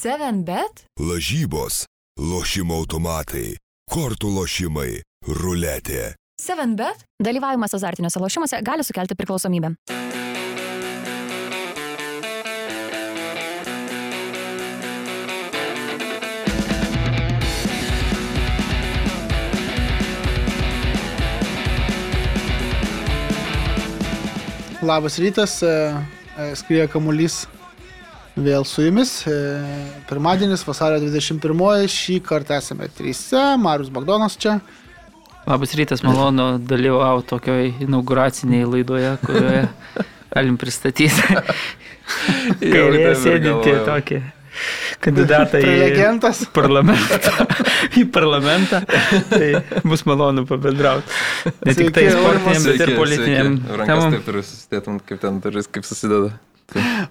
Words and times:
7bet? 0.00 0.86
Lažybos, 0.96 1.82
lošimo 2.16 2.78
automatai, 2.80 3.58
kortų 3.92 4.30
lošimai, 4.32 5.02
ruletė. 5.28 6.14
7bet? 6.40 7.02
Dalyvavimas 7.20 7.76
azartiniuose 7.76 8.22
lošimuose 8.22 8.62
gali 8.64 8.86
sukelti 8.86 9.12
priklausomybę. 9.18 9.74
Labas 24.80 25.20
rytas, 25.20 25.60
e, 25.60 25.78
e, 26.40 26.52
skrieja 26.56 26.88
kamuolys 26.88 27.42
vėl 28.36 28.66
su 28.68 28.84
jumis. 28.84 29.14
E, 29.26 29.36
Pirmadienis, 30.08 30.64
vasario 30.68 31.00
21, 31.02 31.88
šį 31.90 32.20
kartą 32.26 32.58
esame 32.60 32.90
tryse, 32.94 33.42
Marius 33.60 33.92
Bagdonas 33.94 34.38
čia. 34.40 34.58
Labas 35.48 35.72
rytas, 35.74 36.04
malonu 36.04 36.58
dalyvauti 36.62 37.30
tokioje 37.32 37.70
inauguraciniai 37.86 38.68
laidoje, 38.68 39.14
kurioje 39.24 39.64
galim 40.34 40.58
pristatyti 40.60 41.16
kairėje 42.60 43.16
sėdinti 43.22 43.78
tokį 43.88 44.20
kandidatą 45.00 45.60
į 45.62 46.48
parlamentą. 46.54 47.46
į 48.00 48.04
parlamentą. 48.12 48.82
Tai 49.30 49.48
bus 49.86 50.04
malonu 50.08 50.44
pabendrauti. 50.48 51.08
Ne 51.64 51.74
tik 51.78 51.92
tai 51.96 52.06
sportiniam, 52.12 52.66
bet 52.68 52.84
ir 52.84 52.94
politiniam 52.98 53.58
Rankas 53.80 54.06
taip 54.16 54.30
ir 54.32 54.40
susitėtum, 54.42 55.00
kaip 55.06 55.22
ten 55.22 55.40
turi, 55.44 55.64
kaip 55.72 55.88
susideda. 55.88 56.34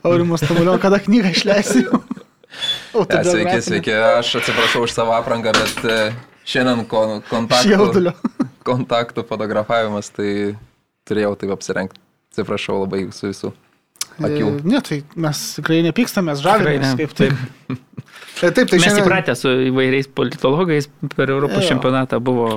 Aurimas 0.03 0.41
Tamulio, 0.45 0.77
kada 0.81 0.99
knygą 1.03 1.31
išleisi? 1.35 1.85
Ja, 2.49 3.21
sveiki, 3.23 3.59
sveiki. 3.61 3.91
Aš 3.93 4.31
atsiprašau 4.39 4.81
už 4.87 4.91
savo 4.95 5.13
aprangą, 5.13 5.51
bet 5.53 5.83
e, 5.85 5.97
šiandien 6.49 6.81
kon, 6.89 7.19
kontaktų, 7.29 8.09
kontaktų 8.69 9.23
fotografavimas, 9.29 10.09
tai 10.15 10.55
turėjau 11.07 11.35
taip 11.39 11.53
apsirengti. 11.53 12.01
Atsiprašau 12.33 12.79
labai 12.81 13.03
su 13.13 13.29
visų. 13.29 13.51
Akių. 14.17 14.47
E, 14.49 14.65
Ne, 14.73 14.81
tai 14.83 14.97
mes 15.15 15.43
tikrai 15.59 15.83
nepykstamės, 15.85 16.41
žavimės. 16.43 16.97
Kaip 16.99 17.13
taip. 17.21 17.37
Tai 18.39 18.49
taip, 18.57 18.65
tai 18.73 18.79
Mes 18.81 18.87
šiandien- 18.87 19.05
įpratę 19.05 19.37
su 19.37 19.53
įvairiais 19.69 20.09
politologais 20.17 20.89
per 21.15 21.29
Europos 21.29 21.61
Jo. 21.63 21.75
čempionatą 21.75 22.17
buvo 22.23 22.49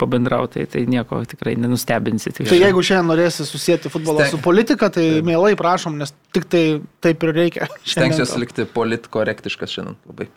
pabendrauti, 0.00 0.64
tai 0.70 0.84
nieko 0.90 1.20
tikrai 1.28 1.54
nenustebinsi. 1.60 2.32
Tai 2.40 2.58
jeigu 2.58 2.82
šiandien 2.82 3.10
norėsi 3.12 3.46
susijęti 3.46 3.92
futbolą 3.92 4.24
Steng- 4.24 4.34
su 4.34 4.40
politika, 4.42 4.90
tai 4.92 5.22
mielai 5.26 5.54
prašom, 5.58 5.98
nes 6.00 6.12
tik 6.34 6.48
tai 6.50 6.64
taip 7.04 7.22
ir 7.26 7.34
reikia. 7.36 7.68
Stengsiuosi 7.94 8.40
likti 8.42 8.66
politkorektiškas 8.74 9.76
šiandien 9.76 9.98
labai. 10.10 10.28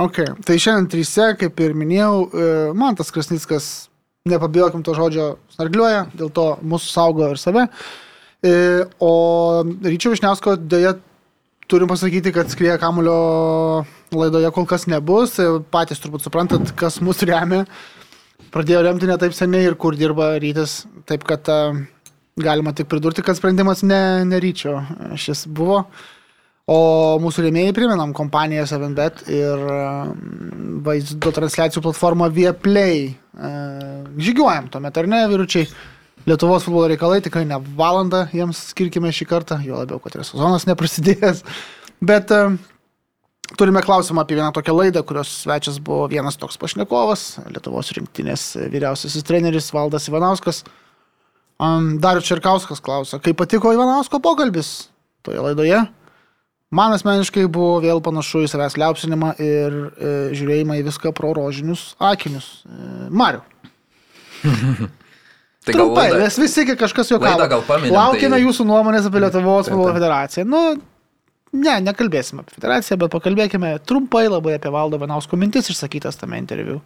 Ok, 0.00 0.20
tai 0.46 0.58
šiandien 0.62 0.90
tryse, 0.92 1.30
kaip 1.40 1.60
ir 1.64 1.72
minėjau, 1.74 2.14
e, 2.28 2.50
man 2.78 2.98
tas 2.98 3.10
Krasnickas, 3.14 3.70
nepabijokim 4.28 4.84
to 4.86 4.94
žodžio, 4.94 5.30
snargliuoja, 5.56 6.04
dėl 6.14 6.30
to 6.36 6.46
mūsų 6.62 6.92
saugo 6.92 7.30
ir 7.32 7.40
save. 7.40 7.66
E, 8.44 8.52
O 9.00 9.12
Ryčio 9.64 10.12
Višniausko 10.12 10.54
dėja 10.60 10.94
turim 11.70 11.88
pasakyti, 11.90 12.32
kad 12.34 12.50
skrieja 12.52 12.76
kamulio 12.82 13.16
laidoje 14.12 14.50
kol 14.54 14.68
kas 14.68 14.86
nebus. 14.90 15.38
E, 15.40 15.48
Patys 15.72 16.02
turbūt 16.02 16.24
suprantat, 16.26 16.74
kas 16.78 17.00
mus 17.04 17.24
remia. 17.26 17.64
Pradėjo 18.50 18.82
remti 18.82 19.06
ne 19.06 19.16
taip 19.20 19.34
seniai 19.36 19.68
ir 19.68 19.76
kur 19.78 19.96
dirba 19.98 20.32
rytis. 20.42 20.84
Taip 21.06 21.26
kad 21.28 21.46
galima 22.40 22.72
tik 22.74 22.88
pridurti, 22.90 23.22
kad 23.22 23.38
sprendimas 23.38 23.84
ne, 23.86 24.24
ne 24.26 24.40
Ryčio 24.42 24.80
šis 25.20 25.46
buvo. 25.46 25.84
O 26.70 26.80
mūsų 27.22 27.48
rėmėjai 27.48 27.74
priminam 27.74 28.12
kompaniją 28.14 28.66
7bet 28.70 29.24
ir 29.32 29.62
vaizdo 30.86 31.32
transliacijų 31.34 31.82
platformą 31.88 32.28
Vieplay. 32.34 33.08
Žygiuojam 34.20 34.68
tuomet, 34.70 35.00
ar 35.00 35.10
ne, 35.10 35.24
vyručiai? 35.32 35.66
Lietuvos 36.28 36.66
futbolo 36.66 36.90
reikalai 36.90 37.22
tikrai 37.24 37.46
ne 37.48 37.56
valandą 37.78 38.26
jiems 38.36 38.58
skirkime 38.74 39.10
šį 39.14 39.26
kartą, 39.30 39.56
jo 39.64 39.78
labiau, 39.80 39.98
kad 40.04 40.18
ir 40.18 40.26
sezonas 40.28 40.66
neprasidėjęs. 40.68 41.40
Bet 42.04 42.30
turime 43.58 43.82
klausimą 43.82 44.22
apie 44.22 44.36
vieną 44.38 44.52
tokią 44.52 44.74
laidą, 44.76 45.02
kurios 45.06 45.30
svečias 45.42 45.78
buvo 45.82 46.08
vienas 46.10 46.36
toks 46.40 46.58
pašnekovas, 46.60 47.38
Lietuvos 47.50 47.92
rinktinės 47.96 48.44
vyriausiasis 48.70 49.26
treneris 49.26 49.72
Valdas 49.74 50.08
Ivanauskas. 50.10 50.64
Darius 52.00 52.28
Čerkauskas 52.28 52.80
klausia, 52.80 53.18
kaip 53.20 53.36
patiko 53.36 53.72
Ivanausko 53.74 54.20
pokalbis 54.24 54.88
toje 55.26 55.42
laidoje? 55.44 55.82
Man 56.70 56.94
asmeniškai 56.94 57.48
buvo 57.50 57.80
vėl 57.82 57.98
panašu 57.98 58.44
į 58.46 58.48
savęs 58.52 58.76
liaupsinimą 58.78 59.32
ir 59.42 59.74
e, 59.74 60.12
žiūrėjimą 60.38 60.76
į 60.78 60.84
viską 60.86 61.10
pro 61.18 61.32
rožinius 61.34 61.96
akinius. 61.98 62.62
E, 62.62 63.08
Mariu. 63.10 63.42
Tai 65.66 65.74
Trumpai, 65.74 66.06
nes 66.16 66.38
visi 66.40 66.64
kažkas 66.78 67.10
juokavo. 67.10 67.58
Laukime 67.92 68.38
tai- 68.38 68.44
jūsų 68.46 68.64
nuomonės 68.70 69.10
apie 69.10 69.20
Lietuvos 69.20 69.68
futbolo 69.68 69.92
federaciją. 69.98 70.46
Nu, 70.48 70.62
ne, 71.52 71.74
nekalbėsime 71.84 72.44
apie 72.44 72.56
federaciją, 72.58 72.98
bet 73.00 73.12
pakalbėkime 73.14 73.74
trumpai 73.86 74.26
labai 74.28 74.56
apie 74.58 74.72
Valdo 74.74 75.00
Vanausko 75.02 75.38
mintis 75.40 75.70
išsakytas 75.72 76.20
tame 76.20 76.40
interviu. 76.40 76.80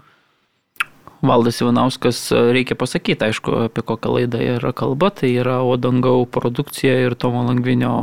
Valdas 1.25 1.61
Ivanauskas, 1.61 2.19
e, 2.33 2.41
reikia 2.53 2.77
pasakyti, 2.77 3.25
aišku, 3.25 3.55
apie 3.69 3.83
kokią 3.87 4.13
laidą 4.13 4.41
yra 4.59 4.75
kalba, 4.77 5.09
tai 5.09 5.31
yra 5.41 5.61
Odangau 5.65 6.27
produkcija 6.29 6.99
ir 7.07 7.17
Tomo 7.17 7.45
Langvinio 7.47 7.95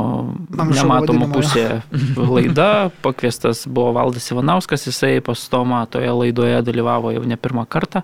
Anksčiau 0.56 0.74
nematoma 0.80 1.28
pusė 1.30 1.66
laida. 2.34 2.90
Pakviestas 3.04 3.64
buvo 3.70 3.94
Valdas 3.98 4.26
Ivanauskas, 4.34 4.88
jisai 4.90 5.20
pas 5.24 5.38
Tomą 5.52 5.84
toje 5.86 6.10
laidoje 6.10 6.62
dalyvavo 6.66 7.14
jau 7.14 7.22
ne 7.28 7.38
pirmą 7.38 7.66
kartą. 7.70 8.02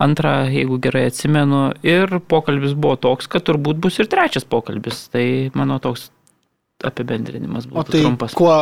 Antrą, 0.00 0.48
jeigu 0.50 0.80
gerai 0.82 1.06
atsimenu, 1.10 1.68
ir 1.86 2.18
pokalbis 2.26 2.72
buvo 2.74 2.96
toks, 2.98 3.28
kad 3.30 3.44
turbūt 3.46 3.78
bus 3.84 4.00
ir 4.00 4.08
trečias 4.10 4.48
pokalbis. 4.48 5.06
Tai 5.12 5.26
mano 5.54 5.78
toks 5.78 6.08
apibendrinimas 6.82 7.68
O 7.68 7.76
būtų 7.76 7.94
tai 7.94 8.02
trumpas. 8.02 8.34
kuo, 8.36 8.56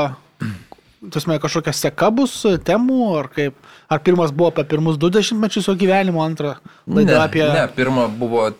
tasme, 1.14 1.38
kažkokia 1.42 1.74
seka 1.76 2.10
bus 2.14 2.34
temų, 2.66 3.00
ar 3.20 3.30
kaip? 3.32 3.56
Ar 3.92 4.02
pirmas 4.04 4.34
buvo 4.34 4.52
apie 4.52 4.64
pirmus 4.68 4.98
du 5.00 5.10
dešimtmečius 5.12 5.68
jo 5.70 5.76
gyvenimo, 5.78 6.22
antrą 6.24 6.56
laida 6.86 7.18
ne, 7.18 7.22
apie... 7.24 7.44
Ne, 7.54 7.66
pirmą 7.76 8.08
buvo 8.20 8.50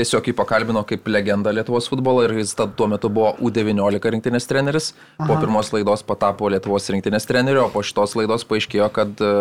tiesiog 0.00 0.30
jį 0.30 0.34
pakalbino 0.36 0.82
kaip 0.88 1.08
legenda 1.12 1.52
Lietuvos 1.54 1.88
futbolo 1.90 2.24
ir 2.24 2.34
jis 2.40 2.54
tad 2.56 2.72
tuo 2.78 2.88
metu 2.90 3.10
buvo 3.12 3.34
U19 3.44 4.12
rinktinės 4.16 4.48
treneris. 4.48 4.90
Po 5.18 5.34
Aha. 5.34 5.40
pirmos 5.42 5.72
laidos 5.74 6.04
patapo 6.06 6.48
Lietuvos 6.52 6.88
rinktinės 6.92 7.28
treneriu, 7.28 7.66
o 7.66 7.72
po 7.72 7.84
šitos 7.86 8.16
laidos 8.18 8.46
paaiškėjo, 8.48 8.88
kad 8.96 9.20
e, 9.24 9.32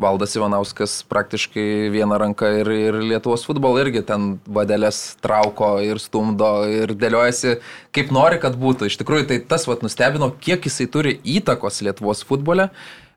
Valdas 0.00 0.36
Ivanauskas 0.38 1.00
praktiškai 1.10 1.66
vieną 1.92 2.20
ranką 2.24 2.52
ir, 2.62 2.72
ir 2.88 3.00
Lietuvos 3.12 3.44
futbolo 3.48 3.82
irgi 3.82 4.04
ten 4.08 4.32
vadelės 4.48 5.02
trauko 5.24 5.74
ir 5.84 6.00
stumdo 6.02 6.52
ir 6.70 6.96
dėliojasi 6.96 7.58
kaip 7.96 8.14
nori, 8.14 8.40
kad 8.42 8.56
būtų. 8.60 8.88
Iš 8.88 9.00
tikrųjų, 9.02 9.28
tai 9.30 9.42
tas 9.50 9.68
vat 9.68 9.84
nustebino, 9.84 10.32
kiek 10.40 10.64
jisai 10.66 10.88
turi 10.90 11.18
įtakos 11.38 11.82
Lietuvos 11.86 12.24
futbole. 12.26 12.70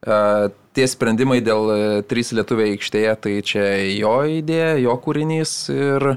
E, 0.03 0.51
Tie 0.73 0.87
sprendimai 0.89 1.37
dėl 1.45 1.67
e, 1.69 1.81
trys 2.09 2.31
lietuviai 2.33 2.71
aikštėje, 2.73 3.11
tai 3.21 3.33
čia 3.45 3.65
jo 3.93 4.15
idėja, 4.39 4.71
jo 4.81 4.95
kūrinys 5.03 5.51
ir, 5.69 6.15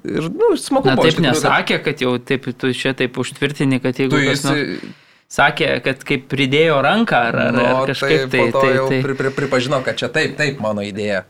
ir 0.00 0.26
nu, 0.32 0.54
smagu. 0.60 0.88
Na 0.88 0.96
taip 0.98 1.20
nesakė, 1.22 1.78
kad 1.84 2.02
jau 2.02 2.16
taip, 2.18 2.48
tu 2.58 2.72
čia 2.76 2.94
taip 2.98 3.18
užtvirtini, 3.20 3.80
kad 3.84 4.00
jeigu 4.00 4.16
Tu 4.16 4.26
kas 4.30 4.44
nors 4.48 4.90
sakė, 5.32 5.68
kad 5.84 6.02
kaip 6.08 6.26
pridėjo 6.30 6.80
ranką 6.84 7.22
ar, 7.30 7.38
ar, 7.46 7.56
nu, 7.56 7.62
ar 7.64 7.92
kažkaip 7.92 8.26
tai, 8.32 8.44
tai. 8.52 8.52
tai, 8.52 8.74
tai, 8.90 9.00
pri, 9.04 9.16
pri, 9.16 9.32
pripažino, 9.36 9.80
kad 9.84 9.96
čia 10.00 10.10
taip, 10.12 10.36
taip 10.36 10.60
mano 10.64 10.84
idėja. 10.84 11.24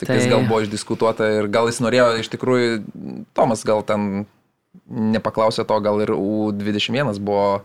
Tik 0.00 0.08
tai... 0.08 0.20
Tai- 0.20 0.30
gal 0.32 0.46
buvo 0.48 0.62
išdiskutuota 0.64 1.28
ir 1.38 1.50
gal 1.52 1.68
jis 1.70 1.82
norėjo 1.84 2.08
iš 2.22 2.32
tikrųjų, 2.32 2.80
Tomas 3.36 3.64
gal 3.68 3.84
ten 3.86 4.24
nepaklausė 4.86 5.64
to, 5.68 5.76
gal 5.84 6.00
ir 6.04 6.12
U21 6.14 7.16
buvo 7.24 7.62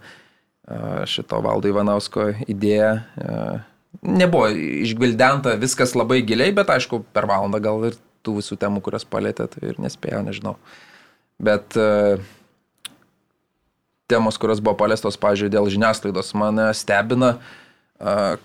šito 1.09 1.41
Valdo 1.44 1.68
Ivanausko 1.68 2.31
idėja. 2.50 2.93
Nebuvo 4.02 4.47
išgvildenta 4.52 5.58
viskas 5.59 5.96
labai 5.97 6.22
giliai, 6.28 6.53
bet 6.55 6.72
aišku, 6.72 7.03
per 7.11 7.28
valandą 7.28 7.59
gal 7.64 7.90
ir 7.90 7.97
tų 8.26 8.38
visų 8.40 8.58
temų, 8.62 8.84
kurias 8.85 9.08
palėtė, 9.08 9.47
tai 9.52 9.73
ir 9.73 9.82
nespėjo, 9.82 10.22
nežinau. 10.26 10.56
Bet 11.41 11.78
a, 11.79 12.20
temos, 14.12 14.38
kurios 14.41 14.62
buvo 14.64 14.76
paliestos, 14.84 15.20
pažiūrėjau, 15.22 15.56
dėl 15.56 15.73
žiniasklaidos, 15.73 16.34
mane 16.38 16.70
stebina, 16.78 17.35
a, 17.97 18.38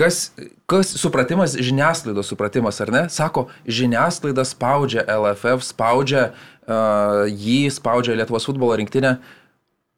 kas, 0.00 0.30
kas 0.70 0.94
supratimas, 1.00 1.56
žiniasklaidos 1.58 2.30
supratimas, 2.30 2.80
ar 2.80 2.92
ne? 2.94 3.02
Sako, 3.12 3.48
žiniasklaida 3.68 4.46
spaudžia 4.48 5.04
LFF, 5.04 5.66
spaudžia 5.66 6.30
uh, 6.30 7.26
jį, 7.28 7.68
spaudžia 7.74 8.16
Lietuvos 8.18 8.48
futbolo 8.48 8.78
rinktinę. 8.80 9.18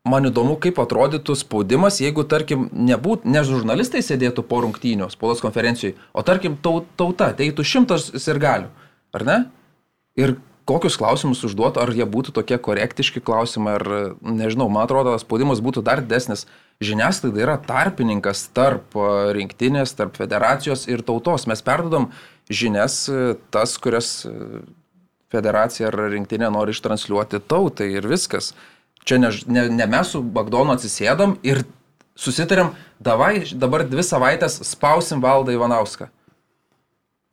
Man 0.02 0.26
įdomu, 0.26 0.56
kaip 0.58 0.80
atrodytų 0.82 1.36
spaudimas, 1.38 2.00
jeigu, 2.02 2.24
tarkim, 2.26 2.66
nebūt, 2.74 3.22
ne 3.28 3.44
žurnalistai 3.46 4.02
sėdėtų 4.02 4.42
po 4.48 4.58
rungtynių 4.64 5.06
spaudos 5.12 5.42
konferencijai, 5.44 5.94
o, 6.10 6.24
tarkim, 6.26 6.56
tau- 6.58 6.82
tauta, 6.98 7.30
ateitų 7.30 7.62
šimtas 7.62 8.08
sirgalių, 8.18 8.66
ar 9.16 9.26
ne? 9.28 9.38
Ir 10.18 10.36
kokius 10.68 10.96
klausimus 11.00 11.42
užduotų, 11.46 11.82
ar 11.82 11.92
jie 11.96 12.06
būtų 12.08 12.34
tokie 12.36 12.58
korektiški 12.60 13.22
klausimai, 13.24 13.76
ar, 13.80 13.86
nežinau, 14.22 14.68
man 14.72 14.86
atrodo, 14.86 15.14
spaudimas 15.20 15.62
būtų 15.64 15.82
dar 15.86 16.02
didesnis 16.04 16.46
žiniasklaida 16.82 17.42
yra 17.42 17.56
tarpininkas 17.62 18.46
tarp 18.54 18.96
a, 18.98 19.32
rinktinės, 19.36 19.94
tarp 19.98 20.18
federacijos 20.20 20.86
ir 20.90 21.02
tautos. 21.06 21.46
Mes 21.50 21.64
perdodam 21.64 22.10
žinias 22.50 23.04
a, 23.10 23.34
tas, 23.54 23.74
kurias 23.82 24.22
a, 24.28 24.62
federacija 25.32 25.88
ar 25.88 25.98
rinktinė 26.12 26.50
nori 26.52 26.74
ištransliuoti 26.76 27.42
tautai 27.48 27.92
ir 27.96 28.08
viskas. 28.08 28.52
Čia 29.08 29.18
ne, 29.18 29.32
ne, 29.50 29.66
ne 29.72 29.86
mes 29.90 30.12
su 30.14 30.22
Bagdonu 30.22 30.76
atsisėdom 30.76 31.38
ir 31.46 31.64
susitarėm, 32.18 32.74
davai 33.02 33.48
dabar 33.58 33.86
dvi 33.88 34.04
savaitės 34.06 34.60
spausim 34.68 35.22
valdą 35.24 35.56
Ivanauską. 35.56 36.10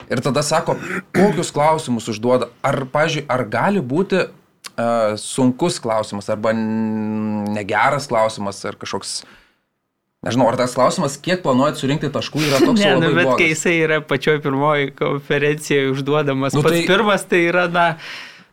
Ir 0.10 0.22
tada 0.26 0.42
sako, 0.46 0.78
kokius 1.14 1.52
klausimus 1.54 2.08
užduoda. 2.10 2.48
Ar, 2.66 2.86
pažiūrėjau, 2.90 3.28
ar 3.36 3.44
gali 3.52 3.82
būti 3.86 4.22
uh, 4.24 5.18
sunkus 5.20 5.78
klausimas, 5.84 6.30
arba 6.34 6.54
negeras 6.56 8.08
klausimas, 8.10 8.62
ar 8.66 8.78
kažkoks, 8.80 9.20
nežinau, 10.26 10.48
ar 10.50 10.58
tas 10.60 10.74
klausimas, 10.78 11.18
kiek 11.22 11.44
planuojat 11.46 11.78
surinkti 11.82 12.10
taškų, 12.16 12.42
yra 12.48 12.62
toks 12.64 12.82
Ne, 12.84 12.96
nu, 12.98 13.12
bet 13.14 13.28
kai 13.28 13.28
blogas. 13.36 13.52
jisai 13.54 13.76
yra 13.84 14.00
pačioj 14.10 14.40
pirmoji 14.46 14.90
konferencijoje 14.98 15.92
užduodamas, 15.94 16.56
Nu, 16.58 16.64
nu, 16.64 16.66
pats 16.66 16.76
tai- 16.78 16.82
tai... 16.86 16.90
pirmas, 16.96 17.28
tai 17.30 17.42
yra, 17.52 17.68
na, 17.72 17.86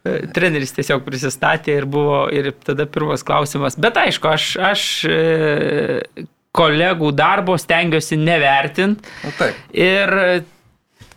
e, 0.05 0.19
treneris 0.37 0.75
tiesiog 0.77 1.07
prisistatė 1.07 1.79
ir 1.81 1.87
buvo, 1.89 2.27
ir 2.37 2.51
tada 2.67 2.85
pirmas 2.91 3.25
klausimas. 3.27 3.79
Bet 3.81 3.97
aišku, 4.03 4.29
aš, 4.35 4.51
aš 4.75 4.85
e, 5.09 6.27
kolegų 6.57 7.11
darbo 7.17 7.57
stengiuosi 7.61 8.17
nevertinti. 8.21 9.09
Nu, 9.25 9.33
taip. 9.41 9.59
Ir 9.73 10.15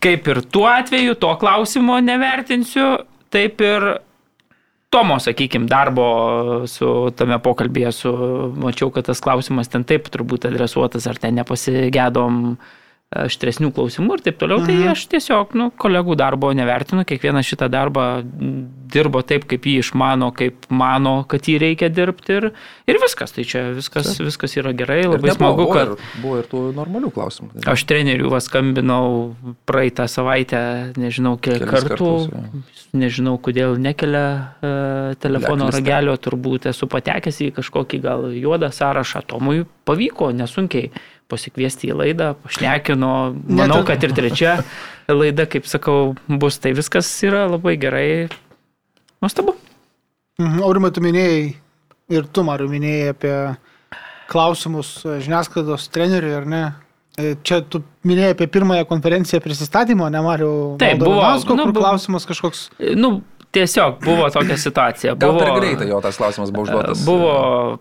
kaip 0.04 0.28
ir 0.32 0.44
tuo 0.52 0.68
atveju, 0.72 1.18
to 1.20 1.32
klausimo 1.42 2.00
nevertinsiu, 2.04 2.92
taip 3.34 3.62
ir 3.66 3.92
Tomo, 4.90 5.20
sakykime, 5.22 5.68
darbo 5.70 6.04
su 6.66 6.88
tame 7.14 7.38
pokalbėje, 7.46 7.90
su, 7.94 8.12
mačiau, 8.58 8.90
kad 8.90 9.06
tas 9.06 9.20
klausimas 9.22 9.70
ten 9.70 9.84
taip 9.86 10.08
turbūt 10.10 10.48
adresuotas, 10.50 11.06
ar 11.06 11.20
ten 11.22 11.38
nepasigėdom 11.38 12.56
aštresnių 13.10 13.72
klausimų 13.74 14.20
ir 14.20 14.22
taip 14.28 14.38
toliau. 14.38 14.60
Mhm. 14.62 14.70
Tai 14.70 14.92
aš 14.94 15.04
tiesiog, 15.10 15.54
nu, 15.58 15.70
kolegų 15.82 16.14
darbo 16.20 16.52
nevertinu, 16.54 17.02
kiekvieną 17.10 17.42
šitą 17.46 17.66
darbą 17.74 18.04
dirbo 18.90 19.24
taip, 19.26 19.48
kaip 19.50 19.66
jį 19.66 19.80
išmano, 19.82 20.30
kaip 20.38 20.68
mano, 20.70 21.24
kad 21.30 21.50
jį 21.50 21.56
reikia 21.62 21.90
dirbti 21.94 22.38
ir, 22.38 22.48
ir 22.90 23.00
viskas. 23.02 23.34
Tai 23.34 23.46
čia 23.50 23.64
viskas, 23.74 24.12
viskas 24.22 24.54
yra 24.62 24.76
gerai, 24.78 25.02
Ir 25.08 25.14
labai 25.16 25.32
nebuvo, 25.32 25.38
smagu, 25.40 25.66
buvo 25.66 25.74
kad... 25.74 25.94
Ir, 25.96 26.22
buvo 26.22 26.38
ir 26.42 26.50
tų 26.54 26.64
normalių 26.78 27.12
klausimų. 27.18 27.52
Aš 27.74 27.86
treneriu 27.90 28.30
va 28.34 28.42
skambinau 28.46 29.10
praeitą 29.70 30.06
savaitę, 30.10 30.64
nežinau 31.02 31.36
kiek 31.42 31.66
kartų, 31.66 32.14
kartus, 32.30 32.88
nežinau 32.94 33.38
kodėl 33.42 33.78
nekelia 33.82 34.26
e, 34.30 34.74
telefono 35.22 35.70
Blacklistą. 35.70 35.82
ragelio, 35.82 36.18
turbūt 36.22 36.70
esu 36.70 36.90
patekęs 36.90 37.42
į 37.46 37.54
kažkokį 37.58 38.02
gal 38.06 38.30
juodą 38.38 38.70
sąrašą. 38.74 39.26
Tomui 39.30 39.66
pavyko 39.90 40.30
nesunkiai 40.34 40.94
pasikviesti 41.30 41.92
į 41.92 41.98
laidą, 42.00 42.32
pašnekino, 42.44 43.10
manau, 43.48 43.80
ir- 43.84 43.88
kad 43.92 44.04
ir 44.04 44.14
trečia 44.18 44.58
laida, 45.10 45.46
kaip 45.50 45.66
sakau, 45.70 46.16
bus. 46.28 46.58
Tai 46.62 46.74
viskas 46.78 47.10
yra 47.26 47.46
labai 47.50 47.76
gerai. 47.82 48.30
Nuostabu. 49.22 49.56
Mhm, 50.40 50.62
Aurimai, 50.64 50.92
tu 50.96 51.02
minėjai 51.04 51.56
ir 52.16 52.28
tu, 52.34 52.44
Mariu, 52.48 52.70
minėjai 52.72 53.10
apie 53.14 53.34
klausimus 54.30 54.92
e, 55.06 55.18
žiniasklaidos 55.26 55.90
treneriui, 55.94 56.36
ar 56.38 56.46
ne? 56.50 56.62
E, 57.20 57.34
Čia 57.44 57.62
tu 57.68 57.82
minėjai 58.08 58.36
apie 58.36 58.48
pirmąją 58.48 58.86
konferenciją 58.88 59.42
prisistatymo, 59.44 60.08
ne 60.14 60.22
Mariu? 60.24 60.54
Taip, 60.80 60.96
Valdo 61.00 61.10
buvo, 61.10 61.20
Ivanausko, 61.20 61.58
nu, 61.58 61.66
kur 61.68 61.74
bu- 61.76 61.84
klausimas 61.84 62.28
kažkoks. 62.30 62.62
Nu, 62.96 63.12
tiesiog 63.52 64.00
buvo 64.06 64.30
tokia 64.32 64.58
situacija. 64.62 65.16
Gal 65.20 65.34
buvo, 65.34 65.44
per 65.44 65.56
greitai 65.60 65.90
jo 65.90 66.00
tas 66.06 66.18
klausimas 66.22 66.54
buvo 66.54 66.68
užduotas. 66.70 67.04
Buvo 67.06 67.34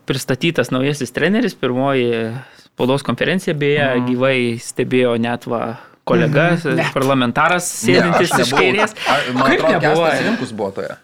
pristatytas 0.09 0.73
naujasis 0.75 1.13
treneris, 1.15 1.55
pirmoji 1.55 2.09
spaudos 2.79 3.03
konferencija, 3.03 3.57
beje, 3.59 3.83
mm. 3.83 4.07
gyvai 4.07 4.39
stebėjo 4.63 5.17
net 5.19 5.49
va 5.51 5.63
kolega, 6.07 6.53
mm. 6.55 6.93
parlamentaras 6.95 7.67
Ne, 7.83 7.99
sėdintis 7.99 8.37
aš 8.37 8.45
iš 8.47 8.55
kairės. 8.55 8.95
Man 9.35 9.51
Kaip 9.51 9.65
atrodo, 9.65 9.73
nebuvo? 9.75 10.07
Kestas 10.07 10.27
Rimkus 10.29 10.55
buvo 10.55 10.71
toje. 10.79 10.95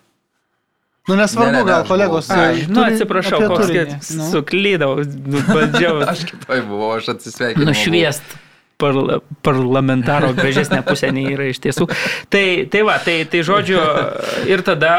Nu, 1.04 1.18
nesvarbu, 1.18 1.50
Ne, 1.50 1.58
ne, 1.58 1.58
ne, 1.58 1.68
gal 1.68 1.82
aš 1.82 1.90
kolegos. 1.90 2.30
Ai, 2.32 2.62
e, 2.62 2.68
nu, 2.70 2.80
atsiprašau, 2.86 3.42
koks 3.50 4.14
nu. 4.14 4.30
suklydau, 4.30 4.94
nu, 5.02 5.42
bandžiau 5.50 5.98
Aš 6.14 6.24
kitoj 6.30 6.62
buvau, 6.70 6.94
aš 7.00 7.10
atsisveikinau. 7.16 7.68
nušviest 7.68 8.38
parla, 8.80 9.18
parlamentaro 9.44 10.30
gražesnė 10.38 10.80
pusė 10.86 11.10
nei 11.14 11.34
yra 11.34 11.50
iš 11.50 11.60
tiesų. 11.66 11.90
Tai, 12.32 12.46
tai 12.70 12.86
va, 12.86 12.96
tai, 13.02 13.18
tai 13.30 13.42
žodžiu, 13.46 13.82
ir 14.48 14.64
tada 14.66 14.94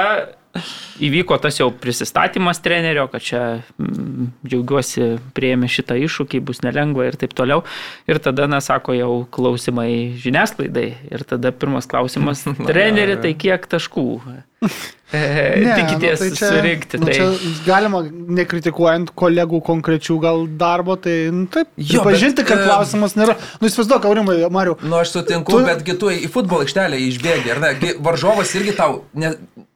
įvyko 1.03 1.37
tas 1.41 1.59
jau 1.59 1.69
prisistatymas 1.71 2.61
trenerio, 2.63 3.07
kad 3.11 3.23
čia 3.25 3.41
mm, 3.81 4.29
džiaugiuosi 4.47 5.07
prieėmė 5.35 5.69
šitą 5.71 5.97
iššūkį, 6.05 6.41
bus 6.47 6.63
nelengva 6.65 7.09
ir 7.09 7.19
taip 7.19 7.35
toliau. 7.37 7.63
Ir 8.09 8.21
tada, 8.23 8.47
na, 8.51 8.61
sako, 8.63 8.95
jau 8.97 9.11
klausimai 9.35 10.15
žiniasklaidai. 10.21 10.87
Ir 11.11 11.25
tada 11.27 11.51
pirmas 11.55 11.89
klausimas, 11.91 12.45
treneri, 12.69 13.17
tai 13.21 13.33
kiek 13.39 13.67
taškų 13.71 14.05
Ne, 15.15 15.75
tikitės 15.77 16.19
nu, 16.19 16.25
tai 16.25 16.37
čia- 16.39 16.47
surinkti? 16.49 16.99
Nu, 16.99 17.05
Tai... 17.07 17.13
čia 17.15 17.51
galima, 17.67 18.01
nekritikuojant 18.39 19.11
kolegų 19.17 19.59
konkrečių 19.67 20.17
gal 20.23 20.41
darbo, 20.59 20.95
tai 20.99 21.13
nu, 21.31 21.45
taip. 21.51 21.69
Jo, 21.77 22.01
Pažinti, 22.07 22.41
bet, 22.41 22.49
kad 22.49 22.63
e, 22.63 22.65
klausimas 22.65 23.13
nėra. 23.19 23.37
Nu, 23.61 23.69
įsivaizduok, 23.69 24.07
Aurimai, 24.09 24.39
Mariu. 24.51 24.75
Nu, 24.83 24.97
aš 24.99 25.13
sutinku, 25.19 25.53
Tu- 25.53 25.67
betgi 25.69 25.95
tu 26.01 26.09
į 26.11 26.25
futbolo 26.33 26.65
aikštelę 26.65 26.99
išbėgi, 27.05 27.53
ar 27.53 27.61
ne? 27.63 27.93
Varžovas 28.03 28.51
irgi 28.57 28.73
tau, 28.79 29.03
ne, 29.13 29.35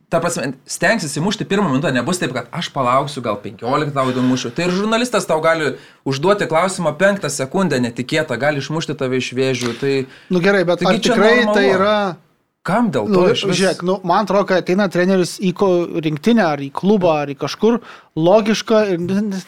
ta 0.10 0.20
prasme, 0.22 0.54
stengsis 0.66 1.14
įmušti 1.20 1.46
pirmą 1.50 1.70
minutę, 1.70 1.92
nebus 1.94 2.18
taip, 2.22 2.34
kad 2.34 2.50
aš 2.56 2.72
palauksiu, 2.74 3.22
gal 3.26 3.38
15 3.44 3.94
tau 3.94 4.10
įmušiu. 4.10 4.52
Tai 4.56 4.66
ir 4.68 4.74
žurnalistas 4.74 5.30
tau 5.30 5.38
gali 5.44 5.76
užduoti 6.10 6.50
klausimą 6.50 6.96
5 6.98 7.30
sekundę 7.34 7.78
netikėtą, 7.84 8.40
gali 8.42 8.64
išmušti 8.64 8.98
tave 8.98 9.22
iš 9.22 9.34
vėžių. 9.38 9.76
Tai 9.82 9.94
Nu 10.34 10.42
gerai, 10.42 10.66
bet 10.66 10.82
čia 10.82 10.98
tikrai 10.98 11.36
normalu. 11.44 11.56
tai 11.58 11.70
yra... 11.76 12.00
kam 12.68 12.90
dėl 12.92 13.08
to? 13.08 13.14
Nu, 13.16 13.22
vis- 13.30 13.44
žiūrėk, 13.46 13.84
nu, 13.88 14.00
man 14.04 14.26
atrodo, 14.28 14.46
kad 14.50 14.64
ateina 14.64 14.90
treneris 14.92 15.38
į 15.40 15.54
rinktinę 16.06 16.44
ar 16.46 16.60
į 16.60 16.72
klubą 16.76 17.14
ar 17.24 17.32
į 17.32 17.38
kažkur 17.40 17.80
logiška 18.20 18.82
ir 18.94 19.00
ne- 19.00 19.22
ne- 19.30 19.42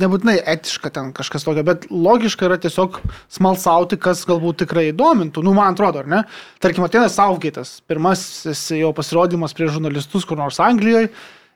nebūtinai 0.00 0.38
etiška 0.54 0.90
ten 0.90 1.12
kažkas 1.12 1.44
tokio, 1.44 1.62
bet 1.62 1.86
logiška 1.90 2.46
yra 2.48 2.56
tiesiog 2.58 2.98
smalsauti, 3.28 3.98
kas 4.00 4.24
galbūt 4.24 4.64
tikrai 4.64 4.88
įdomintų. 4.92 5.44
Nu, 5.44 5.52
man 5.54 5.74
atrodo, 5.74 6.00
ar 6.02 6.06
ne? 6.06 6.22
Tarkim, 6.60 6.84
ateina 6.88 7.06
Southgate'as, 7.12 7.80
pirmasis 7.86 8.70
jo 8.80 8.92
pasirodymas 8.96 9.54
prie 9.54 9.68
žurnalistus 9.68 10.24
kur 10.24 10.36
nors 10.40 10.58
Anglijoje 10.60 11.10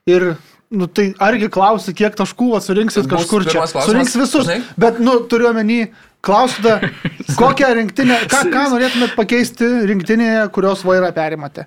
ir 0.06 0.36
Nu, 0.70 0.84
tai 0.86 1.14
argi 1.16 1.46
klausi, 1.48 1.94
kiek 1.96 2.12
taškų 2.12 2.58
surinksit 2.60 3.06
kažkur 3.08 3.46
čia? 3.48 3.62
Surinks 3.64 4.12
visus. 4.20 4.44
žinai? 4.44 4.58
Bet, 4.76 4.98
nu, 5.00 5.14
turiu 5.24 5.48
omeny, 5.48 5.86
klausyda, 6.24 6.80
kokią 7.40 7.74
rinktinę, 7.78 8.16
ką, 8.30 8.40
ką 8.52 8.64
norėtumėt 8.74 9.14
pakeisti 9.18 9.68
rinktinėje, 9.90 10.48
kurios 10.54 10.82
vairą 10.86 11.12
perimate? 11.16 11.66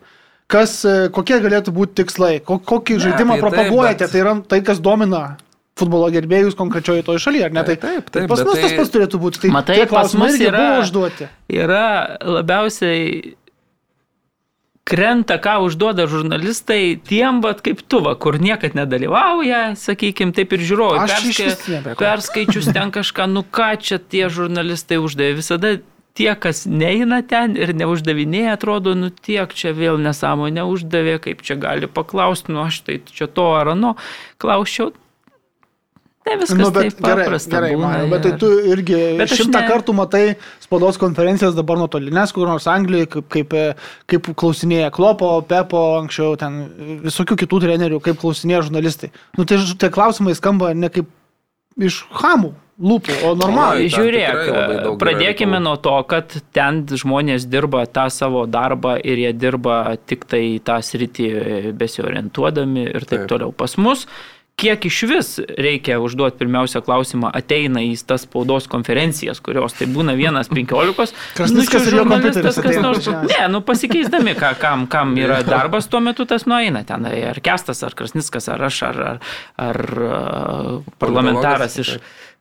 Kas, 0.52 0.82
e, 0.84 1.08
kokie 1.16 1.38
galėtų 1.40 1.72
būti 1.72 2.02
tikslai? 2.04 2.42
Ko, 2.44 2.58
kokį 2.60 2.98
Ne, 2.98 3.04
žaidimą 3.06 3.38
tai 3.38 3.40
taip, 3.40 3.46
propaguojate? 3.48 4.04
bet- 4.04 4.12
Tai 4.12 4.20
yra 4.25 4.34
tai, 4.52 4.60
kas 4.68 4.82
domina 4.84 5.22
futbolo 5.80 6.10
gerbėjus 6.12 6.58
konkrečioje 6.60 7.06
toje 7.08 7.22
šalyje, 7.24 7.46
ar 7.48 7.54
ne? 7.56 7.64
Tai, 7.64 7.75
Taip, 7.80 8.04
taip, 8.04 8.10
tai 8.12 8.25
pas 8.28 8.42
mus 8.44 8.60
tas 8.60 8.68
tai- 8.68 8.78
pats 8.82 8.92
turėtų 8.94 9.20
būti. 9.24 9.40
Tai 9.46 9.50
Matai, 9.56 9.78
klausimai 9.88 10.28
irgi 10.34 10.50
yra- 10.50 10.60
buvo 10.66 10.82
užduoti. 10.84 11.28
yra 11.50 11.86
labiausiai 12.22 13.34
krenta, 14.92 15.38
ką 15.42 15.58
užduoda 15.68 16.08
žurnalistai 16.12 16.98
tiem, 17.08 17.40
bet 17.44 17.64
kaip 17.64 17.84
tu, 17.88 18.02
va, 18.04 18.16
kur 18.20 18.40
niekad 18.42 18.76
nedalyvauja, 18.76 19.62
sakykime, 19.80 20.36
taip 20.36 20.56
ir 20.58 20.66
žiūrovai. 20.68 21.06
Perska, 21.08 21.96
perskaičius 22.00 22.68
ten 22.76 22.92
kažką, 22.92 23.30
nu 23.32 23.46
ką 23.48 23.72
čia 23.80 24.02
tie 24.02 24.28
žurnalistai 24.34 25.00
uždavė. 25.00 25.38
Visada 25.40 25.78
tie, 26.18 26.32
kas 26.36 26.66
neina 26.68 27.22
ten 27.24 27.56
ir 27.60 27.72
neuždavinėja, 27.78 28.58
atrodo, 28.58 28.96
nu 28.98 29.12
tiek 29.12 29.54
čia 29.56 29.72
vėl 29.78 30.02
nesąmonė 30.02 30.66
uždavė, 30.68 31.18
kaip 31.24 31.46
čia 31.46 31.56
gali 31.62 31.88
paklausti, 31.88 32.52
nu 32.52 32.66
aš 32.66 32.84
tai 32.88 33.00
čia 33.08 33.32
to 33.32 33.48
ar 33.56 33.74
ano 33.76 33.96
klausčiau. 34.42 34.92
Ne 36.28 36.36
viskas 36.38 36.58
Nu, 36.60 36.68
bet 36.72 36.92
taip 36.94 37.00
gerai, 37.06 37.24
paprasta. 37.25 37.50
gerai 37.56 37.72
būna, 37.74 37.88
Mariau, 37.90 38.10
bet 38.12 38.22
tai 38.28 38.32
tu 38.38 38.50
irgi 38.72 38.98
šimtą 39.32 39.62
ne- 39.63 39.70
kartų 39.72 39.96
matai 39.98 40.24
spaudos 40.62 41.00
konferencijas 41.01 41.56
dabar 41.58 41.80
nuotolinės, 41.82 42.32
kur 42.36 42.46
nors 42.48 42.68
Anglijoje, 42.70 43.08
kaip, 43.10 43.30
kaip, 43.34 43.56
kaip 44.08 44.30
klausinėja 44.38 44.92
Klopo, 44.94 45.32
Pepo, 45.50 45.82
anksčiau 46.04 46.38
ten 46.38 46.60
visokių 47.04 47.40
kitų 47.42 47.62
trenerių, 47.66 48.01
kaip 48.06 48.20
klausinėja 48.22 48.68
žurnalistai. 48.70 49.10
Nu, 49.38 49.46
tai 49.50 49.58
tie 49.66 49.90
klausimai 49.90 50.36
skamba 50.38 50.75
ne 50.78 50.90
kaip 50.94 51.10
iš 51.82 52.04
hamų 52.22 52.54
lūpų, 52.82 53.16
o 53.25 53.34
normaliai. 53.38 53.90
Žiūrėk, 53.94 54.98
pradėkime 55.01 55.60
nuo 55.62 55.75
to, 55.78 55.94
kad 56.10 56.34
ten 56.54 56.84
žmonės 56.90 57.46
dirba 57.50 57.84
tą 57.90 58.08
savo 58.13 58.46
darbą 58.50 58.96
ir 59.01 59.18
jie 59.22 59.34
dirba 59.38 59.98
tik 60.06 60.25
tai 60.30 60.60
tą 60.66 60.78
sritį 60.86 61.28
besiorientuodami 61.78 62.88
ir 62.90 63.01
taip, 63.01 63.10
Taip. 63.10 63.20
taip. 63.20 63.28
toliau. 63.30 63.51
Pas 63.54 63.75
mus, 63.78 64.08
kiek 64.62 64.86
iš 64.86 65.01
vis 65.10 65.30
reikia 65.58 65.98
užduoti 66.03 66.39
pirmiausia 66.41 66.82
klausimą, 66.86 67.32
ateina 67.38 67.84
į 67.86 67.96
tas 68.08 68.25
spaudos 68.27 68.68
konferencijas, 68.72 69.41
kurios 69.44 69.75
tai 69.77 69.89
būna 69.91 70.15
vienas 70.20 70.51
penkiolikos. 70.51 71.15
Krasnickas 71.38 71.89
ir 71.89 72.00
jo 72.01 72.08
kompiuteris 72.10 72.62
kas 72.62 72.80
nors. 72.84 73.10
Ne, 73.32 73.41
nu 73.53 73.63
pasikeisdami, 73.65 74.36
ką, 74.39 74.53
kam, 74.62 74.88
kam 74.91 75.15
yra 75.20 75.41
darbas, 75.48 75.89
tuo 75.91 76.03
metu 76.03 76.27
tas 76.30 76.48
nueina 76.50 76.86
ten. 76.88 77.10
Ar 77.32 77.41
Kestas, 77.44 77.82
ar 77.88 77.98
Krasnickas, 77.98 78.50
ar 78.53 78.68
aš, 78.70 78.82
ar, 78.91 79.03
ar, 79.10 79.20
ar 79.70 79.82
parlamentaras 81.01 81.80
iš 81.82 81.98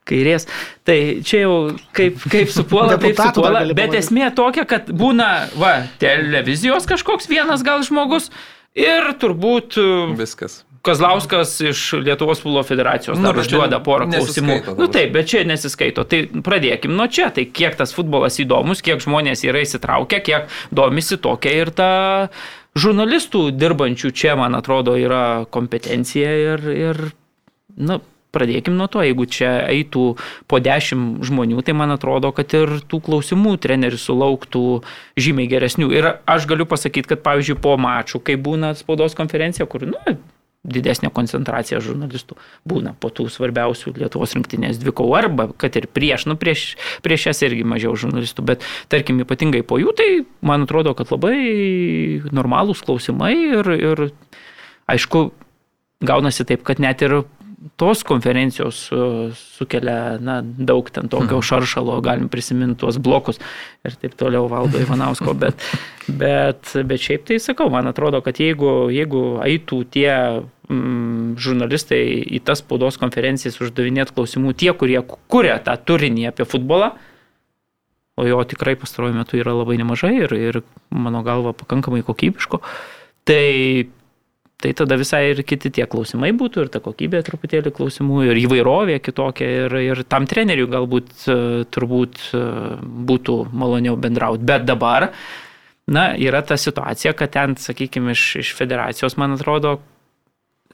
kairės. 0.07 0.47
Tai 0.87 0.97
čia 1.25 1.43
jau 1.43 1.53
kaip, 1.97 2.21
kaip 2.31 2.49
supuola, 2.53 2.97
taip 3.01 3.19
supuola. 3.21 3.65
Bet 3.77 3.95
esmė 3.97 4.31
tokia, 4.37 4.65
kad 4.69 4.89
būna, 4.89 5.29
va, 5.61 5.75
televizijos 6.01 6.89
kažkoks 6.89 7.29
vienas 7.31 7.65
gal 7.65 7.85
žmogus 7.85 8.31
ir 8.77 9.13
turbūt 9.21 9.77
Viskas. 10.17 10.61
Kazlauskas 10.81 11.53
iš 11.61 11.81
Lietuvos 12.01 12.39
futbolo 12.41 12.63
federacijos 12.65 13.19
Nu, 13.21 13.29
užduoda 13.37 13.77
porą 13.85 14.07
klausimų. 14.09 14.55
nesiskaito 14.55 14.77
Nu 14.79 14.87
taip, 14.89 15.11
bet 15.13 15.29
čia 15.29 15.43
nesiskaito. 15.45 16.05
Tai 16.09 16.23
pradėkim 16.41 16.95
nuo 16.97 17.05
čia. 17.05 17.29
Tai 17.33 17.45
kiek 17.45 17.77
tas 17.77 17.93
futbolas 17.93 18.39
įdomus, 18.41 18.81
kiek 18.81 19.03
žmonės 19.03 19.45
yra 19.45 19.61
įsitraukę, 19.61 20.21
kiek 20.25 20.49
domisi 20.73 21.19
tokia 21.21 21.53
ir 21.61 21.73
ta 21.77 21.91
žurnalistų 22.77 23.51
dirbančių 23.53 24.13
čia, 24.15 24.33
man 24.39 24.57
atrodo, 24.57 24.95
yra 24.97 25.45
kompetencija 25.53 26.31
ir, 26.55 26.65
ir 26.73 27.03
na, 27.77 27.99
pradėkim 28.31 28.77
nuo 28.79 28.87
to, 28.91 29.03
jeigu 29.05 29.27
čia 29.29 29.51
eitų 29.69 30.05
po 30.49 30.59
dešimt 30.63 31.21
žmonių, 31.27 31.61
tai 31.67 31.75
man 31.77 31.93
atrodo, 31.93 32.31
kad 32.35 32.53
ir 32.57 32.79
tų 32.89 33.01
klausimų 33.05 33.57
treneris 33.61 34.07
sulauktų 34.07 34.65
žymiai 35.19 35.51
geresnių. 35.51 35.91
Ir 35.93 36.13
aš 36.25 36.47
galiu 36.49 36.67
pasakyti, 36.69 37.11
kad 37.11 37.25
pavyzdžiui 37.25 37.59
po 37.61 37.75
mačų, 37.81 38.23
kai 38.23 38.39
būna 38.39 38.73
spaudos 38.79 39.17
konferencija, 39.19 39.67
kur, 39.69 39.85
na, 39.91 40.15
didesnė 40.61 41.09
koncentracija 41.13 41.79
žurnalistų 41.81 42.37
būna 42.69 42.93
po 43.01 43.09
tų 43.09 43.27
svarbiausių 43.33 43.95
Lietuvos 43.97 44.35
rinktinės 44.37 44.77
dvikovų 44.81 45.15
arba 45.17 45.47
kad 45.57 45.75
ir 45.79 45.87
prieš, 45.89 46.27
nu 46.29 46.37
prieš, 46.37 46.75
prieš 47.05 47.31
jas 47.31 47.41
irgi 47.47 47.65
mažiau 47.65 47.95
žurnalistų, 47.97 48.45
bet 48.45 48.67
tarkim 48.91 49.23
ypatingai 49.25 49.63
po 49.65 49.79
jų, 49.81 49.95
tai 49.97 50.09
man 50.45 50.67
atrodo, 50.67 50.93
kad 50.97 51.09
labai 51.13 52.21
normalūs 52.29 52.85
klausimai 52.85 53.33
ir, 53.57 53.71
ir 53.73 54.03
aišku, 54.91 55.31
gaunasi 56.05 56.45
taip, 56.45 56.65
kad 56.67 56.81
net 56.81 57.01
ir 57.05 57.23
tos 57.75 58.03
konferencijos 58.03 58.89
e, 58.91 58.97
sukelia 59.35 60.17
na, 60.21 60.39
daug 60.41 60.89
ten 60.93 61.09
tokio 61.11 61.41
šaršalo, 61.45 61.99
galim 62.01 62.29
prisiminti 62.31 62.79
tuos 62.81 62.97
blokus 63.01 63.39
ir 63.85 63.97
taip 64.01 64.15
toliau 64.19 64.47
valdo 64.51 64.81
Ivanausko, 64.81 65.35
bet, 65.37 65.61
bet, 66.21 66.73
bet 66.87 67.03
šiaip 67.03 67.27
tai 67.29 67.39
sakau, 67.43 67.69
man 67.73 67.91
atrodo, 67.91 68.23
kad 68.25 68.41
jeigu, 68.41 68.89
jeigu 68.93 69.23
eitų 69.45 69.83
tie 69.93 70.09
mm, 70.71 71.37
žurnalistai 71.41 72.01
į 72.37 72.41
tas 72.47 72.63
spaudos 72.63 72.97
konferencijas 73.01 73.61
uždavinėti 73.61 74.17
klausimų, 74.17 74.55
tie, 74.57 74.73
kurie 74.77 74.99
kuria 75.31 75.59
tą 75.63 75.77
turinį 75.77 76.31
apie 76.31 76.49
futbolą, 76.49 76.93
o 78.17 78.27
jo 78.27 78.41
tikrai 78.45 78.75
pastaruoju 78.77 79.17
metu 79.21 79.39
yra 79.39 79.53
labai 79.55 79.77
nemažai 79.81 80.15
ir, 80.25 80.33
ir 80.35 80.61
mano 80.89 81.23
galva 81.25 81.53
pakankamai 81.57 82.03
kokybiško, 82.05 82.61
tai 83.29 83.89
tai 84.61 84.71
tada 84.77 84.97
visai 84.99 85.23
ir 85.31 85.41
kiti 85.47 85.71
tie 85.73 85.85
klausimai 85.89 86.31
būtų, 86.37 86.65
ir 86.65 86.71
ta 86.73 86.81
kokybė 86.83 87.23
truputėlį 87.25 87.73
klausimų, 87.75 88.23
ir 88.29 88.41
įvairovė 88.43 88.99
kitokia, 89.03 89.47
ir, 89.65 89.77
ir 89.81 90.03
tam 90.09 90.27
treneriui 90.29 90.69
galbūt 90.71 91.25
e, 91.25 91.37
turbūt 91.73 92.21
e, 92.37 92.43
būtų 93.11 93.37
maloniau 93.51 93.97
bendrauti. 94.01 94.45
Bet 94.47 94.67
dabar, 94.69 95.09
na, 95.91 96.11
yra 96.17 96.43
ta 96.45 96.59
situacija, 96.61 97.15
kad 97.17 97.33
ten, 97.33 97.57
sakykime, 97.57 98.13
iš, 98.13 98.27
iš 98.43 98.53
federacijos, 98.57 99.17
man 99.21 99.37
atrodo, 99.37 99.79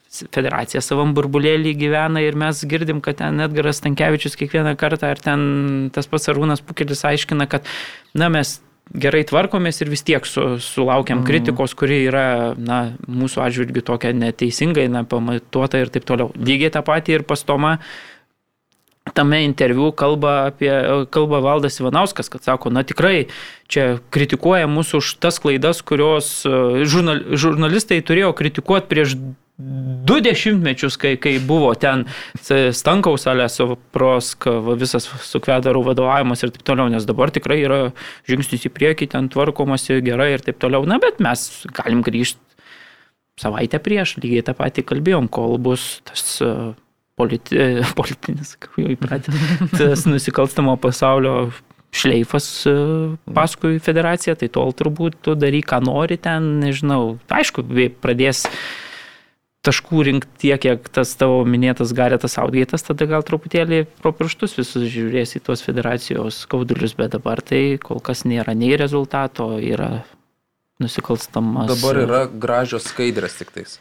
federacija 0.07 0.81
savam 0.83 1.11
burbulėlį 1.15 1.73
gyvena 1.77 2.21
ir 2.23 2.37
mes 2.39 2.61
girdim, 2.69 3.01
kad 3.03 3.19
ten 3.19 3.43
Edgaras 3.43 3.81
Tankievičius 3.83 4.37
kiekvieną 4.39 4.77
kartą, 4.79 5.11
ar 5.11 5.19
ten 5.23 5.89
tas 5.95 6.07
pats 6.11 6.31
Arūnas 6.31 6.63
Pukelis 6.63 7.03
aiškina, 7.07 7.47
kad, 7.51 7.67
na, 8.17 8.31
mes 8.33 8.57
gerai 8.95 9.23
tvarkomės 9.27 9.81
ir 9.81 9.91
vis 9.91 10.03
tiek 10.07 10.25
su, 10.27 10.57
sulaukiam 10.63 11.23
kritikos, 11.27 11.75
kuri 11.77 12.03
yra, 12.07 12.53
na, 12.57 12.81
mūsų 13.07 13.43
atžvilgių 13.45 13.83
tokia 13.87 14.13
neteisingai, 14.15 14.87
na, 14.91 15.03
pamatuota 15.07 15.81
ir 15.81 15.91
taip 15.93 16.07
toliau. 16.07 16.31
Lygiai 16.37 16.73
tą 16.73 16.83
patį 16.87 17.19
ir 17.19 17.25
pastoma 17.27 17.77
tame 19.15 19.41
interviu 19.45 19.91
kalba 19.95 20.49
apie, 20.49 20.71
kalba 21.13 21.39
Valdas 21.43 21.79
Ivanauskas, 21.79 22.29
kad 22.29 22.43
sako, 22.43 22.71
na 22.73 22.83
tikrai 22.83 23.27
čia 23.71 24.01
kritikuoja 24.11 24.67
mūsų 24.67 25.01
už 25.01 25.13
tas 25.23 25.39
klaidas, 25.43 25.79
kurios 25.79 26.41
e, 26.43 26.83
žurnal, 26.87 27.23
žurnalistai 27.39 28.01
turėjo 28.03 28.33
kritikuoti 28.37 28.91
prieš 28.91 29.15
du 29.57 30.19
dešimtmečius, 30.21 30.99
kai, 31.01 31.15
kai 31.17 31.37
buvo 31.41 31.71
ten 31.73 32.05
Stankaus 32.45 33.25
Alesio 33.27 33.75
Prosk, 33.91 34.45
visas 34.77 35.07
su 35.07 35.41
Kvedaru 35.41 35.81
vadovavimas 35.87 36.43
ir 36.45 36.53
taip 36.53 36.65
toliau, 36.67 36.91
nes 36.93 37.07
dabar 37.09 37.33
tikrai 37.33 37.57
yra 37.63 37.79
žingsnis 38.29 38.67
į 38.69 38.73
priekį, 38.75 39.09
ten 39.15 39.31
tvarkomasi 39.33 39.97
gerai 40.05 40.35
ir 40.35 40.45
taip 40.45 40.61
toliau. 40.61 40.85
Na, 40.85 41.01
bet 41.01 41.23
mes 41.23 41.47
galim 41.73 42.05
grįžti 42.05 42.41
savaitę 43.41 43.81
prieš, 43.81 44.17
lygiai 44.21 44.45
tą 44.45 44.53
patį 44.57 44.85
kalbėjom, 44.91 45.29
kol 45.33 45.57
bus 45.61 46.03
tas 46.05 46.37
e, 46.45 46.53
politi, 47.17 47.57
politinis, 47.99 48.55
kaip 48.61 48.77
jau 48.81 48.93
įpratę, 48.93 49.33
tas 49.73 50.05
nusikalstamo 50.09 50.77
pasaulio 50.81 51.49
šleifas 51.97 52.47
e, 52.69 52.73
paskui 53.33 53.81
federaciją, 53.81 54.37
tai 54.37 54.49
tol 54.53 54.73
turbūt 54.77 55.21
tu 55.25 55.37
daryk, 55.37 55.69
ką 55.69 55.81
nori 55.85 56.17
ten, 56.21 56.57
nežinau, 56.61 57.17
aišku, 57.33 57.65
pradės 58.01 58.45
taškų 59.67 60.03
rinkti 60.07 60.41
tiek, 60.45 60.61
kiek 60.63 60.91
tas 60.95 61.13
tavo 61.19 61.41
minėtas 61.47 61.93
Garetas 61.97 62.37
Outgate'as, 62.41 62.85
tada 62.87 63.07
gal 63.09 63.25
truputėlį 63.27 63.83
pro 64.01 64.13
pirštus 64.15 64.55
visus 64.59 64.87
žiūrės 64.93 65.35
į 65.39 65.43
tuos 65.47 65.63
federacijos 65.65 66.43
skaudulius, 66.47 66.95
bet 66.99 67.15
dabar 67.17 67.43
tai 67.45 67.79
kol 67.83 67.99
kas 68.03 68.23
nėra 68.27 68.55
nei 68.57 68.77
rezultato, 68.79 69.53
yra 69.59 70.05
nusikalstamas. 70.83 71.71
Dabar 71.73 72.01
yra 72.05 72.23
gražios 72.31 72.87
skaidrės 72.91 73.39
tik 73.41 73.53
tais. 73.55 73.77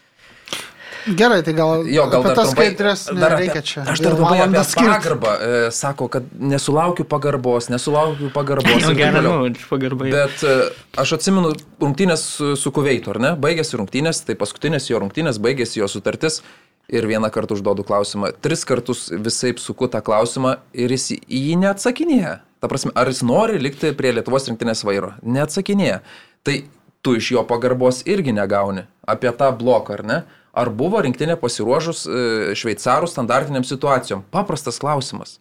Gerai, 1.06 1.42
tai 1.46 1.54
gal, 1.54 1.86
Jo, 1.86 2.08
gal 2.10 2.24
apie 2.24 2.32
dar 2.32 2.38
tas 2.40 2.50
skaidrės 2.50 3.02
nereikia 3.14 3.62
čia. 3.62 3.84
Aš 3.92 4.02
dar 4.02 4.16
trumpai 4.18 4.40
apie 4.42 4.62
pagarbą. 4.74 5.32
E, 5.38 5.60
sako, 5.74 6.08
kad 6.10 6.26
nesulaukiu 6.34 7.06
pagarbos, 7.06 7.68
nesulaukiu 7.70 8.30
pagarbos. 8.34 8.74
Nu, 8.82 8.90
taip 8.90 8.98
gerai, 8.98 9.22
nu, 9.22 9.50
pagarbai. 9.70 10.10
Bet 10.14 10.42
e, 10.42 10.56
aš 10.98 11.16
atsimenu 11.18 11.52
rungtynės 11.82 12.24
su, 12.36 12.52
su 12.58 12.72
Kuveitu, 12.74 13.14
ar 13.14 13.22
ne? 13.22 13.34
Baigėsi 13.38 13.78
rungtynės, 13.78 14.24
tai 14.26 14.34
paskutinės 14.40 14.90
jo 14.90 15.02
rungtynės, 15.02 15.38
baigėsi 15.42 15.82
jo 15.82 15.90
sutartis. 15.90 16.42
Ir 16.86 17.02
vieną 17.10 17.32
kartą 17.34 17.56
užduodu 17.56 17.82
klausimą. 17.86 18.30
Tris 18.42 18.62
kartus 18.66 19.08
visai 19.10 19.50
suku 19.58 19.88
tą 19.90 19.98
klausimą 20.06 20.60
ir 20.70 20.94
jis 20.94 21.16
į 21.16 21.40
jį 21.48 21.56
neatsakinėja. 21.64 22.36
Ta 22.62 22.70
prasme, 22.70 22.92
ar 22.94 23.10
jis 23.10 23.24
nori 23.26 23.58
likti 23.58 23.90
prie 23.94 24.12
Lietuvos 24.14 24.46
rinktinės 24.46 24.84
vairo? 24.86 25.16
Neatsakinėja. 25.26 25.98
Tai 26.46 26.54
tu 27.02 27.16
iš 27.18 27.32
jo 27.34 27.42
pagarbos 27.46 28.04
irgi 28.06 28.34
negauni. 28.34 28.86
Apie 29.06 29.30
tą 29.34 29.50
bloką, 29.58 29.98
ar 29.98 30.04
ne? 30.06 30.20
Ar 30.56 30.70
buvo 30.72 31.02
rinktinė 31.04 31.36
pasiruošus 31.40 32.06
e, 32.08 32.20
šveicarų 32.56 33.08
standartiniam 33.12 33.64
situacijom? 33.66 34.24
Paprastas 34.32 34.80
klausimas. 34.80 35.36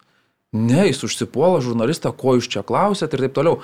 Ne, 0.56 0.86
jis 0.90 1.04
užsipuola 1.08 1.62
žurnalistą, 1.64 2.12
ko 2.16 2.36
jūs 2.38 2.50
čia 2.52 2.64
klausėt 2.68 3.16
ir 3.16 3.26
taip 3.26 3.36
toliau. 3.36 3.60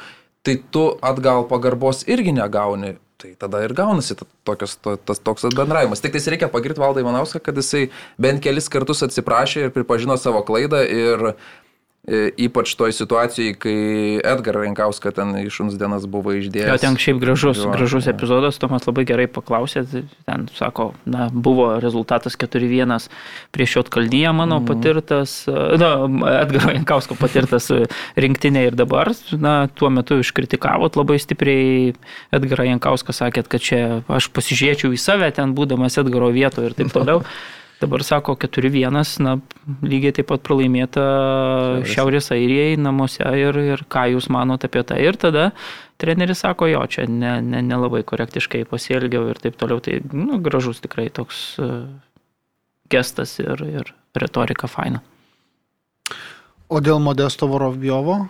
Tai 0.47 0.55
tu 0.73 0.85
atgal 1.05 1.45
pagarbos 1.49 2.05
irgi 2.09 2.33
negauni. 2.35 2.95
Tai 3.21 3.35
tada 3.37 3.59
ir 3.61 3.75
gaunasi 3.77 4.15
tokios, 4.47 4.73
to, 4.81 4.95
tas 4.97 5.19
toks 5.21 5.45
bendravimas. 5.53 6.01
Tik 6.01 6.15
tais 6.15 6.25
reikia 6.31 6.49
pagirti 6.49 6.81
Valdą 6.81 7.03
Ivanauską, 7.03 7.43
kad 7.45 7.59
jisai 7.59 7.89
bent 8.21 8.41
kelis 8.41 8.71
kartus 8.71 9.03
atsiprašė 9.05 9.67
ir 9.67 9.75
pripažino 9.75 10.17
savo 10.17 10.41
klaidą 10.47 10.81
ir 10.87 11.27
e, 11.29 11.35
ypač 12.09 12.73
toj 12.73 12.95
situacijai, 12.97 13.53
kai 13.61 13.73
Edgarą 14.25 14.63
Renkauską 14.65 15.11
ten 15.13 15.35
iš 15.43 15.59
šuns 15.59 15.75
dienas 15.77 16.07
buvo 16.09 16.33
išdėjęs. 16.33 16.71
Jo, 16.73 16.77
ten 16.81 16.97
šiaip 16.97 17.19
gražus, 17.21 17.61
Jo, 17.61 17.69
gražus 17.75 18.07
jo. 18.09 18.13
epizodas, 18.15 18.57
Tomas 18.57 18.87
labai 18.89 19.05
gerai 19.05 19.27
paklausė, 19.29 19.83
tai 19.85 20.01
ten 20.25 20.47
sako, 20.57 20.95
na, 21.05 21.29
buvo 21.29 21.75
rezultatas 21.83 22.33
4-1 22.41 23.05
prieš 23.53 23.77
Jotkalnyje 23.77 24.33
mano 24.33 24.57
mm. 24.57 24.65
patirtas, 24.71 25.37
na, 25.45 25.91
Edgaro 26.41 26.73
Jankausko 26.73 27.19
patirtas 27.21 27.69
rinktinė 28.25 28.65
ir 28.71 28.81
dabar, 28.81 29.13
na, 29.37 29.69
tuo 29.69 29.93
metu 29.93 30.17
iškritikavot 30.25 30.97
labai 30.97 31.21
stipriai 31.21 31.93
Edgarą 32.33 32.65
Jankauską, 32.71 33.13
sakėt, 33.13 33.45
kad 33.45 33.61
čia 33.61 33.81
aš 34.09 34.33
pasižiūrėčiau 34.33 34.89
į 34.89 35.01
save 35.05 35.29
ten 35.37 35.53
būdamas 35.53 36.01
Edgaro 36.01 36.33
vietoje 36.33 36.73
ir 36.73 36.79
taip 36.81 36.95
toliau. 36.97 37.21
Dabar 37.81 38.03
sako 38.05 38.35
4-1, 38.37 39.21
na, 39.25 39.31
lygiai 39.81 40.13
taip 40.13 40.27
pat 40.29 40.43
pralaimėta 40.45 41.01
Šiaurės. 41.01 41.93
Šiaurės 41.95 42.29
Airijai 42.35 42.75
namuose 42.77 43.25
ir, 43.41 43.57
ir 43.73 43.81
ką 43.89 44.03
jūs 44.13 44.29
manote 44.29 44.69
apie 44.69 44.83
tai. 44.85 44.99
Ir 45.01 45.17
tada 45.17 45.47
treneris 46.01 46.43
sako, 46.45 46.69
jo, 46.69 46.83
čia 46.85 47.07
nelabai 47.09 47.41
ne, 47.41 47.55
ne 47.55 47.63
nelabai 47.65 48.03
korektiškai 48.05 48.67
pasielgiau 48.69 49.31
ir 49.31 49.41
taip 49.41 49.57
toliau. 49.57 49.81
Tai 49.81 49.97
nu, 50.13 50.37
gražus 50.45 50.83
tikrai 50.83 51.07
toks 51.09 51.41
uh, 51.61 51.87
gestas 52.93 53.33
ir, 53.41 53.65
ir 53.65 53.93
retorika 54.13 54.69
faina. 54.69 55.01
O 56.71 56.79
dėl 56.85 57.01
Modesto 57.03 57.49
Vorovjovo? 57.51 58.21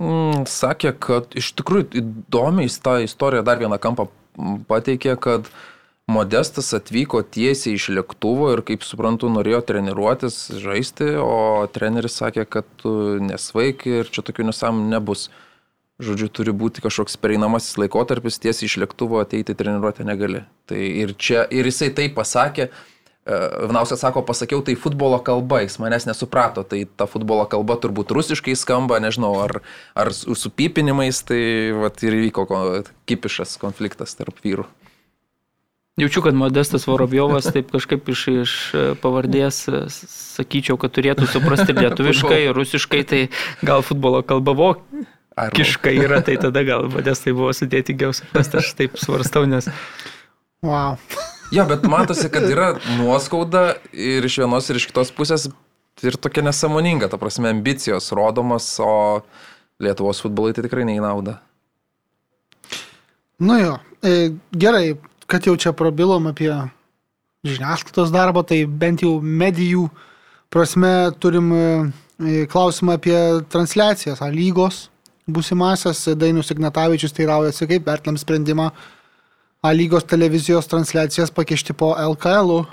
Mm, 0.00 0.44
sakė, 0.48 0.92
kad 1.00 1.32
iš 1.36 1.50
tikrųjų 1.58 1.88
įdomiai 2.00 2.70
tą 2.84 3.00
istoriją 3.04 3.42
dar 3.46 3.58
vieną 3.60 3.80
kampą 3.82 4.06
pateikė, 4.68 5.16
kad 5.20 5.48
Modestas 6.10 6.72
atvyko 6.74 7.20
tiesiai 7.22 7.76
iš 7.78 7.90
lėktuvo 7.94 8.50
ir, 8.54 8.64
kaip 8.66 8.82
suprantu, 8.86 9.30
norėjo 9.30 9.60
treniruotis, 9.68 10.38
žaisti, 10.62 11.12
o 11.22 11.66
treneris 11.70 12.18
sakė, 12.18 12.46
kad 12.50 12.66
tu 12.80 12.92
nesvaik 13.22 13.86
ir 13.86 14.10
čia 14.10 14.24
tokių 14.26 14.48
nesam 14.50 14.88
nebus. 14.90 15.28
Žodžiu, 16.00 16.30
turi 16.32 16.54
būti 16.56 16.80
kažkoks 16.80 17.18
pereinamasis 17.20 17.76
laikotarpis, 17.76 18.40
tiesiai 18.40 18.70
iš 18.70 18.78
lėktuvo 18.80 19.20
ateiti 19.20 19.54
treniruotę 19.54 20.06
negali. 20.08 20.46
Tai 20.66 20.80
ir 20.80 21.12
čia, 21.20 21.44
ir 21.52 21.68
jisai 21.68 21.90
tai 21.94 22.08
pasakė, 22.16 22.70
Vinauskas 23.68 24.00
sako, 24.00 24.22
pasakiau 24.24 24.62
tai 24.64 24.74
futbolo 24.80 25.18
kalba, 25.22 25.60
jis 25.62 25.76
manęs 25.78 26.06
nesuprato, 26.08 26.64
tai 26.64 26.86
ta 26.96 27.04
futbolo 27.06 27.44
kalba 27.52 27.76
turbūt 27.78 28.14
rusiškai 28.16 28.56
skamba, 28.56 28.96
nežinau, 28.98 29.34
ar, 29.44 29.60
ar 29.94 30.10
su 30.16 30.50
pypinimais, 30.50 31.20
tai 31.28 31.42
vat, 31.76 32.00
ir 32.02 32.16
įvyko 32.16 32.46
ko- 32.48 32.62
kipišas 33.06 33.58
konfliktas 33.60 34.16
tarp 34.18 34.40
vyrų. 34.42 34.64
Jaučiu, 35.98 36.22
kad 36.22 36.36
Modestas 36.38 36.86
Vorobjovas 36.86 37.50
taip 37.52 37.72
kažkaip 37.74 38.08
iš, 38.08 38.20
iš 38.30 38.52
e, 38.72 38.84
pavardės 39.02 39.64
e, 39.68 39.82
sakyčiau, 39.90 40.78
kad 40.80 40.94
turėtų 40.96 41.26
suprasti 41.28 41.74
lietuviškai, 41.80 42.44
rusiškai, 42.56 43.02
tai 43.08 43.20
gal 43.66 43.82
futbolo 43.84 44.22
kalba 44.24 44.54
vokiškai 44.56 45.96
yra, 45.98 46.22
tai 46.24 46.38
tada 46.40 46.62
gal 46.64 46.88
Modestai 46.92 47.34
buvo 47.36 47.50
sudėtingiau 47.56 48.14
suprasti, 48.16 48.62
aš 48.62 48.72
taip 48.78 48.96
svarstau, 49.02 49.44
nes 49.50 49.68
Wow. 50.62 50.96
Jo, 51.52 51.64
bet 51.64 51.82
matosi, 51.88 52.28
kad 52.28 52.44
yra 52.44 52.74
nuoskauda 52.98 53.78
ir 53.96 54.24
iš 54.28 54.36
vienos 54.42 54.68
ir 54.68 54.76
iš 54.76 54.86
kitos 54.90 55.10
pusės 55.16 55.46
ir 56.04 56.16
tokia 56.20 56.44
nesąmoninga, 56.44 57.08
ta 57.08 57.18
prasme, 57.20 57.50
ambicijos 57.50 58.12
rodomos, 58.16 58.68
o 58.80 59.22
Lietuvos 59.80 60.20
futbolai 60.20 60.52
tai 60.52 60.66
tikrai 60.66 60.84
neįnauda. 60.84 61.38
Nu 63.40 63.56
jo, 63.56 63.78
e, 64.04 64.34
gerai, 64.52 64.98
kad 65.30 65.46
jau 65.46 65.56
čia 65.56 65.72
prabilom 65.76 66.28
apie 66.30 66.50
žiniasklaidos 67.46 68.12
darbą, 68.12 68.42
tai 68.46 68.64
bent 68.66 69.04
jau 69.04 69.16
medijų 69.22 69.86
prasme 70.52 71.12
turim 71.22 71.52
e, 71.54 71.66
klausimą 72.50 72.98
apie 72.98 73.18
transliacijas, 73.52 74.20
A 74.20 74.28
lygos 74.32 74.88
būsimasias. 75.30 76.02
Dainius 76.18 76.50
Ignatavičius 76.50 77.14
teiraujasi, 77.16 77.68
kaip 77.70 77.86
vertinam 77.86 78.18
sprendimą 78.20 78.70
A 79.62 79.72
lygos 79.76 80.04
televizijos 80.08 80.68
transliacijas 80.68 81.30
pakeisti 81.30 81.72
po 81.72 81.94
LKL. 81.94 82.60
-u. 82.60 82.66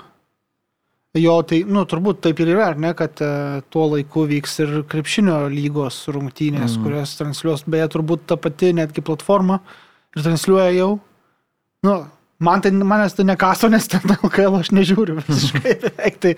Jo, 1.16 1.38
tai, 1.46 1.62
nu, 1.64 1.86
turbūt 1.88 2.20
taip 2.20 2.40
ir 2.42 2.50
yra, 2.52 2.66
ar 2.74 2.78
ne, 2.80 2.90
kad 2.96 3.20
e, 3.24 3.28
tuo 3.72 3.86
laiku 3.94 4.26
vyks 4.28 4.58
ir 4.60 4.74
krepšinio 4.90 5.38
lygos 5.48 6.02
rungtynės, 6.12 6.76
mm. 6.76 6.84
kurias 6.84 7.14
transliuos, 7.16 7.64
beje, 7.64 7.86
turbūt 7.94 8.26
ta 8.28 8.36
pati 8.36 8.74
netgi 8.76 9.00
platforma 9.04 9.56
ir 10.16 10.26
transliuoja 10.26 10.74
jau. 10.76 10.90
Nu, 11.86 11.94
man 12.38 12.60
tai, 12.62 12.70
manęs 12.72 13.16
tai 13.18 13.26
nekaso, 13.26 13.68
nes 13.70 13.88
ten 13.90 14.14
LKL 14.14 14.60
aš 14.60 14.70
nežiūriu 14.74 15.18
visiškai 15.18 15.74
beveik. 15.82 16.18
Tai, 16.22 16.32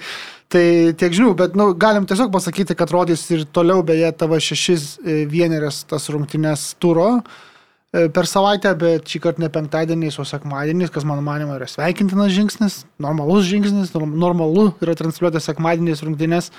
tai 0.52 0.64
tiek 0.98 1.14
žinių, 1.16 1.34
bet 1.38 1.56
nu, 1.58 1.70
galim 1.78 2.08
tiesiog 2.08 2.32
pasakyti, 2.34 2.76
kad 2.78 2.92
rodys 2.94 3.26
ir 3.34 3.44
toliau, 3.52 3.84
beje, 3.86 4.08
tavo 4.18 4.40
šešis 4.40 4.90
e, 4.98 5.22
vienerias 5.30 5.82
tas 5.90 6.08
rungtynės 6.12 6.70
turo 6.80 7.10
e, 7.20 8.08
per 8.14 8.28
savaitę, 8.30 8.72
bet 8.80 9.12
šį 9.12 9.22
kartą 9.26 9.44
ne 9.44 9.50
penktadieniais, 9.52 10.16
o 10.16 10.26
sekmadieniais, 10.28 10.92
kas 10.94 11.06
mano 11.08 11.24
manimo 11.26 11.58
yra 11.58 11.68
sveikintinas 11.68 12.32
žingsnis, 12.36 12.80
normalus 13.02 13.48
žingsnis, 13.50 13.92
norm- 13.96 14.16
normalu 14.24 14.70
yra 14.80 14.96
transliuoti 14.98 15.42
sekmadieniais 15.44 16.04
rungtynės. 16.06 16.52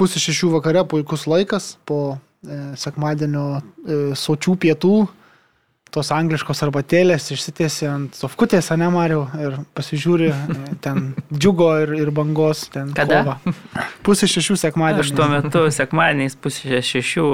Pusė 0.00 0.20
šešių 0.22 0.48
vakare 0.54 0.80
puikus 0.88 1.26
laikas 1.28 1.74
po 1.84 2.16
e, 2.16 2.56
sekmadienio 2.80 3.60
sočių 4.16 4.54
pietų. 4.62 4.94
Tos 5.96 6.10
angliškos 6.12 6.60
arbatėlės 6.66 7.30
išsitėsi 7.32 7.86
ant 7.88 8.18
sofkutės, 8.18 8.68
ne 8.76 8.90
Mariu, 8.92 9.22
ir 9.40 9.54
pasižiūri 9.76 10.28
ten 10.84 11.14
džiugo 11.32 11.70
ir, 11.86 11.94
ir 12.04 12.10
bangos. 12.12 12.66
Ten 12.74 12.90
Kada? 12.96 13.22
kovą. 13.24 13.54
Pusė 14.04 14.28
šešių 14.28 14.58
sekmadienį. 14.66 15.06
aš 15.06 15.14
tuo 15.16 15.30
metu 15.32 15.64
sekmadieniais 15.72 16.36
pusė 16.36 16.82
šešių 16.84 17.30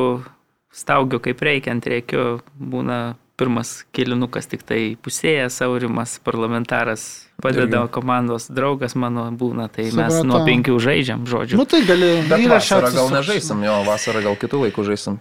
staugiu 0.73 1.19
kaip 1.23 1.43
reikiant, 1.43 1.91
reikiu, 1.91 2.39
būna 2.55 3.17
pirmas 3.43 3.83
kilinukas 3.97 4.47
tik 4.47 4.63
tai 4.67 4.95
pusėjas, 5.03 5.59
Aurimas, 5.67 6.19
parlamentaras, 6.23 7.27
padeda 7.43 7.83
Irgi. 7.83 7.93
komandos 7.97 8.47
draugas 8.53 8.95
mano 8.95 9.27
būna, 9.35 9.67
tai 9.73 9.89
mes 9.89 9.95
Supratau. 9.97 10.29
nuo 10.29 10.43
penkių 10.47 10.79
žaidžiam, 10.79 11.27
žodžiu. 11.27 11.59
Nu 11.59 11.67
tai 11.67 11.83
gali. 11.89 12.15
Bet 12.31 12.47
vasarą 12.53 12.93
gal 12.95 13.11
nežaisim, 13.11 13.65
jo, 13.67 13.83
vasarą 13.89 14.23
gal 14.29 14.39
kitų 14.39 14.67
laikų 14.69 14.87
žaisim. 14.93 15.19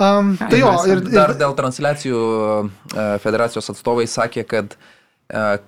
Um, 0.00 0.34
tai 0.36 0.58
jo, 0.58 0.72
ir, 0.90 1.00
Dar 1.06 1.34
ir, 1.34 1.38
dėl 1.38 1.54
transliacijų 1.54 2.18
e, 2.18 3.06
federacijos 3.22 3.70
atstovai 3.70 4.06
sakė, 4.10 4.42
kad 4.50 4.74
e, 4.74 4.78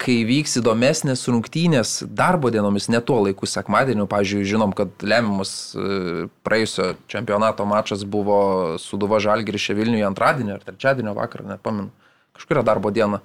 kai 0.02 0.16
vyks 0.26 0.56
įdomesnės 0.58 1.22
rungtynės 1.30 1.92
darbo 2.10 2.50
dienomis, 2.50 2.88
ne 2.90 2.98
tuo 3.06 3.20
laiku 3.22 3.46
sekmadieniu, 3.46 4.08
pavyzdžiui, 4.10 4.48
žinom, 4.50 4.74
kad 4.74 4.90
lemiamas 5.06 5.52
e, 5.78 6.26
praėjusio 6.46 6.94
čempionato 7.12 7.66
mačas 7.70 8.02
buvo 8.02 8.40
Suduva 8.82 9.20
Žalgirišė 9.22 9.76
Vilniuje 9.78 10.08
antradienį 10.08 10.56
ar 10.56 10.64
trečiadienio 10.66 11.14
vakarą, 11.18 11.46
nepamenu, 11.52 11.92
kažkuria 12.38 12.66
darbo 12.66 12.90
diena. 12.90 13.22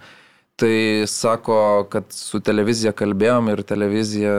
Tai 0.62 0.76
sako, 1.10 1.88
kad 1.90 2.12
su 2.14 2.44
televizija 2.46 2.94
kalbėjom 2.94 3.50
ir 3.50 3.64
televizija 3.66 4.36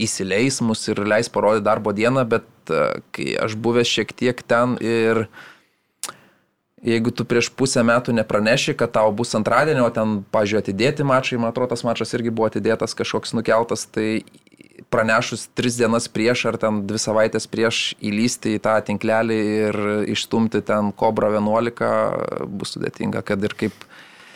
įsileis 0.00 0.58
mus 0.64 0.82
ir 0.90 0.98
leis 1.06 1.30
parodyti 1.30 1.68
darbo 1.68 1.92
dieną, 1.94 2.24
bet 2.26 2.72
kai 3.14 3.28
aš 3.38 3.54
buvęs 3.60 3.86
šiek 3.86 4.14
tiek 4.16 4.42
ten 4.50 4.74
ir 4.82 5.28
jeigu 6.82 7.12
tu 7.12 7.26
prieš 7.28 7.50
pusę 7.56 7.82
metų 7.86 8.14
nepraneši, 8.16 8.74
kad 8.78 8.92
tau 8.94 9.12
bus 9.12 9.34
antradienio, 9.38 9.86
o 9.88 9.94
ten, 9.94 10.20
pažiūrėjau, 10.32 10.64
atidėti 10.64 11.06
mačai, 11.06 11.40
man 11.40 11.52
atrodo, 11.52 11.74
tas 11.74 11.84
mačas 11.86 12.14
irgi 12.16 12.32
buvo 12.32 12.48
atidėtas, 12.50 12.96
kažkoks 12.98 13.34
nukeltas, 13.36 13.86
tai 13.92 14.22
pranešus 14.90 15.46
tris 15.54 15.76
dienas 15.78 16.08
prieš 16.08 16.46
ar 16.50 16.58
ten 16.60 16.82
dvi 16.88 16.98
savaitės 17.00 17.46
prieš 17.50 17.80
įlysti 18.02 18.56
į 18.56 18.62
tą 18.64 18.78
tinklelį 18.88 19.38
ir 19.66 19.78
išstumti 20.14 20.62
ten 20.66 20.90
Cobra 20.96 21.30
11 21.36 22.48
bus 22.48 22.74
sudėtinga, 22.74 23.22
kad 23.26 23.44
ir 23.44 23.54
kaip, 23.58 23.76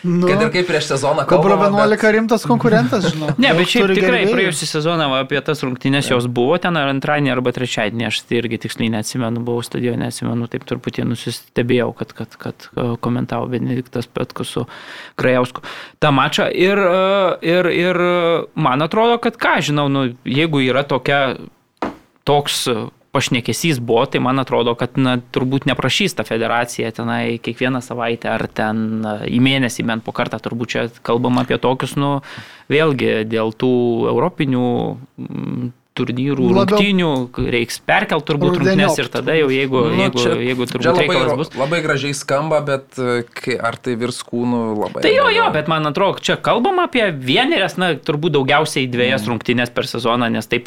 nu, 0.04 0.28
kad 0.28 0.42
ir 0.44 0.50
kaip 0.52 0.68
prieš 0.68 0.90
sezoną 0.92 1.24
Kobra 1.28 1.56
kalbama, 1.56 1.84
11 1.88 2.12
rimtas 2.16 2.46
konkurentas, 2.48 3.06
žinau. 3.12 3.32
Ne, 3.40 3.52
bet 3.56 3.70
šiaip 3.72 3.88
tikrai 3.90 4.20
gerbėjų. 4.20 4.34
praėjusią 4.34 4.68
sezoną 4.70 5.08
apie 5.18 5.40
tas 5.44 5.64
rungtynės 5.64 6.10
jos 6.12 6.28
buvo 6.28 6.58
ten 6.62 6.76
ar 6.80 6.92
antradienį 6.92 7.32
arba 7.34 7.54
trečiadienį, 7.56 8.08
aš 8.10 8.20
tai 8.28 8.40
irgi 8.42 8.60
tiksliai 8.66 8.92
neatsimenu, 8.94 9.42
buvau 9.46 9.64
stadione, 9.66 10.04
neatsimenu, 10.04 10.48
taip 10.52 10.66
truputį 10.68 11.06
nusistebėjau, 11.08 11.90
kad, 11.98 12.12
kad, 12.16 12.36
kad 12.40 12.68
e, 12.70 12.88
komentavo 13.04 13.48
Benediktas 13.52 14.10
Petkus 14.10 14.52
su 14.54 14.66
Krajausku 15.20 15.64
tą 16.02 16.12
mačą 16.14 16.50
ir, 16.52 16.78
e, 16.78 17.54
ir, 17.54 17.70
ir 17.72 18.02
man 18.54 18.84
atrodo, 18.84 19.16
kad 19.22 19.40
ką, 19.40 19.56
žinau, 19.70 19.88
nu, 19.92 20.10
jeigu 20.28 20.62
yra 20.64 20.84
tokia, 20.88 21.22
toks 22.28 22.68
pašnekesys 23.14 23.78
buvo, 23.78 24.02
tai 24.10 24.20
man 24.24 24.42
atrodo, 24.42 24.74
kad 24.78 24.98
na, 24.98 25.16
turbūt 25.34 25.68
neprašys 25.70 26.16
ta 26.18 26.26
federacija 26.26 26.90
tenai 26.96 27.38
kiekvieną 27.38 27.80
savaitę 27.84 28.32
ar 28.34 28.48
ten 28.50 29.04
į 29.30 29.38
mėnesį 29.44 29.86
bent 29.86 30.04
po 30.06 30.12
kartą, 30.16 30.40
turbūt 30.42 30.74
čia 30.74 30.84
kalbam 31.06 31.38
apie 31.42 31.60
tokius, 31.62 31.94
nu, 32.00 32.18
vėlgi 32.72 33.22
dėl 33.30 33.54
tų 33.54 33.72
europinių 34.10 34.66
mm, 35.22 35.72
turnyrų, 35.94 36.48
Labiau- 36.50 36.74
rungtynių 36.74 37.08
reiks 37.54 37.76
perkelt 37.86 38.24
turbūt 38.26 38.56
rungtynės 38.58 38.96
ir 38.98 39.10
tada 39.14 39.36
jau 39.38 39.46
jeigu, 39.54 39.84
Nu, 39.92 40.00
jeigu, 40.02 40.18
čia- 40.24 40.38
jeigu 40.42 40.66
Čia 40.66 40.72
turbūt 40.72 40.88
labai, 40.90 41.04
reikalas 41.06 41.30
ro- 41.30 41.36
bus. 41.38 41.52
labai 41.60 41.78
gražiai 41.84 42.16
skamba, 42.18 42.58
bet 42.66 42.98
e, 42.98 43.22
kai, 43.30 43.54
ar 43.62 43.78
tai 43.78 43.94
virs 44.00 44.18
kūnų 44.26 44.62
labai. 44.80 45.04
Tai 45.06 45.12
jo, 45.14 45.28
jo, 45.30 45.46
bet 45.54 45.70
man 45.70 45.86
atrodo, 45.86 46.18
čia 46.18 46.34
kalbam 46.34 46.82
apie 46.82 47.06
vienerias, 47.14 47.78
na, 47.78 47.92
turbūt 47.94 48.34
daugiausiai 48.34 48.90
dviejas 48.90 49.22
mm. 49.22 49.30
rungtynės 49.36 49.70
per 49.70 49.86
sezoną, 49.86 50.32
nes 50.34 50.50
taip 50.50 50.66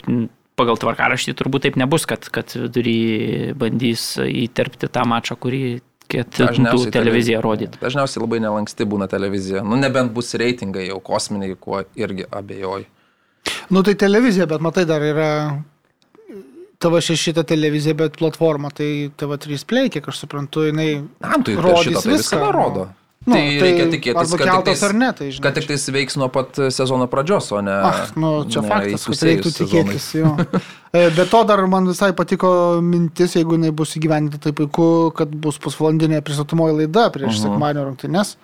pagal 0.57 0.79
tvarkaraštį 0.81 1.35
turbūt 1.37 1.67
taip 1.67 1.77
nebus, 1.79 2.07
kad, 2.09 2.25
kad 2.33 2.49
vidury 2.57 3.53
bandys 3.57 4.15
įterpti 4.25 4.89
tą 4.89 5.05
mačą, 5.09 5.37
kurį 5.37 5.61
ketintų 6.07 6.47
Dažniausiai 6.49 6.91
televiziją 6.95 7.39
televi- 7.41 7.45
rodyti. 7.45 7.79
Dažniausiai 7.83 8.23
labai 8.23 8.39
nelanksti 8.43 8.85
būna 8.87 9.07
televizija. 9.11 9.63
Nu, 9.67 9.75
nebent 9.79 10.13
bus 10.15 10.33
reitingai 10.39 10.87
jau 10.87 10.99
kosminiai, 11.03 11.57
kuo 11.59 11.81
irgi 11.99 12.25
abejoju. 12.31 12.85
Nu 13.71 13.83
tai 13.83 13.93
televizija, 13.99 14.47
bet 14.47 14.63
matai, 14.63 14.85
dar 14.87 15.03
yra 15.03 15.29
TV6 16.79 17.33
ta 17.33 17.43
televizija, 17.43 17.95
bet 17.97 18.17
platforma, 18.19 18.69
tai 18.71 19.09
TV3 19.17 19.63
Play, 19.67 19.89
kiek 19.93 20.07
aš 20.07 20.23
suprantu, 20.23 20.63
jinai 20.69 20.89
Na, 21.23 21.37
tai 21.43 21.55
rodys 21.57 21.87
šitą 21.89 22.01
tai 22.03 22.11
viską, 22.13 22.17
viską 22.17 22.41
nu. 22.45 22.51
rodo. 22.55 22.87
Nu, 23.27 23.35
tai, 23.35 23.43
tai 23.59 23.65
reikia 23.65 23.85
tikėtis, 23.91 24.31
kad 24.31 24.39
tik, 24.39 24.47
keltas 24.47 24.79
tais, 24.81 24.93
ne, 24.95 25.07
tai 25.11 25.25
žinai. 25.35 25.43
kad 25.43 25.57
tik 25.59 25.65
tais 25.67 25.85
veiks 25.91 26.15
nuo 26.15 26.29
pat 26.31 26.59
sezono 26.71 27.09
pradžios, 27.11 27.49
o 27.51 27.59
ne... 27.65 27.73
Ah, 27.89 28.05
nu, 28.15 28.29
čia 28.47 28.61
ne 28.63 28.69
faktas, 28.71 29.03
kad 29.09 29.23
reiktų 29.27 29.51
tikėtis. 29.57 30.05
E, 30.95 31.01
Be 31.17 31.25
to 31.27 31.41
dar 31.43 31.59
man 31.67 31.89
visai 31.91 32.13
patiko 32.15 32.79
mintis, 32.81 33.35
jeigu 33.35 33.57
jinai 33.57 33.73
bus 33.75 33.97
įgyvendinta 33.99 34.39
taip 34.39 34.55
puiku, 34.61 34.87
kad 35.17 35.27
bus 35.43 35.59
pusvalandinė 35.59 36.21
pristatomoji 36.23 36.77
laida 36.79 37.09
prieš 37.11 37.27
uh 37.27 37.35
Mhm. 37.35 37.43
-huh. 37.43 37.51
sekmadienio 37.57 37.85
rungtynes. 37.89 38.37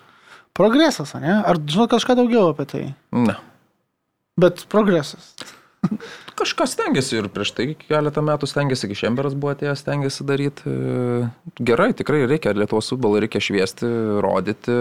Progresas, 0.54 1.14
ne? 1.16 1.40
Ar 1.48 1.58
žinot 1.58 1.90
kažką 1.96 2.16
daugiau 2.20 2.50
apie 2.52 2.66
tai? 2.66 2.84
Ne. 3.12 3.36
Bet 4.38 4.66
progresas. 4.70 5.34
Kažkas 6.40 6.76
stengiasi 6.76 7.20
ir 7.20 7.30
prieš 7.34 7.54
tai 7.58 7.68
keletą 7.80 8.24
metų 8.26 8.50
stengiasi, 8.50 8.88
iki 8.88 8.98
Šemberas 9.04 9.36
buvo 9.38 9.54
atėjęs, 9.54 9.84
stengiasi 9.84 10.28
daryti. 10.28 10.68
E, 10.68 11.28
Gerai, 11.60 11.92
tikrai 11.98 12.24
reikia 12.30 12.56
Lietuvos 12.58 12.92
futbolą, 12.94 13.22
reikia 13.24 13.42
šviesti, 13.44 13.90
rodyti 14.24 14.78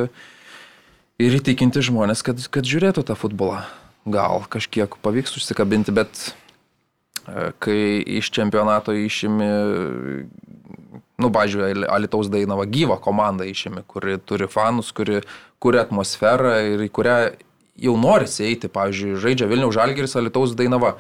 ir 1.23 1.39
įtikinti 1.39 1.85
žmonės, 1.85 2.25
kad, 2.27 2.41
kad 2.53 2.69
žiūrėtų 2.69 3.07
tą 3.11 3.19
futbolą. 3.19 3.63
Gal 4.13 4.47
kažkiek 4.51 4.97
pavyks 5.05 5.37
užsikabinti, 5.39 5.95
bet 5.95 6.25
e, 7.27 7.53
kai 7.63 7.81
iš 8.19 8.33
čempionato 8.35 8.95
išimi, 8.97 9.53
nu, 11.23 11.31
pažiūrėjau, 11.31 11.87
Alitaus 11.93 12.33
Dainava 12.33 12.67
gyvą 12.67 12.99
komandą 13.03 13.47
išimi, 13.47 13.85
kuri 13.87 14.19
turi 14.27 14.51
fanus, 14.51 14.91
kuri 14.97 15.23
kuria 15.63 15.85
atmosferą 15.87 16.57
ir 16.75 16.87
į 16.87 16.91
kurią 16.95 17.17
jau 17.83 17.97
norisi 17.99 18.47
eiti, 18.47 18.71
pavyzdžiui, 18.73 19.19
žaidžia 19.23 19.49
Vilniaus 19.51 19.77
Žalgiris, 19.77 20.17
Alitaus 20.21 20.55
Dainava. 20.59 20.97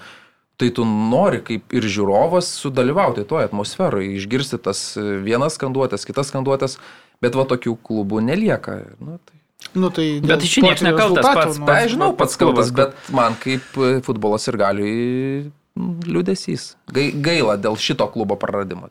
Tai 0.60 0.68
tu 0.76 0.84
nori 0.86 1.40
kaip 1.42 1.72
ir 1.74 1.86
žiūrovas 1.88 2.50
sudalyvauti 2.60 3.24
toje 3.26 3.48
atmosferoje, 3.48 4.12
išgirsti 4.18 4.60
tas 4.62 4.82
vienas 5.24 5.56
skanduotės, 5.56 6.04
kitas 6.06 6.28
skanduotės, 6.30 6.76
bet 7.24 7.38
va 7.38 7.46
tokių 7.48 7.72
klubų 7.82 8.20
nelieka. 8.26 8.76
Nu, 9.00 9.16
tai... 9.16 9.38
Nu, 9.78 9.88
tai 9.94 10.06
Bet 10.20 10.42
iš 10.44 10.58
čia 10.58 10.62
niekas 10.66 10.84
nekaltas 10.84 11.24
pats. 11.24 11.58
nu, 11.58 11.66
Tai 11.70 11.80
žinau, 11.88 12.10
pats 12.18 12.36
kaltas, 12.36 12.70
bet 12.74 12.94
man 13.14 13.36
kaip 13.40 13.64
e, 13.78 13.92
futbolas 14.04 14.44
ir 14.50 14.58
galiui 14.60 14.96
liūdėsys. 15.78 16.72
Gai, 16.92 17.08
gaila 17.24 17.56
dėl 17.56 17.78
šito 17.80 18.06
klubo 18.12 18.36
praradimo. 18.36 18.90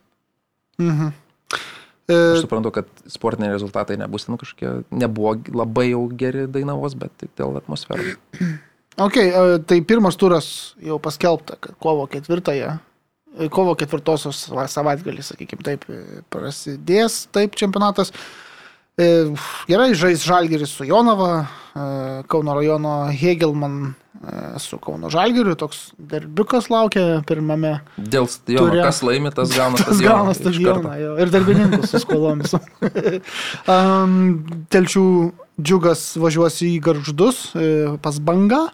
Mhm. 0.81 1.11
Aš 2.09 2.39
E, 2.39 2.41
suprantu, 2.41 2.71
kad 2.75 2.87
sportiniai 3.07 3.53
rezultatai 3.53 3.95
nebus 4.01 4.25
ten 4.25 4.37
kažkokie, 4.41 4.71
nebuvo 4.91 5.35
labai 5.53 5.91
jau 5.91 6.01
geri 6.17 6.47
dainavos, 6.51 6.95
bet 6.97 7.13
tik 7.21 7.31
dėl 7.39 7.59
atmosferos. 7.61 8.17
Ok, 9.01 9.15
e, 9.23 9.59
tai 9.65 9.77
pirmas 9.87 10.17
turas 10.19 10.47
jau 10.83 10.97
paskelbta, 11.01 11.55
kad 11.63 11.77
kovo 11.79 12.03
ketvirtąją, 12.11 12.73
e, 13.39 13.47
kovo 13.49 13.71
ketvirtosios 13.79 14.41
va- 14.51 14.65
savaitgalį, 14.69 15.23
sakykime 15.23 15.63
taip, 15.63 15.85
prasidės 16.29 17.21
taip 17.31 17.55
čempionatas. 17.57 18.11
E, 18.99 19.31
Gerai, 19.69 19.93
žais 19.95 20.23
Žalgeris 20.25 20.69
su 20.75 20.83
Jonava, 20.83 21.47
e, 21.75 22.23
Kauno 22.27 22.53
rajono 22.53 23.07
Hegelman 23.11 23.93
e, 24.19 24.59
su 24.59 24.77
Kauno 24.77 25.09
Žalgeriu, 25.09 25.55
toks 25.55 25.93
derbiukas 25.97 26.67
laukia 26.69 27.21
pirmame. 27.27 27.77
Dėl 27.95 28.27
stadiono, 28.27 28.67
Ture- 28.67 28.83
kas 28.83 28.99
laimi, 29.07 29.31
tas 29.31 29.53
gauna 29.55 29.79
Tas 29.79 29.95
stadioną. 29.95 30.11
gauna 30.11 30.33
stadioną 30.35 30.93
jo, 30.99 31.13
ir 31.23 31.31
darbininkus 31.31 31.93
su 31.95 32.03
skolomis. 32.03 32.53
um, 33.71 34.17
telčių 34.75 35.05
džiugas 35.61 36.03
važiuos 36.19 36.59
į 36.67 36.75
garždus 36.83 37.41
pas 38.03 38.19
bangą. 38.19 38.65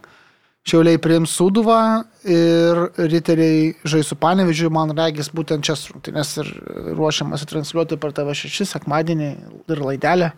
Šiauliai 0.67 0.99
priims 0.99 1.31
Suduvą 1.31 1.79
ir 2.27 2.79
riteriai 2.99 3.69
žais 3.87 4.09
su 4.09 4.17
Panevežiu, 4.19 4.67
man 4.73 4.91
regis 4.97 5.29
būtent 5.31 5.63
čia 5.63 5.77
rungtynės 5.79 6.33
ir 6.41 6.49
ruošiamasi 6.97 7.47
transliuoti 7.47 7.99
per 8.01 8.11
TV6 8.17 8.67
sekmadienį 8.73 9.29
ir 9.71 9.83
laidelę 9.85 10.33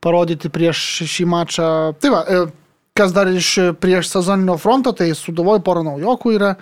parodyti 0.00 0.48
prieš 0.52 0.80
šį 1.12 1.28
mačą. 1.28 1.68
Tai 2.00 2.14
va, 2.14 2.24
e, 2.24 2.40
kas 2.96 3.12
dar 3.12 3.28
iš 3.28 3.52
prieš 3.82 4.08
sezoninio 4.14 4.56
fronto, 4.60 4.94
tai 4.96 5.10
Suduvoje 5.12 5.60
pora 5.66 5.84
naujokų 5.84 6.36
yra. 6.38 6.54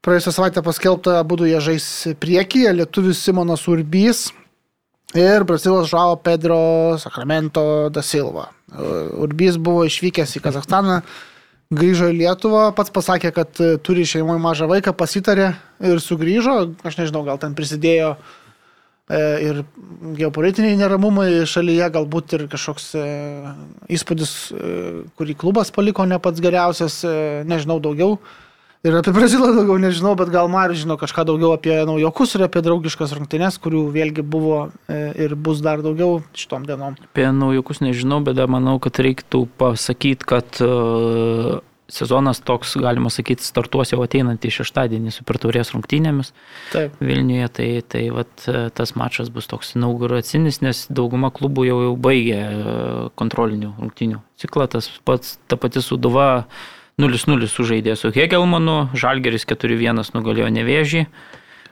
Praėjusią 0.00 0.32
savaitę 0.32 0.64
paskelbta, 0.64 1.20
būtų 1.28 1.50
jie 1.50 1.60
žais 1.60 1.86
priekyje, 2.22 2.72
lietuvis 2.72 3.20
Simonas 3.20 3.66
Urbys 3.68 4.30
ir 5.12 5.44
Brazilas 5.44 5.90
Žao 5.92 6.16
Pedro 6.24 6.96
Sacramento 7.02 7.90
da 7.92 8.00
Silva. 8.00 8.48
Urbys 9.20 9.58
buvo 9.60 9.84
išvykęs 9.84 10.38
į 10.38 10.42
Kazakstaną, 10.46 11.02
grįžo 11.70 12.10
į 12.10 12.18
Lietuvą, 12.18 12.70
pats 12.74 12.90
pasakė, 12.94 13.30
kad 13.34 13.62
e, 13.62 13.72
turi 13.78 14.04
šeimoje 14.08 14.42
mažą 14.42 14.68
vaiką, 14.70 14.94
pasitarė 14.98 15.52
ir 15.86 16.02
sugrįžo, 16.02 16.56
aš 16.86 16.98
nežinau, 16.98 17.22
gal 17.26 17.38
ten 17.42 17.54
prisidėjo 17.58 18.16
e, 18.16 19.20
ir 19.46 19.62
geopolitiniai 20.18 20.78
neramumai 20.80 21.46
šalyje, 21.46 21.86
galbūt 21.94 22.36
ir 22.38 22.46
kažkoks 22.50 22.90
e, 22.98 23.06
įspūdis, 23.96 24.34
kurį 25.18 25.38
klubas 25.38 25.70
paliko 25.74 26.06
ne 26.10 26.18
pats 26.22 26.42
geriausias, 26.42 27.02
nežinau 27.46 27.78
daugiau. 27.82 28.18
Ir 28.80 28.94
apie 28.96 29.12
Brazilą 29.12 29.50
daugiau 29.52 29.76
nežinau, 29.76 30.14
bet 30.16 30.30
gal 30.32 30.48
Marius 30.48 30.80
žino 30.80 30.96
kažką 30.96 31.26
daugiau 31.28 31.52
apie 31.52 31.74
naujokus 31.84 32.32
ir 32.38 32.46
apie 32.46 32.62
draugiškas 32.64 33.12
rungtynes, 33.12 33.58
kurių 33.60 33.82
vėlgi 33.92 34.24
buvo 34.24 34.70
e, 34.88 35.00
ir 35.26 35.34
bus 35.36 35.60
dar 35.60 35.82
daugiau 35.84 36.22
šitom 36.32 36.64
dienom. 36.64 36.96
Apie 37.10 37.26
naujokus 37.28 37.82
nežinau, 37.84 38.22
bet 38.24 38.40
manau, 38.48 38.78
kad 38.80 38.96
reiktų 39.04 39.42
pasakyti, 39.60 40.24
kad 40.32 40.62
uh, 40.64 41.60
sezonas 41.90 42.40
toks, 42.40 42.76
galima 42.80 43.10
sakyti, 43.12 43.44
startuos 43.44 43.92
jau 43.92 44.00
ateinantį 44.04 44.52
šeštadienį 44.60 45.12
su 45.14 45.26
perturės 45.28 45.74
rungtynėmis 45.74 46.32
Taip. 46.72 46.96
Vilniuje. 47.02 47.48
Tai, 47.60 47.68
tai 47.90 48.04
vat, 48.14 48.32
e, 48.48 48.68
tas 48.74 48.94
mačas 48.98 49.30
bus 49.34 49.50
toks 49.50 49.74
inauguracinis, 49.76 50.60
nes 50.64 50.84
dauguma 50.88 51.32
klubų 51.34 51.66
jau, 51.68 51.78
jau 51.88 51.94
baigė 52.00 52.40
e, 52.40 52.74
kontrolinių 53.20 53.74
rungtynių 53.78 54.22
ciklą. 54.40 54.70
Tas 54.72 54.90
pats, 55.04 55.36
ta 55.50 55.58
pati 55.60 55.82
Suduva 55.84 56.46
0-0 57.00 57.48
sužaidė 57.50 57.96
su 57.96 58.12
Hegelmanu, 58.14 58.90
Žalgeris 58.98 59.46
4-1 59.48 60.12
nugalėjo 60.16 60.50
Nevėžį. 60.52 61.06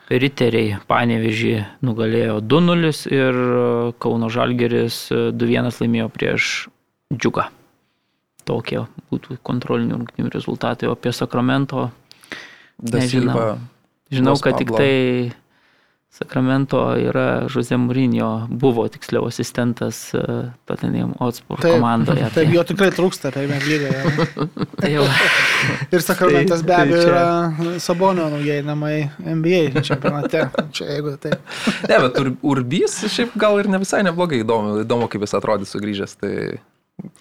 Riteriai 0.09 0.79
Panevežį 0.89 1.53
nugalėjo 1.85 2.39
2-0 2.41 2.91
ir 3.13 3.35
e, 3.37 3.59
Kauno 4.01 4.31
Žalgeris 4.33 4.97
e, 5.13 5.19
2-1 5.37 5.69
laimėjo 5.83 6.09
prieš 6.09 6.47
Džiugą. 7.13 7.45
Tokie 8.49 8.87
būtų 9.13 9.37
kontrolinių 9.45 9.99
rungtynių 9.99 10.33
rezultatai, 10.33 10.89
o 10.89 10.95
apie 10.97 11.13
Sakramento 11.13 11.91
Nežinau. 12.81 13.59
Žinau, 14.09 14.33
kad 14.41 14.57
tik 14.57 14.71
tai 14.73 14.93
Sakramento 16.09 16.79
yra 16.97 17.45
Jose 17.53 17.77
Mourinho, 17.77 18.47
buvo 18.49 18.87
tiksliau 18.89 19.27
asistentas 19.29 20.13
e, 20.17 20.19
Tottenham 20.65 21.13
Hotspur 21.19 21.61
komandoje. 21.61 22.25
Taip, 22.33 22.49
jo 22.51 22.63
tikrai 22.65 22.89
trūksta 22.91 23.29
tai 24.81 24.89
jau, 24.95 25.05
Ir 25.93 26.01
Sakramentas 26.03 26.63
be 26.65 26.73
Tai- 26.73 26.81
tai 26.81 26.87
abejo 26.89 27.03
čia- 27.05 27.13
yra 27.13 27.79
Sabonio 27.79 28.25
naujieji 28.33 28.65
namai 28.67 28.95
NBA 29.21 29.83
čempionate. 29.85 30.47
Čia 30.75 30.89
jeigu 30.95 31.13
tai. 31.21 31.37
Ne, 31.87 32.01
bet 32.07 32.19
Ur- 32.19 32.33
Urbys 32.55 32.99
šiaip 33.13 33.37
gal 33.39 33.61
ir 33.61 33.69
ne 33.69 33.79
visai 33.85 34.01
neblogai 34.03 34.41
įdomu, 34.43 34.79
įdomu 34.83 35.07
kaip 35.13 35.23
jis 35.23 35.37
atrodys 35.39 35.71
sugrįžęs. 35.77 36.17
Tai 36.19 36.33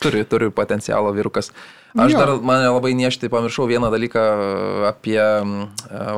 turi, 0.03 0.25
turi 0.27 0.49
potencialo 0.51 1.13
vyrukas. 1.15 1.53
Aš 1.99 2.13
Jo. 2.15 2.19
dar 2.19 2.31
mane 2.47 2.69
labai 2.71 2.93
niešti 2.95 3.29
pamiršau 3.33 3.67
vieną 3.67 3.89
dalyką 3.91 4.23
apie 4.93 5.19
mm, 5.19 5.65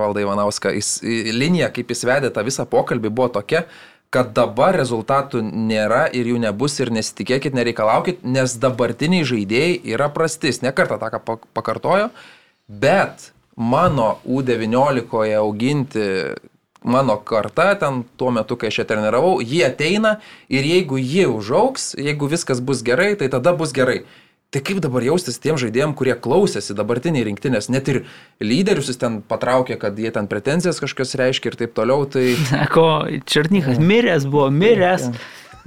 Valdą 0.00 0.20
Ivanauską. 0.26 0.74
Jis, 0.76 0.98
linija, 1.32 1.70
kaip 1.72 1.88
jis 1.94 2.04
vedė 2.04 2.28
tą 2.34 2.44
visą 2.44 2.66
pokalbį, 2.68 3.08
buvo 3.08 3.28
tokia, 3.40 3.64
kad 4.10 4.32
dabar 4.36 4.74
rezultatų 4.76 5.40
nėra 5.70 6.04
ir 6.12 6.26
jų 6.32 6.40
nebus 6.42 6.76
ir 6.82 6.90
nesitikėkit, 6.92 7.54
nereikalaukit, 7.54 8.24
nes 8.26 8.56
dabartiniai 8.60 9.24
žaidėjai 9.24 9.80
yra 9.94 10.08
prastis. 10.12 10.60
Nekartą 10.66 10.98
tą 11.00 11.10
ką 11.14 11.20
pak- 11.24 11.46
pakartojo, 11.54 12.10
bet 12.68 13.30
mano 13.56 14.18
U19 14.26 15.36
auginti 15.38 16.06
mano 16.82 17.16
karta, 17.16 17.74
ten 17.76 18.04
tuo 18.16 18.30
metu, 18.32 18.56
kai 18.56 18.68
aš 18.72 18.78
ją 18.80 18.84
treniravau, 18.88 19.40
jie 19.44 19.64
ateina 19.66 20.16
ir 20.48 20.64
jeigu 20.64 20.96
jie 20.98 21.26
užauks, 21.28 21.94
jeigu 22.00 22.26
viskas 22.32 22.60
bus 22.60 22.80
gerai, 22.82 23.14
tai 23.20 23.28
tada 23.28 23.52
bus 23.52 23.72
gerai. 23.76 24.02
Tai 24.50 24.58
kaip 24.66 24.80
dabar 24.82 25.04
jaustis 25.06 25.36
tiem 25.38 25.54
žaidėjim, 25.62 25.92
kurie 25.94 26.16
klausėsi 26.18 26.74
dabartiniai 26.74 27.22
rinktinės, 27.28 27.68
net 27.70 27.86
ir 27.92 28.00
lyderius 28.42 28.88
jis 28.90 28.98
ten 28.98 29.20
patraukė, 29.22 29.76
kad 29.78 29.94
jie 29.94 30.10
ten 30.10 30.26
pretenzijas 30.26 30.82
kažkas 30.82 31.14
reiškia 31.20 31.52
ir 31.52 31.56
taip 31.60 31.76
toliau, 31.76 32.02
tai 32.10 32.32
sako, 32.50 32.86
Černykas 33.30 33.78
miręs 33.78 34.26
buvo, 34.26 34.48
miręs. 34.50 35.06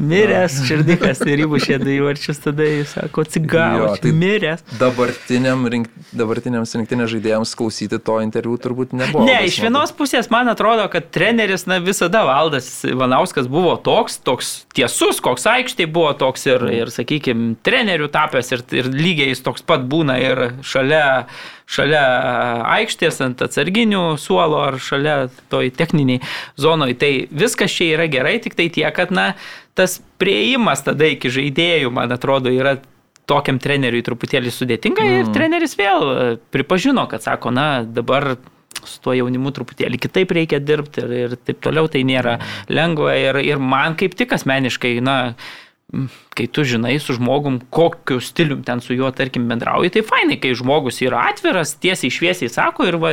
Miręs 0.02 0.56
Černykas 0.68 1.22
ir 1.30 1.44
įmušė 1.46 1.78
du 1.84 1.92
įvarčius, 1.94 2.40
tada 2.44 2.66
jis 2.66 2.96
sako, 2.96 3.22
atsigavo, 3.28 3.84
Jo, 3.84 3.96
tai- 4.02 4.12
miręs. 4.12 4.64
dabartiniam 4.80 5.68
rink, 5.70 5.88
dabartiniams 6.18 6.74
rinktinės 6.80 7.12
žaidėjams 7.14 7.54
klausyti 7.60 8.00
to 8.02 8.18
interviu 8.26 8.58
turbūt 8.58 8.94
nebuvo. 8.98 9.26
Ne, 9.28 9.38
iš 9.46 9.60
vienos 9.62 9.94
pusės 9.96 10.30
man 10.34 10.50
atrodo, 10.50 10.88
kad 10.90 11.12
treneris, 11.14 11.68
na, 11.70 11.78
visada 11.80 12.24
valdas 12.26 12.84
Ivanauskas 12.90 13.48
buvo 13.48 13.76
toks, 13.78 14.18
toks 14.26 14.66
tiesus, 14.74 15.22
koks 15.22 15.46
aikštėje 15.46 15.92
buvo 15.94 16.14
toks 16.18 16.48
ir, 16.50 16.66
ir 16.74 16.88
sakykime, 16.94 17.56
trenerių 17.64 18.10
tapęs 18.14 18.52
ir, 18.58 18.64
ir 18.72 18.90
lygiai 18.94 19.30
jis 19.34 19.42
toks 19.46 19.62
pat 19.62 19.86
būna 19.90 20.18
ir 20.22 20.44
šalia, 20.66 21.28
šalia 21.70 22.04
aikštės 22.76 23.22
ant 23.24 23.42
atsarginių 23.46 24.18
suolo 24.20 24.60
ar 24.68 24.78
šalia 24.84 25.30
toj 25.54 25.70
techniniai 25.78 26.20
zonoj. 26.60 26.98
Tai 27.00 27.12
viskas 27.32 27.72
čia 27.72 27.94
yra 27.96 28.08
gerai, 28.12 28.40
tik 28.44 28.56
tai 28.60 28.68
tiek, 28.74 28.90
kad, 28.96 29.12
na, 29.16 29.34
tas 29.78 30.00
prieimas 30.22 30.84
tada 30.86 31.08
iki 31.10 31.32
žaidėjų, 31.34 31.92
man 31.94 32.14
atrodo, 32.14 32.52
yra 32.54 32.78
tokiam 33.30 33.60
treneriui 33.62 34.04
truputėlį 34.06 34.52
sudėtinga 34.52 35.04
mm. 35.04 35.22
ir 35.22 35.32
treneris 35.36 35.78
vėl 35.80 36.10
e, 36.10 36.26
pripažino, 36.54 37.06
kad 37.12 37.24
sako, 37.24 37.54
na 37.56 37.68
dabar 37.88 38.36
su 38.84 39.00
tuo 39.04 39.14
jaunimu 39.16 39.54
truputėlį 39.56 40.00
kitaip 40.02 40.34
reikia 40.36 40.60
dirbti 40.60 41.04
ir, 41.06 41.14
ir 41.24 41.36
taip 41.40 41.62
toliau, 41.64 41.88
tai 41.92 42.04
nėra 42.08 42.38
lengva 42.68 43.16
ir, 43.20 43.40
ir 43.46 43.62
man 43.62 43.96
kaip 44.00 44.18
tik 44.20 44.36
asmeniškai, 44.36 44.98
na, 45.06 45.18
m, 45.30 45.38
kai 46.34 46.48
tu 46.50 46.64
žinai 46.66 46.96
su 47.00 47.14
žmogum, 47.14 47.60
kokiu 47.70 48.18
stilium 48.24 48.64
ten 48.66 48.82
su 48.82 48.96
juo, 48.96 49.12
tarkim, 49.14 49.46
bendrauji, 49.50 49.92
tai 49.94 50.02
fainai, 50.08 50.40
kai 50.42 50.56
žmogus 50.58 50.98
yra 51.06 51.28
atviras, 51.30 51.76
tiesiai 51.82 52.10
šviesiai 52.14 52.50
sako 52.50 52.88
ir, 52.90 52.98
va, 53.02 53.12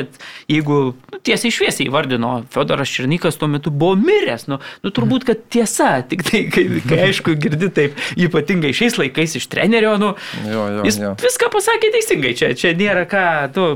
jeigu 0.49 0.79
nu, 0.95 1.21
tiesiai 1.27 1.53
šviesiai 1.53 1.91
įvardino, 1.91 2.33
Fedoras 2.55 2.89
Černykas 2.89 3.37
tuo 3.41 3.51
metu 3.53 3.73
buvo 3.75 3.99
miręs, 4.01 4.47
nu, 4.49 4.61
nu 4.81 4.95
turbūt, 4.97 5.27
kad 5.29 5.43
tiesa, 5.53 5.91
tik 6.09 6.25
tai, 6.25 6.47
kai, 6.53 6.65
kai 6.87 7.03
aišku, 7.11 7.37
girdi 7.43 7.69
taip, 7.77 8.01
ypatingai 8.17 8.73
šiais 8.77 8.97
laikais 9.03 9.37
iš 9.41 9.51
trenerio, 9.53 9.99
nu, 10.01 10.15
Jo, 10.47 10.65
jo, 10.79 10.87
Jis 10.89 10.97
jo. 11.03 11.13
viską 11.21 11.51
pasakė 11.53 11.93
teisingai, 11.99 12.33
čia, 12.39 12.55
čia 12.57 12.73
nėra 12.79 13.05
ką, 13.11 13.27
tu, 13.55 13.67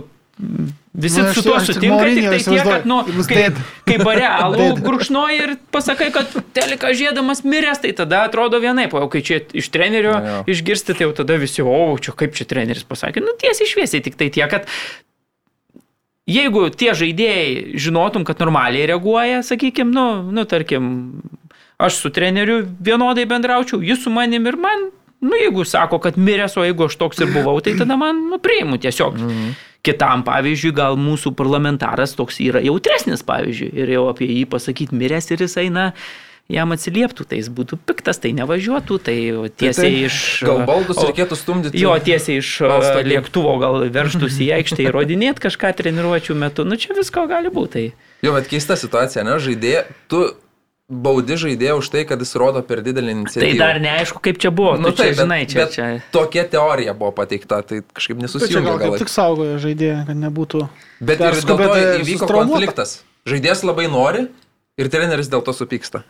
Visi 0.94 1.18
Nu, 1.18 1.32
su 1.34 1.42
tuo 1.42 1.58
sutinka, 1.58 2.04
tik 2.06 2.28
tai 2.30 2.38
tiek, 2.38 2.60
kad, 2.62 2.84
nu, 2.86 3.00
kai, 3.26 3.48
kai 3.82 3.96
barealų 3.98 4.58
Dėd. 4.60 4.82
gurkšnoji 4.84 5.38
ir 5.42 5.54
pasakai, 5.74 6.12
kad 6.14 6.30
telika 6.54 6.92
žiedamas 6.94 7.42
miręs, 7.42 7.80
tai 7.82 7.90
tada 7.98 8.20
atrodo 8.28 8.60
vienaip, 8.62 8.94
o 8.94 9.08
kai 9.10 9.24
čia 9.26 9.40
iš 9.58 9.72
trenerio 9.74 10.12
Na 10.14 10.36
jo. 10.36 10.44
išgirsti, 10.54 10.94
tai 10.94 11.08
jau 11.08 11.16
tada 11.18 11.34
visi, 11.42 11.64
o, 11.66 11.80
čia 11.98 12.14
kaip 12.14 12.38
čia 12.38 12.46
treneris 12.46 12.86
pasakė, 12.86 13.24
nu 13.26 13.34
tiesiai 13.42 13.66
šviesiai, 13.72 14.04
tik 14.06 14.14
tai 14.20 14.30
tiek, 14.38 14.46
kad 14.54 14.70
jeigu 16.30 16.68
tie 16.78 16.94
žaidėjai 16.94 17.74
žinotum, 17.74 18.22
kad 18.22 18.38
normaliai 18.46 18.86
reaguoja, 18.94 19.42
sakykime, 19.42 19.90
nu, 19.90 20.06
nu, 20.30 20.46
tarkim, 20.46 20.86
aš 21.82 21.98
su 22.04 22.14
treneriu 22.14 22.62
vienodai 22.78 23.26
bendraučiau, 23.28 23.82
jis 23.82 24.06
su 24.06 24.14
manim 24.14 24.46
ir 24.46 24.62
man, 24.62 24.88
nu, 25.24 25.34
jeigu 25.42 25.66
sako, 25.66 25.98
kad 26.06 26.22
miręs, 26.22 26.54
o 26.54 26.64
jeigu 26.70 26.86
aš 26.86 26.96
toks 27.02 27.18
ir 27.26 27.34
buvau, 27.34 27.58
tai 27.66 27.74
tada 27.82 27.98
man, 27.98 28.28
nu, 28.30 28.38
priimu 28.38 28.78
tiesiog. 28.78 29.18
Mhm. 29.18 29.54
Kitam, 29.84 30.22
pavyzdžiui, 30.24 30.72
gal 30.76 30.96
mūsų 30.96 31.34
parlamentaras 31.36 32.14
toks 32.16 32.38
yra 32.40 32.62
jautresnis, 32.64 33.24
pavyzdžiui, 33.26 33.72
ir 33.82 33.96
jau 33.98 34.06
apie 34.08 34.30
jį 34.30 34.46
pasakyti 34.54 34.96
miręs 34.96 35.28
ir 35.34 35.44
jisai, 35.44 35.66
na, 35.72 35.90
jam 36.52 36.72
atsilieptų, 36.74 37.24
tai 37.28 37.38
jis 37.40 37.48
būtų 37.52 37.78
piktas, 37.88 38.18
tai 38.20 38.34
nevažiuotų, 38.36 38.98
tai 39.04 39.16
tiesiai 39.60 39.90
tai 39.90 39.92
iš... 40.08 40.16
Gal 40.44 40.64
baldus 40.68 41.00
o- 41.00 41.06
reikėtų 41.08 41.38
stumdyti? 41.40 41.80
Jo, 41.80 41.94
tiesiai 42.04 42.40
iš 42.42 42.50
Balstogį. 42.64 43.10
lėktuvo 43.14 43.54
gal 43.62 43.78
verštųsi 43.96 44.48
į 44.48 44.50
aikštę 44.60 44.88
įrodinėti 44.88 45.44
kažką 45.46 45.72
treniruočių 45.80 46.36
metu. 46.36 46.66
Nu, 46.68 46.76
čia 46.80 46.96
visko 46.96 47.24
gali 47.30 47.52
būti. 47.52 47.72
Tai. 47.74 47.84
Jo, 48.24 48.34
bet 48.36 48.48
keista 48.48 48.76
situacija, 48.78 49.24
ne? 49.26 49.38
Žaidėja, 49.42 49.86
tu 50.08 50.20
baudi 50.88 51.36
žaidėją 51.40 51.78
už 51.80 51.88
tai, 51.92 52.02
kad 52.04 52.20
jis 52.20 52.34
rodo 52.36 52.60
per 52.66 52.82
didelį 52.84 53.08
tai 53.08 53.16
iniciatyvą. 53.16 53.58
dar 53.58 53.80
neaišku, 53.80 54.20
kaip 54.20 54.38
čia 54.38 54.50
buvo. 54.52 54.76
Nu, 54.76 54.92
čia, 54.92 55.08
bet- 55.08 55.16
žinai, 55.22 55.40
čia, 55.48 55.58
bet 55.64 55.72
čia. 55.72 55.86
Tokia 56.12 56.44
teorija 56.44 56.92
buvo 56.92 57.10
pateikta, 57.16 57.62
tai 57.64 57.80
kažkaip 57.96 58.20
nesusijungia 58.20 58.76
gal 58.76 58.78
gal. 58.78 58.98
tik 59.00 59.08
saugojo 59.08 59.56
žaidėją, 59.58 60.04
kad 60.06 60.16
nebūtų. 60.16 60.68
Bet 61.00 61.20
ir 61.20 61.40
dėl 61.40 61.56
to 61.56 61.80
įvyko 62.04 62.28
konfliktas. 62.28 63.02
Žaidėjas 63.24 63.64
labai 63.64 63.88
nori 63.88 64.28
ir 64.76 64.88
treneris 64.92 65.28
dėl 65.32 65.40
to 65.40 65.52
supyksta. 65.56 66.04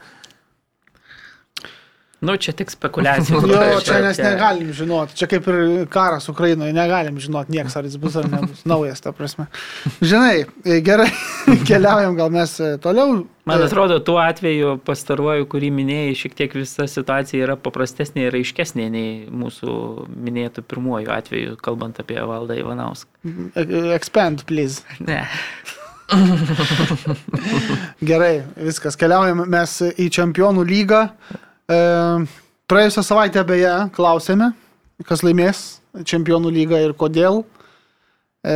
Nu, 2.25 2.37
čia 2.41 2.55
tik 2.57 2.73
spekulacija. 2.73 3.37
Jo, 3.45 3.59
taip, 3.61 3.83
čia 3.87 3.99
nes 4.05 4.19
negalim 4.23 4.73
žinoti. 4.75 5.17
Čia 5.19 5.29
kaip 5.31 5.47
ir 5.53 5.59
karas 5.93 6.29
Ukrainoje, 6.33 6.73
negalim 6.75 7.19
žinoti 7.23 7.53
nieks, 7.55 7.77
ar 7.77 7.85
jis 7.87 7.99
bus 8.01 8.17
ar 8.21 8.27
nebus 8.33 8.65
naujas, 8.71 9.03
ta 9.05 9.13
prasme. 9.17 9.47
Žinai, 10.01 10.47
gerai, 10.87 11.11
keliaujam 11.69 12.17
gal 12.19 12.33
mes 12.35 12.57
e, 12.65 12.75
toliau. 12.83 13.23
Man 13.45 13.61
E, 13.61 13.67
atrodo, 13.69 13.99
tuo 14.01 14.17
atveju 14.23 14.79
pastaruoju, 14.87 15.45
kurį 15.53 15.69
minėjai, 15.77 16.15
šiek 16.23 16.37
tiek 16.39 16.55
visa 16.57 16.87
situacija 16.89 17.45
yra 17.45 17.59
paprastesnė 17.61 18.31
ir 18.31 18.39
aiškesnė 18.41 18.87
nei 18.95 19.11
mūsų 19.29 19.75
minėtų 20.25 20.65
pirmuoju 20.65 21.13
atveju, 21.13 21.59
kalbant 21.61 22.01
apie 22.01 22.17
valdą 22.25 22.57
Ivanauską. 22.63 23.11
e, 23.53 23.67
Expand, 23.99 24.47
please. 24.49 24.81
Ne. 25.05 25.27
Gerai, 28.05 28.43
viskas. 28.61 28.97
Keliaujam 29.01 29.45
mes 29.51 29.79
į 29.97 30.09
Čempionų 30.13 30.65
lygą. 30.69 31.05
E, 31.71 31.79
praėjusią 32.69 33.05
savaitę 33.07 33.45
beje 33.49 33.73
klausėme, 33.97 34.53
kas 35.09 35.25
laimės 35.25 35.65
Čempionų 35.95 36.51
lygą 36.51 36.81
ir 36.83 36.93
kodėl. 36.99 37.45
E, 38.45 38.55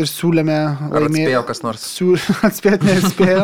ir 0.00 0.08
siūlėme 0.08 0.54
Ar 0.56 0.94
laimėti. 0.94 1.24
atspėjo 1.26 1.40
kas 1.50 1.60
nors? 1.64 1.82
Siū... 1.98 2.14
Atspėti 2.48 2.88
neatspėjo, 2.88 3.42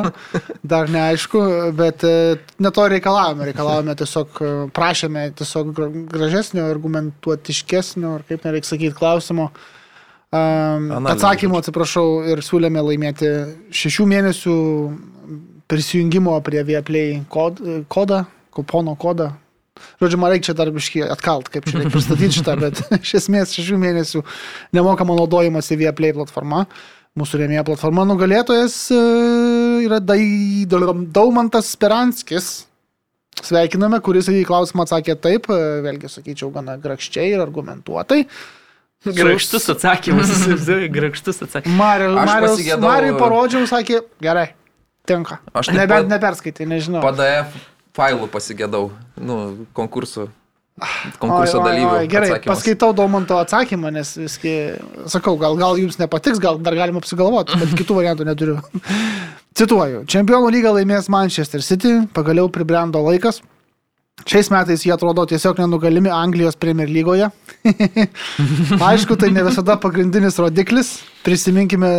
dar 0.64 0.88
neaišku, 0.92 1.42
bet 1.76 2.06
e, 2.08 2.38
ne 2.62 2.72
to 2.72 2.86
reikalavome. 2.88 3.50
Reikalavome 3.50 3.96
tiesiog, 4.00 4.40
e, 4.40 4.54
prašėme 4.76 5.26
tiesiog 5.36 5.74
gra- 5.76 5.90
gražesnio, 6.14 6.64
argumentuotiškesnio, 6.72 8.14
ar 8.16 8.24
kaip 8.30 8.48
nereikia 8.48 8.70
sakyti, 8.72 8.96
klausimo. 8.96 9.50
Um, 10.30 10.88
atsakymo, 11.10 11.58
atsiprašau, 11.58 12.06
ir 12.30 12.40
siūlėme 12.46 12.80
laimėti 12.86 13.30
šešių 13.74 14.06
mėnesių 14.14 14.56
prisijungimo 15.70 16.34
prie 16.46 16.64
Vieplay 16.66 17.20
kod, 17.30 17.62
kodą, 17.88 18.24
kupono 18.54 18.96
kodą. 18.98 19.30
Žodžiu, 20.00 20.18
man 20.20 20.32
reikia 20.32 20.50
čia 20.50 20.56
dar 20.58 20.70
biškai 20.74 21.04
atkalt, 21.08 21.48
kaip 21.52 21.68
čia 21.68 21.78
reikia 21.78 21.92
pristatyti 21.94 22.40
šitą, 22.40 22.56
bet 22.60 22.80
iš 23.04 23.14
esmės 23.22 23.54
šešių 23.56 23.78
mėnesių 23.80 24.24
nemokamo 24.76 25.16
naudojimas 25.16 25.70
į 25.72 25.84
Vieplay 25.84 26.16
platformą. 26.16 26.64
Mūsų 27.18 27.40
rėmėjo 27.40 27.64
platforma 27.66 28.04
nugalėtojas 28.06 28.74
e, 28.94 28.98
yra 29.86 29.98
Daumantas 30.00 31.72
Speranskis. 31.74 32.50
Sveikiname, 33.40 33.98
kuris 34.04 34.28
į 34.30 34.44
klausimą 34.46 34.84
atsakė 34.86 35.16
taip, 35.18 35.48
e, 35.50 35.80
vėlgi 35.86 36.10
sakyčiau, 36.12 36.52
gana 36.54 36.76
grakščiai 36.80 37.34
ir 37.34 37.42
argumentuotai. 37.42 38.22
Grakštus 39.10 39.66
atsakymas, 39.72 40.30
grakštus 40.96 41.42
atsakymas. 41.46 41.76
Mariui 42.84 43.14
parodžiau, 43.16 43.64
sakė, 43.70 44.02
gerai, 44.22 44.50
tinka. 45.06 45.38
Aš 45.54 45.68
Nebent 45.74 46.08
pat- 46.08 46.12
neperskaitai, 46.12 46.66
nežinau. 46.66 47.02
PDF 47.04 47.54
failų 47.96 48.28
pasigėdau, 48.30 48.90
nu, 49.18 49.66
konkursų, 49.74 50.28
konkurso 51.20 51.58
Oi, 51.58 51.60
oi, 51.60 51.66
dalyvių. 51.68 51.94
oi, 51.98 52.06
Gerai, 52.08 52.28
atsakymus. 52.30 52.50
paskaitau 52.54 52.92
Daumanto 52.96 53.36
atsakymą, 53.42 53.90
nes 53.92 54.14
viskai, 54.16 54.54
sakau, 55.10 55.36
gal, 55.40 55.56
gal 55.60 55.76
jums 55.76 55.98
nepatiks, 56.00 56.38
gal 56.40 56.58
dar 56.58 56.74
galima 56.78 57.02
apsigalvoti, 57.02 57.58
bet 57.60 57.74
kitų 57.82 57.98
variantų 57.98 58.24
neturiu. 58.30 58.58
Cituoju, 59.58 60.04
čempionų 60.08 60.52
lygą 60.54 60.72
laimės 60.78 61.08
Manchester 61.12 61.60
City, 61.66 61.96
pagaliau 62.14 62.48
pribrendo 62.48 63.02
laikas. 63.02 63.42
Šiais 64.28 64.50
metais 64.52 64.82
jie 64.84 64.92
atrodo 64.94 65.24
tiesiog 65.28 65.58
nenugalimi 65.62 66.10
Anglijos 66.12 66.56
Premier 66.60 66.88
lygoje. 66.90 67.26
Aišku, 68.90 69.16
tai 69.20 69.30
ne 69.32 69.42
visada 69.46 69.74
pagrindinis 69.80 70.38
rodiklis. 70.40 70.88
Prisiminkime 71.24 71.90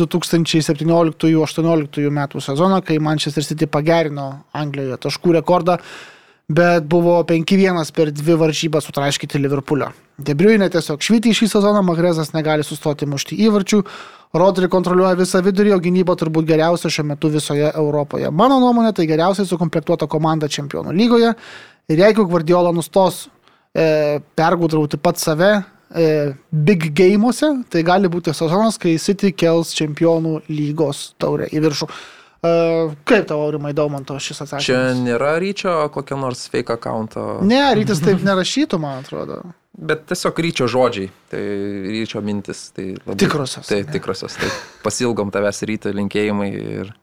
2017-2018 0.00 2.10
metų 2.20 2.36
sezoną, 2.44 2.78
kai 2.84 2.96
Manchester 3.02 3.44
City 3.44 3.66
pagerino 3.68 4.26
Anglijoje 4.56 4.96
taškų 5.06 5.30
rekordą, 5.40 5.74
bet 6.48 6.84
buvo 6.86 7.18
5-1 7.26 7.92
per 7.92 8.12
dvi 8.14 8.36
varžybas 8.38 8.86
sutraiškyti 8.86 9.40
Liverpoolio. 9.42 9.90
Debriuinė 10.22 10.68
tiesiog 10.72 11.02
švyti 11.02 11.34
šį 11.34 11.48
sezoną, 11.56 11.82
Magrezas 11.84 12.30
negali 12.32 12.64
sustoti 12.64 13.08
mušti 13.08 13.38
įvarčių, 13.48 13.82
Rodri 14.36 14.68
kontroliuoja 14.68 15.16
visą 15.16 15.40
vidurį, 15.44 15.72
o 15.76 15.80
gynyba 15.80 16.16
turbūt 16.18 16.46
geriausia 16.48 16.90
šiuo 16.92 17.06
metu 17.08 17.30
visoje 17.32 17.70
Europoje. 17.74 18.30
Mano 18.30 18.58
nuomonė, 18.60 18.92
tai 18.94 19.06
geriausiai 19.08 19.48
sukomplektuota 19.48 20.08
komanda 20.10 20.48
čempionų 20.50 20.92
lygoje. 20.96 21.32
Ir 21.88 22.02
jeigu 22.02 22.26
Guardiola 22.28 22.72
nustos 22.74 23.26
e, 23.72 24.18
pergudrauti 24.36 24.98
pat 25.00 25.22
save 25.22 25.52
e, 25.56 26.34
big 26.50 26.90
gameuose, 26.98 27.52
tai 27.72 27.84
gali 27.86 28.10
būti 28.12 28.34
sezonas, 28.34 28.78
kai 28.82 28.96
City 29.02 29.32
kels 29.32 29.72
čempionų 29.78 30.40
lygos 30.50 31.12
taurę 31.22 31.48
į 31.54 31.64
viršų. 31.64 31.90
Kaip 32.42 33.26
tavo 33.26 33.46
aurimai 33.46 33.72
Daumanto 33.76 34.18
šis 34.22 34.42
atsakymas? 34.44 34.66
Čia 34.66 34.80
nėra 34.98 35.36
ryčio 35.42 35.72
kokio 35.94 36.18
nors 36.20 36.44
fake 36.52 36.76
accounto. 36.76 37.24
Ne, 37.46 37.62
rytis 37.78 38.02
taip 38.04 38.22
nerašytų, 38.26 38.78
man 38.82 39.00
atrodo. 39.04 39.40
Bet 39.76 40.06
tiesiog 40.08 40.38
ryčio 40.40 40.68
žodžiai, 40.72 41.10
tai 41.32 41.40
ryčio 41.90 42.22
mintis. 42.24 42.70
Tai 42.76 42.86
labai, 43.02 43.16
Tikrosios, 43.20 43.66
Tai 43.68 43.82
ne? 43.82 43.90
tikrosios. 43.92 44.36
Tai 44.40 44.48
pasilgom 44.84 45.32
tavęs 45.34 45.60
ryto 45.68 45.92
linkėjimai 45.92 46.48
ir 46.54 46.94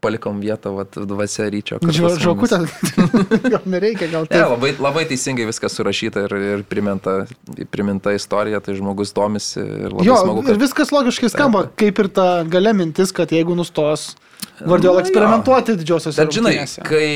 palikom 0.00 0.40
vietą, 0.40 0.72
vat, 0.78 0.96
dvasia 1.08 1.48
ryčio. 1.52 1.78
Žokutė, 2.20 2.60
gal 3.52 3.66
nereikia, 3.68 4.08
gal 4.12 4.24
Ne, 4.24 4.32
taip. 4.32 4.46
labai, 4.54 4.72
labai 4.80 5.04
teisingai 5.10 5.46
viskas 5.48 5.76
surašyta 5.76 6.24
ir, 6.28 6.34
ir 6.54 6.64
priminta, 6.68 7.18
priminta 7.72 8.14
istorija, 8.16 8.62
tai 8.64 8.76
žmogus 8.78 9.12
domisi 9.16 9.60
ir 9.60 9.92
labai 9.92 10.08
Jo, 10.08 10.16
smagu, 10.24 10.44
ir 10.46 10.54
kad 10.54 10.64
viskas 10.64 10.92
logiškai 10.94 11.32
skamba, 11.32 11.66
kaip 11.80 12.00
ir 12.04 12.10
ta 12.16 12.28
gale 12.48 12.72
mintis, 12.76 13.12
kad 13.16 13.32
jeigu 13.34 13.56
nustos 13.58 14.14
Guardiola 14.60 14.98
Na, 14.98 15.00
jo. 15.00 15.06
eksperimentuoti 15.06 15.74
didžiosios 15.80 16.16
Bet 16.20 16.34
žinai, 16.36 16.52
kai, 16.84 17.06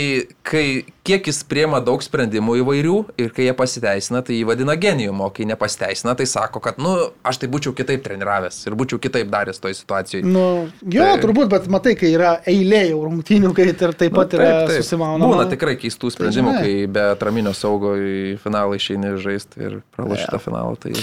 kai 0.47 0.65
kiek 1.05 1.27
jis 1.29 1.43
priema 1.49 1.81
daug 1.85 2.01
sprendimų 2.05 2.57
įvairių 2.63 2.95
ir 3.21 3.33
kai 3.37 3.47
jie 3.49 3.55
pasiteisina, 3.57 4.23
tai 4.25 4.39
jį 4.39 4.47
vadina 4.49 4.77
genijum, 4.81 5.21
o 5.25 5.29
kai 5.35 5.45
nepasiteisina, 5.49 6.15
tai 6.17 6.27
sako, 6.29 6.63
kad, 6.65 6.81
nu, 6.81 6.95
aš 7.27 7.43
tai 7.43 7.51
būčiau 7.53 7.75
kitaip 7.77 8.05
treniravęs 8.07 8.63
ir 8.69 8.77
būčiau 8.81 9.01
kitaip 9.03 9.29
daręs 9.33 9.61
toj 9.61 9.77
situacijoje. 9.77 10.25
Nu, 10.25 10.45
jo, 10.81 11.05
Tai- 11.05 11.19
turbūt, 11.25 11.51
bet 11.53 11.69
matai, 11.73 11.93
kai 12.01 12.15
yra 12.17 12.39
eilė 12.49 12.87
jau 12.91 13.03
rungtynių, 13.09 13.53
kai 13.57 13.69
ir 13.73 13.77
taip 13.93 14.17
pat 14.17 14.37
yra 14.39 14.53
susimaunama. 14.73 15.33
Būna 15.35 15.49
tikrai 15.53 15.77
keistų 15.81 16.13
sprendimų, 16.17 16.55
žinai. 16.57 16.63
kai 16.65 16.93
be 16.97 17.05
atraminio 17.13 17.53
saugo 17.57 17.93
į 18.01 18.39
finalą 18.45 18.79
išeini 18.81 19.17
žaisti 19.21 19.61
ir 19.69 19.77
pralaši 19.97 20.31
tą 20.33 20.41
finalą. 20.41 20.79
Tai... 20.81 20.97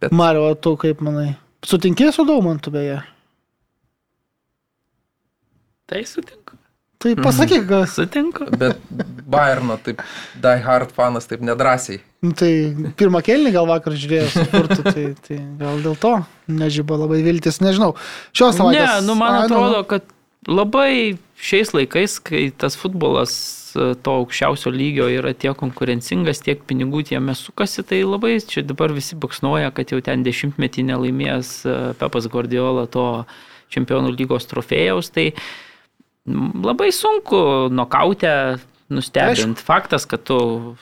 Bet 0.00 0.14
Mario, 0.14 0.52
tu 0.54 0.76
kaip 0.78 1.02
manai? 1.02 1.32
Sutinkė 1.64 2.12
su 2.12 2.26
Daumantu 2.28 2.70
beje? 2.74 3.00
Tai 5.90 6.00
sutinku. 6.08 6.56
Tai 7.04 7.12
pasakyk, 7.20 7.66
kas. 7.68 7.94
Sutinku. 7.98 8.46
Bet 8.56 8.78
Bayerno, 9.28 9.76
taip, 9.84 10.00
Die 10.40 10.60
Hard 10.64 10.92
fanas, 10.96 11.26
taip 11.28 11.42
nedrasiai. 11.44 11.98
Nu, 12.24 12.32
Tai 12.38 12.48
pirmą 12.96 13.20
kelnį 13.26 13.50
gal 13.52 13.66
vakar 13.68 13.92
žiūrėjau 14.00 14.30
su 14.32 14.44
Furtu, 14.48 14.80
tai, 14.86 15.04
tai 15.26 15.36
gal 15.60 15.82
dėl 15.84 15.98
to 16.00 16.14
nežyba 16.48 16.96
labai 17.02 17.18
viltis, 17.26 17.60
nežinau. 17.60 17.92
Šios 18.32 18.56
Ne, 18.56 18.62
savaitės. 18.62 19.04
nu 19.04 19.16
man 19.20 19.36
Ai, 19.36 19.42
atrodo, 19.44 19.82
kad 19.90 20.06
labai 20.48 21.18
šiais 21.36 21.74
laikais, 21.76 22.16
kai 22.24 22.46
tas 22.56 22.78
futbolas 22.80 23.34
e, 23.76 23.90
to 24.00 24.14
aukščiausio 24.22 24.72
lygio 24.72 25.10
yra 25.12 25.34
tiek 25.36 25.56
konkurencingas, 25.60 26.40
tiek 26.44 26.64
pinigų 26.68 27.04
jame 27.12 27.36
sukasi, 27.36 27.84
tai 27.84 28.00
labai 28.08 28.38
čia 28.40 28.64
dabar 28.64 28.92
visi 28.96 29.18
baksnuoja, 29.20 29.68
kad 29.76 29.92
jau 29.92 30.00
ten 30.04 30.24
dešimtmetį 30.24 30.86
nelaimėjęs 30.88 31.52
e, 31.68 31.76
Pepas 32.00 32.30
Guardiola 32.32 32.86
to 32.88 33.26
čempionų 33.74 34.12
lygos 34.16 34.46
trofėjaus, 34.48 35.08
tai 35.12 35.32
mm, 35.34 35.42
labai 36.26 36.92
sunku 36.92 37.68
nokautę 37.70 38.58
nustebinti. 38.90 39.62
Faktas, 39.62 40.06
kad 40.06 40.24
tu 40.24 40.76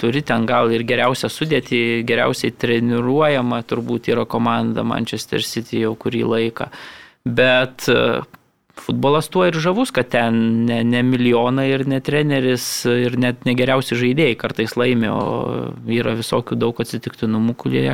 turi 0.00 0.22
ten 0.24 0.46
gal 0.48 0.72
ir 0.72 0.84
geriausią 0.88 1.28
sudėtį, 1.30 1.80
geriausiai 2.08 2.54
treniruojama 2.56 3.60
turbūt 3.68 4.10
yra 4.12 4.24
komanda 4.24 4.84
Manchester 4.86 5.44
City 5.44 5.84
jau 5.84 5.92
kurį 6.00 6.24
laiką. 6.24 6.70
Bet 7.28 7.84
e, 7.92 8.22
futbolas 8.80 9.28
tuo 9.28 9.44
ir 9.48 9.58
žavus, 9.60 9.92
kad 9.92 10.08
ten 10.14 10.64
ne, 10.68 10.80
ne 10.88 11.02
milijonai 11.04 11.68
ir 11.74 11.84
ne 11.90 12.00
treneris 12.04 12.86
ir 12.88 13.18
net 13.20 13.44
negeriausi 13.48 13.98
žaidėjai 14.00 14.38
kartais 14.40 14.76
laimi, 14.80 15.10
o 15.12 15.74
yra 16.00 16.16
visokių 16.18 16.56
daug 16.60 16.80
atsitiktinumų, 16.80 17.56
kurie 17.60 17.84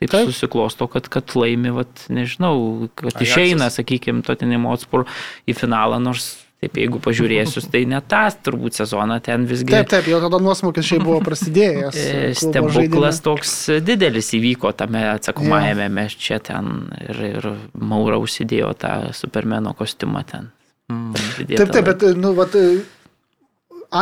taip, 0.00 0.10
taip. 0.12 0.32
susiklosto, 0.32 0.88
kad, 0.90 1.08
kad 1.12 1.34
laimi, 1.38 1.72
vat, 1.74 2.04
nežinau, 2.12 2.88
kad 2.94 3.12
Ajaxas. 3.12 3.28
išeina, 3.28 3.70
sakykime, 3.74 4.24
Totinimo 4.26 4.74
atspur 4.74 5.08
į 5.48 5.56
finalą, 5.58 6.00
nors 6.02 6.36
Taip, 6.58 6.74
jeigu 6.74 6.98
pažiūrėsius, 6.98 7.68
tai 7.70 7.84
ne 7.86 8.00
tas 8.02 8.34
turbūt 8.42 8.80
sezoną 8.80 9.20
ten 9.22 9.44
visgi. 9.46 9.70
Taip, 9.70 9.86
taip, 9.92 10.08
jau 10.10 10.18
tada 10.24 10.40
nuosmukis 10.42 10.88
šiai 10.88 10.98
buvo 11.04 11.20
prasidėjęs. 11.22 11.98
E, 12.08 12.32
Stebuklas 12.34 13.20
toks 13.22 13.52
didelis 13.86 14.32
įvyko 14.34 14.72
tame 14.74 15.04
atsakomajame, 15.12 15.86
mes 15.94 16.16
čia 16.18 16.40
ten 16.42 16.88
ir, 16.98 17.20
ir 17.28 17.48
Maura 17.78 18.18
užsidėjo 18.18 18.72
tą 18.82 18.92
Supermeno 19.14 19.70
kostiumą 19.78 20.24
ten. 20.26 20.50
Pridėtą 20.90 21.68
Taip, 21.68 21.76
taip, 21.76 21.92
bet, 21.92 22.06
nu, 22.18 22.34
vat, 22.34 22.58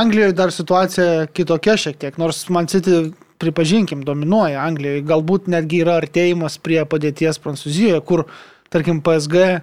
Anglijoje 0.01 0.33
dar 0.41 0.55
situacija 0.55 1.27
kitokia 1.37 1.77
šiek 1.79 2.01
tiek, 2.01 2.17
nors 2.19 2.41
man 2.49 2.71
City, 2.73 3.11
pripažinkim, 3.43 4.05
dominuoja 4.07 4.65
Anglijoje, 4.65 5.05
galbūt 5.07 5.51
netgi 5.53 5.83
yra 5.85 5.99
artėjimas 6.01 6.59
prie 6.63 6.83
padėties 6.89 7.41
Prancūzijoje, 7.43 8.01
kur, 8.09 8.25
tarkim, 8.73 9.03
PSG 9.05 9.61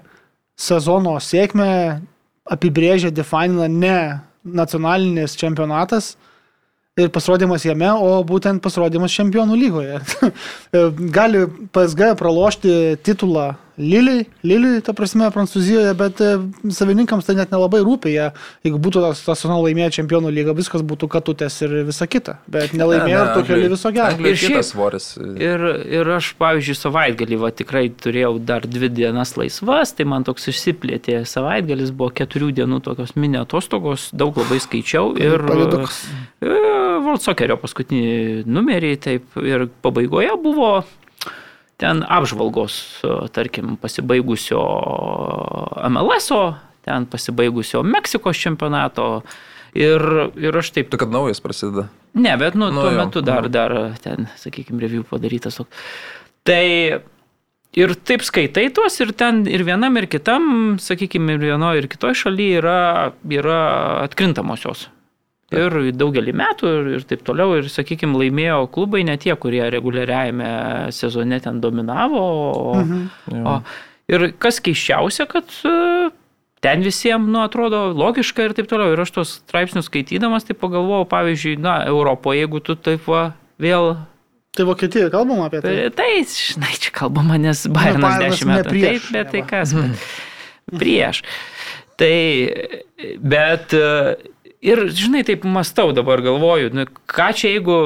sezono 0.59 1.15
sėkmę 1.23 1.71
apibrėžia, 2.53 3.11
definina 3.13 3.69
ne 3.71 3.97
nacionalinis 4.43 5.37
čempionatas 5.39 6.13
ir 6.99 7.09
pasirodymas 7.09 7.65
jame, 7.65 7.89
o 7.89 8.21
būtent 8.27 8.61
pasirodymas 8.61 9.13
čempionų 9.15 9.57
lygoje. 9.57 10.01
Gali 11.17 11.45
PSG 11.73 12.13
pralošti 12.19 12.73
titulą 13.05 13.53
Liliui, 13.77 14.27
Liliui, 14.45 14.81
ta 14.85 14.93
prasme, 14.93 15.25
Prancūzijoje, 15.33 15.93
bet 15.97 16.19
e, 16.21 16.33
savininkams 16.73 17.25
tai 17.25 17.33
net 17.39 17.53
nelabai 17.53 17.81
rūpė. 17.81 18.11
Jie, 18.13 18.27
jeigu 18.67 18.79
būtų 18.85 19.01
tas, 19.01 19.23
sezoną 19.25 19.57
laimėję 19.63 19.89
čempionų 19.97 20.29
lygą, 20.35 20.53
viskas 20.57 20.83
būtų 20.85 21.09
katutės 21.09 21.57
ir 21.65 21.73
visa 21.87 22.05
kita. 22.05 22.37
Bet 22.53 22.75
nelaimėjo 22.77 23.23
ir 23.23 23.31
to 23.33 23.45
keli 23.47 23.71
viso 23.73 23.93
gero. 23.95 24.13
Ir 24.21 24.37
kitas 24.37 24.69
svoris. 24.75 25.09
Ir, 25.17 25.65
ir 25.89 26.13
aš, 26.19 26.33
pavyzdžiui, 26.41 26.77
savaitgalį 26.83 27.41
va, 27.41 27.53
tikrai 27.55 27.87
turėjau 27.89 28.35
dar 28.45 28.67
dvi 28.69 28.91
dienas 28.93 29.33
laisvas, 29.39 29.95
tai 29.97 30.05
man 30.09 30.27
toks 30.27 30.51
išsiplėtė 30.53 31.23
savaitgalis, 31.29 31.93
buvo 31.95 32.13
keturių 32.13 32.53
dienų 32.61 32.83
tokios 32.85 33.17
mini 33.17 33.41
atostogos, 33.41 34.11
daug 34.13 34.37
labai 34.37 34.61
skaičiau 34.61 35.15
ir 35.17 35.41
Pavydukas. 35.49 36.03
e, 36.45 37.57
paskutinį 37.63 38.43
numerį, 38.45 38.97
taip 39.01 39.39
ir 39.41 39.65
pabaigoje 39.81 40.37
buvo 40.43 40.75
ten 41.83 42.03
apžvalgos, 42.07 42.75
e, 43.03 43.15
tarkim, 43.35 43.75
pasibaigusio 43.81 44.61
MLS-o, 45.89 46.43
ten 46.87 47.07
pasibaigusio 47.11 47.83
Meksikos 47.83 48.39
čempionato. 48.39 49.09
Ir, 49.73 50.03
ir 50.37 50.53
aš 50.53 50.69
taip 50.69 50.91
Tu 50.93 50.99
kad 51.01 51.09
naujas 51.09 51.41
prasideda. 51.41 51.87
Ne, 52.13 52.35
bet 52.37 52.53
nu, 52.53 52.67
Nu, 52.69 52.83
tuo 52.83 52.91
jo, 52.91 52.97
metu 52.99 53.23
dar, 53.25 53.41
mhm. 53.47 53.51
dar 53.51 53.73
ten, 54.03 54.27
sakykime, 54.37 54.79
review 54.85 55.03
padarytas. 55.09 55.57
Tai 56.45 56.65
ir 57.73 57.95
taip 58.05 58.21
skaitai 58.23 58.67
tuos 58.69 58.99
ir 59.01 59.15
ten 59.17 59.43
ir 59.49 59.65
vienam, 59.65 59.97
ir 59.97 60.07
kitam, 60.07 60.77
sakykime, 60.79 61.35
ir 61.35 61.47
vienoje, 61.49 61.81
ir 61.81 61.89
kitoje 61.89 62.21
šalyje 62.21 62.61
yra, 62.61 62.77
yra 63.41 63.63
atkrintamosios. 64.05 64.87
Ir 65.51 65.75
daugelį 65.93 66.31
metų 66.33 66.69
ir, 66.79 66.87
ir 66.97 67.03
taip 67.05 67.21
toliau. 67.27 67.57
Ir, 67.59 67.67
sakykime, 67.69 68.15
laimėjo 68.17 68.63
klubai 68.73 69.03
ne 69.05 69.17
tie, 69.21 69.35
kurie 69.37 69.61
reguliariajame 69.69 70.47
sezone 70.95 71.37
ten 71.43 71.59
dominavo. 71.61 72.21
O, 72.23 72.75
Mhm. 72.79 73.43
o, 73.45 73.59
ir 74.09 74.31
kas 74.41 74.57
keiščiausia, 74.63 75.27
kad 75.29 75.45
e, 75.67 76.09
ten 76.63 76.81
visiems, 76.81 77.27
nu, 77.29 77.43
atrodo 77.43 77.91
logiška 77.93 78.47
ir 78.47 78.53
taip 78.57 78.67
toliau. 78.71 78.93
Ir 78.95 79.03
aš 79.05 79.11
tos 79.19 79.35
straipsnius 79.43 79.91
skaitydamas, 79.91 80.47
tai 80.47 80.55
pagalvojau, 80.57 81.05
pavyzdžiui, 81.11 81.59
na, 81.61 81.83
Europoje, 81.91 82.39
jeigu 82.41 82.63
tu 82.63 82.75
taip 82.75 83.05
va 83.11 83.33
vėl... 83.61 83.93
Tai 84.53 84.65
Vokietijoje 84.69 85.09
kalbama 85.13 85.47
apie 85.49 85.61
tai. 85.61 85.89
Tai, 85.97 86.09
žinai, 86.29 86.73
čia 86.81 86.91
kalbama, 86.93 87.37
nes 87.41 87.65
Bayernas 87.73 88.17
Bayernas 88.19 88.41
10 88.41 88.49
metų. 88.49 88.69
prieš, 88.73 89.01
Taip, 89.01 89.13
bet 89.15 89.31
tai 89.33 89.41
kas? 89.49 89.73
Bet 89.73 90.77
prieš. 90.79 91.21
Tai, 91.97 92.17
bet 93.21 93.73
e, 93.73 94.15
ir, 94.63 94.87
žinai, 94.95 95.23
taip 95.27 95.45
mastau 95.47 95.91
dabar 95.95 96.23
galvoju, 96.23 96.73
nu, 96.75 96.87
ką 97.09 97.29
čia 97.37 97.55
jeigu 97.57 97.77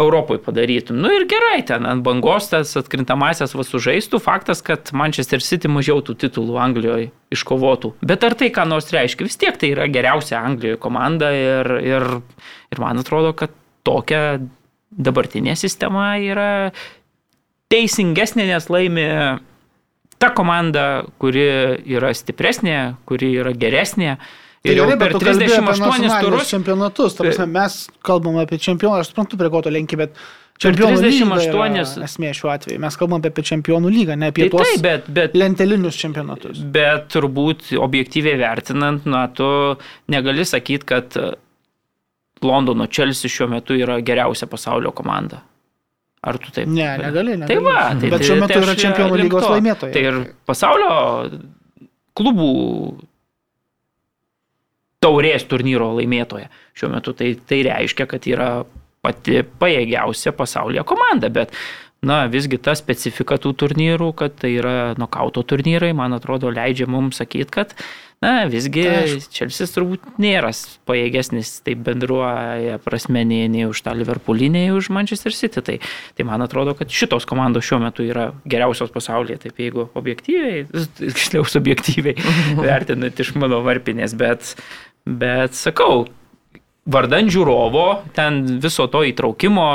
Europoje 0.00 0.40
padarytum. 0.42 0.98
Nu 0.98 1.12
ir 1.14 1.22
gerai, 1.30 1.60
ten 1.66 1.86
ant 1.86 2.02
bangos 2.02 2.48
tas 2.50 2.72
atkrintamasias 2.80 3.54
va 3.54 3.62
sužaistų. 3.62 4.18
Faktas, 4.22 4.58
kad 4.66 4.90
Manchester 4.96 5.44
City 5.44 5.70
mažiau 5.70 6.02
tų 6.02 6.16
titulų 6.24 6.58
Anglijoje 6.58 7.12
iškovotų. 7.34 7.92
Bet 8.02 8.26
ar 8.26 8.34
tai 8.40 8.50
ką 8.54 8.66
nors 8.66 8.90
reiškia? 8.94 9.28
Vis 9.28 9.38
tiek 9.38 9.60
tai 9.60 9.70
yra 9.76 9.86
geriausia 9.86 10.40
Anglijoje 10.42 10.80
komanda 10.82 11.30
ir, 11.38 11.70
ir, 11.86 12.08
ir 12.74 12.82
man 12.82 13.04
atrodo, 13.04 13.30
kad 13.38 13.54
tokia 13.86 14.40
dabartinė 14.90 15.54
sistema 15.58 16.16
yra 16.18 16.50
teisingesnė, 17.70 18.48
nes 18.50 18.66
laimi 18.70 19.06
ta 20.18 20.30
komanda, 20.34 21.04
kuri 21.22 21.46
yra 21.94 22.10
stipresnė, 22.14 22.96
kuri 23.06 23.30
yra 23.44 23.54
geresnė. 23.54 24.16
Tai 24.64 24.72
Ir 24.72 24.78
jau 24.80 24.86
per 24.96 25.12
tu 25.12 25.18
kalbi 25.20 25.44
apie 25.44 25.48
38 25.50 25.60
nacionalinius 25.76 26.14
turus 26.24 26.48
čempionatus. 26.54 27.14
Prasme, 27.18 27.46
mes 27.52 27.74
kalbam 28.08 28.38
apie 28.40 28.56
čempionų, 28.64 28.96
aš 29.02 29.10
suprantu, 29.12 29.36
prie 29.36 29.50
ko 29.52 29.60
to 29.66 29.72
lenki, 29.74 29.98
bet 30.00 30.14
čempionų 30.64 31.02
38 31.02 31.42
lyga 31.44 31.66
yra 31.68 32.06
esmė 32.06 32.30
šiuo 32.38 32.48
atveju. 32.54 32.80
Mes 32.80 32.96
kalbam 32.96 33.20
apie 33.28 33.44
čempionų 33.44 33.92
lygą, 33.92 34.16
ne 34.16 34.30
apie 34.32 34.46
Tai 34.46 34.54
tuos 34.56 34.70
taip, 34.70 34.80
bet, 34.86 35.10
bet, 35.20 35.36
lentelinius 35.36 36.00
čempionatus. 36.00 36.62
bet 36.78 37.10
turbūt 37.12 37.74
objektyviai 37.76 38.40
vertinant, 38.40 39.04
na, 39.04 39.26
tu 39.28 39.44
negali 40.08 40.48
sakyti, 40.48 40.88
kad 40.94 41.20
Londono 42.44 42.88
Chelsea 42.88 43.28
šiuo 43.28 43.50
metu 43.52 43.76
yra 43.76 44.00
geriausia 44.00 44.48
pasaulio 44.48 44.92
komanda. 44.96 45.42
Ar 46.24 46.38
tu 46.40 46.48
taip? 46.56 46.66
Ne, 46.72 46.88
negali, 47.04 47.36
negali. 47.36 47.52
Tai 47.52 47.60
va, 47.68 47.80
tai, 48.00 48.08
bet 48.16 48.24
šiuo 48.24 48.38
tai- 48.38 48.44
metu 48.48 48.54
tai 48.56 48.62
yra 48.64 48.74
čempionų 48.80 49.20
lygos 49.28 49.44
to. 49.44 49.52
laimėtojai. 49.58 49.92
Tai 49.92 50.02
ir 50.08 50.22
pasaulio 50.48 50.94
klubų 52.16 52.48
taurės 55.04 55.44
turnyro 55.50 55.92
laimėtoja 55.98 56.50
šiuo 56.74 56.90
metu. 56.96 57.14
Tai, 57.16 57.34
tai 57.48 57.62
reiškia, 57.68 58.08
kad 58.10 58.26
yra 58.30 58.50
pati 59.04 59.42
pajėgiausia 59.60 60.32
pasaulyje 60.36 60.84
komanda, 60.88 61.28
bet 61.32 61.52
na, 62.04 62.24
visgi 62.30 62.60
ta 62.60 62.74
specifika 62.78 63.38
tų 63.40 63.54
turnyrų, 63.64 64.12
kad 64.16 64.36
tai 64.40 64.54
yra 64.58 64.94
nokauto 65.00 65.44
turnyrai, 65.46 65.92
man 65.96 66.16
atrodo, 66.16 66.52
leidžia 66.52 66.88
mums 66.90 67.20
sakyti, 67.20 67.52
kad 67.52 67.74
na, 68.24 68.44
visgi 68.48 68.84
Tai. 68.84 69.26
Čelsis 69.34 69.74
turbūt 69.74 70.04
nėra 70.22 70.52
pajėgesnis 70.88 71.50
taip 71.66 71.82
bendruoja 71.84 72.78
prasme 72.84 73.24
nei, 73.28 73.48
nei 73.52 73.66
už 73.68 73.82
tą 73.84 73.92
Liverpoolį, 73.96 74.48
nei 74.54 74.70
už 74.72 74.88
Manchester 74.94 75.34
City. 75.36 75.60
Tai, 75.64 75.76
tai 76.16 76.28
man 76.28 76.44
atrodo, 76.44 76.76
kad 76.78 76.92
šitos 76.92 77.28
komandos 77.28 77.66
šiuo 77.68 77.82
metu 77.84 78.06
yra 78.06 78.30
geriausios 78.48 78.92
pasaulyje, 78.94 79.42
taip 79.44 79.60
jeigu 79.60 79.88
objektyviai, 79.98 80.64
tiksliau 81.00 81.44
subjektyviai 81.48 82.16
vertinant 82.70 83.20
iš 83.20 83.34
mano 83.40 83.60
varpinės, 83.66 84.16
bet, 84.16 84.54
bet 85.04 85.56
sakau, 85.56 86.06
vardan 86.84 87.30
žiūrovo, 87.32 87.86
ten 88.16 88.42
viso 88.60 88.86
to 88.92 89.04
įtraukimo, 89.08 89.66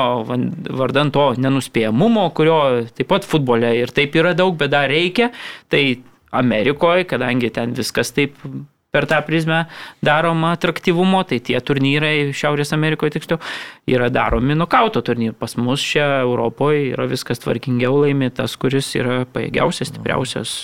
vardan 0.78 1.14
to 1.14 1.32
nenuspėjamumo, 1.42 2.28
kurio 2.38 2.60
taip 2.96 3.10
pat 3.10 3.28
futbole 3.28 3.72
ir 3.82 3.94
taip 3.94 4.18
yra 4.20 4.36
daug, 4.38 4.58
bet 4.60 4.74
dar 4.74 4.90
reikia, 4.92 5.32
tai 5.70 6.02
Amerikoje, 6.30 7.08
kadangi 7.10 7.50
ten 7.54 7.74
viskas 7.78 8.14
taip 8.14 8.38
per 8.94 9.06
tą 9.10 9.22
prizmę 9.26 9.66
daroma 10.06 10.54
atraktyvumo, 10.58 11.22
tai 11.30 11.40
tie 11.46 11.60
turnyrai 11.62 12.32
Šiaurės 12.34 12.74
Amerikoje 12.74 13.18
tiksliau 13.18 13.38
yra 13.90 14.10
daromi 14.14 14.58
nokauto 14.58 15.02
turnyrai. 15.06 15.38
Pas 15.38 15.54
mus 15.62 15.84
čia 15.86 16.24
Europoje 16.24 16.90
yra 16.96 17.06
viskas 17.10 17.42
tvarkingiau 17.44 18.02
laimi 18.04 18.32
tas, 18.34 18.58
kuris 18.58 18.90
yra 18.98 19.24
pajėgiausias, 19.30 19.94
stipriausias. 19.94 20.58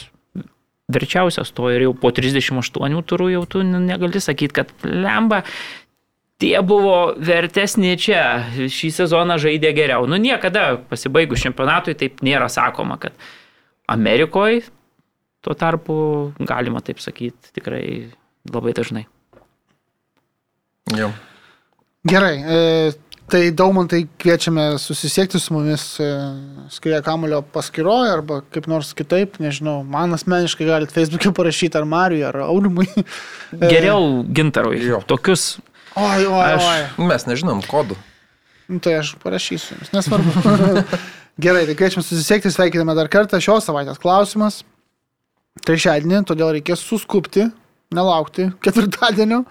Verčiausias 0.91 1.49
to 1.55 1.71
ir 1.73 1.87
jau 1.87 1.95
po 1.97 2.11
38 2.13 3.01
turų 3.09 3.31
jau 3.33 3.45
tu 3.49 3.63
negali 3.65 4.21
sakyti, 4.21 4.53
kad 4.61 4.73
lemba, 4.85 5.41
tie 6.41 6.59
buvo 6.61 7.15
vertesni 7.17 7.95
čia, 7.97 8.45
šį 8.53 8.91
sezoną 8.99 9.39
žaidė 9.41 9.73
geriau. 9.77 10.05
Nu 10.09 10.19
niekada 10.21 10.75
pasibaigus 10.91 11.41
čempionatui 11.41 11.97
taip 11.97 12.21
nėra 12.25 12.51
sakoma, 12.53 12.99
kad 13.01 13.17
Amerikoje 13.89 14.65
tuo 15.45 15.53
tarpu 15.57 15.95
galima 16.41 16.81
taip 16.85 17.01
sakyti 17.01 17.53
tikrai 17.57 17.85
labai 18.49 18.73
dažnai. 18.77 19.05
Jau. 20.93 21.09
Gerai, 22.05 22.35
e, 22.37 22.91
tai 23.31 23.49
Daumantai 23.51 24.03
kviečiame 24.21 24.77
susisiekti 24.81 25.39
su 25.41 25.53
mumis 25.55 25.83
e, 25.99 26.07
Skrieja 26.73 27.01
Kamulio 27.05 27.41
paskyroje 27.41 28.11
arba 28.13 28.41
kaip 28.53 28.67
nors 28.71 28.93
kitaip, 28.97 29.39
nežinau, 29.41 29.79
man 29.83 30.13
asmeniškai 30.17 30.67
galite 30.67 30.93
Facebook'e 30.95 31.31
parašyti 31.35 31.79
ar 31.79 31.87
Mariui, 31.89 32.23
ar 32.27 32.37
Aurimui. 32.45 32.87
Geriau 33.73 34.23
gintarui. 34.29 34.83
Jo. 34.85 35.01
Tokius. 35.09 35.55
Oi, 35.95 36.25
oi, 36.27 36.45
Aš- 36.51 36.69
oi. 36.69 37.07
Mes 37.09 37.25
nežinom 37.29 37.63
kodų. 37.65 37.97
Nu, 38.69 38.79
tai 38.81 38.95
aš 38.97 39.13
parašysiu 39.21 39.75
jums, 39.77 39.91
nesvarbu. 39.93 40.85
Gerai, 41.45 41.65
tai 41.67 41.75
kviečiame 41.77 42.01
susisiekti, 42.05 42.49
sveikiname 42.53 42.95
dar 42.97 43.09
kartą 43.11 43.37
šios 43.43 43.65
savaitės 43.67 43.99
klausimas. 44.01 44.61
Trečiadienį, 45.65 46.23
todėl 46.29 46.53
reikės 46.57 46.81
suskupti, 46.83 47.45
nelaukti 47.95 48.49
ketvirtadienio. 48.65 49.43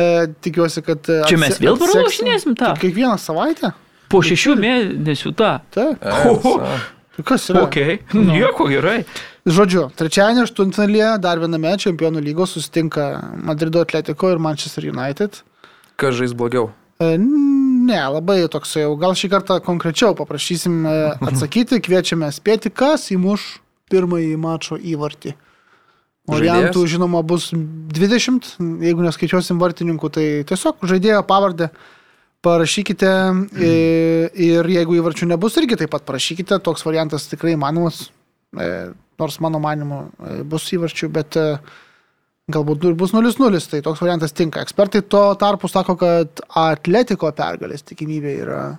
E, 0.00 0.06
tikiuosi, 0.42 0.82
kad... 0.86 1.06
e, 1.08 1.20
Čia 1.30 1.38
mes 1.38 1.60
vėl 1.62 1.76
atseksim. 1.76 1.94
pralošinėsim 2.00 2.56
tą? 2.58 2.72
Kiekvieną 2.82 3.14
savaitę? 3.22 3.72
Po 4.10 4.20
šešių 4.26 4.56
mėnesių 4.60 5.32
tą. 5.38 5.52
Taip. 5.74 6.02
Tai 7.14 7.22
kas 7.28 7.46
yra? 7.52 7.62
Ok, 7.68 7.78
nieko 8.18 8.66
gerai. 8.70 9.04
Žodžiu, 9.46 9.86
trečiadienį 9.94 10.46
aštuntfinalyje 10.48 11.10
dar 11.22 11.38
viename 11.42 11.76
čempionų 11.78 12.22
lygos 12.24 12.56
susitinka 12.56 13.06
Madrido 13.46 13.82
Atletico 13.84 14.32
ir 14.32 14.40
Manchester 14.42 14.88
United. 14.90 15.42
Kas 16.00 16.16
žais 16.18 16.34
blogiau? 16.34 16.72
E, 16.98 17.14
Ne, 17.84 18.00
labai 18.08 18.38
toks 18.48 18.76
jau. 18.78 18.94
Gal 19.00 19.12
šį 19.18 19.28
kartą 19.32 19.58
konkrečiau 19.64 20.14
paprašysim 20.16 20.84
e, 20.88 20.92
atsakyti, 21.28 21.80
kviečiame 21.84 22.30
spėti, 22.32 22.72
kas 22.72 23.10
įmuš 23.14 23.44
pirmąjį 23.92 24.36
mačo 24.40 24.78
įvartį. 24.80 25.34
Variantų, 26.30 26.86
žinoma, 26.88 27.20
bus 27.26 27.50
20, 27.52 28.54
jeigu 28.80 29.04
neskaičiuosim 29.04 29.58
vartininkų, 29.60 30.08
tai 30.08 30.26
tiesiog 30.48 30.86
žaidėjo 30.88 31.20
pavardę 31.28 31.68
parašykite. 32.44 33.10
I- 33.60 34.30
ir 34.48 34.64
jeigu 34.64 34.96
įvarčių 35.00 35.28
nebus, 35.28 35.56
irgi 35.60 35.76
taip 35.76 35.90
pat 35.90 36.04
parašykite, 36.08 36.62
toks 36.64 36.84
variantas 36.84 37.28
tikrai 37.28 37.56
įmanomas, 37.56 38.08
e, 38.56 38.92
nors 39.18 39.40
mano 39.40 39.60
manimu 39.60 40.00
e, 40.08 40.42
bus 40.44 40.72
įvarčių, 40.72 41.10
bet 41.12 41.36
e, 41.36 41.58
galbūt 42.50 42.84
ir 42.84 42.94
bus 42.94 43.12
0-0, 43.12 43.68
tai 43.68 43.82
toks 43.82 44.00
variantas 44.00 44.32
tinka. 44.32 44.64
Ekspertai 44.64 45.02
to 45.02 45.34
tarpu 45.40 45.68
sako, 45.68 45.96
kad 45.96 46.40
atletiko 46.48 47.30
pergalės 47.32 47.84
tikimybė 47.84 48.36
yra 48.40 48.78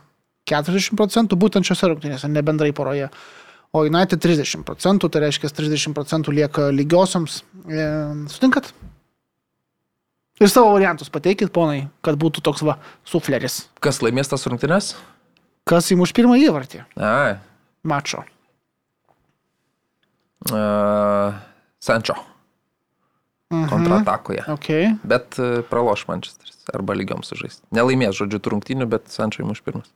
40 0.50 0.98
procentų 0.98 1.38
būtent 1.38 1.66
šiose 1.66 1.90
rungtynėse, 1.90 2.30
ne 2.30 2.42
bendrai 2.42 2.72
poroje. 2.74 3.10
O 3.76 3.82
United 3.84 4.22
30 4.24 4.64
procentų, 4.64 5.10
tai 5.12 5.26
reiškia 5.26 5.50
30 5.52 5.92
procentų 5.98 6.32
lieka 6.38 6.70
lygiosiams. 6.72 7.42
E, 7.68 7.88
sutinkat? 8.32 8.70
Ir 10.40 10.52
savo 10.52 10.72
variantus 10.76 11.12
pateikit, 11.12 11.52
ponai, 11.56 11.86
kad 12.04 12.16
būtų 12.20 12.44
toks 12.44 12.64
va 12.68 12.78
sufleris. 13.08 13.66
Kas 13.84 14.00
laimės 14.04 14.32
tas 14.32 14.44
rungtynes? 14.48 14.94
Kas 15.68 15.88
įmuš 15.96 16.12
pirmą 16.16 16.36
įvartį 16.44 16.84
Ai. 17.00 17.38
mačo? 17.84 18.24
Uh, 20.52 21.34
Sančio 21.82 22.16
Mhm. 23.52 23.70
kontratakoje. 23.70 24.44
Ok. 24.50 24.68
Bet 25.04 25.38
e, 25.40 25.62
praloš 25.70 26.08
Manchesteris. 26.10 26.58
Arba 26.74 26.96
lygiom 26.98 27.22
sužais. 27.24 27.60
Nelaimės, 27.72 28.18
žodžiu, 28.18 28.40
rungtynių, 28.42 28.88
bet 28.90 29.06
Sančio 29.14 29.44
įmuš 29.46 29.62
pirmas. 29.62 29.92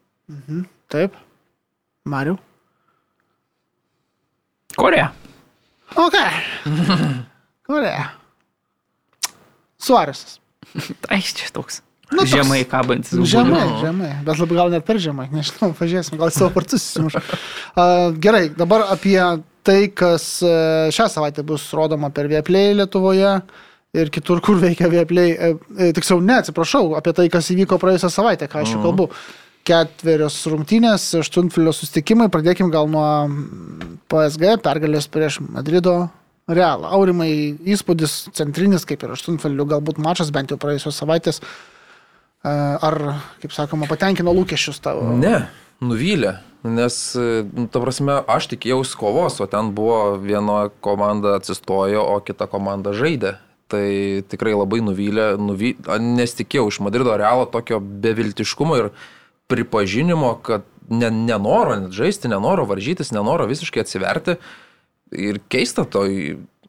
Taip. 0.87 1.15
Mariu. 2.05 2.37
Korea. 4.77 5.11
Ok. 5.95 6.15
Korea. 7.67 8.09
Suaresas. 9.79 10.39
Ai, 11.11 11.21
čia 11.21 11.49
toks. 11.53 11.81
Nu, 12.11 12.23
toks- 12.23 12.33
Žemai 12.33 12.63
kabantis. 12.65 13.13
Žemai, 13.29 13.65
žemai. 13.83 14.11
Bet 14.25 14.39
labai 14.41 14.57
gal 14.57 14.71
net 14.73 14.85
per 14.85 14.97
žemai. 15.01 15.27
Nežinau, 15.33 15.71
pažiūrėsim, 15.77 16.17
gal 16.19 16.31
savo 16.33 16.49
partus 16.55 16.81
įsimuš. 16.87 17.19
Uh, 17.77 18.09
gerai, 18.21 18.47
dabar 18.57 18.87
apie 18.89 19.19
tai, 19.65 19.89
kas 19.93 20.39
e, 20.41 20.51
šią 20.95 21.05
savaitę 21.11 21.43
bus 21.45 21.67
rodoma 21.75 22.07
per 22.15 22.25
Vieplay 22.31 22.71
Lietuvoje 22.73 23.33
ir 23.93 24.09
kitur, 24.13 24.39
kur 24.41 24.57
veikia 24.57 24.87
Vieplay. 24.89 25.35
E, 25.35 25.49
e, 25.77 25.89
tiksliau, 25.93 26.21
ne, 26.25 26.39
atsiprašau, 26.41 26.95
apie 26.97 27.13
tai, 27.13 27.27
kas 27.29 27.51
įvyko 27.53 27.77
praėjusią 27.81 28.09
savaitę, 28.13 28.47
ką 28.49 28.63
aš 28.63 28.73
jau 28.73 28.81
kalbu. 28.87 29.09
Ketverios 29.67 30.37
rungtynės, 30.49 31.09
aštuntfilio 31.19 31.73
sustikimai, 31.75 32.29
pradėkim 32.33 32.71
gal 32.73 32.89
nuo 32.89 33.05
PSG 34.09 34.55
pergalės 34.65 35.09
prieš 35.11 35.39
Madrido 35.45 36.07
Realą. 36.49 36.89
Aurimai 36.97 37.29
įspūdis 37.69 38.31
centrinis, 38.37 38.87
kaip 38.89 39.03
ir 39.05 39.13
aštuntfilių, 39.13 39.67
galbūt 39.75 39.99
mačas 40.01 40.31
bent 40.33 40.49
jau 40.49 40.57
praėjusios 40.61 40.97
savaitės. 40.97 41.41
E, 41.43 42.49
Ar, 42.49 42.97
kaip 43.43 43.53
sakoma, 43.53 43.89
patenkino 43.89 44.33
lūkesčius 44.33 44.81
tavo? 44.81 45.11
Ne, 45.19 45.43
nuvylė. 45.83 46.39
Nes, 46.65 46.95
e, 47.15 47.43
ta 47.71 47.83
prasme, 47.83 48.17
aš 48.27 48.49
tikėjausi 48.55 48.97
kovos, 48.99 49.37
o 49.39 49.47
ten 49.51 49.69
buvo 49.77 50.17
viena 50.19 50.65
komanda 50.83 51.37
atsistojo, 51.37 52.01
o 52.15 52.17
kita 52.25 52.49
komanda 52.51 52.95
žaidė. 52.97 53.37
Tai 53.69 53.85
tikrai 54.25 54.55
labai 54.57 54.81
nuvylė, 54.81 55.35
nuvy... 55.37 55.75
nes 56.01 56.33
tikėjau 56.33 56.71
iš 56.71 56.81
Madrido 56.81 57.13
Realo 57.13 57.45
tokio 57.53 57.77
beviltiškumo 57.77 58.79
ir 58.79 58.89
pripažinimo, 59.49 60.35
kad 60.45 60.67
ne, 60.89 61.09
nenoro 61.11 61.75
net 61.79 61.95
žaisti, 61.95 62.29
nenoro 62.31 62.67
varžytis, 62.69 63.13
nenoro 63.15 63.47
visiškai 63.49 63.83
atsiverti. 63.83 64.37
Ir 65.09 65.41
keista 65.49 65.85
to, 65.89 66.05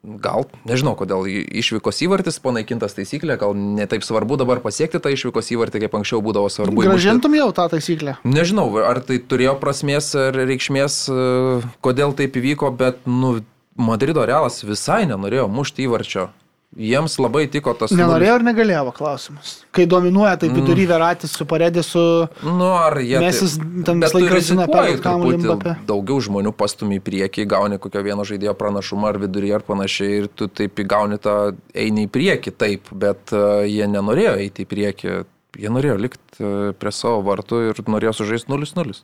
gal, 0.01 0.47
nežinau 0.65 0.95
kodėl, 0.97 1.27
išvykos 1.29 2.01
įvartis 2.07 2.41
panaikintas 2.41 2.97
taisyklė, 2.97 3.37
gal 3.41 3.53
netaip 3.53 4.05
svarbu 4.07 4.39
dabar 4.41 4.63
pasiekti 4.65 5.01
tą 5.03 5.13
išvykos 5.13 5.53
įvartį, 5.53 5.85
kaip 5.85 5.97
anksčiau 6.01 6.23
būdavo 6.25 6.49
svarbu. 6.53 6.87
Gražintum 6.87 7.37
jau 7.37 7.51
tą 7.57 7.69
taisyklę. 7.75 8.17
Nežinau, 8.25 8.71
ar 8.81 9.03
tai 9.05 9.21
turėjo 9.21 9.59
prasmės 9.61 10.15
ar 10.17 10.37
reikšmės, 10.41 11.01
e, 11.13 11.71
kodėl 11.85 12.17
taip 12.17 12.41
įvyko, 12.41 12.73
bet, 12.81 13.05
nu, 13.09 13.41
Madrido 13.81 14.25
realas 14.29 14.61
visai 14.67 15.05
nenorėjo 15.09 15.47
mušti 15.49 15.87
įvarčio. 15.87 16.31
Jiems 16.79 17.17
labai 17.19 17.49
tiko 17.51 17.73
tas... 17.75 17.91
Nenorėjo 17.99 18.37
ar 18.39 18.45
negalėjo 18.47 18.93
klausimas. 18.95 19.57
Kai 19.75 19.89
dominuoja, 19.91 20.37
tai 20.39 20.53
vidury 20.55 20.85
Veratis 20.87 21.33
su 21.35 21.43
Paredė 21.51 21.83
su... 21.83 22.03
Nu, 22.47 22.69
ar 22.79 23.01
jie... 23.03 23.17
Mesis 23.19 23.57
ten 23.59 23.99
Bet 23.99 24.13
visą 24.13 24.13
tu 24.13 24.21
laiką 24.21 24.37
rizikuoji 24.37 25.01
perduot 25.01 25.03
kamuolį. 25.03 25.75
Daugiau 25.89 26.21
žmonių 26.23 26.53
pastumį 26.55 27.01
į 27.01 27.03
priekį, 27.09 27.49
gauni 27.51 27.81
kokio 27.83 28.05
vieno 28.07 28.23
žaidėjo 28.29 28.55
pranašumą 28.61 29.11
ar 29.11 29.19
viduryje 29.25 29.59
ar 29.59 29.67
panašiai 29.67 30.21
ir 30.21 30.31
tu 30.31 30.47
taip 30.47 30.79
įgauni 30.85 31.19
tą 31.19 31.37
eini 31.75 32.07
į 32.07 32.13
priekį, 32.15 32.55
taip, 32.63 32.95
bet 32.95 33.35
uh, 33.35 33.67
jie 33.67 33.91
nenorėjo 33.91 34.37
eiti 34.45 34.63
į 34.63 34.71
priekį, 34.71 35.17
jie 35.59 35.75
norėjo 35.75 35.99
likti 36.07 36.45
uh, 36.47 36.71
prie 36.79 36.95
savo 36.95 37.25
vartų 37.27 37.65
ir 37.73 37.83
norėjo 37.91 38.15
sužaisti 38.21 38.55
0-0. 38.55 38.95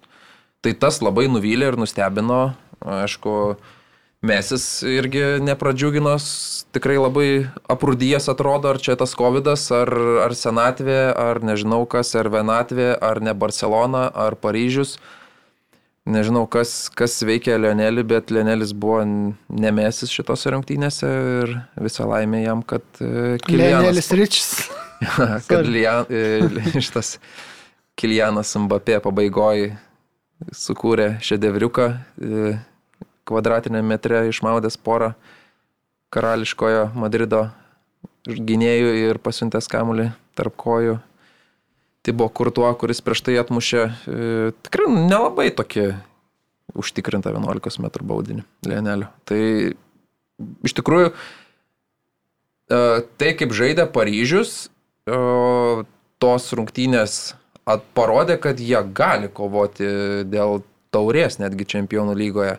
Tai 0.62 0.78
tas 0.86 1.02
labai 1.02 1.26
nuvylė 1.34 1.72
ir 1.72 1.82
nustebino, 1.82 2.44
aišku, 3.02 3.56
Mesis 4.26 4.64
irgi 4.86 5.22
nepradžiugino, 5.46 6.14
s- 6.18 6.64
tikrai 6.74 6.96
labai 7.00 7.28
aprūdyjas 7.72 8.28
atrodo, 8.32 8.72
ar 8.74 8.80
čia 8.82 8.96
tas 8.98 9.14
COVID, 9.16 9.48
ar, 9.54 9.92
ar 10.26 10.34
senatvė, 10.36 10.98
ar 11.16 11.40
nežinau 11.44 11.84
kas, 11.88 12.12
ar 12.18 12.28
vienatvė, 12.32 12.90
ar 13.00 13.22
ne 13.24 13.34
Barcelona, 13.34 14.08
ar 14.12 14.36
Paryžius. 14.40 14.96
Nežinau, 16.06 16.44
kas, 16.46 16.86
kas 16.94 17.16
veikia 17.26 17.56
Lionelį, 17.58 18.04
bet 18.06 18.30
Lionelis 18.30 18.70
buvo 18.70 19.00
nemesis 19.50 20.12
šitose 20.14 20.52
rungtynėse 20.54 21.08
ir 21.42 21.56
visą 21.82 22.06
laimę 22.06 22.44
jam, 22.44 22.62
kad 22.62 22.84
e, 23.02 23.40
Kilianas, 23.42 24.12
Ričis. 24.14 24.52
kad 25.50 25.66
Lian, 25.66 26.06
e, 26.06 26.46
šitas 26.86 27.16
Kilianas 27.98 28.54
Mbappé 28.54 29.00
pabaigoje 29.02 29.72
sukūrė 30.54 31.16
šedevriuką 31.26 31.88
e, 31.90 32.54
kvadratinėme 33.26 33.94
metre 33.94 34.26
išmaudęs 34.30 34.78
porą 34.80 35.12
karališkojo 36.14 36.90
Madrido 36.96 37.48
gynėjų 38.26 38.92
ir 39.06 39.20
pasiuntęs 39.22 39.68
kamuolį 39.70 40.10
tarp 40.38 40.56
kojų. 40.58 40.98
Tai 42.06 42.14
buvo 42.14 42.30
Kurtuo, 42.30 42.68
kuris 42.78 43.02
prieš 43.02 43.24
tai 43.26 43.34
atmušė 43.40 43.80
e, 43.82 43.90
tikrai 44.66 44.86
nelabai 44.94 45.48
tokį 45.54 45.88
užtikrintą 46.78 47.32
11 47.34 47.80
m 47.82 47.90
baudinį 48.06 48.44
Lienelio. 48.66 49.08
Tai 49.26 49.40
iš 50.66 50.76
tikrųjų 50.78 51.10
e, 51.10 51.16
tai 53.18 53.32
kaip 53.38 53.54
žaidė 53.58 53.88
Paryžius, 53.90 54.68
e, 55.10 55.18
tos 56.22 56.48
rungtynės 56.54 57.34
parodė, 57.98 58.38
kad 58.38 58.62
jie 58.62 58.78
gali 58.94 59.28
kovoti 59.32 59.88
dėl 60.30 60.62
taurės 60.94 61.40
netgi 61.42 61.66
čempionų 61.74 62.14
lygoje. 62.16 62.56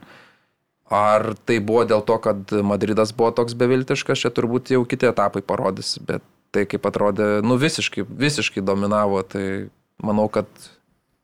Ar 0.93 1.33
tai 1.43 1.59
buvo 1.59 1.83
dėl 1.83 2.01
to, 2.07 2.15
kad 2.23 2.53
Madridas 2.63 3.11
buvo 3.15 3.33
toks 3.35 3.57
beviltiškas, 3.59 4.21
čia 4.23 4.31
turbūt 4.31 4.71
jau 4.71 4.85
kiti 4.87 5.09
etapai 5.09 5.43
parodys, 5.43 5.97
bet 5.99 6.23
tai 6.55 6.63
kaip 6.69 6.85
atrodė, 6.87 7.41
nu 7.43 7.57
visiškai, 7.59 8.05
visiškai 8.07 8.63
dominavo, 8.63 9.19
tai 9.27 9.67
manau, 10.03 10.29
kad 10.31 10.47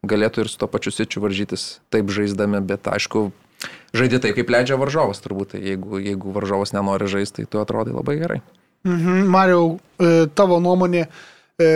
galėtų 0.04 0.44
ir 0.44 0.52
su 0.52 0.60
to 0.60 0.68
pačiu 0.68 0.92
sičiu 0.92 1.24
varžytis 1.24 1.80
taip 1.94 2.12
žaisdami, 2.12 2.60
bet 2.68 2.90
aišku, 2.92 3.30
žaidė 3.96 4.20
taip, 4.20 4.36
kaip 4.40 4.52
leidžia 4.52 4.78
varžovas 4.80 5.24
turbūt, 5.24 5.56
tai 5.56 5.64
jeigu, 5.64 6.02
jeigu 6.04 6.36
varžovas 6.36 6.76
nenori 6.76 7.08
žaisti, 7.08 7.46
tai 7.46 7.52
tu 7.56 7.64
atrodai 7.64 7.96
labai 7.96 8.18
gerai. 8.20 8.42
Mhm. 8.84 9.30
Mariau, 9.32 9.78
e, 9.96 10.28
tavo 10.36 10.60
nuomonė 10.60 11.06
e, 11.08 11.70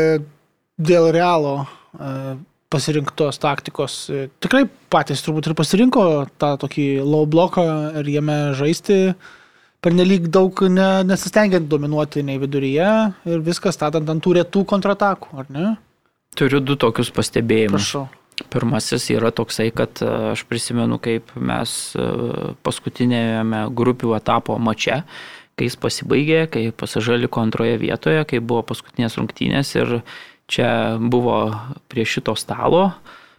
dėl 0.76 1.08
realo 1.16 1.62
e, 1.64 2.36
pasirinktos 2.74 3.39
taktikos. 3.39 3.97
E, 4.11 4.28
Tikrai 4.43 4.65
patys 4.91 5.24
turbūt 5.26 5.49
ir 5.49 5.57
pasirinko 5.57 6.05
tą 6.41 6.53
tokį 6.61 6.88
low 7.05 7.28
bloką 7.30 7.65
ir 8.01 8.11
jame 8.18 8.38
žaisti 8.57 9.15
per 9.84 9.95
nelik 9.95 10.28
daug 10.34 10.63
ne, 10.74 10.89
nesistengiant 11.07 11.68
dominuoti 11.70 12.26
nei 12.26 12.39
viduryje 12.41 12.91
ir 13.30 13.43
viskas 13.45 13.78
statant 13.78 14.09
ant 14.09 14.24
tų 14.24 14.39
retų 14.41 14.65
kontratakų, 14.68 15.34
ar 15.43 15.51
ne? 15.53 15.74
Turiu 16.38 16.61
du 16.61 16.76
tokius 16.80 17.11
pastebėjimus. 17.13 17.82
Prašau. 17.82 18.07
Pirmasis 18.53 19.07
yra 19.09 19.32
toksai, 19.34 19.72
kad 19.74 19.97
e, 20.05 20.11
aš 20.36 20.43
prisimenu, 20.49 20.99
kaip 21.01 21.32
mes 21.41 21.72
e, 21.97 22.05
paskutinėme 22.68 23.63
grupių 23.74 24.13
etapo 24.20 24.59
mače, 24.61 24.99
kai 25.57 25.65
jis 25.65 25.78
pasibaigė, 25.82 26.43
kai 26.53 26.68
pasažė 26.70 27.18
liko 27.24 27.41
antroje 27.41 27.80
vietoje, 27.82 28.22
kai 28.30 28.43
buvo 28.43 28.61
paskutinės 28.70 29.18
rungtynės 29.18 29.74
ir 29.80 29.95
čia 30.48 30.98
buvo 31.00 31.39
prie 31.91 32.08
šito 32.08 32.36
stalo 32.39 32.91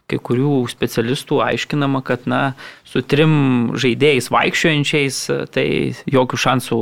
kai 0.08 0.16
kurių 0.24 0.62
specialistų 0.72 1.42
aiškinama, 1.44 2.00
kad 2.06 2.24
na, 2.30 2.54
su 2.88 3.02
trim 3.04 3.74
žaidėjais 3.76 4.30
vaikščiojančiais, 4.32 5.18
tai 5.52 5.66
jokių 6.08 6.40
šansų 6.44 6.78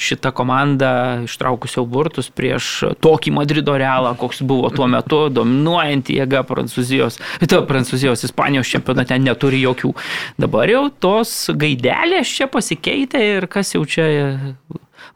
šita 0.00 0.32
komanda 0.36 0.92
ištraukusiau 1.26 1.84
burtus 1.84 2.30
prieš 2.32 2.70
tokį 3.04 3.34
Madrido 3.36 3.76
realą, 3.80 4.14
koks 4.20 4.40
buvo 4.48 4.72
tuo 4.72 4.88
metu, 4.90 5.26
dominuojantį 5.38 6.20
jėga 6.22 6.44
Prancūzijos, 6.48 7.20
to 7.44 7.60
Prancūzijos, 7.68 8.24
Ispanijos 8.30 8.72
čempionate 8.72 9.20
neturi 9.20 9.60
jokių. 9.66 9.92
Dabar 10.40 10.72
jau 10.72 10.86
tos 11.04 11.34
gaidelės 11.52 12.32
čia 12.32 12.48
pasikeitė 12.48 13.26
ir 13.36 13.50
kas 13.52 13.76
jau 13.76 13.84
čia 13.84 14.08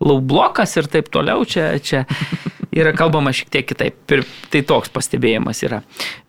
laublokas 0.05 0.77
ir 0.77 0.91
taip 0.93 1.09
toliau, 1.13 1.47
čia, 1.49 1.79
čia 1.81 2.05
yra 2.75 2.93
kalbama 2.97 3.33
šiek 3.35 3.51
tiek 3.55 3.67
kitaip. 3.71 3.97
Ir 4.13 4.25
tai 4.53 4.63
toks 4.67 4.93
pastebėjimas 4.95 5.63
yra 5.67 5.83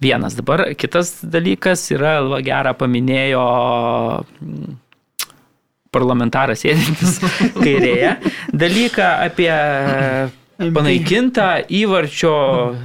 vienas. 0.03 0.37
Dabar 0.37 0.67
kitas 0.79 1.17
dalykas 1.23 1.87
yra, 1.95 2.17
va, 2.29 2.41
gerą 2.45 2.75
paminėjo 2.77 3.45
mm, 4.23 4.75
parlamentaras 5.95 6.65
sėdintis 6.65 7.19
kairėje, 7.63 8.17
dalyką 8.53 9.11
apie 9.29 9.51
panaikintą 10.75 11.49
įvarčio 11.71 12.35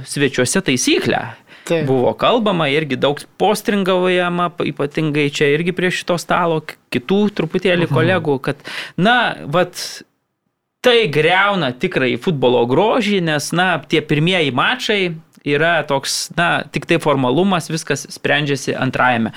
svečiuose 0.07 0.63
taisyklę. 0.67 1.21
Taip. 1.61 1.85
Buvo 1.85 2.11
kalbama 2.17 2.65
irgi 2.73 2.97
daug 2.99 3.19
postringavojama, 3.39 4.49
ypatingai 4.65 5.27
čia 5.29 5.51
irgi 5.53 5.75
prie 5.77 5.91
šito 5.93 6.17
stalo, 6.19 6.57
kitų 6.91 7.19
truputėlį 7.37 7.87
kolegų, 7.91 8.39
kad, 8.43 8.63
na, 8.97 9.35
vat, 9.45 9.77
tai 10.81 11.07
greuna 11.13 11.71
tikrai 11.77 12.15
futbolo 12.21 12.63
grožį, 12.69 13.19
nes, 13.25 13.51
na, 13.53 13.75
tie 13.87 14.01
pirmieji 14.01 14.53
mačai 14.55 15.01
yra 15.45 15.81
toks, 15.89 16.29
na, 16.37 16.63
tik 16.73 16.85
tai 16.89 16.97
formalumas, 17.01 17.69
viskas 17.69 18.05
sprendžiasi 18.13 18.73
antrajame 18.77 19.31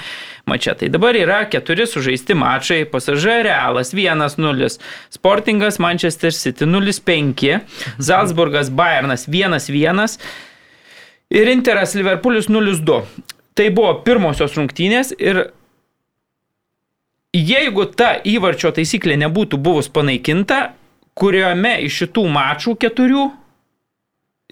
mače. 0.48 0.74
Tai 0.80 0.88
dabar 0.92 1.16
yra 1.16 1.42
keturi 1.48 1.86
sužaisti 1.88 2.36
mačai, 2.36 2.82
pasažė 2.88 3.42
Realas 3.46 3.92
1-0, 3.96 4.70
Sportingas 5.12 5.80
Manchester 5.80 6.32
City 6.32 6.68
0-5, 6.68 7.60
Salzburgas 8.00 8.72
Bayernas 8.72 9.28
1-1 9.28 10.18
ir 11.34 11.52
Interas 11.52 11.94
Liverpoolis 11.96 12.48
0-2. 12.52 13.02
Tai 13.54 13.68
buvo 13.70 13.92
pirmosios 14.04 14.56
rungtynės 14.58 15.12
ir 15.16 15.44
jeigu 17.34 17.84
ta 17.96 18.16
įvarčio 18.24 18.72
taisyklė 18.74 19.16
nebūtų 19.24 19.60
buvus 19.62 19.88
panaikinta, 19.92 20.74
kuriame 21.18 21.76
iš 21.86 22.04
šitų 22.04 22.26
mačų 22.34 22.74
keturių 22.82 23.28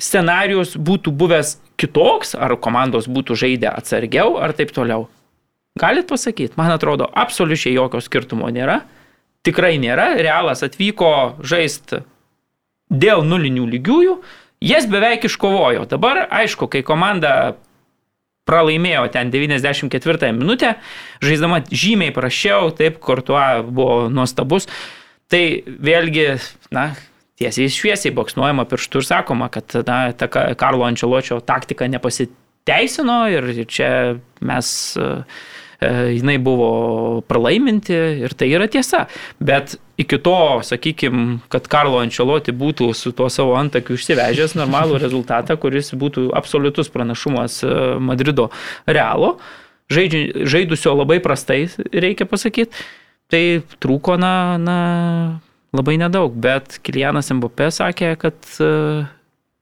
scenarius 0.00 0.76
būtų 0.76 1.12
buvęs 1.14 1.56
kitoks, 1.80 2.36
ar 2.38 2.54
komandos 2.62 3.08
būtų 3.10 3.36
žaidę 3.38 3.70
atsargiau, 3.72 4.38
ar 4.38 4.54
taip 4.56 4.72
toliau. 4.74 5.08
Galit 5.78 6.08
pasakyti, 6.08 6.54
man 6.60 6.72
atrodo, 6.74 7.08
absoliučiai 7.08 7.74
jokio 7.74 8.02
skirtumo 8.04 8.50
nėra. 8.52 8.82
Tikrai 9.42 9.78
nėra. 9.82 10.12
Realas 10.20 10.62
atvyko 10.62 11.40
žaisti 11.42 12.02
dėl 12.92 13.24
nulinių 13.26 13.66
lygiųjų, 13.72 14.16
jas 14.62 14.86
beveik 14.90 15.24
iškovojo. 15.26 15.86
Dabar, 15.90 16.26
aišku, 16.30 16.68
kai 16.70 16.84
komanda 16.86 17.56
pralaimėjo 18.48 19.06
ten 19.14 19.30
94 19.32 20.32
minutę, 20.36 20.76
žaisdama 21.24 21.62
žymiai 21.70 22.12
prašiau, 22.14 22.72
taip, 22.76 22.98
Kortuo 23.02 23.40
buvo 23.66 24.08
nuostabus. 24.12 24.68
Tai 25.32 25.42
vėlgi, 25.64 26.26
na, 26.76 26.90
tiesiai 27.40 27.70
šviesiai 27.72 28.12
boksnuojama 28.14 28.66
pirštų 28.68 29.00
ir 29.00 29.06
sakoma, 29.08 29.48
kad 29.52 29.72
na, 29.88 30.02
ta 30.12 30.28
Ka- 30.28 30.50
Karlo 30.60 30.84
Ančeločio 30.84 31.40
taktika 31.48 31.88
nepasiteisino 31.88 33.16
ir 33.32 33.48
čia 33.64 33.88
mes, 34.44 34.68
e, 35.00 35.08
jinai 36.18 36.36
buvo 36.38 36.68
pralaiminti 37.26 37.96
ir 38.26 38.36
tai 38.38 38.50
yra 38.52 38.68
tiesa. 38.70 39.06
Bet 39.40 39.78
iki 39.98 40.20
to, 40.22 40.36
sakykime, 40.68 41.40
kad 41.48 41.66
Karlo 41.72 42.02
Ančeloti 42.04 42.52
būtų 42.52 42.92
su 42.94 43.14
tuo 43.16 43.30
savo 43.32 43.56
antakiu 43.58 43.96
išsivežęs 43.96 44.54
normalų 44.60 45.00
rezultatą, 45.02 45.56
kuris 45.56 45.94
būtų 45.96 46.28
absoliutus 46.38 46.92
pranašumas 46.92 47.62
e, 47.64 47.72
Madrido 48.04 48.50
realo, 48.86 49.38
žaidži- 49.90 50.44
žaidusio 50.44 50.92
labai 51.00 51.22
prastai, 51.24 51.64
reikia 51.92 52.28
pasakyti. 52.28 52.76
Tai 53.32 53.42
trūko, 53.80 54.18
na, 54.20 54.34
na, 54.60 54.78
labai 55.72 55.96
nedaug, 56.00 56.34
bet 56.36 56.76
Kilianas 56.84 57.32
Mbappé 57.32 57.70
sakė, 57.72 58.12
kad 58.20 58.36
uh, 58.60 59.06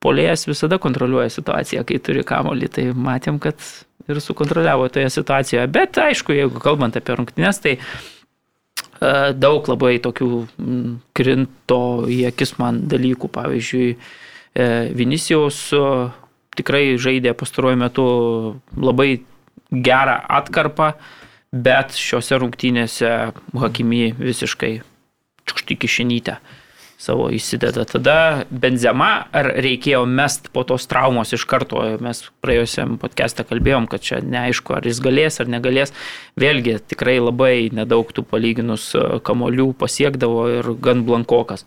polėjas 0.03 0.49
visada 0.49 0.81
kontroliuoja 0.83 1.31
situaciją, 1.31 1.85
kai 1.87 2.01
turi 2.03 2.25
kamolį, 2.27 2.71
tai 2.75 2.89
matėm, 2.91 3.39
kad 3.43 3.63
ir 4.11 4.19
sukontroliavo 4.23 4.89
toje 4.91 5.11
situacijoje. 5.15 5.69
Bet 5.71 6.01
aišku, 6.03 6.35
jeigu 6.35 6.63
kalbant 6.63 6.99
apie 6.99 7.15
rungtynes, 7.15 7.63
tai 7.63 7.77
uh, 7.79 9.31
daug 9.39 9.71
labai 9.71 9.99
tokių 10.03 10.31
krinto 11.15 11.83
į 12.11 12.25
akis 12.33 12.57
man 12.59 12.83
dalykų, 12.91 13.31
pavyzdžiui, 13.39 13.93
uh, 13.95 14.91
Vinicijaus 14.99 15.63
uh, 15.79 16.11
tikrai 16.59 16.99
žaidė 16.99 17.37
pastaruoju 17.39 17.79
metu 17.81 18.07
labai 18.75 19.13
gerą 19.71 20.19
atkarpą, 20.41 20.95
bet 21.53 21.99
šiuose 21.99 22.39
rungtynėse 22.39 23.11
Hakimi 23.59 24.11
visiškai 24.19 24.81
čiukšti 25.51 25.77
kišenytę 25.83 26.39
savo 27.01 27.31
įsideda. 27.33 27.87
Tada 27.89 28.45
Benzema, 28.53 29.25
ar 29.33 29.49
reikėjo 29.65 30.03
mest 30.07 30.51
po 30.53 30.67
tos 30.69 30.85
traumos 30.91 31.33
iš 31.33 31.47
karto, 31.49 31.81
mes 32.05 32.27
praėjusiam 32.45 32.99
podcast'e 33.01 33.47
kalbėjom, 33.49 33.89
kad 33.91 34.05
čia 34.05 34.21
neaišku, 34.21 34.77
ar 34.77 34.87
jis 34.87 35.01
galės 35.03 35.41
ar 35.41 35.49
negalės. 35.51 35.95
Vėlgi 36.41 36.77
tikrai 36.93 37.17
labai 37.23 37.71
nedaug 37.73 38.13
tų 38.13 38.27
palyginus 38.29 38.91
e, 38.95 39.07
kamolių 39.25 39.71
pasiekdavo 39.81 40.45
ir 40.59 40.71
gan 40.85 41.07
blankokas. 41.09 41.65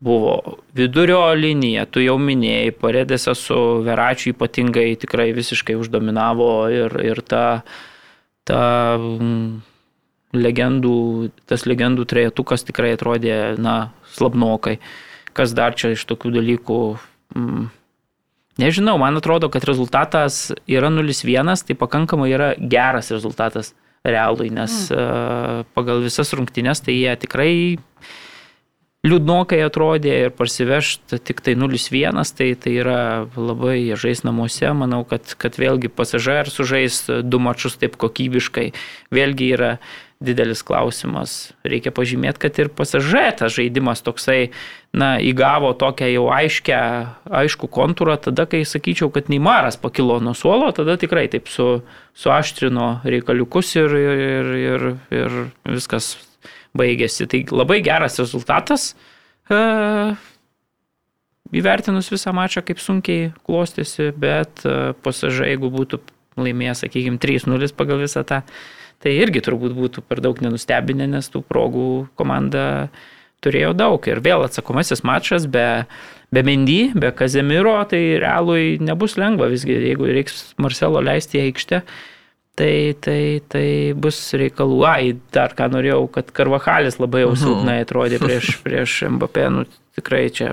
Buvo 0.00 0.56
vidurio 0.72 1.26
linija, 1.36 1.84
tu 1.84 2.00
jau 2.00 2.16
minėjai, 2.16 2.72
paredėse 2.80 3.36
su 3.36 3.60
Veračiu 3.84 4.32
ypatingai 4.32 4.94
tikrai 5.02 5.28
visiškai 5.36 5.76
uždominavo 5.76 6.52
ir, 6.72 6.96
ir 7.04 7.20
ta, 7.20 7.44
ta 8.50 8.62
mm, 8.98 9.60
legendų, 10.36 10.96
tas 11.50 11.66
legendų 11.66 12.06
trejetukas 12.10 12.66
tikrai 12.66 12.94
atrodė, 12.96 13.56
na, 13.58 13.92
slabnokai. 14.14 14.78
Kas 15.36 15.54
dar 15.56 15.76
čia 15.78 15.94
iš 15.94 16.04
tokių 16.10 16.34
dalykų? 16.38 16.80
Mm, 17.38 17.68
nežinau, 18.62 18.96
man 19.00 19.18
atrodo, 19.18 19.50
kad 19.52 19.66
rezultatas 19.68 20.48
yra 20.70 20.90
0-1, 20.92 21.54
tai 21.66 21.78
pakankamai 21.78 22.30
yra 22.34 22.52
geras 22.58 23.12
rezultatas 23.14 23.74
realui, 24.06 24.48
nes 24.54 24.88
mm. 24.88 24.96
uh, 24.96 25.68
pagal 25.76 26.02
visas 26.04 26.32
rungtynes 26.32 26.82
tai 26.84 26.96
jie 26.96 27.14
tikrai 27.20 27.52
liūdnokai 29.06 29.62
atrodė 29.64 30.16
ir 30.26 30.34
parsivežti 30.36 31.20
tik 31.24 31.40
tai 31.44 31.54
0-1, 31.56 32.20
tai, 32.36 32.50
tai 32.60 32.74
yra 32.82 33.00
labai 33.36 33.78
jie 33.78 33.96
žais 34.00 34.22
namuose, 34.26 34.68
manau, 34.76 35.02
kad, 35.08 35.32
kad 35.40 35.56
vėlgi 35.60 35.88
pasažer 35.88 36.52
sužais 36.52 37.06
du 37.24 37.40
mačius 37.40 37.80
taip 37.80 37.96
kokybiškai, 38.00 38.70
vėlgi 39.14 39.50
yra 39.56 39.72
didelis 40.20 40.60
klausimas. 40.66 41.54
Reikia 41.64 41.94
pažymėti, 41.96 42.42
kad 42.42 42.58
ir 42.60 42.68
pasažė 42.76 43.24
tas 43.40 43.54
žaidimas 43.56 44.04
toksai, 44.04 44.50
na, 44.92 45.14
įgavo 45.16 45.72
tokią 45.80 46.10
jau 46.12 46.26
aiškę, 46.36 46.80
aišku 47.40 47.70
kontūrą, 47.72 48.18
tada, 48.28 48.44
kai 48.44 48.66
sakyčiau, 48.68 49.08
kad 49.14 49.32
Neimaras 49.32 49.80
pakilo 49.80 50.20
nuo 50.20 50.36
suolo, 50.36 50.68
tada 50.76 51.00
tikrai 51.00 51.24
taip 51.32 51.48
su, 51.48 51.78
suaštrino 52.20 52.98
reikaliukus 53.08 53.78
ir, 53.80 53.96
ir, 53.96 54.26
ir, 54.26 54.58
ir, 54.60 54.90
ir 55.22 55.38
viskas 55.72 56.18
baigėsi. 56.76 57.28
Tai 57.30 57.42
labai 57.54 57.80
geras 57.84 58.18
rezultatas. 58.20 58.92
E, 59.50 59.60
įvertinus 61.60 62.10
visą 62.12 62.34
mačą, 62.36 62.62
kaip 62.66 62.82
sunkiai 62.82 63.30
klostėsi, 63.46 64.10
bet 64.16 64.64
e, 64.64 64.92
pasažai, 65.04 65.52
jeigu 65.54 65.72
būtų 65.74 66.00
laimėjęs, 66.40 66.84
sakykime, 66.86 67.20
3-0 67.22 67.72
pagal 67.76 68.02
visą 68.04 68.22
tą, 68.26 68.42
tai 69.02 69.16
irgi 69.18 69.42
turbūt 69.44 69.74
būtų 69.76 70.04
per 70.06 70.22
daug 70.24 70.40
nenustebinę, 70.44 71.08
nes 71.10 71.30
tų 71.32 71.42
progų 71.46 71.88
komanda 72.20 72.90
turėjo 73.44 73.72
daug. 73.76 74.04
Ir 74.08 74.20
vėl 74.24 74.44
atsakomasis 74.44 75.02
mačas 75.06 75.46
be, 75.50 75.84
be 76.32 76.44
Mendy, 76.46 76.92
be 76.94 77.10
Kazemiro, 77.16 77.78
tai 77.88 78.20
realui 78.20 78.76
nebus 78.82 79.16
lengva 79.20 79.48
visgi, 79.52 79.78
jeigu 79.90 80.10
reiks 80.10 80.52
Marcelo 80.60 81.02
leisti 81.04 81.40
į 81.40 81.46
aikštę. 81.48 81.82
Tai, 82.58 82.74
tai, 83.00 83.20
tai 83.48 83.66
bus 83.96 84.18
reikalų. 84.36 84.80
Ai, 84.88 85.14
dar 85.32 85.54
ką 85.56 85.70
norėjau, 85.72 86.02
kad 86.12 86.32
Karvahalis 86.34 86.98
labai 87.00 87.22
jau 87.22 87.32
silpnai 87.38 87.78
atrodė 87.84 88.18
prieš, 88.20 88.56
prieš 88.66 88.98
Mbappé. 89.14 89.46
Nu, 89.54 89.64
tikrai 89.96 90.26
čia 90.34 90.52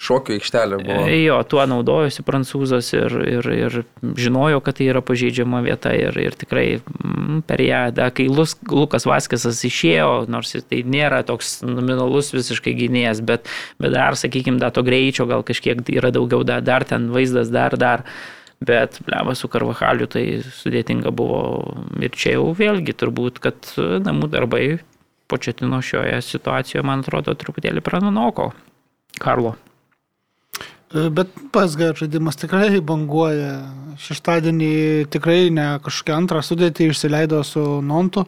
Šokio 0.00 0.32
aikštelė 0.38 0.78
buvo. 0.80 1.02
Jo, 1.12 1.34
tuo 1.44 1.60
naudojosi 1.68 2.22
prancūzas 2.24 2.86
ir, 2.96 3.14
ir, 3.20 3.48
ir 3.52 3.74
žinojo, 4.16 4.62
kad 4.64 4.78
tai 4.78 4.86
yra 4.88 5.02
pažeidžiama 5.04 5.60
vieta 5.66 5.92
ir, 5.92 6.16
ir 6.16 6.36
tikrai 6.40 6.64
mm, 6.80 7.42
per 7.44 7.60
ją, 7.60 7.82
da, 7.92 8.06
kai 8.16 8.24
Lus, 8.32 8.54
Lukas 8.72 9.04
Vaskesas 9.04 9.60
išėjo, 9.68 10.24
nors 10.32 10.56
tai 10.56 10.80
nėra 10.88 11.20
toks 11.28 11.58
nominalus 11.66 12.32
visiškai 12.32 12.72
gynėjas, 12.80 13.20
bet, 13.28 13.52
bet 13.76 13.92
dar, 13.92 14.16
sakykime, 14.16 14.56
da 14.62 14.72
to 14.72 14.86
greičio 14.88 15.28
gal 15.28 15.44
kažkiek 15.44 15.84
yra 15.92 16.08
daugiau, 16.16 16.48
da, 16.48 16.62
dar 16.64 16.88
ten 16.88 17.10
vaizdas, 17.12 17.52
dar, 17.52 17.76
dar. 17.76 18.08
Bet, 18.60 18.98
bleva, 19.06 19.32
su 19.34 19.48
Karvahaliu 19.48 20.04
tai 20.10 20.24
sudėtinga 20.44 21.08
buvo 21.16 21.40
ir 21.96 22.12
čia 22.12 22.34
jau 22.34 22.50
vėlgi 22.56 22.92
turbūt, 22.92 23.40
kad 23.40 23.70
namų 24.04 24.28
darbai 24.34 24.64
početino 25.30 25.80
šioje 25.80 26.18
situacijoje, 26.26 26.84
man 26.84 27.04
atrodo, 27.04 27.32
truputėlį 27.38 27.80
pranunoko 27.86 28.50
Karlo. 29.22 29.54
E, 30.90 31.08
Bet 31.14 31.32
PSG 31.54 31.94
žaidimas 32.02 32.38
tikrai 32.40 32.82
banguoja. 32.82 33.54
Šeštadienį 34.00 34.72
tikrai 35.12 35.50
ne 35.54 35.66
kažkokią 35.84 36.16
antrą 36.16 36.44
sudėtį 36.44 36.90
išsileido 36.90 37.42
su 37.46 37.62
Nontu. 37.84 38.26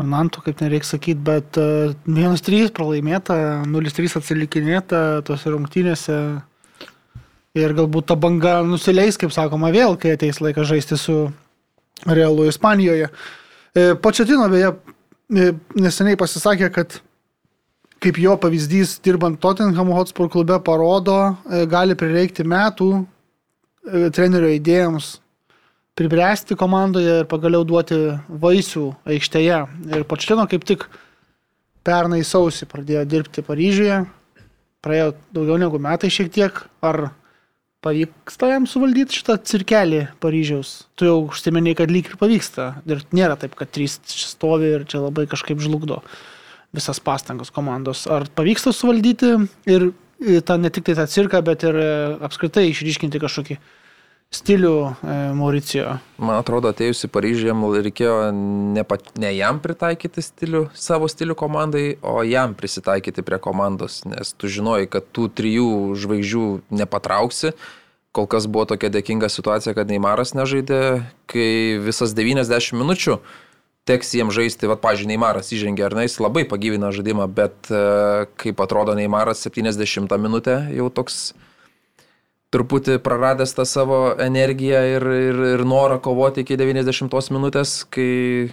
Ar 0.00 0.06
Nantu, 0.08 0.40
kaip 0.44 0.62
nereikia 0.64 0.94
sakyti, 0.94 1.20
bet 1.26 1.58
e, 1.60 1.92
1-3 2.08 2.70
pralaimėta, 2.76 3.36
0-3 3.68 4.16
atsilikinėta 4.22 5.02
tose 5.28 5.52
rungtynėse. 5.52 6.16
Ir 7.58 7.72
galbūt 7.74 8.06
ta 8.06 8.14
banga 8.14 8.60
nusileis, 8.62 9.16
kaip 9.18 9.32
sakoma, 9.34 9.72
vėl, 9.74 9.96
kai 9.98 10.12
ateis 10.14 10.38
laikas 10.38 10.68
žaisti 10.70 10.98
su 11.00 11.14
Realu 12.06 12.46
Ispanijoje. 12.46 13.08
E, 13.74 13.94
Početino 13.98 14.46
beje 14.52 14.70
e, 14.70 15.48
neseniai 15.74 16.18
pasisakė, 16.20 16.68
kad 16.70 17.00
kaip 18.00 18.20
jo 18.22 18.36
pavyzdys 18.40 19.00
dirbant 19.02 19.40
Tottenham 19.42 19.90
Hotspur 19.96 20.30
klube 20.30 20.60
parodo, 20.62 21.18
e, 21.50 21.64
gali 21.70 21.98
prireikti 21.98 22.46
metų 22.46 22.92
trenerio 24.14 24.50
idėjams 24.52 25.14
pribręsti 25.98 26.54
komandoje 26.54 27.22
ir 27.22 27.28
pagaliau 27.28 27.64
duoti 27.66 27.96
vaisių 28.28 28.86
aikštėje. 29.10 29.60
Ir 29.90 30.04
Počtino 30.06 30.46
kaip 30.46 30.62
tik 30.68 30.84
pernai 31.82 32.20
sausį 32.22 32.68
pradėjo 32.70 33.06
dirbti 33.08 33.42
Paryžiuje, 33.42 34.04
praėjo 34.84 35.14
daugiau 35.34 35.58
negu 35.58 35.80
metai 35.82 36.12
šiek 36.12 36.30
tiek. 36.32 36.60
Ar 36.84 37.10
pavyksta 37.84 38.50
jam 38.52 38.66
suvaldyti 38.68 39.16
šitą 39.20 39.38
cirkelį 39.50 40.02
Paryžiaus? 40.22 40.72
Tu 40.98 41.08
jau 41.08 41.16
užsiminėjai, 41.28 41.78
kad 41.80 41.92
lyg 41.92 42.10
ir 42.10 42.18
pavyksta. 42.20 42.68
Ir 42.88 43.02
nėra 43.16 43.38
taip, 43.40 43.56
kad 43.58 43.72
trys 43.72 43.98
stovi 44.04 44.74
ir 44.76 44.86
čia 44.90 45.02
labai 45.04 45.26
kažkaip 45.30 45.62
žlugdo 45.62 46.02
visas 46.76 47.00
pastangas 47.02 47.50
komandos. 47.50 48.04
Ar 48.10 48.28
pavyksta 48.36 48.74
suvaldyti 48.76 49.32
ir 49.70 49.90
tą 50.46 50.58
ne 50.60 50.70
tik 50.70 50.86
tai 50.86 50.96
tą 50.98 51.06
cirką, 51.10 51.40
bet 51.46 51.64
ir 51.66 51.76
e, 51.80 51.90
apskritai 52.28 52.68
išryškinti 52.68 53.22
kažkokį 53.22 53.56
stilių 54.30 54.74
e, 54.86 55.16
Mauricijo? 55.34 55.96
Man 56.22 56.38
atrodo, 56.38 56.70
atėjus 56.70 57.02
į 57.06 57.10
Paryžių 57.12 57.50
jam 57.50 57.64
reikėjo 57.74 58.14
ne, 58.76 58.84
pat, 58.86 59.10
ne 59.18 59.32
jam 59.34 59.58
pritaikyti 59.62 60.22
stilių, 60.22 60.68
savo 60.78 61.10
stilių 61.10 61.36
komandai, 61.38 61.84
o 62.02 62.22
jam 62.26 62.54
prisitaikyti 62.58 63.24
prie 63.26 63.40
komandos, 63.42 64.04
nes 64.06 64.32
tu 64.38 64.50
žinojai, 64.50 64.88
kad 64.90 65.10
tų 65.10 65.28
trijų 65.34 65.68
žvaigždžių 65.98 66.46
nepatrauksi. 66.82 67.54
Kol 68.14 68.26
kas 68.30 68.48
buvo 68.50 68.66
tokia 68.72 68.90
dėkinga 68.90 69.28
situacija, 69.30 69.74
kad 69.76 69.90
Neimaras 69.90 70.34
nežaidė, 70.34 71.04
kai 71.30 71.78
visas 71.82 72.14
90 72.16 72.78
minučių 72.78 73.20
teks 73.86 74.10
jiems 74.14 74.34
žaisti, 74.34 74.68
va, 74.70 74.76
pažiūrėjau, 74.78 75.10
Neimaras 75.10 75.50
įžengė, 75.54 75.86
ar 75.88 75.94
ne, 75.98 76.06
jis 76.06 76.18
labai 76.22 76.44
pagyvina 76.46 76.90
žaidimą, 76.94 77.26
bet 77.34 77.70
e, 77.72 77.84
kaip 78.38 78.62
atrodo 78.62 78.94
Neimaras 78.98 79.42
70 79.46 80.10
minutę 80.22 80.60
jau 80.74 80.90
toks 80.94 81.32
truputį 82.50 82.98
praradęs 83.02 83.54
tą 83.54 83.64
savo 83.68 84.00
energiją 84.18 84.82
ir, 84.96 85.06
ir, 85.30 85.40
ir 85.54 85.64
norą 85.68 86.00
kovoti 86.02 86.44
iki 86.44 86.58
90 86.58 87.30
minutės, 87.34 87.80
kai 87.90 88.50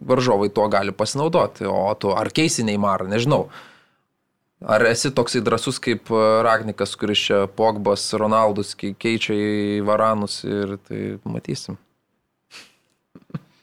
varžovai 0.00 0.50
tuo 0.52 0.68
gali 0.72 0.92
pasinaudoti. 0.92 1.66
O 1.68 1.88
tu 2.00 2.14
ar 2.16 2.30
keisi 2.32 2.64
Neimarą, 2.64 3.08
nežinau. 3.10 3.48
Ar 4.60 4.84
esi 4.84 5.08
toksai 5.16 5.40
drasus 5.40 5.78
kaip 5.80 6.10
e, 6.12 6.24
Ragnikas, 6.44 6.92
kuris 7.00 7.20
čia 7.30 7.44
Pogbas, 7.48 8.10
Ronaldus 8.12 8.74
kei- 8.76 8.92
keičia 8.92 9.32
į 9.32 9.78
Varanus 9.88 10.42
ir 10.44 10.76
tai 10.84 11.16
matysim. 11.24 11.78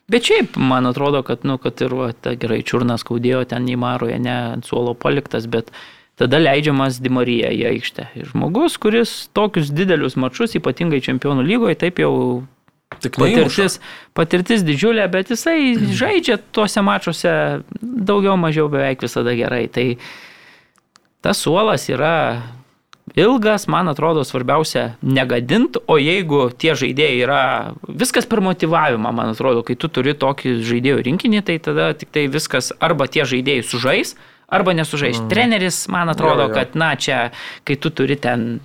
Bet 0.10 0.26
šiaip, 0.26 0.56
man 0.58 0.88
atrodo, 0.90 1.22
kad, 1.28 1.44
nu, 1.46 1.60
kad 1.62 1.84
ir, 1.84 1.94
va, 1.94 2.08
ta 2.16 2.34
gerai, 2.40 2.64
čiurnas 2.66 3.04
skaudėjo 3.04 3.44
ten 3.52 3.68
Neimaroje, 3.68 4.18
ne 4.24 4.34
ant 4.56 4.66
suolo 4.66 4.96
paliktas, 4.98 5.46
bet 5.52 5.70
tada 6.18 6.40
leidžiamas 6.42 7.00
Dimarija 7.04 7.52
į 7.54 7.64
aikštę. 7.72 8.10
Žmogus, 8.32 8.78
kuris 8.82 9.16
tokius 9.38 9.72
didelius 9.74 10.18
mačius, 10.20 10.58
ypatingai 10.58 11.02
čempionų 11.06 11.46
lygoje, 11.46 11.78
taip 11.86 12.02
jau 12.02 12.14
Tik 13.04 13.18
patirtis, 13.20 13.82
patirtis 14.16 14.64
didžiulė, 14.66 15.06
bet 15.12 15.30
jisai 15.34 15.76
žaidžia 16.02 16.40
tuose 16.56 16.82
mačiuose 16.86 17.34
daugiau 17.82 18.38
mažiau 18.40 18.70
beveik 18.72 19.04
visada 19.04 19.36
gerai. 19.38 19.68
Tai 19.70 19.90
tas 21.22 21.42
suolas 21.44 21.90
yra 21.92 22.16
ilgas, 23.18 23.68
man 23.68 23.92
atrodo, 23.92 24.24
svarbiausia 24.28 24.96
negadint, 25.02 25.78
o 25.88 25.98
jeigu 26.00 26.48
tie 26.60 26.74
žaidėjai 26.80 27.20
yra, 27.24 27.42
viskas 27.88 28.28
per 28.30 28.42
motivavimą, 28.46 29.14
man 29.16 29.36
atrodo, 29.36 29.64
kai 29.68 29.78
tu 29.80 29.92
turi 29.92 30.16
tokį 30.18 30.58
žaidėjų 30.68 31.04
rinkinį, 31.08 31.44
tai 31.48 31.60
tada 31.64 31.92
tik 31.98 32.12
tai 32.16 32.28
viskas 32.32 32.72
arba 32.84 33.08
tie 33.12 33.28
žaidėjai 33.28 33.68
sužais, 33.68 34.16
arba 34.48 34.74
nesužais. 34.74 35.20
Mm. 35.20 35.30
Treneris, 35.30 35.88
man 35.92 36.10
atrodo, 36.10 36.48
Jo, 36.48 36.50
jo. 36.50 36.54
kad, 36.56 36.76
na, 36.80 36.96
čia, 36.96 37.30
kai 37.68 37.76
tu 37.76 37.92
turi 37.92 38.16
ten 38.16 38.60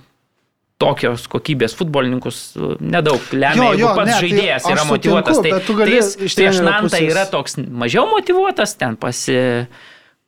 tokios 0.82 1.28
kokybės 1.30 1.76
futbolininkus 1.78 2.38
nedaug 2.82 3.22
lemia, 3.34 3.70
Jo, 3.70 3.72
jo, 3.78 3.90
pats 3.94 4.10
ne, 4.10 4.16
tai 4.16 4.20
žaidėjas 4.24 4.66
aš 4.66 4.72
yra 4.72 4.82
sutinku, 4.82 4.92
motivuotas, 4.94 5.40
tai, 5.44 5.52
tu 5.62 5.76
tai 5.76 5.78
gali 5.78 5.98
jis 5.98 6.08
prieš 6.18 6.36
trenerio 6.38 6.64
Nantą 6.66 7.02
yra 7.06 7.24
toks 7.30 7.58
mažiau 7.82 8.08
motivuotas, 8.10 8.74
ten 8.80 8.96
pasi, 8.98 9.36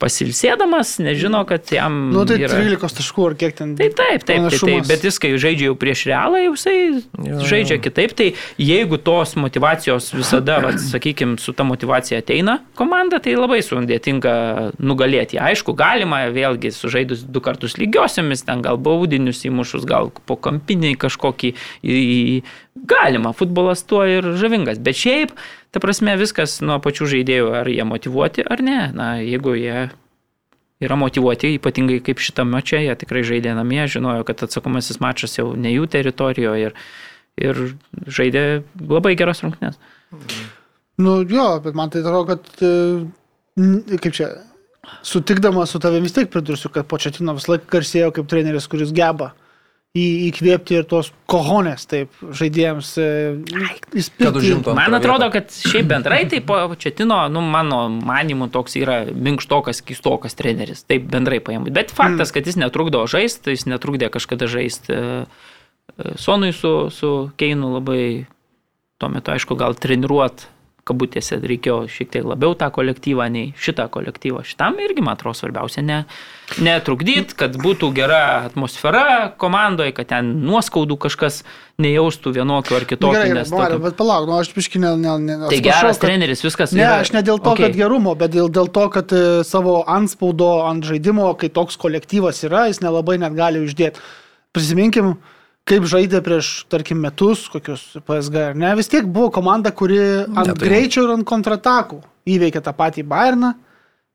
pasilsėdamas, 0.02 0.96
nežino, 1.02 1.44
kad 1.48 1.70
jam 1.72 2.10
Nu, 2.12 2.24
tai 2.28 2.40
yra... 2.42 2.56
13 2.58 2.98
taškų 2.98 3.26
ar 3.30 3.36
kiek 3.38 3.54
ten. 3.56 3.74
Tai 3.78 3.86
taip, 3.94 4.24
taip, 4.26 4.48
tai, 4.50 4.58
tai, 4.58 4.78
bet 4.88 5.06
jis, 5.06 5.18
kai 5.22 5.30
žaidžia 5.40 5.70
jau 5.70 5.76
prieš 5.78 6.04
realą, 6.10 6.40
jau 6.42 6.54
jisai 6.56 6.78
Jo, 7.24 7.38
žaidžia 7.46 7.78
kitaip, 7.82 8.12
tai 8.18 8.26
jeigu 8.60 8.98
tos 9.02 9.34
motivacijos 9.38 10.10
visada, 10.16 10.58
sakykime, 10.90 11.38
su 11.40 11.54
ta 11.56 11.66
motivacija 11.66 12.20
ateina 12.22 12.58
komanda, 12.78 13.20
tai 13.22 13.36
labai 13.38 13.60
sudėtinga 13.64 14.34
nugalėti. 14.82 15.38
Aišku, 15.40 15.76
galima 15.78 16.24
vėlgi 16.34 16.74
sužaidus 16.74 17.24
du 17.24 17.42
kartus 17.44 17.78
lygiosiamis, 17.80 18.44
ten 18.48 18.64
gal 18.66 18.80
baudinius 18.82 19.44
įmušus, 19.46 19.86
gal 19.88 20.10
po 20.26 20.36
kampinį 20.36 20.94
kažkokį, 21.06 21.54
į, 21.86 22.42
galima, 22.90 23.32
futbolas 23.36 23.84
tuo 23.86 24.02
ir 24.08 24.34
žavingas, 24.40 24.82
bet 24.82 24.98
šiaip, 24.98 25.34
ta 25.74 25.82
prasme, 25.82 26.14
viskas 26.20 26.60
nuo 26.62 26.78
pačių 26.82 27.08
žaidėjų, 27.10 27.50
ar 27.58 27.68
jie 27.70 27.84
motivuoti 27.88 28.44
ar 28.46 28.62
ne. 28.62 28.78
Na, 28.94 29.08
jeigu 29.18 29.56
jie 29.58 29.88
yra 30.84 30.98
motivuoti, 30.98 31.54
ypatingai 31.58 31.98
kaip 32.04 32.22
šitame 32.22 32.60
čia, 32.66 32.82
jie 32.84 32.94
tikrai 33.00 33.24
žaidė 33.26 33.56
namie, 33.58 33.82
žinojo, 33.90 34.22
kad 34.28 34.46
atsakomasis 34.46 35.00
mačas 35.02 35.34
jau 35.38 35.52
ne 35.58 35.72
jų 35.74 35.88
teritorijoje 35.90 36.70
ir, 36.70 36.78
ir 37.42 37.62
žaidė 38.06 38.44
labai 38.78 39.14
geras 39.18 39.42
rungtynes. 39.44 39.78
Nu 41.02 41.20
jo, 41.26 41.46
bet 41.64 41.74
man 41.74 41.90
tai 41.90 42.04
atrodo, 42.04 42.36
kad, 42.36 42.50
e, 42.62 43.96
kaip 43.98 44.14
čia, 44.14 44.30
sutikdamas 45.02 45.74
su 45.74 45.80
tavimi 45.82 46.06
vis 46.06 46.14
tiek 46.14 46.30
pridursiu, 46.30 46.70
kad 46.74 46.86
Početino 46.90 47.34
vis 47.34 47.48
laik 47.50 47.66
garsėjo 47.70 48.12
kaip 48.14 48.30
treneris, 48.30 48.70
kuris 48.70 48.94
geba 48.94 49.32
į, 49.94 50.04
įkvėpti 50.28 50.78
ir 50.80 50.86
tos 50.90 51.10
kohonės, 51.30 51.86
taip, 51.90 52.14
žaidėjams. 52.34 52.90
e. 52.98 53.10
Kad 54.18 54.38
užimtų 54.40 54.74
Man 54.76 54.98
atrodo, 54.98 55.28
kad 55.34 55.54
šiaip 55.54 55.86
bendrai 55.90 56.24
tai 56.30 56.40
po 56.44 56.58
Četino, 56.78 57.20
nu, 57.32 57.42
mano 57.46 57.86
manimu, 57.94 58.50
toks 58.54 58.74
yra 58.80 59.04
minkštokas, 59.06 59.84
keistokas 59.86 60.34
treneris. 60.38 60.82
Taip 60.90 61.06
bendrai 61.12 61.38
paėmų. 61.44 61.70
Bet 61.74 61.94
faktas, 61.94 62.34
kad 62.34 62.46
jis 62.50 62.58
netrukdo 62.60 63.04
žaisti, 63.10 63.54
jis 63.54 63.68
netrukdė 63.70 64.10
kažkada 64.14 64.50
žaisti 64.50 64.94
e, 64.94 65.04
e, 65.94 66.16
Sonui 66.20 66.50
su, 66.56 66.74
su 66.94 67.14
Keinu 67.38 67.76
labai 67.76 68.26
tuo 68.98 69.12
metu, 69.14 69.34
aišku, 69.34 69.58
gal 69.58 69.78
treniruot 69.78 70.48
kabutėse 70.84 71.38
reikėjo 71.40 71.88
šiek 71.88 72.10
tiek 72.12 72.24
labiau 72.28 72.52
tą 72.54 72.68
kolektyvą 72.70 73.26
nei 73.32 73.52
šitą 73.56 73.86
kolektyvą. 73.88 74.42
Šitam 74.44 74.76
irgi, 74.84 75.00
man 75.00 75.16
atrodo, 75.16 75.34
svarbiausia 75.38 75.80
ne, 75.82 76.02
netrukdyti, 76.60 77.34
kad 77.38 77.56
būtų 77.60 77.88
gera 77.96 78.44
atmosfera 78.50 79.32
komandoje, 79.40 79.94
kad 79.96 80.10
ten 80.12 80.28
nuoskaudų 80.44 80.98
kažkas 81.06 81.42
nejaustų 81.80 82.34
vienokiu 82.36 82.76
ar 82.76 82.84
Nu, 82.84 82.88
kitokiu. 82.92 83.12
gerai, 83.16 83.32
nes 83.34 83.50
Mariau, 83.50 83.78
tokio- 83.78 83.84
bet 83.88 83.96
palauk, 83.96 84.28
nu 84.28 84.36
aš 84.38 84.52
piškinę, 84.54 84.90
ne, 85.00 85.14
ne, 85.18 85.36
Tai 85.38 85.48
atsiprašau, 85.48 85.62
geras 85.64 85.98
kad- 85.98 86.08
treneris, 86.08 86.42
viskas. 86.44 86.72
Ne, 86.72 86.82
yra- 86.84 87.00
aš 87.00 87.12
ne 87.12 87.22
dėl 87.22 87.40
to, 87.42 87.50
okay. 87.56 87.66
Kad 87.66 87.76
gerumo, 87.76 88.14
bet 88.16 88.30
dėl, 88.30 88.48
dėl 88.50 88.68
to, 88.70 88.88
kad 88.90 89.12
e, 89.12 89.42
savo 89.44 89.82
anspaudo 89.88 90.62
ant 90.68 90.84
žaidimo, 90.84 91.32
kai 91.38 91.48
toks 91.48 91.76
kolektyvas 91.76 92.44
yra, 92.44 92.66
jis 92.68 92.80
nelabai 92.84 93.18
net 93.18 93.32
gali 93.34 93.58
uždėti. 93.64 93.98
Prisiminkim, 94.52 95.16
kaip 95.68 95.86
žaidė 95.88 96.20
prieš, 96.24 96.64
tarkim, 96.72 97.00
metus, 97.04 97.46
kokius 97.52 97.84
PSG, 98.04 98.40
ar 98.50 98.56
ne? 98.58 98.74
Vis 98.76 98.90
tiek 98.92 99.06
buvo 99.08 99.30
komanda, 99.32 99.72
kuri 99.72 99.98
ant 100.26 100.46
Ne, 100.50 100.54
tai- 100.54 100.68
greičio 100.68 101.04
ir 101.08 101.14
ant 101.18 101.24
kontratakų 101.28 102.02
įveikė 102.26 102.60
tą 102.64 102.72
patį 102.76 103.06
Bayerną. 103.08 103.54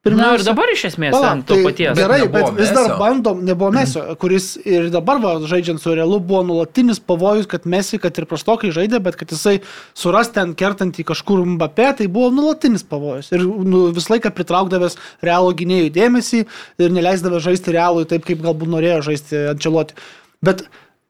Na 0.06 0.16
Nu, 0.16 0.28
ir 0.40 0.44
dabar 0.48 0.70
iš 0.72 0.86
esmės 0.88 1.12
Palauk, 1.12 1.26
ant 1.28 1.44
to 1.46 1.56
tai 1.58 1.64
paties. 1.66 1.98
Gerai, 1.98 2.22
bet 2.32 2.46
nebuvo 2.46 2.56
vis 2.56 2.70
dar 2.72 2.94
bandom, 2.98 3.42
nebuvo 3.44 3.68
Mesio, 3.76 4.16
kuris 4.16 4.46
ir 4.64 4.88
dabar, 4.90 5.20
va, 5.20 5.34
žaidžiant 5.44 5.82
su 5.84 5.92
Realu, 5.92 6.22
buvo 6.24 6.40
nulatinis 6.48 7.02
pavojus, 7.04 7.46
kad 7.52 7.66
Mesi, 7.68 8.00
kad 8.00 8.16
ir 8.18 8.26
prastokai 8.26 8.72
žaidė, 8.72 9.02
bet 9.04 9.18
kad 9.20 9.28
jisai 9.28 9.58
suras 9.94 10.32
ten 10.32 10.56
kertantį 10.56 11.04
kažkur 11.04 11.44
Mbappé, 11.58 11.90
tai 12.00 12.08
buvo 12.08 12.32
nulatinis 12.32 12.82
pavojus. 12.88 13.34
Ir 13.36 13.44
nu, 13.44 13.92
visą 13.92 14.16
laiką 14.16 14.32
pritraukdavęs 14.32 14.96
Realo 15.22 15.52
gynėjų 15.52 15.92
dėmesį 16.00 16.46
ir 16.80 16.90
neleisdavęs 16.96 17.44
žaisti 17.44 17.76
Realui 17.76 18.08
taip, 18.08 18.24
kaip 18.24 18.40
galbūt 18.40 18.72
norėjo 18.72 19.02
žaisti 19.12 19.50
Ančeloti. 19.52 20.00
Bet 20.42 20.64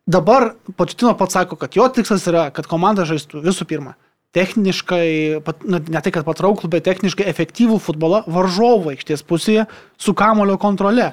dabar 0.10 0.54
Početino 0.78 1.14
pats 1.18 1.38
sako, 1.38 1.58
kad 1.60 1.76
jo 1.78 1.86
tikslas 1.94 2.26
yra, 2.30 2.50
kad 2.54 2.68
komanda 2.70 3.06
žaistų 3.10 3.44
visų 3.46 3.68
pirma 3.70 3.96
techniškai, 4.36 5.42
na, 5.66 5.80
ne 5.82 6.02
tai 6.06 6.12
kad 6.14 6.26
patrauklų, 6.28 6.70
bet 6.70 6.86
techniškai 6.86 7.26
efektyvų 7.32 7.80
futbolą 7.82 8.22
varžovo 8.30 8.94
aikštės 8.94 9.26
pusėje 9.26 9.66
su 9.98 10.14
kamulio 10.18 10.60
kontrole. 10.62 11.12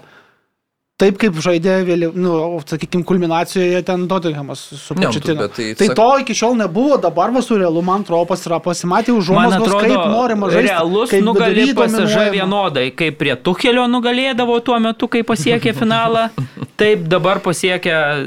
Taip 0.97 1.19
kaip 1.21 1.35
žaidė 1.45 1.73
vėliau, 1.85 2.15
nu, 2.17 2.31
sakykime, 2.65 3.05
kulminacijoje 3.05 3.83
ten 3.85 4.07
Tottenhamas 4.09 4.63
su 4.81 4.95
Ne, 4.97 5.11
Početino. 5.11 5.43
bet 5.43 5.53
tai 5.59 5.67
tai 5.77 5.89
sak- 5.91 5.97
to 5.99 6.07
iki 6.23 6.33
šiol 6.33 6.55
nebuvo, 6.57 6.97
dabar 7.03 7.29
va 7.35 7.43
su 7.45 7.59
realu, 7.61 7.83
man 7.85 8.01
atrodo, 8.01 8.25
pasira 8.31 8.57
pasimatė 8.65 9.13
Man 9.13 9.21
užuomasgos, 9.21 9.67
atrodo, 9.69 9.85
kaip 9.85 10.09
norima 10.15 10.49
žaisti. 10.49 10.71
realus 10.71 11.11
kaip 11.11 11.23
nugalė 11.23 11.67
vidury 11.67 11.75
pasažą 11.77 12.01
dominuojama. 12.01 12.33
vienodai, 12.39 12.87
kaip 12.97 13.19
prie 13.19 13.37
Tuchelio 13.37 13.85
nugalėdavo 13.93 14.57
tuo 14.65 14.79
metu, 14.81 15.07
kai 15.07 15.21
pasiekė 15.23 15.75
finalą, 15.77 16.31
taip 16.79 17.05
dabar 17.13 17.41
pasiekia, 17.45 18.25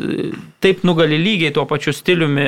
taip 0.61 0.83
nugali 0.83 1.17
lygiai 1.17 1.51
tuo 1.51 1.65
pačiu 1.65 1.89
stiliumi 1.91 2.45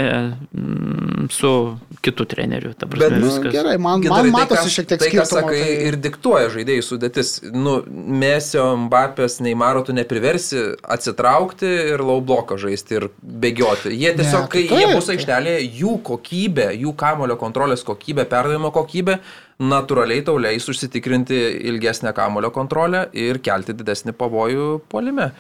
mm, 0.54 1.30
su 1.32 1.78
kitu 2.02 2.26
treneriu. 2.26 2.74
Prasme, 2.78 2.98
Bet, 3.10 3.12
Nu, 3.22 3.26
viskas. 3.28 3.54
gerai, 3.54 3.78
man, 3.78 4.02
man 4.02 4.02
Gintarai, 4.02 4.32
matosi 4.32 4.68
ką- 4.70 4.74
šiek 4.76 4.86
tiek 4.90 5.00
tai, 5.00 5.10
ką 5.10 5.26
sakai, 5.26 5.60
tai- 5.62 5.88
ir 5.88 5.96
diktuoja 5.98 6.50
žaidėjų 6.50 6.84
sudėtis. 6.86 7.30
Nu, 7.54 7.82
Mesio, 7.88 8.76
Mbappės, 8.88 9.40
Neymaro 9.42 9.84
tu 9.86 9.94
nepriversi 10.12 10.76
atsitraukti 10.84 11.70
ir 11.94 12.02
laubloko 12.04 12.58
žaisti 12.60 12.98
ir 13.00 13.06
bėgioti. 13.24 13.94
Jie 13.96 14.12
tiesiog, 14.18 14.44
Ne, 14.44 14.50
kai 14.52 14.66
tai 14.68 14.80
jie 14.82 14.88
taip, 14.88 14.96
bus 14.98 15.06
tai- 15.08 15.16
aikštelėje, 15.16 15.62
jų 15.80 15.94
kokybė, 16.04 16.68
jų 16.82 16.96
kamulio 16.96 17.38
kontrolės 17.40 17.84
kokybė, 17.88 18.26
perdavimo 18.26 18.72
kokybė, 18.72 19.20
natūraliai 19.62 20.26
tau 20.26 20.38
leis 20.38 20.68
užsitikrinti 20.68 21.40
ilgesnę 21.72 22.14
kamulio 22.14 22.52
kontrolę 22.52 23.08
ir 23.14 23.40
kelti 23.40 23.74
didesnį 23.74 24.14
pavojų 24.14 24.82
polime. 24.90 25.32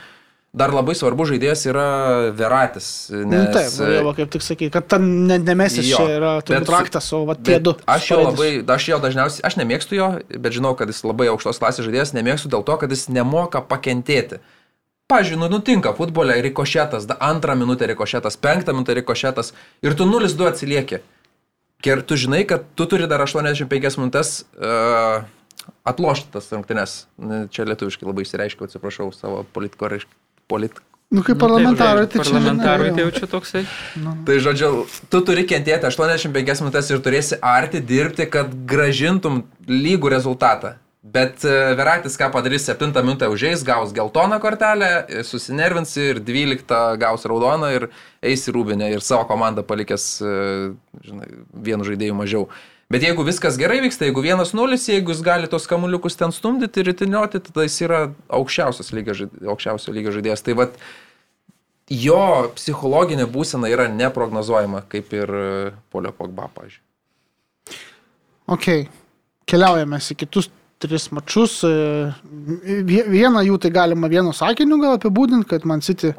Dar 0.53 0.67
labai 0.75 0.91
svarbu 0.93 1.23
žaidėjas 1.29 1.61
yra 1.71 2.31
Veratis. 2.35 3.07
Nu, 3.09 3.23
Nes, 3.39 3.53
taip, 3.55 3.71
norėjau 3.79 4.15
kaip 4.17 4.31
tik 4.33 4.41
sakyti, 4.43 4.71
kad 4.73 4.85
ten 4.91 5.25
ne- 5.25 5.37
nemesis 5.39 5.85
Jo, 5.87 5.95
čia 6.01 6.17
yra 6.17 6.31
turbūt 6.43 6.67
raktas, 6.67 7.07
o 7.13 7.23
va 7.25 7.35
tie 7.35 7.57
du. 7.63 7.71
Aš 7.87 8.09
jo 8.11 8.17
labai, 8.19 8.49
aš 8.67 8.87
jo 8.89 8.99
dažniausiai, 8.99 9.45
aš 9.47 9.55
nemėgstu 9.55 9.95
jo, 9.95 10.09
bet 10.43 10.51
žinau, 10.51 10.75
kad 10.75 10.89
jis 10.91 10.99
labai 11.07 11.29
aukštos 11.31 11.55
klasės 11.57 11.87
žaidėjas, 11.87 12.11
nemėgstu 12.11 12.51
dėl 12.51 12.65
to, 12.67 12.75
kad 12.83 12.89
jis 12.91 13.07
nemoka 13.07 13.61
pakentėti. 13.63 14.41
Pavyzdžiui, 15.11 15.39
nu, 15.41 15.49
nutinka 15.51 15.91
futbole 15.97 16.37
rikošetas, 16.47 17.07
da, 17.09 17.17
antrą 17.27 17.57
minutę 17.59 17.89
rikošetas, 17.91 18.39
penktą 18.39 18.75
minutę 18.77 18.95
rikošetas 19.01 19.51
ir 19.83 19.97
tu 19.99 20.07
0-2 20.07 20.47
atsilieki. 20.53 21.01
Ir 21.87 22.03
tu 22.05 22.15
žinai, 22.15 22.43
kad 22.47 22.63
tu 22.77 22.85
turi 22.85 23.09
dar 23.09 23.23
85 23.25 23.97
minutės 23.97 24.43
uh, 24.53 25.25
atlošti 25.89 26.31
tas 26.35 26.47
rungtynes. 26.53 26.95
Ne, 27.17 27.43
Čia 27.51 27.65
lietuviškai 27.71 28.07
labai 28.07 28.23
įsireiškiau, 28.27 28.69
atsiprašau, 28.69 29.09
savo 29.17 29.41
politiko 29.55 29.89
polit, 30.51 30.77
Nu, 31.11 31.21
kaip 31.21 31.35
Nu, 31.35 31.47
parlamentarai, 31.47 32.07
tai 32.07 32.23
čia. 32.23 32.31
Parlamentarui 32.31 32.85
žinai, 32.85 32.95
tai 32.95 33.03
jo. 33.03 33.09
jau 33.09 33.19
čia 33.19 33.27
toksai. 33.27 33.61
Tai 34.25 34.35
žodžiu, 34.39 34.69
tu 35.11 35.19
turi 35.27 35.43
kentėti 35.43 35.89
85 35.89 36.61
minutės 36.63 36.91
ir 36.93 37.01
turėsi 37.03 37.39
arti 37.43 37.81
dirbti, 37.83 38.29
kad 38.31 38.53
gražintum 38.63 39.41
lygų 39.67 40.13
rezultatą. 40.13 40.77
Bet 41.01 41.41
e, 41.45 41.53
Veratis 41.73 42.13
ką 42.13 42.27
padarys 42.29 42.67
7 42.69 42.91
minutę 43.01 43.25
užėjęs, 43.33 43.63
gaus 43.65 43.93
geltoną 43.93 44.37
kortelę, 44.39 45.07
susinervins 45.25 45.95
ir 45.97 46.19
12 46.21 46.97
gaus 47.01 47.25
raudoną 47.25 47.71
ir 47.73 47.87
eis 48.21 48.45
į 48.45 48.53
rūbinę 48.53 48.91
ir 48.93 49.01
savo 49.01 49.25
komandą 49.25 49.63
palikęs 49.65 50.05
e, 50.21 50.35
žinai, 51.01 51.31
vienu 51.57 51.87
žaidėju 51.87 52.19
mažiau. 52.19 52.45
Bet 52.93 53.01
jeigu 53.01 53.25
viskas 53.25 53.57
gerai 53.57 53.79
vyksta, 53.81 54.05
jeigu 54.05 54.21
1-0, 54.21 54.77
jeigu 54.91 55.15
jis 55.15 55.25
gali 55.25 55.49
tos 55.49 55.65
kamuliukus 55.65 56.19
ten 56.19 56.35
stumdyti 56.35 56.83
ir 56.83 56.91
ritinioti, 56.91 57.41
tada 57.49 57.65
jis 57.65 57.79
yra 57.87 58.03
aukščiausias 58.29 58.93
lygio, 58.93 59.17
aukščiausio 59.55 59.97
lygio 59.97 60.13
žaidėjas. 60.19 60.45
Tai 60.45 60.59
vad 60.61 60.79
jo 61.89 62.21
psichologinė 62.59 63.25
būsena 63.31 63.73
yra 63.73 63.89
neprognozuojama, 63.89 64.85
kaip 64.91 65.17
ir 65.17 65.37
e, 65.41 65.51
Polio 65.89 66.13
Pogba, 66.13 66.51
pažiūrėjau. 66.53 66.87
Ok, 68.51 68.67
keliaujame 69.49 69.97
į 69.97 70.23
kitus 70.25 70.51
tris 70.81 71.07
mačius. 71.13 71.59
E, 71.63 72.11
vie- 72.89 73.05
Vieną 73.07 73.43
jų 73.47 73.59
tai 73.61 73.71
galima 73.71 74.09
vienu 74.11 74.33
sakiniu 74.33 74.79
gal 74.81 74.97
apibūdinti, 74.97 75.47
kad 75.53 75.65
Man 75.69 75.81
City 75.85 76.13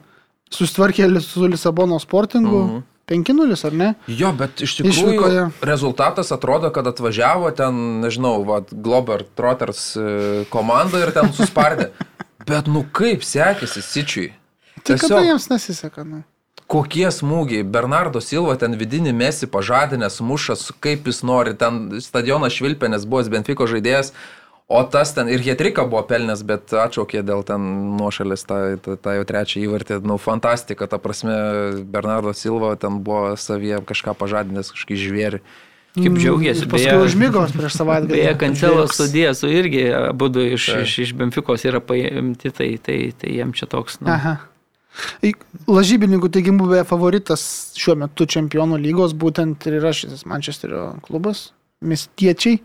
susitvarkė 0.52 1.08
li- 1.10 1.20
su 1.24 1.46
Lisabono 1.48 1.98
sportingu. 2.02 2.62
Mhm. 2.68 2.82
5-0, 3.12 3.64
ar 3.66 3.72
ne? 3.74 3.88
Jo, 4.06 4.30
bet 4.32 4.60
iš 4.62 4.76
tikrųjų 4.78 4.92
Išvykoje. 5.18 5.40
rezultatas 5.66 6.30
atrodo, 6.32 6.70
kad 6.72 6.86
atvažiavo 6.86 7.50
ten, 7.56 7.74
nežinau, 8.00 8.44
vat, 8.46 8.70
Glober 8.72 9.24
Trotters 9.36 9.96
e, 9.96 10.44
komanda 10.48 11.00
ir 11.02 11.10
ten 11.12 11.32
suspardė. 11.34 11.90
bet 12.46 12.66
nu 12.70 12.84
kaip 12.94 13.20
sekėsi 13.26 13.82
Sičiui? 13.82 14.30
Tai 14.86 14.96
kada 15.02 15.18
jiems 15.26 15.48
nesiseka? 15.50 16.04
Nu? 16.06 16.22
Kokie 16.72 17.10
smūgiai, 17.12 17.66
Bernardo 17.68 18.20
Silva 18.22 18.54
ten 18.56 18.78
vidinį 18.78 19.12
mesi 19.12 19.46
pažadinęs, 19.50 20.20
mušas, 20.24 20.70
kaip 20.80 21.04
jis 21.10 21.20
nori, 21.26 21.52
ten 21.58 21.90
stadionas 22.00 22.54
švilpenės 22.54 23.04
buvo 23.04 23.26
Benfico 23.28 23.66
žaidėjas, 23.68 24.12
o 24.72 24.82
tas 24.88 25.12
ten 25.16 25.28
ir 25.32 25.42
Hetrika 25.44 25.84
buvo 25.88 26.02
pelnęs, 26.08 26.44
bet 26.48 26.72
atšaukė 26.84 27.22
dėl 27.26 27.44
ten 27.46 27.66
nuošalės 27.98 28.46
tą, 28.48 28.60
tą, 28.84 28.96
tą 29.00 29.16
jau 29.18 29.26
trečią 29.28 29.60
įvartį. 29.66 30.00
Nu, 30.08 30.16
fantastika, 30.22 30.88
ta 30.90 31.00
prasme, 31.02 31.36
Bernardo 31.92 32.32
Silva 32.36 32.74
ten 32.80 33.02
buvo 33.04 33.34
savyje 33.40 33.82
kažką 33.88 34.16
pažadinęs, 34.18 34.72
kažkokį 34.74 35.00
žvėrį. 35.04 35.42
Kaip 35.92 36.14
džiaugiasi. 36.16 36.68
Paskui 36.72 37.00
užmygos 37.04 37.52
prieš 37.52 37.74
savaitgalį. 37.76 38.22
Beje, 38.40 38.86
su 38.96 39.08
Diesu 39.12 39.50
irgi 39.52 39.82
abu 39.92 40.30
iš, 40.40 40.70
Taip. 40.70 40.86
iš, 40.86 40.94
iš 41.04 41.12
Benfikos 41.18 41.66
yra 41.68 41.82
paimti, 41.84 42.48
tai, 42.48 42.70
tai, 42.80 42.96
tai 43.18 43.34
jiem 43.36 43.52
čia 43.56 43.68
toks. 43.68 44.00
Nu, 44.00 44.08
Aha. 44.14 44.38
Lažybininkų 45.72 46.28
teigimu, 46.32 46.68
beje, 46.68 46.84
favoritas 46.88 47.44
šiuo 47.80 47.96
metu 48.04 48.26
čempionų 48.28 48.80
lygos 48.80 49.12
būtent 49.16 49.68
ir 49.68 49.78
yra 49.80 49.92
šis 49.96 50.24
Mančesterio 50.28 50.94
klubas, 51.04 51.50
miestiečiai. 51.84 52.60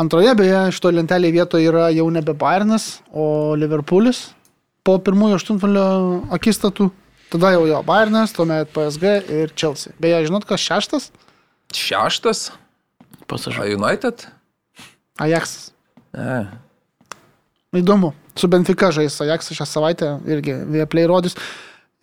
Antroje, 0.00 0.32
beje, 0.38 0.60
šito 0.72 0.90
lentelėje 0.94 1.36
vietoje 1.36 1.68
yra 1.68 1.88
jau 1.92 2.06
nebe 2.12 2.32
Bayernas, 2.36 3.02
o 3.12 3.52
Liverpoolis 3.58 4.30
po 4.86 4.96
pirmųjų 5.02 5.38
aštuntfinalio 5.38 5.84
akistatų. 6.34 6.88
Tada 7.32 7.52
jau 7.54 7.62
jo 7.68 7.78
Bayernas, 7.86 8.34
tuomet 8.36 8.72
PSG 8.74 9.12
ir 9.32 9.52
Chelsea. 9.56 9.94
Beje, 10.02 10.24
žinot, 10.26 10.44
kas 10.48 10.64
šeštas? 10.64 11.10
Šeštas, 11.76 12.50
pasažu. 13.30 13.64
United? 13.76 14.26
Ajaxas. 15.22 15.70
Ne. 16.16 16.42
Įdomu. 17.76 18.12
Su 18.36 18.48
Benfica 18.52 18.90
žais 18.92 19.16
Ajaxas 19.24 19.56
šią 19.56 19.68
savaitę 19.68 20.10
irgi 20.28 20.56
Vieplay 20.72 21.08
rodys. 21.08 21.36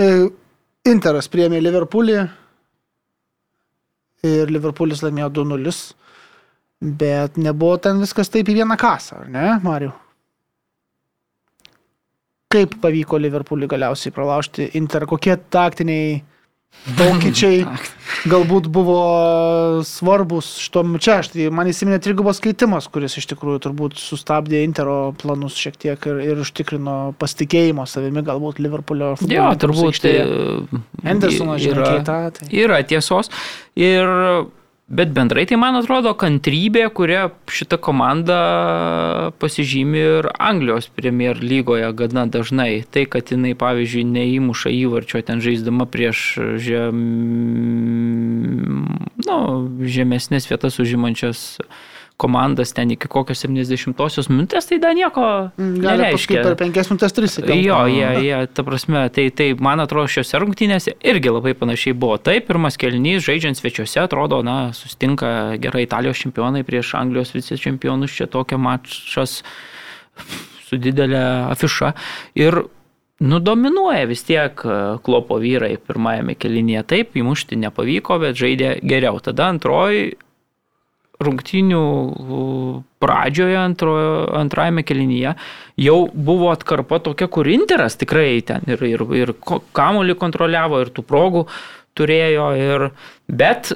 E, 0.02 0.30
Interas 0.90 1.30
priemė 1.30 1.60
Liverpoolį 1.62 2.18
ir 4.30 4.54
Liverpoolis 4.54 5.04
laimėjo 5.06 5.30
2-0. 5.42 5.74
Bet 6.80 7.36
nebuvo 7.36 7.76
ten 7.84 8.00
viskas 8.00 8.32
taip 8.32 8.48
į 8.48 8.62
vieną 8.62 8.78
kasą, 8.80 9.26
ar 9.26 9.32
ne, 9.34 9.48
Mariu? 9.66 9.92
Kaip 12.50 12.80
pavyko 12.82 13.20
Liverpoolį 13.22 13.68
galiausiai 13.70 14.14
pralaužti 14.16 14.70
Inter? 14.80 15.04
Kokie 15.06 15.36
taktiniai 15.54 16.22
pokyčiai 16.98 17.66
galbūt 18.32 18.70
buvo 18.74 18.96
svarbus 19.86 20.54
šitom 20.64 20.96
čia? 21.04 21.20
Aš 21.22 21.34
tai 21.36 21.50
man 21.54 21.70
įsiminė 21.70 22.00
trigubos 22.02 22.40
keitimas, 22.42 22.88
kuris 22.90 23.20
iš 23.20 23.28
tikrųjų 23.34 23.62
turbūt 23.68 24.00
sustabdė 24.02 24.64
Intero 24.66 25.12
planus 25.20 25.60
šiek 25.60 25.78
tiek 25.84 26.08
ir, 26.10 26.22
ir 26.32 26.42
užtikrino 26.46 26.96
pasitikėjimo 27.22 27.86
savimi 27.92 28.24
galbūt 28.26 28.64
Liverpoolio 28.64 29.12
Jo, 29.12 29.20
futbolininkams 29.20 29.62
turbūt 29.66 29.92
aikštėje. 29.92 30.24
e, 30.24 31.12
Andersonas, 31.12 31.62
žinai, 31.62 31.76
yra, 31.76 31.92
keita. 32.00 32.18
Tai. 32.40 32.50
yra 32.64 32.80
tiesos. 32.88 33.30
Ir 33.78 34.10
Bet 34.90 35.12
bendrai 35.14 35.44
tai 35.46 35.58
man 35.62 35.76
atrodo 35.78 36.16
kantrybė, 36.18 36.88
kurią 36.98 37.28
šita 37.54 37.78
komanda 37.78 38.38
pasižymi 39.38 40.00
ir 40.02 40.30
Anglijos 40.34 40.88
Premier 40.90 41.38
lygoje 41.38 41.92
gana 41.94 42.24
dažnai. 42.26 42.82
Tai, 42.90 43.04
kad 43.14 43.30
jinai, 43.30 43.54
pavyzdžiui, 43.54 44.08
neįmuša 44.16 44.74
įvarčio 44.74 45.22
ten 45.28 45.44
žaisdama 45.46 45.86
prieš 45.86 46.24
žem... 46.66 47.04
nu, 49.30 49.38
žemesnės 49.86 50.50
vietas 50.50 50.82
užimančias 50.82 51.46
komandas 52.20 52.74
ten 52.76 52.92
iki 52.92 53.08
kokios 53.08 53.40
70-osios 53.46 54.28
minutės, 54.28 54.68
tai 54.68 54.78
dar 54.84 54.96
nieko 54.98 55.24
Mm, 55.56 55.78
nereiškia. 55.86 56.42
per 56.44 56.56
5 56.60 56.90
minutės 56.92 57.16
3 57.16 57.32
sekundės. 57.32 57.62
Jo, 57.64 57.78
jie, 57.88 58.10
jie, 58.28 58.40
ta 58.54 58.66
prasme, 58.68 59.06
tai, 59.16 59.30
tai 59.32 59.54
man 59.56 59.80
atrodo 59.80 60.10
šiuose 60.12 60.42
rungtynėse 60.44 60.96
irgi 61.00 61.32
labai 61.32 61.54
panašiai 61.56 61.96
buvo. 61.96 62.18
Taip, 62.20 62.50
pirmas 62.52 62.76
kelnys, 62.82 63.24
žaidžiant 63.24 63.56
svečiuose, 63.60 64.02
atrodo, 64.04 64.42
na, 64.44 64.74
sustinka 64.76 65.56
gerai 65.64 65.86
Italijos 65.88 66.20
čempionai 66.20 66.66
prieš 66.68 66.92
Anglijos 67.00 67.32
vicečempionus, 67.38 68.12
čia 68.12 68.28
tokia 68.28 68.60
mačas 68.60 69.40
su 70.68 70.78
didelė 70.78 71.24
afiša. 71.56 71.94
Ir 72.36 72.66
nudominuoja 73.20 74.06
vis 74.08 74.24
tiek 74.28 74.62
e, 74.64 74.78
klopo 75.04 75.40
vyrai 75.42 75.78
pirmajame 75.82 76.36
kelinėje. 76.40 76.84
Taip, 76.94 77.16
įmušti 77.20 77.58
nepavyko, 77.60 78.20
bet 78.22 78.38
žaidė 78.40 78.78
geriau. 78.84 79.20
Tada 79.24 79.50
antroji 79.52 80.14
rungtynių 81.20 81.82
pradžioje, 83.04 83.58
antrojo, 83.60 84.14
antrajame 84.40 84.86
kelinyje, 84.88 85.34
jau 85.80 85.98
buvo 86.14 86.54
atkarpa 86.54 87.02
tokia, 87.04 87.28
kur 87.28 87.50
Interas 87.52 88.00
tikrai 88.00 88.40
ten 88.46 88.64
ir, 88.72 88.84
ir, 88.88 89.04
ir 89.18 89.34
kamuolį 89.76 90.16
kontroliavo, 90.20 90.80
ir 90.84 90.94
tų 90.96 91.04
progų 91.10 91.46
turėjo, 92.00 92.48
ir, 92.56 92.88
bet 93.28 93.74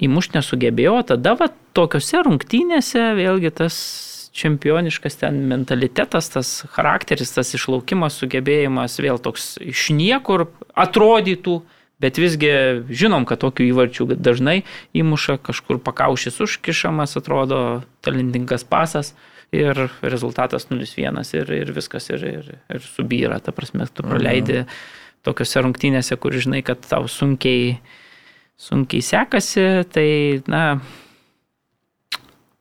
įmušti 0.00 0.38
nesugebėjo, 0.38 1.00
tada 1.10 1.34
va, 1.38 1.50
tokiuose 1.76 2.22
rungtynėse 2.26 3.10
vėlgi 3.18 3.50
tas 3.62 3.76
čempioniškas 4.40 5.18
ten 5.20 5.42
mentalitetas, 5.50 6.30
tas 6.32 6.52
charakteris, 6.70 7.34
tas 7.34 7.50
išlaukimas, 7.58 8.20
sugebėjimas 8.22 8.96
vėl 9.02 9.18
toks 9.22 9.56
iš 9.58 9.90
niekur 9.96 10.46
atrodytų, 10.78 11.60
bet 12.00 12.20
visgi 12.20 12.52
žinom, 12.88 13.26
kad 13.28 13.42
tokių 13.42 13.66
įvarčių 13.70 14.06
dažnai 14.16 14.62
įmuša, 14.96 15.38
kažkur 15.44 15.80
pakaušis 15.84 16.40
užkišamas, 16.44 17.16
atrodo 17.20 17.82
talentingas 18.04 18.64
pasas 18.64 19.14
ir 19.52 19.88
rezultatas 20.02 20.68
0-1 20.70 21.20
ir, 21.36 21.52
ir 21.52 21.74
viskas 21.76 22.08
ir, 22.12 22.24
ir, 22.24 22.50
ir 22.70 22.86
subyra, 22.86 23.40
ta 23.42 23.52
prasme, 23.52 23.88
tu 23.92 24.06
praleidi 24.06 24.64
tokiuose 25.26 25.64
rungtynėse, 25.66 26.16
kur 26.16 26.32
žinai, 26.32 26.62
kad 26.64 26.80
tau 26.86 27.08
sunkiai, 27.10 27.76
sunkiai 28.60 29.04
sekasi, 29.04 29.68
tai, 29.92 30.08
na, 30.48 30.80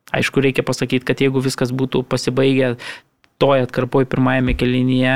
Aišku, 0.09 0.41
reikia 0.41 0.65
pasakyti, 0.65 1.05
kad 1.05 1.19
jeigu 1.21 1.41
viskas 1.45 1.69
būtų 1.69 2.01
pasibaigę 2.09 2.71
toj 3.39 3.63
atkarpoj 3.63 4.05
pirmajame 4.11 4.53
kelinyje, 4.59 5.13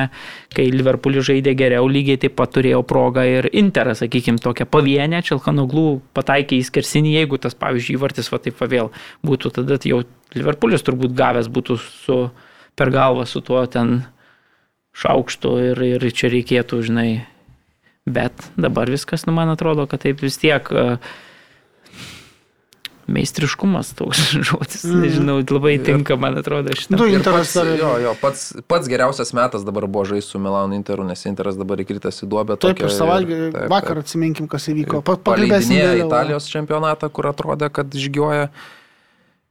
kai 0.56 0.66
Liverpoolis 0.72 1.28
žaidė 1.28 1.54
geriau, 1.60 1.90
lygiai 1.92 2.22
taip 2.22 2.38
pat 2.40 2.54
turėjo 2.56 2.80
progą 2.88 3.26
ir 3.28 3.50
Interą, 3.52 3.96
sakykime, 4.00 4.40
tokią 4.44 4.68
pavienę, 4.72 5.20
Čelkanoglų 5.28 5.88
pataikė 6.16 6.62
į 6.62 6.68
skersinį, 6.70 7.18
jeigu 7.20 7.40
tas, 7.44 7.58
pavyzdžiui, 7.60 8.00
vartis 8.00 8.32
va 8.32 8.40
taip 8.44 8.64
vėl 8.72 8.94
būtų, 9.28 9.54
tada 9.60 9.80
jau 9.90 10.02
Liverpoolis 10.34 10.86
turbūt 10.88 11.14
gavęs 11.18 11.52
būtų 11.52 11.78
su, 11.84 12.18
per 12.80 12.94
galvą 12.96 13.28
su 13.30 13.44
tuo 13.46 13.66
ten 13.68 14.02
šaukštu 14.98 15.54
ir, 15.68 15.84
ir 15.98 16.08
čia 16.16 16.32
reikėtų, 16.32 16.80
žinai, 16.88 17.10
bet 18.08 18.50
dabar 18.56 18.90
viskas, 18.90 19.28
nu, 19.28 19.36
man 19.36 19.52
atrodo, 19.52 19.86
kad 19.90 20.06
taip 20.06 20.24
vis 20.24 20.40
tiek 20.42 20.72
uh, 20.72 20.96
meistriškumas 23.08 23.94
toks 23.98 24.20
žodis, 24.48 24.84
mm. 24.88 25.02
nežinau, 25.04 25.38
labai 25.56 25.76
tinka, 25.84 26.16
man 26.20 26.38
atrodo, 26.40 26.76
šitą. 26.78 27.00
Du 27.00 27.08
Ir 27.10 27.18
Interas 27.20 27.52
pats, 27.56 27.74
jo, 27.80 27.90
jo, 28.04 28.14
pats, 28.22 28.44
pats 28.70 28.88
geriausias 28.92 29.34
metas 29.36 29.66
dabar 29.68 29.88
buvo 29.88 30.06
žaisti 30.14 30.36
su 30.36 30.40
Milano 30.44 30.76
Interu, 30.78 31.04
nes 31.08 31.26
Interas 31.30 31.60
dabar 31.60 31.82
įkritęs 31.84 32.24
į 32.24 32.30
duobę. 32.32 32.60
Taip, 32.64 32.80
ir 32.84 32.94
savaitgalį, 32.94 33.50
taip, 33.58 33.68
vakar 33.74 34.00
atsiminkim, 34.04 34.48
kas 34.52 34.70
įvyko. 34.72 35.02
Pa- 35.04 35.18
Pakalbėsim 35.18 35.76
Paleidinėja 35.76 35.92
vėliau. 35.92 36.08
Italijos 36.08 36.48
čempionatą, 36.54 37.12
kur 37.14 37.28
atrodė, 37.34 37.70
kad 37.74 37.92
žygioja 37.92 38.48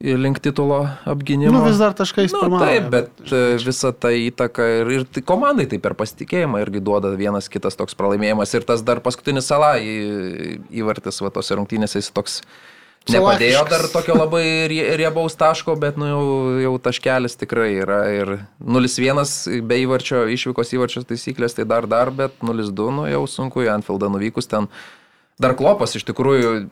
link 0.02 0.40
titulo 0.42 0.88
apginimo. 1.06 1.52
Nu, 1.54 1.62
vis 1.62 1.78
dar 1.78 1.94
taškais 1.94 2.32
Nu, 2.34 2.40
pirmauja. 2.42 2.66
taip, 2.66 2.88
bet 2.90 3.32
e, 3.32 3.42
visa 3.62 3.92
ta 3.94 4.10
įtaka 4.10 4.64
ir, 4.80 4.90
ir 4.96 5.04
tai 5.06 5.22
komandai 5.22 5.68
tai 5.70 5.78
per 5.78 5.94
pasitikėjimą 5.94 6.58
irgi 6.64 6.82
duoda 6.82 7.12
vienas 7.14 7.46
kitas 7.52 7.78
toks 7.78 7.94
pralaimėjimas. 7.94 8.50
Ir 8.58 8.66
tas 8.66 8.82
dar 8.82 8.98
paskutinis 9.04 9.46
salą 9.46 9.76
į, 9.78 10.58
įvartis 10.82 11.22
va 11.22 11.30
tose 11.30 11.54
rungtynėse 11.54 12.02
jis 12.02 12.10
toks 12.10 12.40
nepadėjo 13.10 13.62
dar 13.70 13.84
tokio 13.90 14.14
labai 14.14 14.44
rie- 14.70 14.96
riebaus 15.00 15.34
taško, 15.38 15.74
bet 15.80 15.96
nu, 15.98 16.06
jau, 16.06 16.26
jau 16.62 16.72
taškelis 16.82 17.34
tikrai 17.40 17.72
yra. 17.82 18.02
Ir 18.14 18.34
0-1 18.62 19.62
be 19.66 19.80
įvarčio, 19.82 20.24
išvykos 20.30 20.74
įvarčio 20.76 21.02
taisyklės 21.08 21.58
tai 21.58 21.66
dar 21.68 21.88
dar, 21.90 22.12
bet 22.14 22.38
0-2 22.44 22.90
nu, 22.94 23.08
jau 23.10 23.24
sunku 23.26 23.64
į 23.64 23.72
Anfieldą 23.74 24.12
nuvykus 24.12 24.46
ten. 24.50 24.68
Dar 25.42 25.56
klopas 25.58 25.96
iš 25.98 26.06
tikrųjų 26.06 26.52
e, 26.60 26.64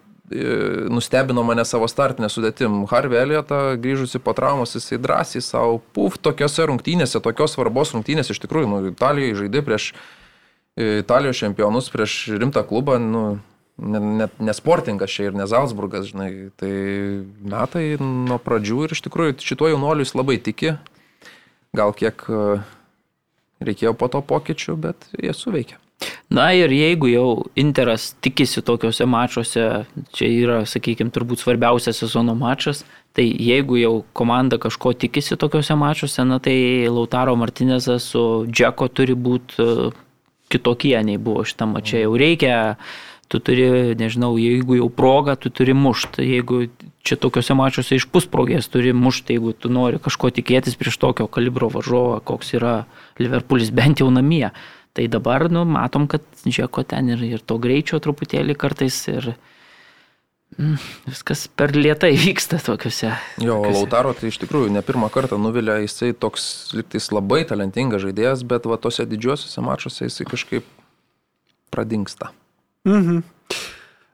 nustebino 0.92 1.42
mane 1.42 1.64
savo 1.66 1.88
startinę 1.90 2.30
sudėtim. 2.30 2.84
Harvey 2.92 3.18
Eliotą 3.24 3.74
grįžusi 3.80 4.22
po 4.22 4.36
traumos, 4.36 4.76
jisai 4.78 5.00
drąsiai 5.02 5.42
savo, 5.42 5.80
puf, 5.96 6.20
tokiose 6.22 6.68
rungtynėse, 6.70 7.18
tokios 7.24 7.56
svarbos 7.56 7.94
rungtynėse, 7.96 8.36
iš 8.36 8.42
tikrųjų, 8.46 8.70
nu, 8.70 8.82
Italijoje 8.92 9.40
žaidė 9.42 9.64
prieš 9.66 9.92
e, 10.78 11.00
Italijos 11.02 11.42
čempionus, 11.42 11.90
prieš 11.90 12.20
rimtą 12.38 12.62
klubą, 12.68 13.00
nu, 13.02 13.24
net 13.80 14.02
ne, 14.04 14.28
ne 14.46 14.54
sportingas 14.56 15.12
čia 15.12 15.30
ir 15.30 15.36
ne 15.36 15.46
Salzburgas, 15.48 16.10
žinai, 16.12 16.50
tai 16.60 16.72
metai 17.40 17.84
nuo 18.00 18.38
pradžių 18.42 18.84
ir 18.86 18.96
iš 18.96 19.04
tikrųjų 19.06 19.38
šituo 19.44 19.72
jaunuoliu 19.72 20.06
jis 20.06 20.16
labai 20.18 20.38
tiki, 20.42 20.74
gal 21.76 21.94
kiek 21.96 22.24
e, 22.28 22.60
reikėjo 23.64 23.94
po 23.96 24.10
to 24.12 24.22
pokyčių, 24.24 24.76
bet 24.80 25.08
jie 25.16 25.32
suveikia. 25.36 25.80
Na 26.32 26.52
ir 26.56 26.72
jeigu 26.72 27.10
jau 27.10 27.28
Interas 27.58 28.14
tikisi 28.24 28.62
tokiuose 28.64 29.04
mačiuose, 29.04 29.64
čia 30.16 30.28
yra, 30.30 30.60
sakykime, 30.68 31.12
turbūt 31.12 31.42
svarbiausias 31.42 32.00
sezono 32.00 32.36
mačas, 32.38 32.84
tai 33.16 33.26
jeigu 33.26 33.76
jau 33.80 33.94
komanda 34.16 34.56
kažko 34.62 34.94
tikisi 34.96 35.36
tokiuose 35.40 35.76
mačiuose, 35.76 36.24
na 36.24 36.38
tai 36.40 36.86
Lautaro 36.88 37.34
Martinezas 37.36 38.06
su 38.14 38.24
Džeko 38.48 38.88
turi 38.94 39.18
būti 39.18 39.60
e, 39.60 39.90
kitokie 40.50 40.96
nei 41.06 41.18
buvo 41.18 41.44
šitam 41.46 41.76
mačiai. 41.76 42.06
Jau 42.06 42.16
reikia, 42.18 42.56
tu 43.30 43.38
turi, 43.38 43.94
nežinau, 43.94 44.32
jeigu 44.42 44.74
jau 44.80 44.88
proga, 44.90 45.36
tu 45.38 45.52
turi 45.54 45.74
mušti. 45.76 46.24
Jeigu 46.26 46.64
čia 47.06 47.14
tokiuose 47.20 47.54
mačiuose 47.54 47.94
iš 48.00 48.08
pusprogės 48.10 48.66
turi 48.72 48.90
mušti, 48.96 49.36
jeigu 49.38 49.52
tu 49.54 49.70
nori 49.72 50.00
kažko 50.02 50.32
tikėtis 50.34 50.74
prieš 50.80 50.98
tokio 51.00 51.28
kalibro 51.30 51.70
varžovą, 51.70 52.18
koks 52.26 52.56
yra 52.58 52.74
Liverpoolis 53.22 53.70
bent 53.70 54.02
jau 54.02 54.10
namie. 54.10 54.48
Tai 54.98 55.06
dabar, 55.06 55.46
nu, 55.52 55.62
matom, 55.68 56.08
kad 56.10 56.24
Džeko 56.42 56.82
ten 56.90 57.12
ir, 57.14 57.22
ir 57.22 57.44
to 57.46 57.60
greičio 57.62 58.00
truputėlį 58.02 58.56
kartais 58.58 58.96
ir 59.12 59.28
mm, 60.58 60.74
viskas 61.06 61.44
per 61.54 61.76
lietai 61.78 62.10
vyksta 62.26 62.58
tokiuose. 62.66 63.12
Jo, 63.38 63.60
tokiuose- 63.60 63.76
Lautaro 63.78 64.16
tai 64.18 64.32
iš 64.34 64.40
tikrųjų 64.42 64.74
ne 64.74 64.82
pirmą 64.82 65.06
kartą 65.14 65.38
nuvilia, 65.38 65.78
jisai 65.84 66.10
toks 66.18 66.74
liktais 66.74 67.12
labai 67.14 67.44
talentingas 67.46 68.02
žaidėjas, 68.08 68.42
bet 68.42 68.66
va 68.66 68.80
tose 68.82 69.06
didžiuosiuose 69.06 69.62
mačiuose 69.70 70.10
jisai 70.10 70.26
kažkaip 70.34 70.66
pradingsta. 71.70 72.34
Mhm. 72.88 73.22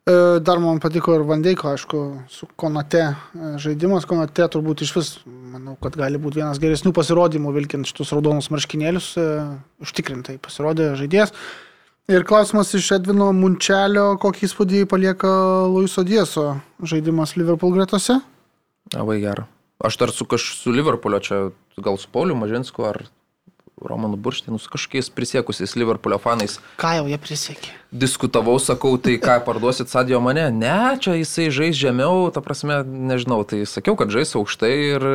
E, 0.07 0.13
Dar 0.39 0.59
man 0.63 0.79
patiko 0.79 1.17
ir 1.17 1.25
Vandeiko, 1.27 1.73
aišku, 1.75 2.01
su 2.31 2.47
Konate 2.59 3.03
e, 3.03 3.15
žaidimas. 3.63 4.07
Konate 4.07 4.47
turbūt 4.55 4.85
iš 4.87 4.93
vis, 4.95 5.09
manau, 5.27 5.75
kad 5.83 5.99
gali 5.99 6.21
būti 6.23 6.39
vienas 6.39 6.61
geresnių 6.63 6.93
pasirodymų, 6.95 7.55
vilkint 7.57 7.91
šitus 7.91 8.15
raudonus 8.15 8.53
marškinėlius. 8.55 9.09
e, 9.19 9.27
Užtikrintai 9.83 10.39
pasirodė 10.43 10.93
žaidėjas. 11.01 11.35
Ir 12.07 12.23
klausimas 12.23 12.71
iš 12.79 12.93
Edvino 13.01 13.33
Munčelio, 13.35 14.13
kokį 14.23 14.47
įspūdį 14.47 14.85
palieka 14.87 15.31
Luiso 15.67 16.05
Dieso 16.07 16.61
žaidimas 16.79 17.35
Liverpool 17.35 17.75
gretose? 17.75 18.21
Labai 18.95 19.19
gera. 19.25 19.49
Aš 19.83 19.99
dar 19.99 20.15
su, 20.15 20.25
kaž, 20.25 20.53
su 20.55 20.71
Liverpoolio 20.71 21.19
čia, 21.19 21.41
gal 21.83 21.99
su 21.99 22.07
Pauliu 22.15 22.39
Mažinsku 22.39 22.87
ar 22.87 23.03
Romanu 23.83 24.17
Burštinu, 24.17 24.59
su 24.59 24.71
kažkokiais 24.73 25.11
prisiekusiais 25.13 25.77
Liverpoolio 25.77 26.19
fanais 26.19 26.57
Ką 26.81 26.95
jau 26.97 27.09
jie 27.11 27.19
prisiekė? 27.21 27.75
diskutavau, 27.93 28.57
sakau, 28.61 28.97
tai 29.01 29.17
ką 29.21 29.39
parduosit 29.45 29.89
Sadio 29.93 30.21
mane? 30.21 30.49
Ne, 30.53 30.97
čia 31.01 31.15
jisai 31.17 31.49
žais 31.55 31.77
žemiau, 31.77 32.29
ta 32.35 32.43
prasme, 32.45 32.81
nežinau, 32.85 33.43
tai 33.49 33.63
sakiau, 33.69 33.97
kad 33.97 34.13
žais 34.13 34.35
aukštai 34.37 34.73
ir 34.97 35.07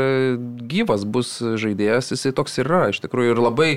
gyvas 0.71 1.03
bus 1.05 1.39
žaidėjas, 1.41 2.13
jisai 2.15 2.33
toks 2.37 2.57
ir 2.61 2.69
yra, 2.69 2.83
iš 2.93 3.01
tikrųjų, 3.03 3.35
ir 3.35 3.43
labai 3.43 3.71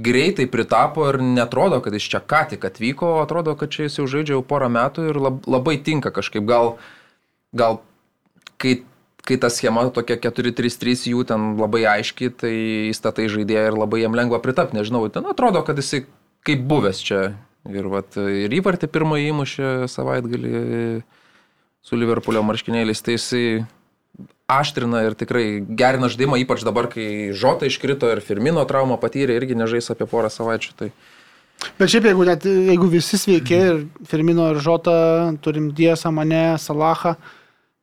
greitai 0.00 0.46
pritapo 0.48 1.08
ir 1.10 1.20
netrodo, 1.20 1.80
kad 1.84 1.96
jis 1.96 2.08
čia 2.12 2.22
ką 2.24 2.46
tik 2.54 2.64
atvyko, 2.64 3.18
atrodo, 3.24 3.56
kad 3.58 3.72
čia 3.72 3.88
jis 3.88 3.98
jau 4.00 4.08
žaidžia 4.08 4.38
jau 4.38 4.44
porą 4.46 4.70
metų 4.72 5.10
ir 5.10 5.20
lab, 5.20 5.42
labai 5.50 5.76
tinka 5.84 6.12
kažkaip, 6.14 6.46
gal, 6.48 6.76
gal 7.52 7.82
kai 8.60 8.82
kai 9.30 9.38
ta 9.38 9.50
schema 9.52 9.86
tokia 9.94 10.18
4-3-3 10.18 11.06
jų 11.12 11.22
ten 11.28 11.54
labai 11.60 11.84
aiški, 11.94 12.32
tai 12.42 12.54
įstatai 12.90 13.28
žaidėją 13.30 13.70
ir 13.70 13.78
labai 13.78 14.02
jam 14.02 14.16
lengva 14.18 14.42
pritapti, 14.42 14.78
nežinau, 14.80 15.06
ten 15.14 15.28
atrodo, 15.30 15.62
kad 15.66 15.78
jisai 15.78 16.04
kaip 16.46 16.66
buvęs 16.66 17.02
čia. 17.06 17.22
Ir, 17.68 17.90
vat, 17.92 18.16
ir 18.16 18.52
įvartį 18.56 18.88
pirmąjį 18.88 19.26
įmušė 19.34 19.70
savaitgalį 19.92 20.52
su 21.84 21.98
Liverpoolio 21.98 22.40
marškinėliais, 22.48 23.02
tai 23.04 23.18
jisai 23.18 23.44
aštrina 24.50 25.04
ir 25.06 25.16
tikrai 25.18 25.60
gerina 25.62 26.08
žaidimą, 26.10 26.40
ypač 26.42 26.64
dabar, 26.66 26.88
kai 26.90 27.30
Žota 27.36 27.68
iškrito 27.68 28.08
ir 28.10 28.22
Firmino 28.24 28.64
traumą 28.68 28.96
patyrė, 29.00 29.36
irgi 29.38 29.58
nežais 29.60 29.92
apie 29.92 30.08
porą 30.10 30.32
savaičių. 30.32 30.72
Tai... 30.80 30.88
Bet 31.78 31.92
šiaip, 31.92 32.08
jeigu, 32.08 32.24
net, 32.26 32.48
jeigu 32.48 32.88
visi 32.90 33.20
sveiki 33.20 33.60
ir 33.60 33.84
Firmino 34.08 34.48
ir 34.54 34.62
Žota, 34.64 34.96
turim 35.44 35.70
Diesą, 35.76 36.12
mane, 36.16 36.56
Salahą, 36.58 37.14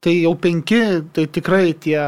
tai 0.03 0.17
jau 0.21 0.33
penki, 0.39 0.81
tai 1.13 1.27
tikrai 1.31 1.71
tie 1.73 1.99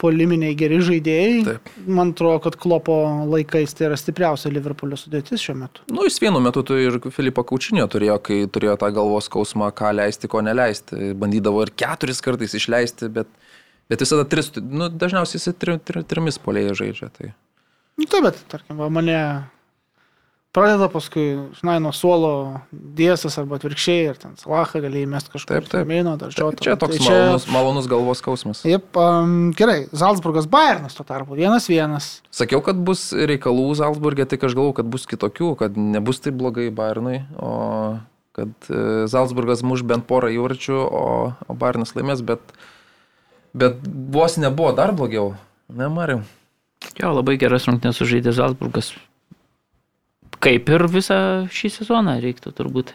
poliminiai 0.00 0.56
geri 0.58 0.78
žaidėjai. 0.84 1.36
Taip. 1.46 1.70
Man 1.88 2.12
atrodo, 2.12 2.40
kad 2.44 2.58
klopo 2.60 2.96
laikais 3.30 3.72
tai 3.76 3.88
yra 3.88 3.98
stipriausia 4.00 4.52
Liverpoolio 4.52 4.98
sudėtis 5.00 5.44
šiuo 5.44 5.56
metu. 5.62 5.84
Nu, 5.92 6.04
jis 6.06 6.20
vienu 6.22 6.42
metu 6.44 6.62
tu 6.66 6.76
ir 6.80 6.98
Filipą 7.14 7.46
Kaučinio 7.48 7.86
turėjo, 7.92 8.18
kai 8.26 8.42
turėjo 8.52 8.76
tą 8.82 8.92
galvos 8.96 9.30
skausmą, 9.30 9.70
ką 9.76 9.94
leisti, 9.96 10.30
ko 10.32 10.44
neleisti. 10.44 11.14
Bandydavo 11.18 11.64
ir 11.64 11.72
keturis 11.80 12.20
kartais 12.24 12.56
išleisti, 12.58 13.08
bet, 13.16 13.30
bet 13.92 14.04
visada 14.04 14.28
tris, 14.28 14.52
nu, 14.60 14.90
dažniausiai 14.92 15.40
jis 15.40 15.56
tri, 15.56 15.78
tri, 15.80 16.04
trimis 16.08 16.40
polėjai 16.44 16.76
žaidžia. 16.82 17.12
Tai. 17.16 17.32
Nu, 17.96 18.04
taip, 18.04 18.28
bet, 18.28 18.42
tarkim, 18.52 18.76
va, 18.82 18.92
mane 18.92 19.20
pradeda 20.56 20.88
paskui, 20.92 21.26
žinai, 21.58 21.76
nuo 21.84 21.92
suolo 21.94 22.30
diesas 22.72 23.36
arba 23.40 23.58
atvirkščiai 23.60 24.06
ir 24.08 24.20
ten 24.20 24.34
salachą 24.40 24.80
gali 24.84 25.04
įmesti 25.04 25.34
kažkur. 25.34 25.52
Taip, 25.52 25.68
taip. 25.72 25.88
Mėno, 25.90 26.14
dar 26.20 26.32
žiotą. 26.32 26.64
Čia 26.64 26.78
toks 26.80 26.96
Tai 26.96 27.10
malonus, 27.10 27.46
malonus 27.52 27.88
galvos 27.90 28.22
skausmas. 28.22 28.62
Jep, 28.66 28.88
um, 28.96 29.52
gerai, 29.56 29.82
Salzburgas 29.92 30.48
Bayernas 30.50 30.96
tuo 30.96 31.04
tarpu, 31.08 31.36
vienas 31.38 31.68
vienas. 31.68 32.08
Sakiau, 32.34 32.62
kad 32.64 32.80
bus 32.88 33.10
reikalų 33.12 33.68
Salzburgė, 33.82 34.24
tik 34.30 34.48
aš 34.48 34.56
galvoju, 34.56 34.78
kad 34.80 34.88
bus 34.92 35.04
kitokių, 35.10 35.52
kad 35.60 35.76
nebus 35.76 36.22
taip 36.24 36.38
blogai 36.40 36.70
Bayernui, 36.74 37.20
o 37.36 37.52
kad 38.36 38.70
e, 38.70 38.80
Salzburgas 39.12 39.64
muš 39.64 39.84
bent 39.88 40.08
porą 40.08 40.32
įvarčių, 40.34 40.76
o, 40.76 41.04
o 41.36 41.58
Bayernas 41.58 41.94
laimės, 41.96 42.24
bet, 42.24 42.56
bet 43.56 43.80
vos 44.12 44.36
nebuvo 44.40 44.72
dar 44.76 44.92
blogiau. 44.96 45.34
Ne, 45.72 45.88
Mariu. 45.92 46.22
Jo, 46.96 47.12
labai 47.16 47.36
geras 47.40 47.66
rungtynės 47.68 47.98
sužaidė 48.00 48.32
Zalzburgas. 48.36 48.92
Kaip 50.44 50.68
ir 50.72 50.86
visą 50.92 51.18
šį 51.52 51.72
sezoną 51.80 52.18
reiktų 52.22 52.52
turbūt 52.56 52.94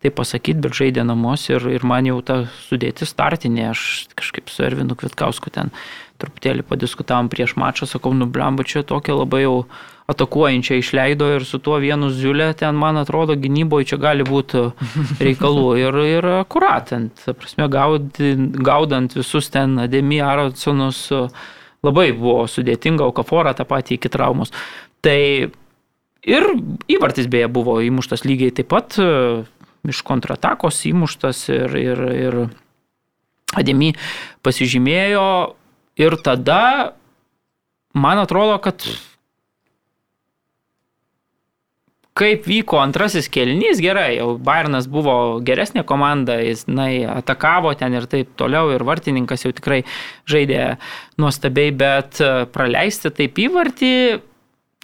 tai 0.00 0.08
pasakyti, 0.16 0.62
bet 0.64 0.76
žaidė 0.76 1.04
namus 1.04 1.44
ir, 1.50 1.66
ir 1.68 1.84
man 1.84 2.06
jau 2.08 2.20
ta 2.24 2.42
sudėti 2.64 3.04
startinė, 3.08 3.66
aš 3.74 3.82
kažkaip 4.16 4.48
su 4.48 4.64
Ervinu 4.64 4.96
Kvitkausku 4.96 5.52
ten 5.52 5.74
truputėlį 6.20 6.64
padiskutavom 6.68 7.28
prieš 7.32 7.54
mačą, 7.60 7.88
sakau, 7.88 8.12
nublemba 8.16 8.64
čia 8.64 8.82
tokia 8.86 9.16
labai 9.18 9.44
jau 9.44 9.56
atakuojančią 10.10 10.80
išleido 10.80 11.28
ir 11.36 11.44
su 11.46 11.60
tuo 11.62 11.76
vienu 11.82 12.08
ziulė 12.10 12.50
ten, 12.58 12.80
man 12.80 12.98
atrodo, 13.00 13.36
gynyboje 13.38 13.92
čia 13.92 14.00
gali 14.00 14.26
būti 14.26 14.66
reikalų 15.26 15.68
ir, 15.84 16.02
ir 16.16 16.28
akuratant, 16.40 17.24
prasme, 17.30 17.68
gaudi, 17.70 18.34
gaudant 18.56 19.16
visus 19.16 19.52
ten 19.52 19.78
Ademi 19.84 20.20
Aronsonus, 20.24 21.06
labai 21.84 22.10
buvo 22.16 22.46
sudėtinga, 22.50 23.04
o 23.04 23.16
Kaforą 23.16 23.52
tą 23.56 23.68
patį 23.68 24.00
iki 24.00 24.12
traumos. 24.12 24.52
Tai 25.04 25.20
ir 26.26 26.46
įvartis 26.90 27.28
beje 27.30 27.48
buvo 27.52 27.78
įmuštas 27.84 28.24
lygiai 28.26 28.54
taip 28.54 28.70
pat, 28.72 28.96
e, 29.00 29.44
iš 29.88 30.02
kontratakos 30.06 30.82
įmuštas 30.90 31.46
ir, 31.52 31.76
ir, 31.80 32.02
ir 32.14 32.40
Ademi 33.50 33.96
pasižymėjo. 34.46 35.56
Ir 36.00 36.14
tada 36.22 36.94
man 37.98 38.20
atrodo, 38.22 38.60
kad 38.62 38.84
kaip 42.20 42.46
vyko 42.46 42.78
antrasis 42.82 43.26
kelnys, 43.32 43.80
gerai, 43.82 44.18
jau 44.18 44.34
Bayernas 44.38 44.86
buvo 44.90 45.40
geresnė 45.44 45.82
komanda, 45.88 46.36
jis 46.44 46.66
na, 46.68 46.88
atakavo 47.16 47.72
ten 47.78 47.96
ir 47.96 48.06
taip 48.10 48.34
toliau, 48.38 48.70
ir 48.74 48.84
vartininkas 48.86 49.46
jau 49.46 49.52
tikrai 49.56 49.82
žaidė 50.30 50.76
nuostabiai, 51.20 51.72
bet 51.74 52.20
e, 52.22 52.32
praleisti 52.52 53.12
taip 53.14 53.40
įvartį 53.40 53.94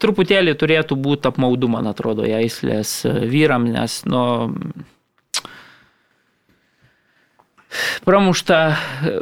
truputėlį 0.03 0.57
turėtų 0.61 0.99
būti 1.01 1.31
apmaudu, 1.31 1.71
man 1.73 1.89
atrodo, 1.91 2.27
Jaislės 2.29 3.01
vyram, 3.07 3.69
nes, 3.73 4.03
nu, 4.09 4.23
pramušta. 8.07 8.59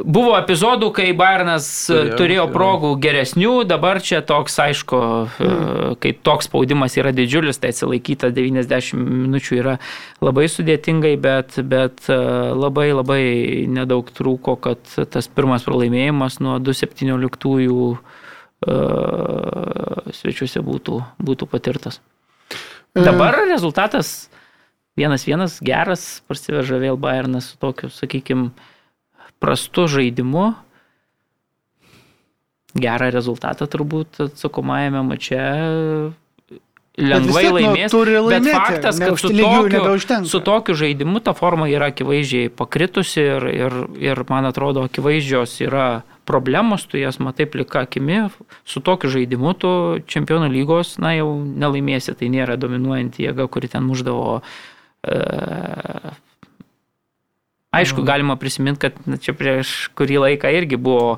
Buvo 0.03 0.35
epizodų, 0.37 0.89
kai 0.95 1.09
Bairnas 1.17 1.67
Turėjo, 1.87 2.17
turėjo 2.19 2.43
jo. 2.43 2.51
progų 2.53 2.91
geresnių, 3.03 3.53
dabar 3.67 4.01
čia 4.03 4.21
toks, 4.25 4.57
aišku, 4.61 4.99
kai 6.03 6.13
toks 6.25 6.49
spaudimas 6.49 6.97
yra 6.99 7.13
didžiulis, 7.15 7.59
tai 7.61 7.73
atsilaikyta 7.73 8.31
90 8.35 8.99
minučių 8.99 9.59
yra 9.59 9.77
labai 10.23 10.47
sudėtingai, 10.51 11.15
bet, 11.21 11.59
bet 11.65 12.07
e, 12.09 12.19
labai 12.55 12.91
labai 12.93 13.23
nedaug 13.71 14.09
trūko, 14.15 14.57
kad 14.61 14.95
tas 15.11 15.29
pirmas 15.31 15.65
pralaimėjimas 15.67 16.39
nuo 16.43 16.59
2.17 16.63 17.17
svečiuose 20.15 20.63
būtų, 20.65 21.01
būtų 21.21 21.49
patirtas. 21.51 22.01
Dabar 22.95 23.37
rezultatas 23.45 24.29
vienas 24.95 25.27
vienas 25.27 25.59
geras, 25.63 26.23
parsiveža 26.27 26.79
vėl 26.79 26.97
Bayernas 26.99 27.51
su 27.51 27.59
tokiu, 27.59 27.91
sakykime, 27.91 28.51
prastu 29.43 29.89
žaidimu. 29.91 30.53
Gerą 32.75 33.07
rezultatą 33.13 33.67
turbūt 33.71 34.19
atsakomajame 34.25 35.03
mače 35.07 35.43
lengvai 36.95 37.43
nu, 37.45 37.53
laimės. 37.55 37.91
turi 37.91 38.15
bet 38.17 38.25
laimėti, 38.25 38.55
faktas, 38.55 38.99
kad 38.99 39.19
su 39.19 39.31
tokiu, 39.31 40.25
su 40.27 40.41
tokiu 40.43 40.75
žaidimu 40.79 41.21
ta 41.23 41.35
forma 41.35 41.69
yra 41.71 41.91
akivaizdžiai 41.91 42.51
pakritusi 42.51 43.23
ir, 43.23 43.47
ir, 43.51 43.77
ir 43.99 44.23
man 44.31 44.47
atrodo, 44.51 44.83
akivaizdžios 44.89 45.55
yra 45.63 45.87
problemos, 46.25 46.85
tu 46.89 46.99
jas 46.99 47.19
matai 47.21 47.47
plika 47.49 47.85
akimi, 47.85 48.25
su 48.65 48.81
tokiu 48.83 49.11
žaidimu 49.13 49.53
tu 49.61 49.71
čempionų 50.09 50.49
lygos, 50.53 50.97
na 51.01 51.13
jau 51.15 51.29
nelaimėsi, 51.45 52.15
tai 52.17 52.29
nėra 52.33 52.57
dominuojanti 52.59 53.27
jėga, 53.27 53.47
kuri 53.51 53.69
ten 53.71 53.85
muždavo. 53.87 54.39
E, 55.05 55.19
aišku, 57.75 58.05
galima 58.07 58.37
prisiminti, 58.39 58.87
kad 58.87 59.21
čia 59.21 59.35
prieš 59.37 59.75
kurį 59.97 60.21
laiką 60.23 60.51
irgi 60.57 60.79
buvo, 60.81 61.17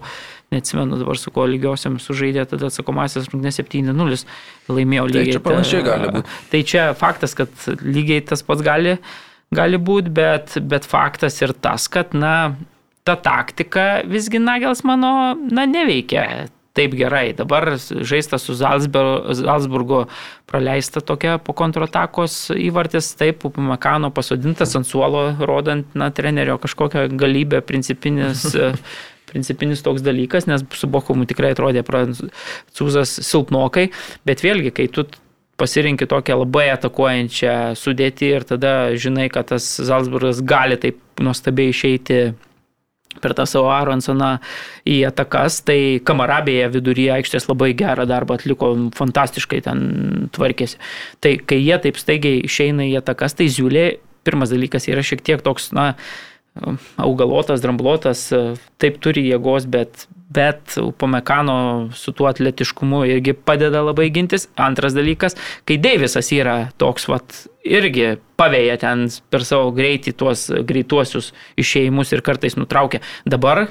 neatsimenu 0.52 1.00
dabar 1.00 1.20
su 1.20 1.32
kuo 1.36 1.46
lygiosiam 1.50 1.98
sužaidė, 2.02 2.46
tada 2.50 2.70
atsakomasis 2.72 3.28
rungtynės 3.32 3.60
7-0 3.60 4.22
laimėjo 4.72 5.08
Tai 5.10 5.16
lygiai. 5.18 5.36
čia 5.36 5.44
panašiai 5.44 5.84
gali 5.86 6.12
būt. 6.16 6.32
Tai 6.52 6.62
čia 6.72 6.86
faktas, 6.98 7.36
kad 7.38 7.68
lygiai 7.84 8.24
tas 8.26 8.44
pats 8.48 8.64
gali, 8.66 8.96
gali 9.56 9.80
būti, 9.80 10.14
bet, 10.14 10.58
bet 10.64 10.88
faktas 10.88 11.42
ir 11.44 11.54
tas, 11.54 11.88
kad, 11.92 12.16
na, 12.16 12.56
ta 13.08 13.16
taktika 13.16 13.88
visgi 14.08 14.42
Nagels 14.44 14.84
mano, 14.88 15.34
na, 15.52 15.66
neveikia 15.70 16.48
taip 16.78 16.94
gerai. 16.98 17.32
Dabar 17.34 17.74
žaista 18.06 18.38
su 18.38 18.56
Salzburgo 18.58 20.06
praleista 20.50 21.02
tokia 21.02 21.38
po 21.42 21.56
kontratakos 21.58 22.52
įvartis, 22.54 23.14
taip, 23.18 23.46
Upamekano 23.48 24.12
pasodintas 24.14 24.76
ant 24.78 24.88
suolo, 24.88 25.30
rodant, 25.50 25.96
na, 25.98 26.12
trenerio 26.14 26.60
kažkokią 26.62 27.08
galybę, 27.18 27.64
principinis, 27.66 28.46
principinis 29.32 29.84
toks 29.86 30.06
dalykas, 30.06 30.48
nes 30.50 30.66
su 30.78 30.90
Bokumu 30.92 31.28
tikrai 31.30 31.56
atrodė 31.56 31.84
prancūzas 31.88 33.18
silpnokai, 33.26 33.90
bet 34.28 34.46
vėlgi, 34.46 34.76
kai 34.78 34.92
tu 34.94 35.08
pasirinkti 35.58 36.06
tokią 36.10 36.38
labai 36.44 36.68
atakuojančią 36.76 37.56
sudėtį 37.80 38.28
ir 38.36 38.46
tada 38.46 38.74
žinai, 38.94 39.26
kad 39.34 39.50
tas 39.50 39.66
Salzburgas 39.66 40.44
gali 40.46 40.78
taip 40.78 41.02
nuostabiai 41.24 41.74
išeiti 41.74 42.20
per 43.22 43.36
tą 43.38 43.48
savo 43.50 43.72
Aronsoną 43.74 44.38
į 44.88 45.00
atakas, 45.10 45.62
tai 45.68 46.00
Kamarabėje 46.08 46.72
viduryje 46.78 47.14
aikštės 47.18 47.50
labai 47.52 47.74
gerą 47.78 48.08
darbą 48.10 48.38
atliko, 48.40 48.74
fantastiškai 48.98 49.62
ten 49.68 49.84
tvarkėsi. 50.36 50.80
Tai 51.24 51.36
kai 51.50 51.62
jie 51.62 51.78
taip 51.84 52.00
staigiai 52.02 52.44
išeina 52.48 52.88
į 52.88 52.98
atakas, 53.02 53.38
tai 53.38 53.50
Ziulė, 53.54 53.88
pirmas 54.28 54.52
dalykas, 54.54 54.90
yra 54.92 55.04
šiek 55.06 55.24
tiek 55.26 55.44
toks, 55.44 55.72
na, 55.76 55.94
augalotas, 57.02 57.62
dramblotas, 57.64 58.28
taip 58.82 59.00
turi 59.04 59.26
jėgos, 59.28 59.68
bet, 59.70 60.08
bet 60.34 60.78
Upamekano 60.82 61.58
su 61.98 62.14
tuo 62.16 62.30
atletiškumu 62.30 63.04
irgi 63.10 63.36
padeda 63.38 63.84
labai 63.86 64.10
gintis. 64.14 64.48
Antras 64.60 64.98
dalykas, 64.98 65.38
kai 65.68 65.80
Deivisas 65.82 66.32
yra 66.36 66.58
toks, 66.82 67.08
vat, 67.12 67.44
irgi 67.68 68.18
pavėja 68.40 68.78
ten 68.84 69.08
per 69.32 69.46
savo 69.48 69.72
greitį 69.76 70.14
tuos 70.18 70.48
greituosius 70.68 71.34
išėjimus 71.60 72.14
ir 72.14 72.26
kartais 72.26 72.58
nutraukia. 72.60 73.02
Dabar, 73.28 73.68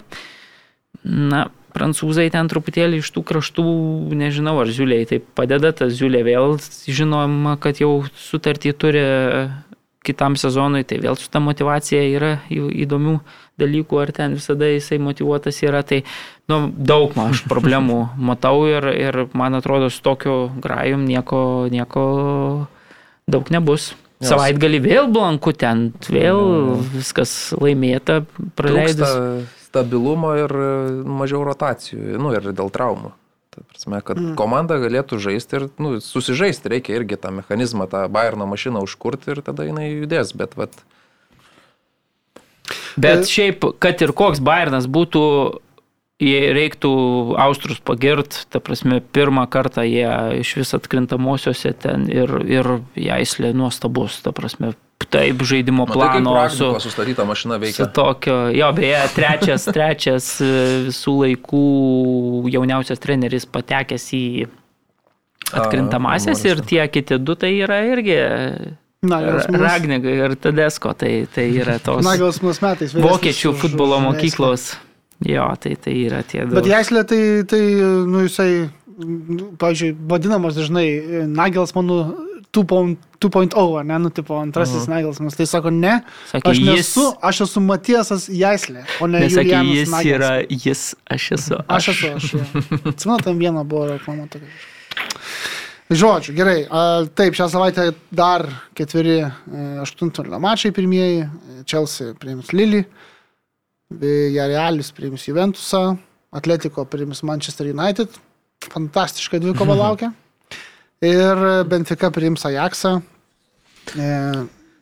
na, 1.04 1.46
prancūzai 1.76 2.28
ten 2.32 2.48
truputėlį 2.50 3.02
iš 3.02 3.12
tų 3.14 3.22
kraštų, 3.28 3.66
nežinau, 4.16 4.56
ar 4.62 4.70
Ziuliai 4.72 5.06
tai 5.08 5.20
padeda, 5.20 5.72
tas 5.76 5.94
Ziulė 5.98 6.22
vėl 6.26 6.56
žinoma, 6.88 7.56
kad 7.60 7.80
jau 7.82 8.06
sutartį 8.16 8.72
turi 8.80 9.04
kitam 10.06 10.36
sezonui, 10.38 10.84
tai 10.86 11.00
vėl 11.02 11.18
su 11.18 11.28
ta 11.32 11.42
motivacija 11.42 12.04
yra 12.06 12.32
įdomių 12.52 13.18
dalykų, 13.60 14.00
ar 14.02 14.12
ten 14.14 14.36
visada 14.38 14.68
jisai 14.70 14.98
motivuotas 15.02 15.58
yra, 15.64 15.82
tai 15.86 16.02
nu, 16.50 16.66
daug 16.70 17.16
aš 17.26 17.44
problemų 17.50 18.00
matau 18.30 18.64
ir, 18.70 18.88
ir 18.94 19.22
man 19.36 19.58
atrodo, 19.58 19.90
su 19.90 20.02
tokiu 20.04 20.38
grajum 20.62 21.06
nieko, 21.08 21.40
nieko 21.72 22.06
daug 23.26 23.52
nebus. 23.54 23.94
Jos. 24.16 24.30
Savaitgalį 24.30 24.78
vėl 24.80 25.10
blanku 25.12 25.52
ten, 25.52 25.90
vėl 26.08 26.78
viskas 26.94 27.52
laimėta, 27.60 28.22
praleidus. 28.56 29.02
Trūksta 29.02 29.66
stabilumo 29.66 30.32
ir 30.40 30.54
mažiau 31.04 31.42
rotacijų, 31.44 32.16
nu 32.22 32.32
ir 32.32 32.48
dėl 32.56 32.72
traumų. 32.72 33.12
Ta 33.56 33.64
prasme, 33.70 34.02
kad 34.04 34.20
mm. 34.20 34.34
komanda 34.38 34.76
galėtų 34.82 35.18
žaisti 35.22 35.56
ir 35.58 35.70
nu, 35.80 35.96
susižaisti, 36.04 36.70
reikia 36.76 36.98
irgi 36.98 37.16
tą 37.20 37.32
mechanizmą, 37.38 37.88
tą 37.88 38.04
Bayerno 38.12 38.48
mašiną 38.50 38.84
užkurti 38.84 39.32
ir 39.32 39.40
tada 39.46 39.64
jinai 39.64 39.88
judės, 39.94 40.34
bet 40.36 40.58
vat, 40.60 40.76
Bet 42.96 43.28
šiaip, 43.28 43.64
kad 43.82 44.00
ir 44.02 44.12
koks 44.16 44.40
Bayernas 44.44 44.88
būtų, 44.88 45.22
jei 46.22 46.52
reiktų 46.56 46.92
Austrus 47.40 47.80
pagirt, 47.84 48.46
ta 48.50 48.60
prasme, 48.64 49.02
pirmą 49.12 49.44
kartą 49.52 49.84
jie 49.84 50.08
iš 50.40 50.54
vis 50.62 50.72
atkrintamosiose 50.76 51.74
ten 51.76 52.08
ir, 52.08 52.32
ir 52.48 52.70
jaislė 52.96 53.52
nuostabus, 53.56 54.22
ta 54.24 54.32
prasme, 54.36 54.72
taip 55.04 55.42
žaidimo 55.46 55.84
matai, 55.86 56.22
plano 56.22 56.48
su, 56.50 56.70
sustatyta 56.80 57.24
mašina 57.24 57.54
su 57.54 57.60
veikia. 57.60 57.86
tokio, 57.86 58.36
jo, 58.48 58.72
beje, 58.72 59.02
trečias, 59.14 59.68
trečias 59.76 60.30
e, 60.40 60.52
visų 60.88 61.14
laikų 61.22 61.66
jauniausias 62.52 63.02
treneris 63.02 63.46
patekęs 63.46 64.08
į 64.16 64.24
atkrintamasias 65.52 66.42
A, 66.42 66.48
ir 66.48 66.64
tie 66.66 66.88
kiti 66.90 67.20
du 67.22 67.36
tai 67.38 67.52
yra 67.60 67.84
irgi 67.86 68.18
Nagelsmanas. 69.06 69.62
Ragnigai 69.62 70.16
ir 70.24 70.34
Tadesko, 70.40 70.94
tai, 70.98 71.12
tai 71.32 71.46
yra 71.54 71.78
tos 71.84 72.02
Nagelsmanas 72.06 72.62
metais. 72.64 72.94
vyresnis 72.96 73.12
vokiečių 73.12 73.54
futbolo 73.60 74.00
mokyklos. 74.08 74.72
Jo, 75.24 75.48
tai, 75.60 75.76
tai 75.80 75.94
yra 76.04 76.20
tie 76.28 76.42
du. 76.44 76.56
Bet 76.58 76.66
Jaislė 76.68 77.06
tai, 77.08 77.20
tai, 77.48 77.60
nu, 78.04 78.26
jisai, 78.26 78.66
nu, 79.00 79.52
pavyzdžiui, 79.60 79.94
vadinamas 80.10 80.58
dažnai 80.58 80.88
e, 80.92 81.22
Nagelsmanu 81.30 82.00
2.0, 82.52 83.82
ne, 83.84 83.98
nu, 83.98 84.10
tipo, 84.10 84.36
antrasis 84.40 84.74
uh 84.74 84.82
-huh. 84.82 84.88
Nagelsmanas. 84.88 85.36
Tai 85.36 85.46
sako, 85.46 85.70
ne, 85.70 86.00
Sakė, 86.32 86.50
aš 86.50 86.58
jis, 86.58 86.68
nesu, 86.68 87.12
aš 87.22 87.40
esu 87.40 87.60
Matiesas 87.60 88.28
Jaislė, 88.28 88.84
o 89.00 89.06
ne 89.06 89.20
nesakė, 89.20 89.44
Julianas 89.44 89.76
jis 89.76 89.90
Nagelsmanas. 89.90 90.06
yra, 90.06 90.46
jis, 90.64 90.94
aš 91.10 91.32
esu. 91.32 91.58
Aš 91.68 91.88
esu, 91.88 92.06
aš. 92.16 92.34
Atsimenu, 92.84 93.18
tam 93.24 93.38
viena 93.38 93.64
buvo 93.64 93.86
reklama 93.86 94.26
tokia. 94.26 94.48
Žodžiu, 95.90 96.34
gerai. 96.34 96.66
Taip, 97.14 97.34
šią 97.38 97.46
savaitę 97.48 97.92
dar 98.10 98.42
ketveri 98.74 99.20
e, 99.22 99.30
aštuntfinalio 99.84 100.40
mačai 100.42 100.72
pirmieji. 100.74 101.28
Chelsea 101.66 102.14
priims 102.14 102.50
Lily, 102.52 102.84
Jarealis 104.34 104.90
priims 104.92 105.28
Juventusą, 105.28 105.96
Atletico 106.32 106.84
priims 106.84 107.22
Manchester 107.22 107.66
United. 107.70 108.08
Fantastiška 108.72 109.38
dvikova 109.38 109.74
laukia. 109.84 110.12
Ir 111.04 111.42
Benfica 111.68 112.10
priims 112.10 112.46
Ajaxą. 112.48 112.96
E, 113.96 114.06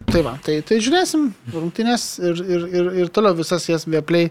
tai 0.06 0.20
va, 0.22 0.36
tai, 0.44 0.60
tai 0.66 0.78
žiūrėsim 0.82 1.26
rungtynės 1.52 2.04
ir, 2.22 2.42
ir, 2.44 2.68
ir, 2.70 2.92
ir 3.02 3.10
toliau 3.14 3.34
visas 3.36 3.66
jas 3.68 3.86
vieplay 3.88 4.30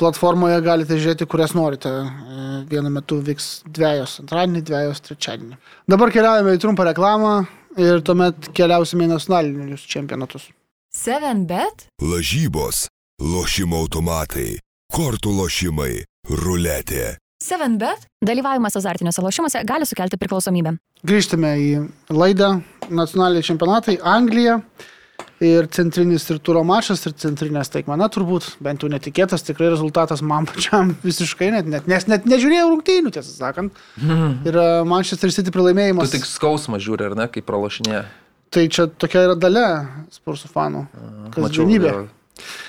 platformoje 0.00 0.60
galite 0.64 0.98
žiūrėti, 1.00 1.28
kurias 1.30 1.56
norite. 1.56 1.88
E, 1.88 2.50
Vienu 2.68 2.92
metu 2.92 3.18
vyks 3.24 3.64
dviejos 3.72 4.20
antradienį, 4.22 4.62
dviejos 4.68 5.02
trečiadienį. 5.08 5.58
Dabar 5.90 6.12
keliaujame 6.14 6.56
į 6.56 6.60
trumpą 6.62 6.86
reklamą 6.88 7.32
ir 7.80 8.04
tuomet 8.06 8.52
keliausime 8.56 9.08
į 9.08 9.14
nacionalinius 9.14 9.86
čempionatus. 9.88 10.50
7bet? 10.92 11.88
Lažybos, 12.04 12.84
lošimo 13.24 13.80
automatai, 13.80 14.58
kortų 14.92 15.32
lošimai, 15.40 16.04
ruletė. 16.28 17.16
7bet? 17.42 18.06
Dalyvavimas 18.22 18.76
azartiniuose 18.78 19.22
lošimuose 19.24 19.62
gali 19.66 19.86
sukelti 19.88 20.18
priklausomybę. 20.20 20.76
Grįžtame 21.06 21.52
į 21.58 21.68
laidą 22.14 22.54
nacionaliniai 22.88 23.46
čempionatai 23.50 23.98
Anglija. 24.06 24.60
Ir 25.42 25.66
centrinis 25.74 26.22
ir 26.30 26.38
turo 26.38 26.60
mačas, 26.62 27.00
ir 27.08 27.16
centrinė 27.18 27.64
staigmena 27.66 28.06
turbūt, 28.14 28.44
bent 28.62 28.84
jau 28.84 28.90
netikėtas, 28.92 29.42
tikrai 29.42 29.72
rezultatas 29.72 30.22
man 30.22 30.46
pačiam 30.46 30.92
visiškai 31.08 31.48
net, 31.50 31.66
net 31.66 31.88
nes 31.90 32.06
net 32.06 32.28
nežiūrėjau 32.30 32.68
rungtynių, 32.70 33.10
tiesą 33.16 33.32
sakant. 33.40 33.80
Ir 34.46 34.54
e, 34.62 34.66
Manchester 34.86 35.34
City 35.34 35.50
Tu 35.50 35.56
pralaimėjimas. 35.56 36.14
tik 36.14 36.28
skausmą 36.30 36.78
žiūri, 36.82 37.08
ar 37.10 37.18
ne, 37.18 37.26
kaip 37.34 37.46
pralošinė. 37.50 38.04
Tai 38.54 38.64
čia 38.70 38.86
tokia 38.86 39.24
yra 39.26 39.34
dalia 39.34 39.66
spursų 40.14 40.50
fanų. 40.54 40.84
Kasdienybė. 41.34 41.92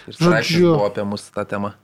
Ir 0.09 0.17
Žodžiu. 0.17 0.74
buvo 0.74 0.89
apie 0.89 1.05
mus 1.13 1.30
tą 1.30 1.45
temą. 1.49 1.76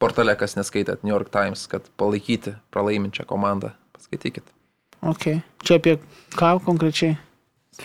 Portale, 0.00 0.32
kas 0.40 0.56
neskaitėt, 0.56 1.02
New 1.04 1.12
York 1.12 1.28
Times, 1.34 1.66
kad 1.68 1.84
palaikyti 2.00 2.54
pralaiminčią 2.72 3.26
komandą. 3.28 3.74
Paskaitykit. 3.96 4.44
Okay. 5.04 5.42
Čia 5.64 5.76
apie 5.80 5.98
ką 6.36 6.54
konkrečiai? 6.64 7.18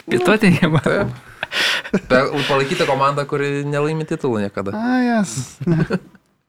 Pietuotėjimą. 0.10 0.80
Taip. 0.84 1.12
Pe- 2.10 2.24
Palaikyti 2.50 2.88
komandą, 2.88 3.24
kuri 3.30 3.64
nelaimi 3.68 4.08
titulų 4.10 4.42
niekada. 4.48 4.72
A, 4.76 4.96
jas. 5.06 5.36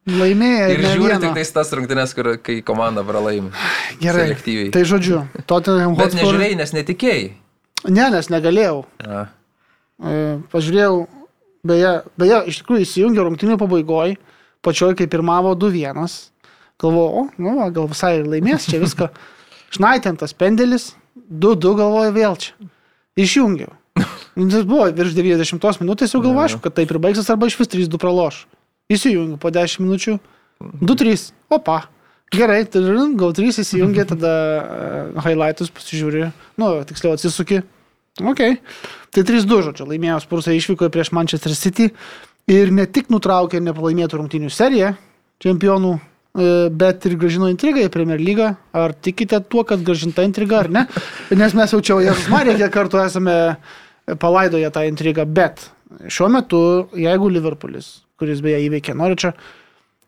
Laimėjo. 0.06 0.66
Ir 0.70 0.80
ne 0.84 0.90
žiūri 0.94 1.10
vieną. 1.16 1.20
tik 1.24 1.34
tais 1.40 1.50
tas 1.54 1.70
rungtynes, 1.74 2.12
kur, 2.14 2.28
kai 2.42 2.60
komanda 2.66 3.02
pralaimi. 3.06 3.50
Gerai. 4.02 4.28
selektyviai. 4.28 4.70
Tai 4.74 4.84
žodžiu, 4.86 5.24
Tottenham 5.50 5.96
Bet 5.98 6.12
Hotspur. 6.14 6.30
nežiūrėjai, 6.30 6.58
nes 6.62 6.74
netikėjai. 6.78 7.24
Ne, 7.90 8.06
nes 8.14 8.30
negalėjau. 8.32 8.84
A, 9.06 9.26
E, 9.96 10.36
Pažiūrėjau, 10.52 11.06
beje, 11.64 11.90
beje, 12.20 12.38
iš 12.52 12.58
tikrųjų 12.60 12.82
įsijungiau 12.84 13.22
rungtynių 13.30 13.54
pabaigoje, 13.62 14.18
pačioj 14.66 14.96
kaip 14.98 15.12
pirmavo 15.14 15.54
2-1. 15.56 16.10
Galvoju, 16.82 17.08
o, 17.08 17.22
nu, 17.40 17.56
gal 17.72 17.88
visai 17.88 18.18
ir 18.18 18.28
laimės 18.28 18.68
čia 18.68 18.82
viską. 18.82 19.08
Šnaitintas 19.72 20.36
pendelis, 20.36 20.90
2-2 21.30 21.76
galvoju 21.78 22.14
vėl 22.16 22.36
čia. 22.42 22.70
Išjungiau. 23.16 23.72
Nu, 24.36 24.50
Tai 24.52 24.60
buvo 24.68 24.84
virš 24.92 25.14
90 25.16 25.80
minutės, 25.80 26.12
jau 26.12 26.20
galvoju, 26.20 26.42
aišku, 26.44 26.60
kad 26.66 26.74
taip 26.76 26.90
ir 26.92 26.98
baigsis 27.00 27.30
arba 27.32 27.48
iš 27.48 27.56
vis 27.56 27.70
3-2 27.72 28.00
praloš. 28.02 28.42
Įsijungiu 28.92 29.38
po 29.40 29.48
10 29.48 29.80
minučių. 29.80 30.18
2-3. 30.60 31.30
Opa. 31.56 31.86
Gerai, 32.34 32.66
gal 32.68 33.32
3 33.32 33.62
įsijungia, 33.62 34.04
tada 34.10 34.34
uh, 34.34 35.24
highlightus 35.24 35.72
pasižiūri. 35.72 36.28
Nu, 36.60 36.68
tiksliau 36.84 37.16
atsisuki. 37.16 37.62
Ok. 38.20 38.42
Tai 39.14 39.24
3-2, 39.24 39.62
žodžiu, 39.70 39.88
laimėjo 39.88 40.20
Spursai 40.24 40.56
išvyko 40.58 40.90
prieš 40.92 41.12
Manchester 41.16 41.56
City 41.56 41.90
ir 42.50 42.70
ne 42.74 42.86
tik 42.86 43.10
nutraukė 43.10 43.60
nepalaimėtų 43.62 44.20
rungtynių 44.20 44.50
seriją 44.54 44.92
čempionų, 45.42 45.92
e, 45.98 46.50
bet 46.70 47.06
ir 47.08 47.16
gražino 47.20 47.50
intrigą 47.52 47.84
į 47.84 47.92
Premier 47.92 48.22
lygą. 48.22 48.54
Ar 48.72 48.94
tikite 48.94 49.40
tuo, 49.50 49.66
kad 49.68 49.82
gražinta 49.84 50.24
intriga 50.26 50.62
ar 50.62 50.70
ne? 50.72 50.86
Nes 51.42 51.54
mes 51.58 51.74
jau 51.74 51.82
čia, 51.82 51.98
Jėzus 52.06 52.30
Marija, 52.32 52.56
kiek 52.62 52.72
kartų 52.74 53.02
esame 53.04 53.36
palaidoję 54.22 54.70
tą 54.70 54.86
intrigą, 54.86 55.26
bet 55.26 55.68
šiuo 56.08 56.30
metu, 56.32 56.60
jeigu 56.96 57.30
Liverpoolis, 57.34 57.90
kuris 58.18 58.42
beje 58.44 58.62
įveikė 58.68 58.94
Noričą, 58.96 59.32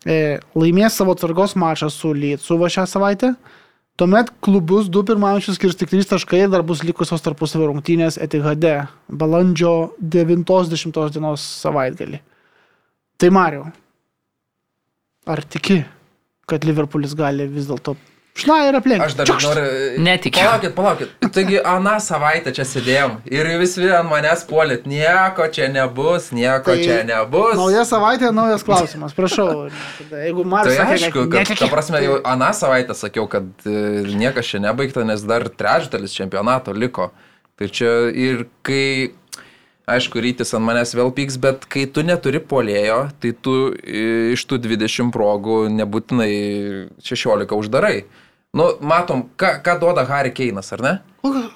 e, 0.07 0.39
laimės 0.55 0.97
savo 0.99 1.15
tvarkos 1.19 1.57
mačą 1.59 1.91
su 1.91 2.13
Lytsu 2.15 2.57
va 2.59 2.71
šią 2.71 2.87
savaitę, 2.89 3.33
tuomet 3.99 4.31
klubus 4.39 4.87
du 4.87 5.01
pirmaujančius 5.03 5.57
skirs 5.59 5.75
tik 5.79 5.91
3 5.91 6.07
taškai 6.13 6.45
dar 6.51 6.63
bus 6.63 6.85
likusios 6.87 7.23
tarpusavio 7.25 7.67
rungtynės 7.67 8.17
Etihade 8.23 8.75
balandžio 9.11 9.91
90 9.99 11.11
dienos 11.15 11.43
savaitgalį. 11.59 12.21
Tai 13.19 13.29
Mariu, 13.35 13.65
ar 15.27 15.43
tiki, 15.43 15.81
kad 16.47 16.63
Liverpoolis 16.63 17.17
gali 17.19 17.49
vis 17.51 17.67
dėlto 17.67 17.97
šna 18.43 18.57
ir 18.67 18.77
aplenkti? 18.79 19.05
Aš 19.05 19.15
dar 19.19 19.29
Čiokšt. 19.29 19.47
noriu. 19.47 19.67
Netikiu. 20.05 20.43
Palaukit, 20.43 20.75
palaukit. 20.77 21.13
Taigi, 21.35 21.59
aną 21.61 21.95
savaitę 22.03 22.53
čia 22.55 22.65
sėdėjom 22.67 23.19
ir 23.29 23.51
vis 23.61 23.75
vien 23.79 24.07
manęs 24.09 24.45
puolėt. 24.49 24.87
Nieko 24.89 25.47
čia 25.53 25.69
nebus, 25.73 26.31
nieko 26.35 26.73
Tai 26.73 26.77
čia 26.83 26.99
nebus. 27.07 27.55
Nauja 27.59 27.85
savaitė, 27.87 28.31
naujas 28.35 28.65
klausimas, 28.67 29.15
prašau. 29.17 29.69
Jeigu 30.09 30.45
Marius 30.47 30.75
Tai 30.75 30.85
sakė, 30.85 30.97
aišku, 30.97 31.25
kad 31.33 31.53
ta 31.59 31.69
prasme, 31.71 32.01
jau 32.05 32.19
aną 32.25 32.51
savaitę 32.57 32.95
sakiau, 32.97 33.27
kad 33.31 33.47
e, 33.67 34.03
niekas 34.15 34.49
čia 34.49 34.63
nebaigta, 34.63 35.05
nes 35.07 35.21
dar 35.27 35.47
trečdalis 35.49 36.15
čempionato 36.15 36.73
liko. 36.75 37.11
Tai 37.59 37.67
čia 37.67 37.89
ir 38.15 38.45
kai, 38.63 39.11
aišku, 39.89 40.21
rytis 40.23 40.53
ant 40.55 40.63
manęs 40.63 40.93
vėl 40.95 41.09
pyks, 41.15 41.35
bet 41.41 41.65
kai 41.67 41.83
tu 41.91 42.03
neturi 42.07 42.39
polėjo, 42.39 42.99
tai 43.19 43.33
tu 43.35 43.55
e, 43.75 44.31
iš 44.35 44.45
tų 44.47 44.61
20 44.63 45.11
progų 45.15 45.65
nebūtinai 45.75 46.31
16 47.03 47.57
uždarai. 47.57 48.05
Nu, 48.53 48.65
matom, 48.81 49.27
ką, 49.37 49.59
ką 49.61 49.75
duoda 49.79 50.03
Harry 50.09 50.31
Keinas, 50.33 50.71
ar 50.73 50.81
ne? 50.81 50.93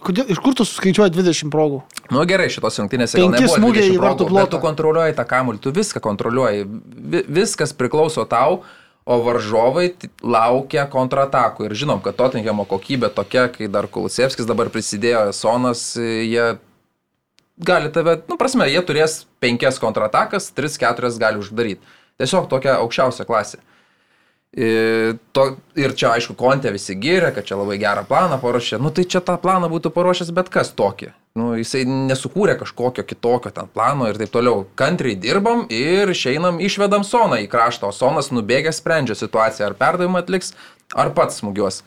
Kodėl, 0.03 0.27
iš 0.29 0.37
kur 0.43 0.53
tu 0.53 0.65
suskaičiuoji 0.67 1.15
20 1.15 1.49
progų? 1.53 1.79
Nu 2.13 2.21
gerai, 2.29 2.51
šitos 2.53 2.77
rungtynėse 2.81 3.17
gal 3.17 3.31
Penki 3.31 3.47
nebuvo 3.47 3.57
smūgiai 3.57 3.87
20 3.87 3.95
į 3.95 4.03
vartų 4.03 4.27
progų, 4.27 4.37
bet 4.37 4.51
tu 4.53 4.59
kontroliuoji 4.61 5.15
tą 5.17 5.25
kamuolį, 5.31 5.61
tu 5.63 5.73
viską 5.73 6.03
kontroliuoji, 6.03 6.67
Vi, 7.13 7.23
viskas 7.39 7.73
priklauso 7.73 8.27
tau, 8.29 8.61
o 9.03 9.17
varžovai 9.25 9.87
laukia 10.21 10.85
kontratakų. 10.91 11.65
Ir 11.65 11.75
žinom, 11.81 12.03
kad 12.05 12.15
Tottenhamo 12.19 12.67
kokybė 12.69 13.09
tokia, 13.15 13.47
kai 13.51 13.71
dar 13.71 13.89
Kulusevskis 13.89 14.47
dabar 14.47 14.69
prisidėjo, 14.73 15.31
Sonas, 15.33 15.95
jie 15.97 16.45
gali 17.57 17.89
tave, 17.95 18.19
nu 18.29 18.37
prasme, 18.37 18.69
jie 18.69 18.85
turės 18.85 19.23
penkias 19.41 19.81
kontratakas, 19.81 20.51
tris, 20.53 20.77
keturias 20.77 21.17
gali 21.21 21.41
uždaryti. 21.41 21.81
Tiesiog 22.21 22.45
tokia 22.53 22.77
aukščiausia 22.83 23.25
klasė. 23.25 23.63
Ir, 24.53 25.15
to, 25.33 25.47
ir 25.73 25.95
čia, 25.97 26.11
aišku, 26.13 26.35
kontė 26.37 26.69
visi 26.75 26.93
gyrė, 27.01 27.31
kad 27.33 27.47
čia 27.47 27.57
labai 27.57 27.79
gerą 27.81 28.03
planą 28.05 28.37
paruošė. 28.37 28.77
Nu, 28.77 28.91
tai 28.93 29.07
čia 29.09 29.23
tą 29.25 29.33
planą 29.41 29.65
būtų 29.71 29.89
paruošęs 29.95 30.29
bet 30.35 30.51
kas 30.53 30.69
tokį. 30.77 31.09
Nu, 31.39 31.47
jisai 31.57 31.81
nesukūrė 31.89 32.53
kažkokio 32.59 33.01
kitokio 33.09 33.49
ten 33.55 33.71
plano 33.73 34.05
ir 34.11 34.19
taip 34.21 34.29
toliau. 34.35 34.67
Kantriai 34.77 35.17
dirbam 35.17 35.63
ir 35.73 36.11
išeinam, 36.13 36.59
išvedam 36.61 37.01
Soną 37.07 37.39
į 37.41 37.47
kraštą, 37.49 37.89
o 37.89 37.97
Sonas 37.97 38.29
nubėgęs 38.29 38.77
sprendžia 38.83 39.17
situaciją, 39.17 39.71
ar 39.71 39.77
perdavimą 39.79 40.21
atliks, 40.21 40.53
ar 40.93 41.09
pats 41.17 41.41
smūgiuos. 41.41 41.81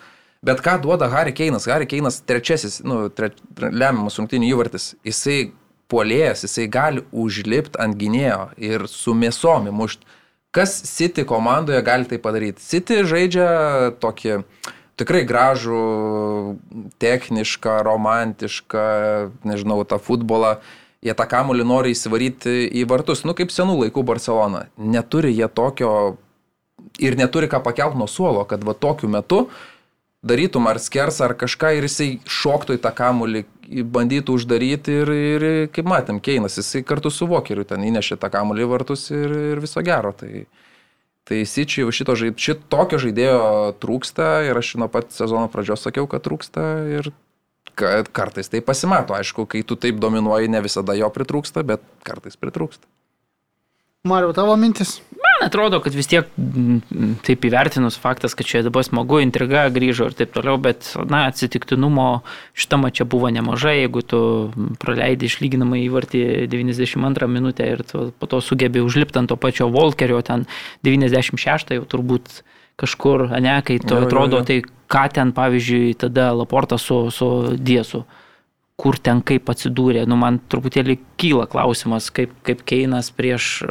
Bet 0.47 0.59
ką 0.67 0.81
duoda 0.83 1.07
Harry 1.15 1.37
Keinas? 1.39 1.69
Harry 1.71 1.87
Keinas 1.87 2.19
trečiasis, 2.27 2.81
nu, 2.83 3.05
tre, 3.15 3.31
lemiamas 3.63 4.19
rungtinių 4.19 4.51
įvartis. 4.51 4.97
Jisai 5.07 5.53
puolėjas, 5.87 6.43
jisai 6.49 6.67
gali 6.67 7.07
užlipti 7.15 7.79
ant 7.83 7.95
gynėjo 7.99 8.43
ir 8.59 8.91
su 8.91 9.15
mėsom 9.15 9.71
įmušti. 9.71 10.16
Kas 10.57 10.73
City 10.89 11.27
komandoje 11.29 11.83
gali 11.85 12.09
tai 12.09 12.17
padaryti? 12.23 12.65
City 12.65 13.03
žaidžia 13.05 13.49
tokį 14.01 14.41
tikrai 14.97 15.27
gražų, 15.29 15.81
technišką, 17.03 17.83
romantišką, 17.85 18.87
nežinau, 19.45 19.83
tą 19.85 20.01
futbolą. 20.01 20.57
Jie 21.05 21.13
tą 21.15 21.27
kamuolį 21.29 21.67
nori 21.69 21.93
įsivaryti 21.93 22.71
į 22.81 22.87
vartus, 22.89 23.23
nu 23.29 23.37
kaip 23.37 23.53
senų 23.53 23.77
laikų 23.85 24.03
Barcelona. 24.09 24.65
Neturi 24.81 25.35
jie 25.37 25.47
tokio 25.53 25.91
ir 26.99 27.19
neturi 27.21 27.51
ką 27.53 27.61
pakelt 27.63 27.99
nuo 27.99 28.09
suolo, 28.09 28.47
kad 28.49 28.65
va 28.65 28.75
tokiu 28.75 29.13
metu 29.13 29.45
darytum 30.25 30.67
ar 30.67 30.81
skers 30.83 31.21
ar 31.25 31.35
kažką 31.39 31.73
ir 31.77 31.87
jisai 31.87 32.09
šoktų 32.25 32.77
į 32.77 32.83
tą 32.85 32.93
kamuolį, 32.97 33.45
bandytų 33.93 34.37
uždaryti 34.39 35.01
ir, 35.03 35.13
ir 35.13 35.47
kaip 35.75 35.89
matėm, 35.91 36.21
Keinas, 36.23 36.59
jisai 36.61 36.85
kartu 36.87 37.11
su 37.13 37.29
Vokeriu 37.31 37.67
ten 37.69 37.85
įnešė 37.87 38.19
tą 38.23 38.31
kamuolį 38.33 38.65
į 38.65 38.71
vartus 38.71 39.09
ir, 39.15 39.37
ir 39.55 39.63
viso 39.63 39.83
gero. 39.87 40.15
Tai, 40.17 40.47
tai 41.27 41.43
Sičiui 41.49 41.93
šito, 41.95 42.17
žaid, 42.19 42.39
šitokio 42.41 43.01
žaidėjo 43.03 43.39
trūksta 43.83 44.47
ir 44.49 44.59
aš 44.63 44.77
nuo 44.81 44.91
pat 44.93 45.13
sezono 45.15 45.51
pradžios 45.53 45.85
sakiau, 45.87 46.09
kad 46.11 46.25
trūksta 46.27 46.67
ir 46.99 47.13
kad 47.77 48.09
kartais 48.15 48.49
tai 48.49 48.63
pasimato. 48.65 49.15
Aišku, 49.17 49.45
kai 49.51 49.63
tu 49.67 49.77
taip 49.77 49.99
dominuoji, 50.01 50.49
ne 50.53 50.63
visada 50.65 50.97
jo 50.97 51.11
pritrūksta, 51.13 51.67
bet 51.67 51.85
kartais 52.07 52.39
pritrūksta. 52.41 52.87
Mariu, 54.05 54.33
tavo 54.33 54.57
mintis? 54.57 55.01
Man 55.11 55.49
atrodo, 55.49 55.81
kad 55.83 55.95
vis 55.97 56.07
tiek 56.09 56.29
taip 57.27 57.45
įvertinus 57.49 57.99
faktas, 58.01 58.37
kad 58.39 58.47
čia 58.49 58.63
dabar 58.65 58.85
smagu, 58.87 59.19
intriga 59.21 59.67
grįžo 59.73 60.09
ir 60.11 60.17
taip 60.17 60.33
toliau, 60.37 60.57
bet, 60.63 60.93
na, 61.11 61.25
atsitiktinumo 61.31 62.07
šitama 62.57 62.93
čia 62.95 63.05
buvo 63.09 63.29
nemažai, 63.35 63.81
jeigu 63.83 64.05
tu 64.07 64.21
praleidai 64.83 65.29
išlyginamą 65.29 65.81
įvartį 65.83 66.23
92 66.53 67.31
minutę 67.33 67.67
ir 67.75 67.83
po 67.91 68.31
to 68.31 68.41
sugebė 68.45 68.85
užlipti 68.87 69.21
ant 69.21 69.33
to 69.33 69.37
pačio 69.41 69.69
Volkerio, 69.75 70.23
ten 70.25 70.47
96 70.87 71.75
jau 71.77 71.89
turbūt 71.91 72.41
kažkur, 72.81 73.27
ne, 73.43 73.59
kai 73.67 73.81
tu 73.83 73.97
Jo, 73.97 74.05
jo, 74.05 74.07
atrodo, 74.07 74.41
jo. 74.41 74.47
tai 74.49 74.61
ką 74.93 75.05
ten, 75.13 75.35
pavyzdžiui, 75.37 75.97
tada 75.99 76.31
Laportas 76.37 76.87
su, 76.87 77.09
su 77.11 77.33
Diesu 77.57 78.05
kur 78.77 78.99
ten 79.01 79.23
kaip 79.25 79.49
atsidūrė. 79.49 80.03
Nu, 80.09 80.19
man 80.21 80.37
truputėlį 80.53 80.99
kyla 81.21 81.47
klausimas, 81.49 82.11
kaip, 82.13 82.35
kaip 82.45 82.61
Keinas 82.69 83.09
prieš 83.17 83.63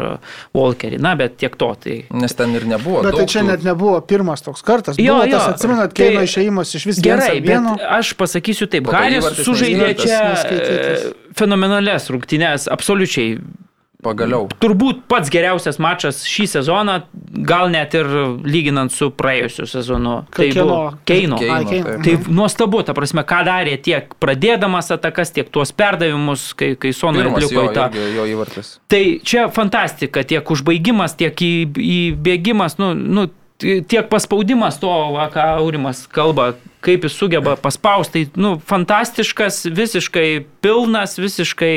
Walkerį. 0.57 0.98
Na, 1.02 1.11
bet 1.19 1.36
tiek 1.41 1.53
to. 1.61 1.68
Tai... 1.82 1.98
Nes 2.10 2.34
ten 2.38 2.56
ir 2.57 2.65
nebuvo. 2.69 3.03
Bet 3.06 3.14
tai 3.19 3.27
čia 3.30 3.44
tų- 3.44 3.49
net 3.52 3.68
nebuvo 3.68 3.99
pirmas 4.02 4.41
toks 4.45 4.65
kartas. 4.65 4.98
Jo, 4.98 5.19
buvo 5.19 5.27
jo, 5.30 5.38
tas, 5.38 5.52
atsimenat, 5.53 5.94
tai- 5.94 6.10
Keino 6.10 6.23
išėjimas 6.26 6.73
iš 6.80 6.88
vis 6.90 7.03
Gerai, 7.06 7.36
vieno. 7.38 7.76
bet 7.77 7.86
aš 7.99 8.15
pasakysiu 8.18 8.65
taip, 8.72 8.90
Haris 8.95 9.30
sužaidė 9.45 9.91
čia 10.02 10.23
e, 10.41 10.98
fenomenales 11.38 12.10
rungtynes, 12.10 12.65
absoliučiai. 12.73 13.38
Pagaliau. 14.06 14.45
Turbūt 14.61 15.03
pats 15.10 15.32
geriausias 15.34 15.80
mačas 15.82 16.22
šį 16.30 16.45
sezoną, 16.52 16.99
gal 17.49 17.72
net 17.73 17.95
ir 17.98 18.06
lyginant 18.45 18.94
su 18.94 19.10
praėjusiu 19.10 19.65
sezonu. 19.72 20.15
Tai 20.36 20.49
buvo 20.53 20.80
Keino. 21.10 21.40
Keino, 21.41 21.65
Keino. 21.72 21.95
Tai 22.06 22.15
nuostabu, 22.30 22.84
ta 22.86 22.94
prasme, 22.98 23.23
ką 23.26 23.41
darė 23.48 23.77
tiek 23.82 24.14
pradėdamas 24.22 24.91
atakas, 24.94 25.34
tiek 25.36 25.49
tuos 25.49 25.73
perdavimus, 25.76 26.52
kai, 26.57 26.76
kai 26.77 26.94
Sonai 26.94 27.26
atliko 27.32 27.57
jo, 27.57 27.65
į 27.72 27.73
tą. 27.76 27.88
irgi 27.95 28.19
jo 28.19 28.27
įvartis. 28.36 28.69
Tai 28.94 29.02
čia 29.26 29.48
fantastika, 29.56 30.22
tiek 30.27 30.53
užbaigimas, 30.53 31.18
tiek 31.18 31.34
į- 31.34 31.73
įbėgimas, 31.95 32.77
nu, 32.82 32.94
nu, 32.94 33.26
tiek 33.57 34.10
paspaudimas 34.11 34.77
to, 34.82 34.91
va, 35.15 35.30
ką 35.34 35.45
Aurimas 35.61 36.03
kalba, 36.11 36.52
kaip 36.86 37.06
jis 37.07 37.15
sugeba 37.18 37.56
paspausti, 37.57 38.26
tai, 38.27 38.41
nu, 38.41 38.56
fantastiškas, 38.68 39.64
visiškai 39.73 40.27
pilnas, 40.61 41.15
visiškai 41.18 41.76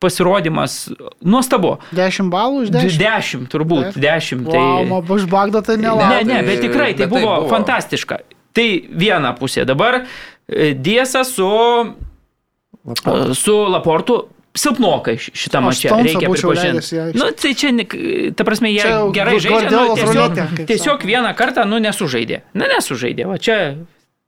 pasirodymas, 0.00 0.88
nuostabu. 1.22 1.74
10 1.96 2.30
balų 2.32 2.64
iš 2.66 2.70
10. 2.74 2.98
Dešimt, 3.02 3.48
turbūt, 3.52 3.90
Taip. 3.92 4.00
dešimt. 4.02 4.48
Wow, 4.48 4.52
Tai... 4.56 5.04
tai... 5.06 5.14
už 5.16 5.26
Bagdą 5.30 5.62
tai 5.66 5.76
Ne, 5.76 5.86
nelaukia. 5.88 6.24
ne, 6.24 6.38
bet 6.46 6.60
tikrai 6.64 6.90
tai 6.94 7.04
bet 7.04 7.12
tai 7.12 7.20
buvo, 7.20 7.34
buvo. 7.44 7.50
fantastiška. 7.52 8.20
Tai 8.56 8.68
viena 9.04 9.34
pusė. 9.38 9.62
Dabar 9.68 10.00
e, 10.02 10.72
Diesa 10.74 11.22
su, 11.28 11.46
e, 12.88 13.34
su 13.34 13.54
Laportu 13.70 14.18
silpnokai 14.56 15.14
šitą 15.20 15.60
Aš 15.60 15.64
mačą, 15.68 16.00
reikia 16.02 16.26
pripažinti. 16.32 16.80
aikštę. 16.82 17.18
Nu, 17.20 17.28
tai 17.38 17.52
čia, 17.54 17.70
ne- 17.70 17.86
ta 18.34 18.42
prasme, 18.44 18.72
jie 18.72 18.82
Čia 18.82 18.96
gerai 19.14 19.36
žaidžia, 19.38 19.70
nu, 19.70 19.94
tiesiog, 19.94 20.16
ruletė, 20.16 20.46
kaip 20.56 20.66
tiesiog 20.72 21.04
vieną 21.06 21.30
kartą, 21.38 21.62
nu, 21.70 21.78
nesužaidė. 21.78 22.40
Na, 22.58 22.66
nesužaidė, 22.72 23.28
va 23.30 23.38
čia 23.38 23.60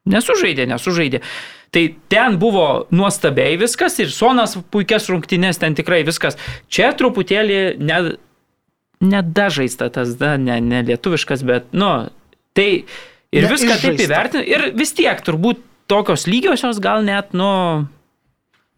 nesužaidė, 0.07 0.69
nesužaidė. 0.71 1.21
Tai 1.73 1.87
ten 2.13 2.37
buvo 2.37 2.87
nuostabiai 2.93 3.57
viskas 3.57 3.97
ir 4.03 4.11
Sonas 4.13 4.59
puikias 4.75 5.09
rungtynės, 5.09 5.61
ten 5.63 5.73
tikrai 5.79 6.03
viskas. 6.05 6.37
Čia 6.69 6.91
truputėlį 6.99 7.61
ne, 7.81 8.01
nedažaista 9.01 9.89
tas, 9.95 10.13
da, 10.21 10.35
ne, 10.37 10.59
ne 10.61 10.83
lietuviškas, 10.91 11.45
bet, 11.49 11.71
nu, 11.73 11.89
tai 12.53 12.69
ir 13.33 13.49
viską 13.49 13.73
taip 13.73 13.97
Neišžaista. 13.97 14.05
įvertinti. 14.05 14.53
Ir 14.53 14.69
vis 14.77 14.93
tiek 14.99 15.25
turbūt 15.25 15.65
tokios 15.89 16.29
lygiosios 16.29 16.81
gal 16.83 17.07
net, 17.09 17.33
nu, 17.37 17.49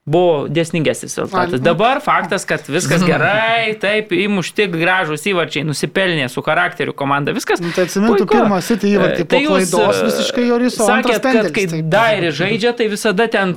buvo 0.07 0.49
desningesnis 0.49 1.17
rezultatas. 1.19 1.61
Dabar 1.61 2.01
faktas, 2.05 2.45
kad 2.45 2.67
viskas 2.69 3.01
gerai, 3.07 3.73
taip, 3.81 4.11
įmušti 4.13 4.67
gražus 4.75 5.25
įvarčiai, 5.31 5.65
nusipelnė 5.65 6.27
su 6.29 6.45
charakteriu 6.45 6.93
komanda, 6.97 7.33
viskas. 7.33 7.63
Nu, 7.65 7.73
tai 7.73 7.87
atsimintų 7.89 8.27
pirmą 8.29 8.59
City 8.67 8.93
įvartį 8.99 9.25
po 9.33 9.41
jūs, 9.41 9.71
klaidos, 9.73 10.03
e, 10.03 10.11
visiškai 10.11 10.45
Joriso 10.51 10.91
antras 10.93 11.17
Sakėt, 11.23 11.39
kad 11.39 11.51
kai 11.57 11.67
taip. 11.73 11.89
Dairi 11.95 12.35
žaidžia, 12.37 12.75
tai 12.77 12.91
visada 12.93 13.29
ten 13.33 13.57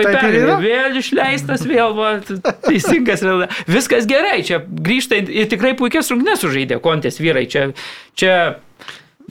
ir 0.00 0.08
pergalę. 0.08 0.40
yra. 0.40 0.58
Vėl 0.64 0.98
išleistas, 1.02 1.68
vėl 1.68 1.96
va, 2.00 2.14
teisingas. 2.64 3.26
Vėl. 3.28 3.44
Viskas 3.68 4.08
gerai, 4.08 4.40
čia 4.48 4.62
grįžta 4.64 5.20
ir 5.20 5.52
tikrai 5.52 5.76
puikias 5.76 6.08
rungtynes 6.14 6.40
sužaidė 6.46 6.80
kontės 6.80 7.20
vyrai. 7.20 7.44
Čia, 7.52 7.68
čia 8.16 8.36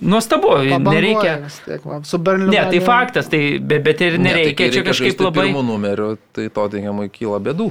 nuostabu, 0.02 0.53
nereikia. 0.86 1.36
tiek, 1.65 1.86
Su 2.10 2.19
Berliu. 2.22 2.49
Ne, 2.52 2.61
tai 2.69 2.80
faktas, 2.86 3.30
tai, 3.32 3.60
bet, 3.60 3.84
bet 3.86 4.02
ir 4.06 4.18
nereikia 4.22 4.68
ne, 4.68 4.72
tai, 4.72 4.72
čia 4.78 4.86
kažkaip 4.88 5.22
labai. 5.28 5.49
Pirmų 5.49 5.65
numerių, 5.68 6.10
tai 6.36 6.49
Tottenhamui 6.53 7.11
kyla 7.14 7.41
bėdų. 7.49 7.69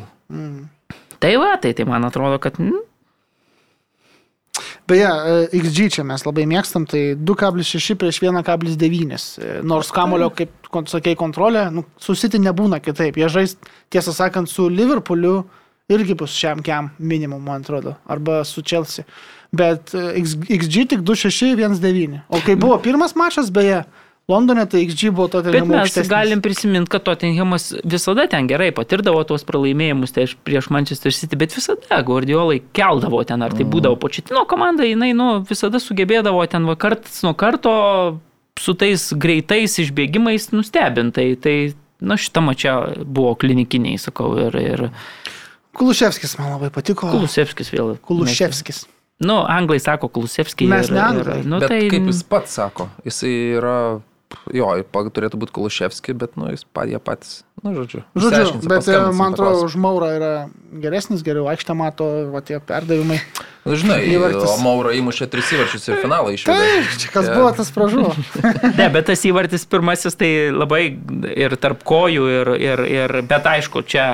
Tai 1.21 1.35
va, 1.43 1.57
tai, 1.61 1.75
tai 1.77 1.89
man 1.89 2.07
atrodo, 2.09 2.39
kad... 2.43 2.57
mm, 2.63 2.87
Beje, 4.91 5.07
e, 5.07 5.59
XG 5.61 5.87
čia 5.95 6.05
mes 6.07 6.25
labai 6.27 6.49
mėgstam, 6.51 6.83
tai 6.91 7.13
2,6 7.15 7.95
prieš 8.01 8.19
1,9. 8.25 9.21
E, 9.39 9.53
Nors 9.63 9.93
kamulio, 9.95 10.31
kaip 10.35 10.51
sakei, 10.91 11.15
kontrolė, 11.19 11.69
nu, 11.75 11.85
susiti 12.03 12.41
nebūna 12.43 12.81
kitaip. 12.83 13.19
Jie 13.21 13.29
žais, 13.31 13.55
tiesą 13.93 14.15
sakant, 14.17 14.51
su 14.51 14.67
Liverpooliu 14.73 15.45
irgi 15.91 16.17
bus 16.19 16.35
šiam 16.35 16.63
kiam 16.67 16.91
minimum, 16.99 17.43
man 17.47 17.63
atrodo, 17.63 17.97
arba 18.11 18.43
su 18.47 18.63
Chelsea. 18.67 19.07
Bet 19.53 19.95
e, 19.95 20.13
XG 20.23 20.87
tik 20.93 21.03
2,6, 21.07 21.57
1,9. 21.59 22.23
O 22.29 22.39
kai 22.45 22.55
buvo 22.57 22.79
pirmas 22.83 23.17
mačas, 23.19 23.51
beje, 23.51 23.83
Londone, 24.31 24.67
tai 24.71 24.85
XG 24.87 25.11
buvo 25.11 25.27
Bet 25.27 25.33
Tottenham 25.33 25.69
mes 25.69 25.81
aukštesnis. 25.81 26.09
galim 26.09 26.43
prisiminti, 26.43 26.91
kad 26.91 27.03
Tottenhamas 27.03 27.73
visada 27.85 28.29
ten 28.31 28.47
gerai 28.47 28.71
patirdavo 28.75 29.25
tuos 29.27 29.43
pralaimėjimus 29.49 30.15
tai 30.15 30.29
prieš 30.47 30.71
Manchester 30.71 31.15
City, 31.15 31.39
bet 31.41 31.57
visada 31.57 31.99
Guardiolai 32.07 32.61
keldavo 32.77 33.25
ten, 33.27 33.43
ar 33.43 33.57
tai 33.57 33.67
būdavo 33.67 33.99
početino 33.99 34.45
komanda, 34.51 34.87
jinai 34.87 35.11
nu, 35.19 35.41
visada 35.49 35.83
sugebėdavo 35.83 36.47
ten 36.51 36.69
kartas 36.79 37.25
nuo 37.27 37.35
karto 37.35 37.75
su 38.61 38.77
tais 38.79 39.11
greitais 39.17 39.79
išbėgimais 39.83 40.51
nustebintai. 40.55 41.35
Tai, 41.43 41.57
na, 42.01 42.17
šitą 42.21 42.45
mačią 42.45 42.77
buvo 43.03 43.35
klinikiniai, 43.41 43.99
sakau, 43.99 44.33
ir, 44.47 44.57
ir 44.63 44.87
Kuluševskis 45.77 46.35
man 46.39 46.55
labai 46.57 46.71
patiko. 46.75 47.09
Kulusevskis 47.13 47.71
vėl. 47.73 47.95
Kuluševskis. 48.05 48.85
Nu, 49.21 49.43
anglai 49.45 49.81
sako 49.81 50.09
Kulusevskis. 50.09 50.69
Mes 50.69 50.89
ir, 50.89 50.95
ne 50.97 51.01
ir, 51.01 51.05
anglai. 51.05 51.43
nu, 51.45 51.59
Bet 51.61 51.69
tai, 51.69 51.83
kaip 51.93 52.09
jis 52.09 52.23
pats 52.25 52.55
sako, 52.57 52.87
jisai 53.05 53.35
yra, 53.59 53.77
jo, 54.57 54.71
turėtų 54.97 55.41
būti 55.43 55.55
Kuluševski, 55.59 56.17
bet, 56.17 56.39
nu, 56.41 56.49
jis 56.55 56.65
pat, 56.65 56.89
jie 56.89 56.97
patys, 57.05 57.43
nu, 57.61 57.75
žodžiu. 57.77 58.01
Žodžiu, 58.17 58.63
bet 58.65 58.89
e, 58.89 58.97
man 59.13 59.37
atrodo, 59.37 59.67
už 59.69 59.77
Maurą 59.77 60.11
yra 60.17 60.33
geresnis, 60.73 61.21
geriau 61.27 61.51
aikštę 61.53 61.77
mato, 61.77 62.09
va 62.33 62.41
tie 62.41 62.63
perdavimai. 62.65 63.21
Nu, 63.69 63.77
žinai, 63.77 64.01
įvartis. 64.09 64.49
o 64.49 64.57
Mauro 64.65 64.97
įmušė 64.97 65.29
tris 65.29 65.53
įvarčius 65.53 65.91
ir 65.91 66.01
finalą 66.01 66.33
išvedė. 66.33 66.69
Taip, 66.73 66.95
čia 67.03 67.11
kas 67.13 67.29
buvo, 67.29 67.51
tas 67.61 67.69
pražuvo. 67.77 68.15
Ne, 68.81 68.87
bet 68.89 69.11
tas 69.13 69.29
įvartis 69.29 69.69
pirmasis 69.69 70.17
tai 70.17 70.49
labai 70.49 70.87
ir 71.37 71.61
tarp 71.61 71.85
kojų, 71.85 72.31
ir, 72.39 72.57
ir, 72.57 72.89
ir, 72.89 73.21
bet 73.29 73.53
aišku, 73.53 73.85
čia 73.85 74.07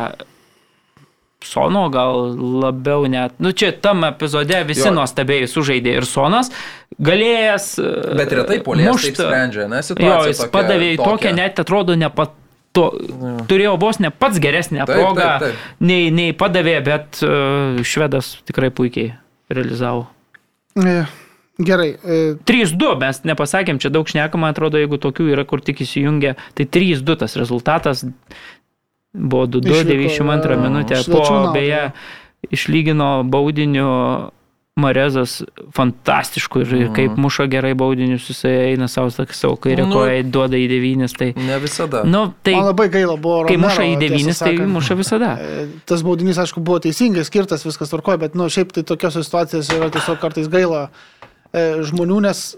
Sono 1.45 1.89
gal 1.93 2.33
labiau 2.63 3.05
net. 3.07 3.35
Nu 3.39 3.53
čia 3.53 3.71
tam 3.73 4.05
epizode 4.09 4.57
visi 4.67 4.87
Jo. 4.89 4.95
nuostabiai 4.97 5.45
sužaidė 5.47 5.97
ir 6.01 6.05
Sonas, 6.09 6.51
galėjęs. 7.01 7.67
e, 7.79 8.17
Bet 8.17 8.33
retai 8.33 8.59
polės 8.65 8.87
taip 8.89 8.95
mušt- 8.97 9.21
sprendžia, 9.21 9.69
ne, 9.69 9.77
Jo, 9.77 9.83
situacija. 9.83 10.27
jis 10.33 10.41
padavė 10.51 10.89
į 10.97 10.99
tokią, 11.05 11.35
net 11.35 11.59
atrodo, 11.61 11.95
ne 11.97 12.09
pat. 12.11 12.31
To, 12.77 12.91
turėjo 13.49 13.79
vos 13.81 13.99
ne 14.01 14.11
pats 14.11 14.37
geresnę 14.39 14.85
Taip, 14.85 14.97
progą, 14.99 15.39
taip, 15.41 15.41
taip. 15.41 15.55
Nei, 15.81 16.11
nei 16.11 16.33
padavė, 16.37 16.85
bet 16.85 17.23
uh, 17.25 17.81
švedas 17.83 18.35
tikrai 18.45 18.69
puikiai 18.69 19.15
realizavo. 19.49 20.09
E, 20.77 21.07
Gerai. 21.59 21.97
e, 22.05 22.35
3-2 22.45 22.99
mes 23.01 23.23
nepasakėm, 23.25 23.79
čia 23.81 23.89
daug 23.89 24.05
šnekama, 24.07 24.51
atrodo, 24.53 24.77
jeigu 24.77 24.99
tokių 25.01 25.31
yra, 25.33 25.47
kur 25.49 25.61
tik 25.65 25.79
įsijungia, 25.81 26.35
tai 26.55 26.67
3-2 26.67 27.17
tas 27.17 27.33
rezultatas 27.41 28.05
buvo 29.17 29.47
2-2, 29.47 29.81
Išliko, 29.81 30.23
92 30.23 30.53
jo, 30.55 30.61
minutę. 30.61 30.95
svečių 31.03 31.45
Po 31.45 31.53
beje, 31.53 31.93
išlygino 32.53 33.25
baudiniu 33.25 34.31
Marezas 34.77 35.43
fantastišku 35.73 36.61
ir 36.61 36.67
Mhm. 36.67 36.95
kaip 36.95 37.17
muša 37.17 37.47
gerai 37.49 37.73
baudinius, 37.75 38.27
jisai 38.29 38.51
eina 38.77 38.89
savo, 38.89 39.09
savo 39.11 39.57
kairę 39.57 39.87
Nu. 39.89 39.95
koją, 39.95 40.23
duoda 40.31 40.57
į 40.57 40.69
devynis. 40.69 41.17
Tai, 41.17 41.33
Ne 41.37 41.59
visada. 41.59 42.05
nu, 42.05 42.35
tai 42.43 42.53
Man 42.55 42.65
labai 42.65 42.89
gaila 42.93 43.17
buvo. 43.17 43.47
kai 43.49 43.57
Romero, 43.57 43.71
muša 43.71 43.83
į 43.83 43.99
devynis, 43.99 44.39
tai 44.39 44.53
sakant. 44.57 44.69
muša 44.69 44.95
visada. 44.95 45.39
E, 45.41 45.67
Tas 45.87 46.03
baudinys, 46.03 46.37
aišku, 46.37 46.61
buvo 46.61 46.79
teisingai 46.79 47.25
skirtas, 47.25 47.65
viskas 47.65 47.89
tvarkoja, 47.89 48.19
bet, 48.19 48.35
na, 48.35 48.43
nu, 48.43 48.49
šiaip 48.51 48.73
tai 48.73 48.83
tokios 48.83 49.15
situacijos 49.17 49.69
yra 49.73 49.89
tiesiog 49.91 50.19
kartais 50.21 50.49
gaila 50.49 50.91
e, 51.55 51.81
žmonių, 51.81 52.21
nes, 52.21 52.57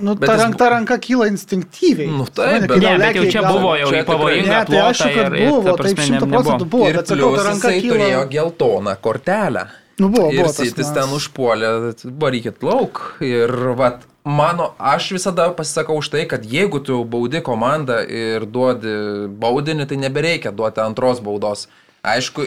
nu, 0.00 0.14
Bet 0.14 0.28
ta, 0.28 0.34
jis 0.34 0.42
rank, 0.42 0.56
ta 0.56 0.68
ranka 0.70 0.98
kyla 0.98 1.26
instinktyviai. 1.26 2.06
Nu, 2.06 2.24
taip, 2.26 2.66
bet- 2.68 2.78
Ne, 2.82 2.98
bet 2.98 3.16
jau 3.16 3.24
čia 3.30 3.42
galvą. 3.42 3.60
buvo 3.60 3.72
jau 3.76 4.04
pavojingą 4.06 4.46
Ne, 4.46 4.64
tai 4.68 4.78
aišku, 4.78 5.08
kad 5.14 5.32
ir, 5.32 5.34
ir 5.42 5.48
buvo, 5.50 5.62
taip 5.64 5.76
prasme, 5.80 6.04
šimtų 6.06 6.26
ne- 6.26 6.36
procentų 6.36 6.68
buvo, 6.70 6.88
ir 6.88 6.94
bet 7.00 7.06
sakau, 7.10 7.36
ta 7.36 7.42
ranka 7.48 7.68
kyla. 7.68 7.92
turėjo 7.94 8.22
geltoną 8.30 8.96
kortelę. 9.02 9.64
Nu, 9.98 10.08
buvo, 10.12 10.30
ir 10.30 10.42
buvo 10.44 10.52
tas 10.52 10.68
Sitis 10.68 10.92
ten 10.94 11.08
užpuolė, 11.16 11.70
varykit 12.04 12.62
lauk. 12.62 13.16
Ir 13.20 13.48
vat, 13.74 14.02
mano, 14.24 14.74
aš 14.78 15.10
visada 15.16 15.48
pasisakau 15.56 15.96
už 15.98 16.10
tai, 16.10 16.26
kad 16.26 16.44
jeigu 16.44 16.78
tu 16.84 17.04
baudi 17.04 17.40
komandą 17.40 18.04
ir 18.08 18.44
duodi 18.46 19.26
baudinį, 19.28 19.86
tai 19.88 19.96
nebereikia 19.96 20.52
duoti 20.52 20.80
antros 20.84 21.18
baudos. 21.20 21.66
Aišku, 22.04 22.44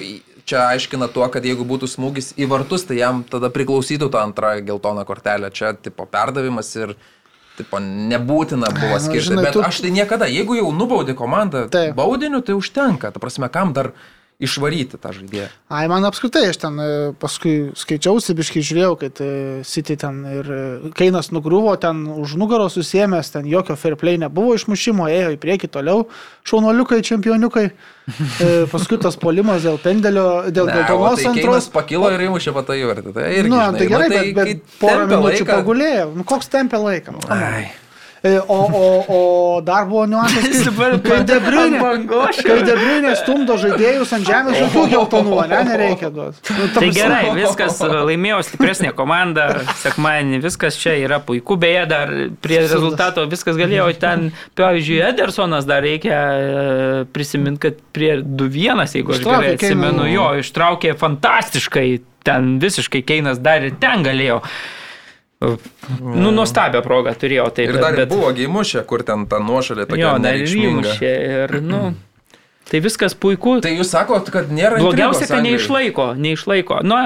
čia 0.50 0.66
aiškina 0.74 1.08
tuo, 1.14 1.28
kad 1.32 1.46
jeigu 1.46 1.66
būtų 1.70 1.88
smūgis 1.94 2.32
į 2.42 2.48
vartus, 2.50 2.84
tai 2.90 2.98
jam 3.00 3.22
tada 3.24 3.52
priklausytų 3.54 4.10
ta 4.14 4.24
antra 4.26 4.56
geltona 4.66 5.06
kortelė. 5.06 5.52
Čia 5.54 5.76
tipo 5.78 6.08
perdavimas 6.10 6.72
ir 6.80 6.96
tipo, 7.60 7.78
nebūtina 7.84 8.70
buvo 8.74 8.96
nu, 8.98 9.04
skirti. 9.04 9.28
žinai, 9.34 9.44
Bet 9.50 9.54
tu- 9.58 9.62
aš 9.68 9.82
tai 9.84 9.92
niekada, 9.92 10.26
jeigu 10.32 10.56
jau 10.58 10.72
nubaudi 10.72 11.14
komandą 11.14 11.68
Taip. 11.70 11.94
baudiniu, 11.96 12.42
tai 12.42 12.56
užtenka. 12.56 13.12
Ta 13.14 13.20
prasme, 13.20 13.50
kam 13.52 13.74
dar 13.74 13.92
išvaryti 14.40 14.96
tą 15.04 15.12
žaidėją? 15.12 15.48
Ai, 15.68 15.84
man 15.92 16.06
apskritai, 16.08 16.46
aš 16.54 16.58
ten 16.62 16.78
e, 16.80 16.86
paskui 17.20 17.72
skaičiausi, 17.76 18.32
biškai 18.38 18.62
žiūrėjau, 18.64 18.94
kad 19.02 19.20
e, 19.20 19.28
City 19.68 19.98
ten 20.00 20.22
ir 20.32 20.48
e, 20.48 20.60
Keinas 20.96 21.28
nugruvo, 21.36 21.74
ten 21.82 22.06
už 22.08 22.38
nugaros 22.40 22.78
susėmęs, 22.80 23.34
ten 23.36 23.50
jokio 23.52 23.76
fair 23.76 23.98
play 24.00 24.16
nebuvo 24.22 24.56
išmušimo, 24.56 25.10
ėjo 25.12 25.34
į 25.36 25.40
priekį 25.44 25.70
toliau, 25.76 26.06
šaunuoliukai, 26.48 27.02
čempioniukai. 27.04 27.66
Paskui 28.72 28.98
tas 29.04 29.20
polimas 29.20 29.62
dėl 29.68 29.76
pendelio, 29.84 30.48
dėl 30.56 30.72
geltonos 30.72 31.20
tai 31.20 31.36
Keinas 31.36 31.44
antros. 31.44 31.68
pakilo 31.76 32.08
ir 32.16 32.24
įmušė 32.30 32.56
patą 32.56 32.80
įvartį. 32.80 33.14
Tai 33.20 33.28
irgi, 33.36 33.52
Nu, 33.52 33.60
žinai, 33.60 33.78
tai 33.78 33.92
gerai, 33.92 34.10
bet, 34.10 34.34
bet 34.40 34.74
porą 34.82 35.04
minučių 35.12 35.44
laiką- 35.44 35.60
pagulėjo. 35.60 36.08
Nu, 36.16 36.24
koks 36.32 36.48
tempia 36.56 36.80
laiką? 36.82 37.14
Nu, 37.20 37.22
E, 38.24 38.34
O, 38.52 38.56
o, 38.56 39.06
o 39.08 39.62
dar 39.62 39.86
buvo 39.88 40.04
niuansas, 40.06 40.44
kai- 41.08 41.22
Debriunė, 41.24 41.80
kai 42.44 42.58
Debriunė 42.68 43.14
stumdo 43.16 43.56
žaidėjus 43.62 44.12
ant 44.18 44.26
žemės, 44.28 44.58
jokių 44.66 44.84
geltonų, 44.92 45.38
ne, 45.48 45.60
nereikia 45.70 46.10
duoti. 46.12 46.42
Nu, 46.58 46.68
ta 46.74 46.82
Tai 46.84 46.90
gerai, 46.98 47.22
viskas 47.38 47.78
laimėjo 47.80 48.42
stipresnė 48.50 48.92
komanda, 48.98 49.46
sekmadienį 49.84 50.42
viskas 50.44 50.76
čia 50.82 50.98
yra 51.00 51.22
puiku, 51.24 51.56
beje, 51.64 51.86
dar 51.94 52.12
prie 52.44 52.60
rezultato 52.66 53.24
viskas 53.32 53.56
galėjo 53.60 53.88
ten, 54.04 54.34
pavyzdžiui, 54.60 55.00
Edersonas 55.14 55.64
dar 55.70 55.80
reikia 55.88 56.20
e, 56.20 57.06
prisiminti, 57.16 57.70
kad 57.70 57.80
prie 57.96 58.18
2-1, 58.20 58.84
jeigu 59.00 59.16
aš 59.16 59.24
gerai 59.24 59.54
atsimenu, 59.56 60.10
jo, 60.12 60.28
ištraukė 60.44 60.92
fantastiškai, 61.00 61.88
ten 62.28 62.58
visiškai 62.60 63.00
Keinas 63.08 63.40
dar 63.40 63.64
ir 63.64 63.80
ten 63.80 64.04
galėjo. 64.04 64.42
Nu, 65.40 66.34
nuostabią 66.36 66.82
progą 66.84 67.14
turėjo, 67.16 67.46
tai 67.56 67.70
Ir 67.70 67.78
dar 67.80 67.96
bet... 67.96 68.10
buvo 68.12 68.34
geimušė, 68.36 68.84
kur 68.90 69.06
ten 69.08 69.24
ta 69.32 69.40
nuošalė 69.40 69.86
tokia 69.88 70.04
Jo, 70.04 70.18
dar 70.20 70.36
ir 70.36 70.52
įmušė 70.52 71.14
ir, 71.30 71.54
nu, 71.64 71.80
tai 72.68 72.82
viskas 72.84 73.16
puiku. 73.16 73.56
Tai 73.64 73.72
jūs 73.72 73.94
sakot, 73.96 74.28
kad 74.34 74.52
nėra 74.52 74.82
Blogiausia, 74.84 75.30
kad 75.32 75.46
neišlaiko, 75.48 76.12
neišlaiko. 76.20 76.82
Nu, 76.84 77.00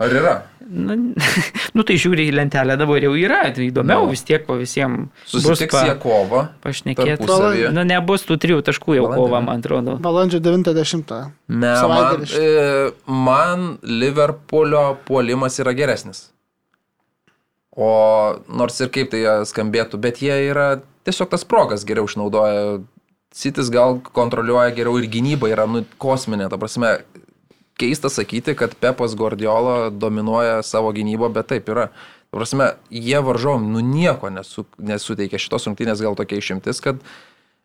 Ar 0.00 0.16
yra? 0.16 0.34
Nu, 0.64 0.96
nu 1.76 1.84
tai 1.84 1.98
žiūri 2.00 2.30
į 2.30 2.34
lentelę 2.38 2.78
dabar 2.80 3.04
jau 3.04 3.12
yra, 3.20 3.42
tai 3.52 3.68
įdomiau 3.68 4.06
Nu. 4.06 4.12
vis 4.16 4.24
tiek 4.24 4.46
po 4.48 4.56
visiems 4.56 5.12
Susitiks 5.28 5.76
jie 5.84 5.94
kovą. 6.00 6.46
pašnekėti. 6.64 7.28
Nu, 7.68 7.84
nebus 7.84 8.24
tų 8.24 8.40
trijų 8.40 8.64
taškų 8.64 8.96
jau 8.96 9.08
Balandį, 9.10 9.20
kova, 9.20 9.40
ne? 9.40 9.46
man 9.50 9.60
atrodo. 9.60 9.96
Balandžio 10.00 10.40
90. 10.40 11.18
Ne, 11.52 11.74
man, 11.92 12.24
e, 12.24 12.92
man 13.04 13.74
Liverpoolio 13.84 14.94
puolimas 15.04 15.60
yra 15.60 15.76
geresnis. 15.76 16.30
O 17.74 17.90
nors 18.46 18.78
ir 18.80 18.90
kaip 18.94 19.10
tai 19.10 19.24
skambėtų, 19.48 19.98
bet 19.98 20.20
jie 20.22 20.34
yra 20.46 20.76
tiesiog 21.06 21.32
tas 21.32 21.46
progas 21.48 21.86
geriau 21.86 22.06
išnaudoja. 22.08 22.82
Sitis 23.34 23.66
gal 23.74 23.98
kontroliuoja 24.14 24.70
geriau 24.76 25.00
ir 25.00 25.08
gynyba 25.10 25.50
yra 25.50 25.66
nu, 25.66 25.82
kosminė. 25.98 26.46
Ta 26.52 26.58
prasme, 26.60 27.00
keista 27.80 28.10
sakyti, 28.12 28.54
kad 28.54 28.76
Pepas 28.78 29.16
Guardiola 29.18 29.90
dominuoja 29.90 30.62
savo 30.62 30.92
gynybą, 30.94 31.32
bet 31.34 31.50
taip 31.50 31.70
yra. 31.72 31.88
Ta 32.30 32.38
prasme, 32.38 32.72
jie 32.90 33.18
varžovom 33.22 33.66
nu 33.74 33.82
nieko 33.82 34.30
nesu, 34.30 34.66
nesuteikė. 34.78 35.40
Šitos 35.42 35.66
rungtynės 35.68 36.02
gal 36.02 36.14
tokia 36.18 36.38
išimtis, 36.38 36.78
kad 36.84 37.02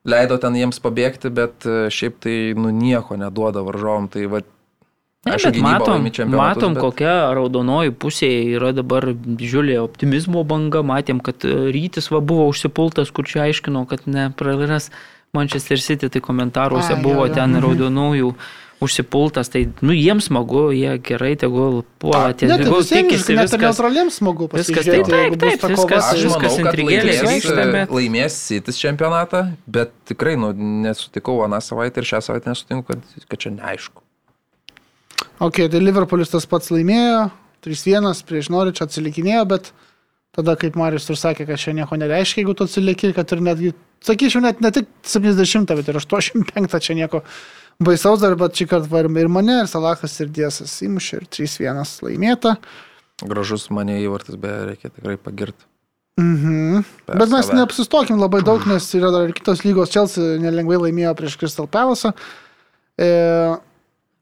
leido 0.10 0.40
ten 0.41 0.57
jiems 0.57 0.81
pabėgti, 0.81 1.30
bet 1.34 1.65
e, 1.69 1.77
šiaip 1.94 2.18
tai 2.26 2.38
nu 2.57 2.73
nieko 2.73 3.18
neduoda 3.19 3.61
varžovom. 3.65 4.10
Tai 4.14 4.26
va, 4.34 4.41
Ne, 5.27 5.35
bet 5.35 5.57
matom, 5.59 6.05
matom 6.31 6.73
bet- 6.73 6.81
kokia 6.81 7.33
raudonoji 7.35 7.91
pusė 7.91 8.29
yra 8.55 8.71
dabar 8.71 9.03
didžiulė 9.13 9.75
optimizmo 9.83 10.45
banga. 10.47 10.79
Matėm, 10.79 11.19
kad 11.21 11.43
e, 11.43 11.71
rytis 11.75 12.07
va 12.09 12.21
buvo 12.23 12.47
užsipultas, 12.47 13.11
kur 13.11 13.27
čia 13.27 13.43
aiškino, 13.49 13.83
kad 13.89 14.07
nepraliras 14.07 14.87
Manchester 15.35 15.77
City, 15.77 16.07
tai 16.09 16.21
komentaruose 16.23 16.95
Ai, 16.95 17.01
buvo 17.03 17.27
jo. 17.27 17.33
ten 17.35 17.51
Mhm. 17.51 17.61
raudonųjų 17.65 18.31
užsipultas. 18.79 19.51
Tai, 19.51 19.65
nu, 19.83 19.91
jiems 19.91 20.29
smagu, 20.31 20.71
jie 20.71 20.95
gerai, 21.03 21.35
tegul 21.35 21.83
puola, 21.99 22.31
tie 22.33 22.47
tai 22.47 22.57
tegul 22.63 22.79
visiems, 22.79 23.11
tikisi 23.11 23.35
net 23.35 23.51
ir 23.51 23.59
viskas. 23.59 23.59
neutraliems 23.67 24.17
smagu 24.23 24.47
Viskas 24.47 24.71
pasižiūrėti. 24.71 25.03
taip, 25.03 25.05
taip, 25.05 25.19
jeigu 25.19 25.35
bus 25.35 25.49
taip, 25.51 25.59
ta 25.59 25.67
viskas-. 25.75 26.11
Aš 26.15 26.23
viskas 26.23 26.41
manau, 26.41 26.63
kad 26.63 26.79
intrigėlės 26.79 27.19
laimės, 27.19 27.43
vyksta, 27.43 27.71
bet- 27.75 27.89
laimės 27.91 28.33
Sitis 28.47 28.79
čempionatą, 28.79 29.43
bet 29.67 29.91
tikrai 30.07 30.37
nu, 30.39 30.53
nesutikau 30.55 31.43
aną 31.43 31.59
savaitę 31.59 31.97
ir 31.99 32.07
šią 32.07 32.21
savaitę 32.23 32.47
nesutinku, 32.55 32.87
kad, 32.87 33.03
kad 33.27 33.37
čia 33.39 33.51
neaišku. 33.51 33.99
Ok, 35.40 35.61
tai 35.72 35.80
Liverpoolis 35.80 36.32
tas 36.34 36.48
pats 36.49 36.72
laimėjo, 36.74 37.30
3-1 37.64 38.26
prieš 38.28 38.49
Noričą 38.52 38.88
atsilikinėjo, 38.88 39.45
bet 39.48 39.72
tada, 40.36 40.56
kaip 40.60 40.76
Marius 40.80 41.07
ir 41.10 41.20
sakė, 41.20 41.48
kad 41.48 41.61
čia 41.61 41.74
nieko 41.78 41.95
nereiškia, 41.99 42.41
jeigu 42.44 42.56
tu 42.60 42.68
atsilieki, 42.68 43.14
kad 43.16 43.32
ir 43.36 43.44
netgi, 43.45 43.72
sakyčiau, 44.06 44.44
net 44.44 44.60
ne 44.64 44.72
tik 44.76 44.91
70, 45.07 45.72
bet 45.80 45.90
ir 45.91 45.99
85 45.99 46.78
čia 46.84 46.98
nieko 46.99 47.24
baisaus 47.84 48.20
dar, 48.24 48.36
bet 48.40 48.60
šį 48.60 48.68
kartą 48.74 48.91
var 48.91 49.07
ir 49.07 49.32
mane, 49.32 49.61
ir 49.64 49.72
Salahas, 49.72 50.20
ir 50.20 50.32
Diesas 50.36 50.76
įmušė, 50.86 51.22
ir 51.24 51.32
3-1 51.40 51.95
laimėta. 52.03 52.57
Gražus 53.24 53.70
mane 53.76 53.98
įvartis, 54.03 54.36
beje, 54.40 54.74
reikia 54.74 54.91
tikrai 54.91 55.16
pagirti. 55.20 55.64
Mhm. 56.20 56.84
Per 57.07 57.16
Bet 57.16 57.32
mes 57.32 57.48
save. 57.48 57.56
neapsistokim 57.56 58.20
labai 58.20 58.41
daug, 58.44 58.66
nes 58.68 58.84
yra 58.95 59.11
dar 59.11 59.30
ir 59.30 59.34
kitos 59.38 59.64
lygos. 59.64 59.91
Chelsea 59.94 60.36
nelengvai 60.44 60.80
laimėjo 60.84 61.16
prieš 61.16 61.38
Crystal 61.40 61.68
Palace. 61.72 62.11
E, 62.99 63.07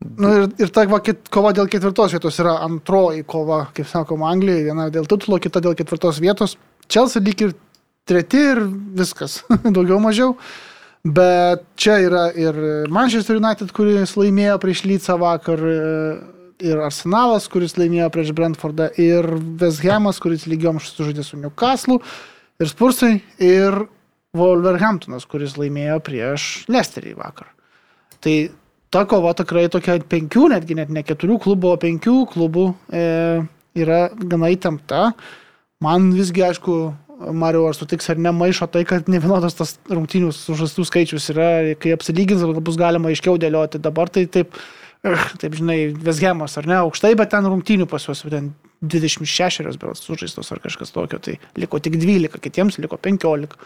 nu 0.05 0.33
ir, 0.35 0.47
ir 0.61 0.71
ta 0.73 0.85
va, 0.89 1.01
kit, 1.03 1.27
kova 1.33 1.53
dėl 1.57 1.69
ketvirtos 1.71 2.15
vietos 2.15 2.39
yra 2.43 2.57
antroji 2.65 3.25
kova, 3.27 3.65
kaip 3.75 3.89
sakoma, 3.89 4.31
Anglijoje. 4.33 4.67
Viena 4.69 4.87
dėl 4.93 5.09
titulo, 5.09 5.41
kita 5.41 5.63
dėl 5.63 5.77
ketvirtos 5.77 6.21
vietos. 6.23 6.57
Chelsea 6.91 7.23
lyg 7.23 7.43
ir 7.47 7.53
treti 8.07 8.41
ir 8.53 8.63
viskas, 8.97 9.41
daugiau 9.75 9.99
mažiau. 10.03 10.35
Bet 11.07 11.63
čia 11.79 11.99
yra 12.03 12.25
ir 12.35 12.57
Manchester 12.91 13.37
United, 13.39 13.71
kuris 13.75 14.17
laimėjo 14.19 14.57
prieš 14.59 14.83
Lycą 14.89 15.15
vakar, 15.21 15.61
ir 16.63 16.81
Arsenalas, 16.81 17.47
kuris 17.51 17.75
laimėjo 17.77 18.09
prieš 18.13 18.33
Brentfordą, 18.37 18.89
ir 18.99 19.27
West 19.61 19.83
Hamas, 19.85 20.19
kuris 20.23 20.47
lygiom 20.49 20.81
sužaidė 20.81 21.25
su 21.25 21.39
Newcastle, 21.39 21.99
ir 22.59 22.71
Spursai, 22.71 23.13
ir 23.43 23.85
Wolverhamptonas, 24.37 25.25
kuris 25.29 25.55
laimėjo 25.57 25.99
prieš 26.05 26.47
Lesterį 26.71 27.15
vakar. 27.17 27.51
Tai 28.23 28.35
ta 28.93 29.03
kova 29.09 29.33
tikrai 29.37 29.67
tokia 29.71 29.97
penkių, 29.99 30.47
netgi 30.53 30.77
net 30.79 30.93
ne 30.93 31.03
keturių 31.05 31.39
klubų, 31.43 31.73
o 31.73 31.81
penkių 31.81 32.15
klubų 32.31 32.69
e, 32.91 33.03
yra 33.77 34.07
gana 34.17 34.51
įtempta. 34.53 35.11
Man 35.83 36.09
visgi, 36.15 36.43
aišku, 36.47 36.77
Mario, 37.33 37.65
ar 37.69 37.75
sutiks 37.77 38.09
ar 38.13 38.19
nemaišo 38.21 38.67
tai, 38.73 38.83
kad 38.87 39.09
ne 39.09 39.19
vienodas 39.21 39.57
tas 39.57 39.75
rungtynių 39.89 40.31
sužastų 40.35 40.85
skaičius 40.85 41.31
yra, 41.33 41.49
kai 41.81 41.95
apsilygins, 41.95 42.45
bus 42.61 42.77
galima 42.77 43.09
aiškiau 43.11 43.39
dėlioti. 43.41 43.81
Dabar 43.81 44.11
tai 44.13 44.27
taip 44.29 44.53
taip 45.41 45.55
žinai, 45.57 45.93
Vesgemas 46.03 46.57
ar 46.57 46.67
ne, 46.69 46.77
aukštai, 46.81 47.13
bet 47.17 47.31
ten 47.33 47.45
rungtynių 47.47 47.87
pas 47.89 48.03
juos 48.07 48.23
ten 48.25 48.51
26 48.81 49.77
berods 49.79 50.03
sužaistos 50.05 50.51
ar 50.53 50.61
kažkas 50.63 50.93
tokio, 50.93 51.19
tai 51.23 51.37
liko 51.57 51.79
tik 51.79 51.97
12, 52.01 52.41
kitiems 52.43 52.79
liko 52.81 52.97
15. 52.97 53.57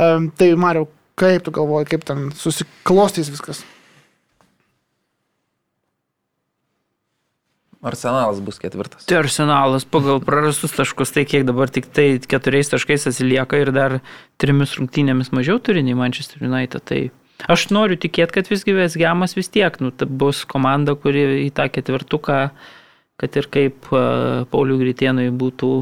Um, 0.00 0.30
tai 0.36 0.52
Mariau, 0.56 0.88
kaip 1.20 1.44
tu 1.44 1.52
galvoji, 1.56 1.90
kaip 1.92 2.06
ten 2.08 2.30
susiklostys 2.36 3.32
viskas? 3.32 3.64
Arsenalas 7.80 8.42
bus 8.44 8.58
ketvirtas. 8.60 9.06
Tai 9.08 9.22
arsenalas 9.22 9.86
pagal 9.88 10.18
prarastus 10.20 10.74
taškus, 10.76 11.14
tai 11.16 11.24
kiek 11.24 11.46
dabar 11.48 11.70
tik 11.72 11.86
tai 11.88 12.18
keturiais 12.20 12.68
taškais 12.68 13.08
atsilieka 13.08 13.56
ir 13.56 13.70
dar 13.72 14.00
trimis 14.40 14.74
rungtynėmis 14.76 15.32
mažiau 15.32 15.56
turi 15.64 15.80
nei 15.86 15.96
Manchester 15.96 16.44
United. 16.44 16.84
Tai 16.84 17.00
aš 17.48 17.70
noriu 17.72 17.96
tikėti, 17.96 18.36
kad 18.36 18.50
visgi 18.52 18.76
Vesgiamas 18.76 19.32
vis 19.38 19.48
tiek, 19.48 19.80
nu, 19.80 19.94
tai 19.96 20.10
bus 20.12 20.42
komanda, 20.44 20.92
kuri 20.92 21.46
į 21.46 21.48
tą 21.56 21.70
ketvirtuką, 21.72 22.42
kad 23.20 23.40
ir 23.40 23.48
kaip 23.52 23.88
uh, 23.94 24.44
Paulių 24.52 24.76
Gritėnui 24.82 25.30
būtų 25.40 25.72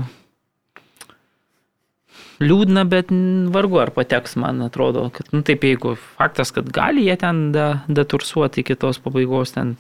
liūdna, 2.39 2.87
bet 2.87 3.11
vargu 3.51 3.83
ar 3.83 3.91
pateks, 3.95 4.37
man 4.39 4.63
atrodo, 4.63 5.09
kad, 5.15 5.35
nu 5.35 5.43
taip, 5.43 5.67
jeigu 5.67 5.97
faktas, 5.99 6.55
kad 6.55 6.71
gali 6.71 7.09
jie 7.09 7.19
ten 7.19 7.49
da, 7.55 7.69
datursuoti 7.91 8.63
iki 8.63 8.79
tos 8.79 9.03
pabaigos, 9.03 9.57
ten 9.59 9.75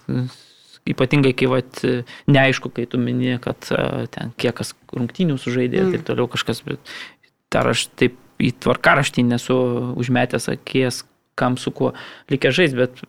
ypatingai 0.94 1.34
kai 1.36 1.50
vat, 1.50 1.82
neaišku, 2.30 2.72
kai 2.74 2.86
tu 2.90 3.00
minė, 3.02 3.38
kad 3.44 3.70
a, 3.74 4.06
ten 4.12 4.32
kiek 4.40 4.56
kas 4.60 4.74
rungtynių 4.94 5.38
sužaidė 5.40 5.82
ir 5.82 5.94
taip 5.96 6.08
toliau 6.10 6.30
kažkas, 6.32 6.64
bet 6.66 6.96
dar 7.52 7.70
aš 7.70 7.88
taip 7.98 8.18
į 8.38 8.52
tvarkaraštį 8.62 9.24
nesu 9.32 9.56
užmetęs 9.98 10.48
akies, 10.52 11.02
kam 11.38 11.56
su 11.58 11.72
kuo 11.74 11.92
reikia 12.30 12.52
žaisti, 12.54 12.78
bet 12.78 13.02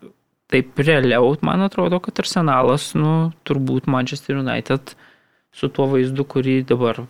taip 0.50 0.82
realiau, 0.82 1.36
man 1.46 1.62
atrodo, 1.66 2.00
kad 2.02 2.20
arsenalas, 2.22 2.92
nu, 2.98 3.32
turbūt 3.46 3.90
Manchester 3.90 4.42
United 4.42 4.96
su 5.54 5.70
tuo 5.74 5.88
vaizdu, 5.90 6.24
kurį 6.30 6.60
dabar 6.70 7.02
e, 7.02 7.06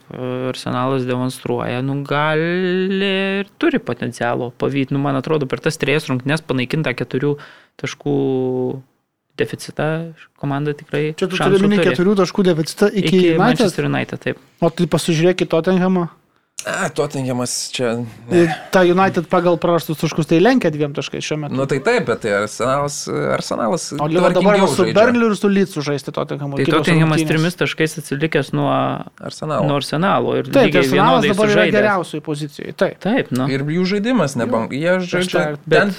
arsenalas 0.50 1.04
demonstruoja, 1.08 1.80
nu, 1.84 1.98
gali 2.08 3.10
ir 3.40 3.50
turi 3.60 3.80
potencialo 3.84 4.50
pavyti. 4.60 4.96
Nu, 4.96 5.02
man 5.04 5.18
atrodo, 5.20 5.48
per 5.48 5.60
tas 5.64 5.80
trijas 5.80 6.08
rungtynės 6.08 6.44
panaikinta 6.48 6.94
keturių 6.96 7.34
taškų 7.80 8.16
deficitą 9.40 9.88
komanda 10.40 10.76
tikrai. 10.76 11.10
Čia 11.16 11.26
tu 11.32 11.40
šansų 11.40 11.58
turi 11.58 11.68
minėti 11.68 11.90
keturių 11.90 12.16
taškų 12.22 12.46
deficitą 12.52 12.92
iki, 12.92 13.06
iki 13.08 13.26
iki 13.32 13.36
Manchester 13.40 13.90
United, 13.90 14.22
taip. 14.28 14.40
O 14.60 14.70
tai 14.70 14.86
pasižiūrėk 14.96 15.46
į 15.46 15.50
Tottenhamą. 15.56 16.08
A, 16.68 16.90
Tottenhamas 16.92 17.70
čia. 17.72 18.04
Ne. 18.28 18.42
Ta 18.68 18.82
United 18.84 19.24
pagal 19.32 19.56
prarastus 19.56 19.96
taškus 19.96 20.28
tai 20.28 20.42
lenkia 20.44 20.68
dviem 20.68 20.92
taškais 20.92 21.24
šiuo 21.24 21.38
metu. 21.40 21.56
Nu 21.56 21.64
tai 21.64 21.78
taip, 21.80 22.04
bet 22.04 22.20
tai 22.20 22.34
Arsenalas, 22.36 22.98
Arsenalas 23.08 23.86
o 23.96 24.08
dabar 24.12 24.36
su. 24.68 24.84
Berliu 24.92 25.30
ir 25.32 25.38
su 25.40 25.48
Lycu 25.48 25.80
žaisti 25.80 26.12
Tottenhamu. 26.12 26.60
Tai 26.60 26.66
Tottenhamas 26.68 27.24
trimis 27.24 27.56
taškais 27.56 27.96
atsilikęs 28.02 28.52
nuo, 28.52 28.68
Arsenalo. 29.24 29.64
nuo 29.72 29.80
Arsenalo 29.80 30.36
ir 30.36 30.52
Taip, 30.52 30.76
Arsenalas 30.82 31.24
dabar 31.24 31.48
yra 31.48 31.54
sužaidęs. 31.56 31.78
geriausioje 31.78 32.20
pozicijoje. 32.28 32.76
Taip. 32.76 33.00
Taip, 33.08 33.32
nu. 33.32 33.48
Ir 33.48 33.64
jų 33.64 33.88
žaidimas 33.96 34.36
nebang. 34.36 34.68
Jie 34.68 35.00
žaidžia. 35.00 35.56
tą- 35.56 35.58
Bet... 35.64 35.96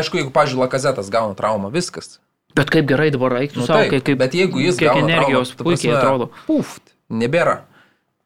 Aišku, 0.00 0.22
jeigu, 0.22 0.32
pažiūrėjau, 0.32 0.64
Lakazetas 0.64 1.12
gauna 1.12 1.36
traumą, 1.36 1.68
viskas. 1.68 2.16
Bet 2.58 2.72
kaip 2.72 2.88
gerai 2.90 3.10
dabar 3.14 3.38
eiktų 3.40 3.62
Nu, 3.62 3.64
nu, 3.64 3.68
savo, 3.68 3.84
taip, 3.88 4.06
kaip, 4.06 4.18
bet 4.20 4.34
jeigu 4.36 4.60
jis 4.60 4.80
kiek 4.80 4.90
gauna 4.92 5.06
energijos 5.08 5.54
traumą, 5.54 5.68
puikiai 5.68 5.92
prasme, 5.92 6.00
atrodo. 6.00 6.32
Puf, 6.48 6.78
nebėra. 7.22 7.60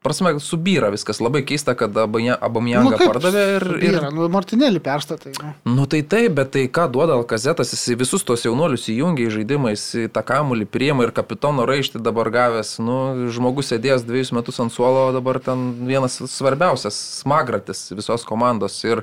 Prasme, 0.07 0.35
subyra 0.39 0.91
viskas. 0.93 1.17
Labai 1.19 1.41
keista, 1.43 1.73
kad 1.75 1.95
Abamjangą 1.97 2.93
kaip 2.99 3.09
pardavė 3.11 3.43
ir... 3.57 3.63
ir... 3.81 3.95
Nu, 4.13 4.27
Martinėlį 4.31 4.79
perstatai. 4.85 5.33
Nu. 5.41 5.53
Nu 5.73 5.87
tai 5.89 6.03
taip, 6.05 6.35
bet 6.37 6.51
tai 6.53 6.67
ką 6.71 6.85
duoda 6.93 7.17
Alkazetas, 7.17 7.73
jis 7.73 7.97
visus 7.99 8.23
tos 8.27 8.45
jaunuolius 8.45 8.85
įjungia 8.93 9.25
į 9.27 9.33
žaidimą, 9.39 9.73
jis 9.73 9.85
į 10.03 10.11
tą 10.13 10.21
kamulį 10.27 10.69
priema 10.69 11.07
ir 11.07 11.11
kapitono 11.17 11.65
raištį 11.67 12.03
dabar 12.05 12.29
gavęs. 12.31 12.75
Nu, 12.83 12.99
žmogus 13.33 13.73
sėdėjęs 13.73 14.05
dviejus 14.07 14.31
metus 14.37 14.61
ant 14.63 14.75
suolo, 14.75 15.09
dabar 15.17 15.41
ten 15.43 15.65
vienas 15.89 16.21
svarbiausias 16.29 16.99
smagratis 17.23 17.87
visos 17.97 18.27
komandos. 18.29 18.77
Ir, 18.85 19.01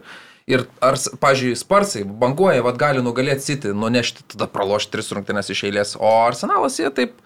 ir 0.51 0.66
ar, 0.85 0.99
pažiūrėjau, 1.23 1.59
Sparsai 1.61 2.05
banguoja, 2.05 2.62
vad 2.65 2.79
gali 2.81 3.03
nugalėti 3.05 3.47
City, 3.47 3.75
nunešti, 3.77 4.27
tada 4.35 4.49
pralošti 4.51 4.93
tris 4.93 5.12
rungtynes 5.15 5.51
iš 5.55 5.65
eilės. 5.71 5.95
O 6.01 6.11
Arsenalas 6.27 6.79
jie 6.81 6.91
taip 6.95 7.16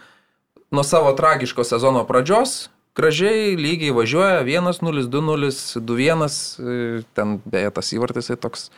nuo 0.71 0.85
savo 0.87 1.13
tragiško 1.19 1.65
sezono 1.67 2.05
pradžios 2.09 2.69
gražiai, 2.99 3.55
lygiai 3.59 3.95
važiuoja 3.95 4.43
1-0, 4.43 5.07
2-0, 5.07 5.51
2-1, 5.87 6.25
e, 6.59 7.03
ten 7.15 7.39
beje 7.47 7.71
tas 7.77 7.93
įvartis 7.95 8.31
tai 8.33 8.37
toks 8.43 8.69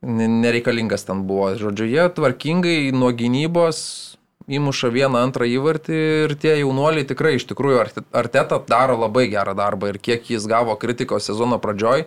ne- 0.00 0.28
nereikalingas 0.28 1.04
ten 1.04 1.24
buvo. 1.28 1.50
Žodžiu, 1.60 1.88
jie 1.90 2.06
tvarkingai 2.16 2.92
nuo 2.96 3.12
gynybos 3.12 3.82
įmuša 4.48 4.90
vieną 4.92 5.20
antrą 5.24 5.48
įvartį 5.48 5.98
ir 6.24 6.34
tie 6.40 6.56
jaunuoliai 6.60 7.06
tikrai 7.08 7.36
iš 7.38 7.46
tikrųjų 7.48 7.80
Arte- 7.80 8.04
Arteta 8.12 8.60
daro 8.68 8.96
labai 9.00 9.28
gerą 9.32 9.54
darbą 9.56 9.92
ir 9.92 9.98
kiek 10.00 10.24
jis 10.28 10.48
gavo 10.48 10.76
kritikos 10.76 11.28
sezono 11.28 11.60
pradžioj, 11.60 12.06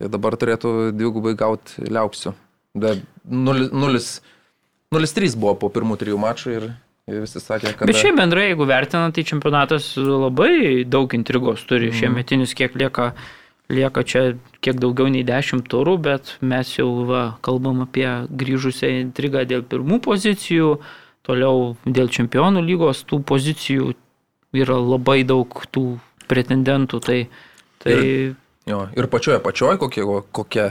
tai 0.00 0.10
dabar 0.12 0.36
turėtų 0.36 0.72
dvigubai 0.96 1.34
gauti 1.38 1.86
liaupsių. 1.88 2.34
Bet 2.76 3.00
0-3 3.30 5.38
buvo 5.40 5.54
po 5.62 5.70
pirmų 5.72 5.96
trijų 6.00 6.20
mačų 6.20 6.52
ir, 6.52 6.68
ir 7.08 7.24
visi 7.24 7.40
sakė, 7.40 7.72
kad... 7.72 7.88
Bet 7.88 8.02
šiaip 8.02 8.18
bendrai, 8.18 8.50
jeigu 8.50 8.68
vertinant, 8.68 9.16
tai 9.16 9.24
čempionatas 9.26 9.94
labai 9.96 10.84
daug 10.84 11.16
intrigos 11.16 11.64
turi. 11.68 11.90
Mhm. 11.90 11.98
Šiemetinis 12.02 12.54
kiek 12.58 12.76
lieka, 12.76 13.14
lieka 13.72 14.04
čia 14.04 14.24
kiek 14.60 14.76
daugiau 14.82 15.08
nei 15.12 15.24
10 15.26 15.64
turų, 15.72 15.96
bet 16.04 16.36
mes 16.44 16.76
jau 16.76 16.90
va, 17.08 17.24
kalbam 17.46 17.86
apie 17.86 18.08
grįžusią 18.28 18.92
intrigą 19.00 19.46
dėl 19.48 19.64
pirmų 19.64 20.02
pozicijų, 20.04 20.76
toliau 21.26 21.72
dėl 21.88 22.12
čempionų 22.12 22.60
lygos 22.68 23.06
tų 23.08 23.24
pozicijų 23.26 23.94
yra 24.56 24.76
labai 24.78 25.22
daug 25.26 25.48
tų 25.72 25.96
pretendentų. 26.28 27.00
Tai, 27.02 27.18
tai 27.82 27.96
Jo, 28.66 28.86
ir 28.98 29.06
pačioje 29.10 29.38
pačioje 29.42 29.78
kokie, 29.78 30.04
kokie, 30.34 30.70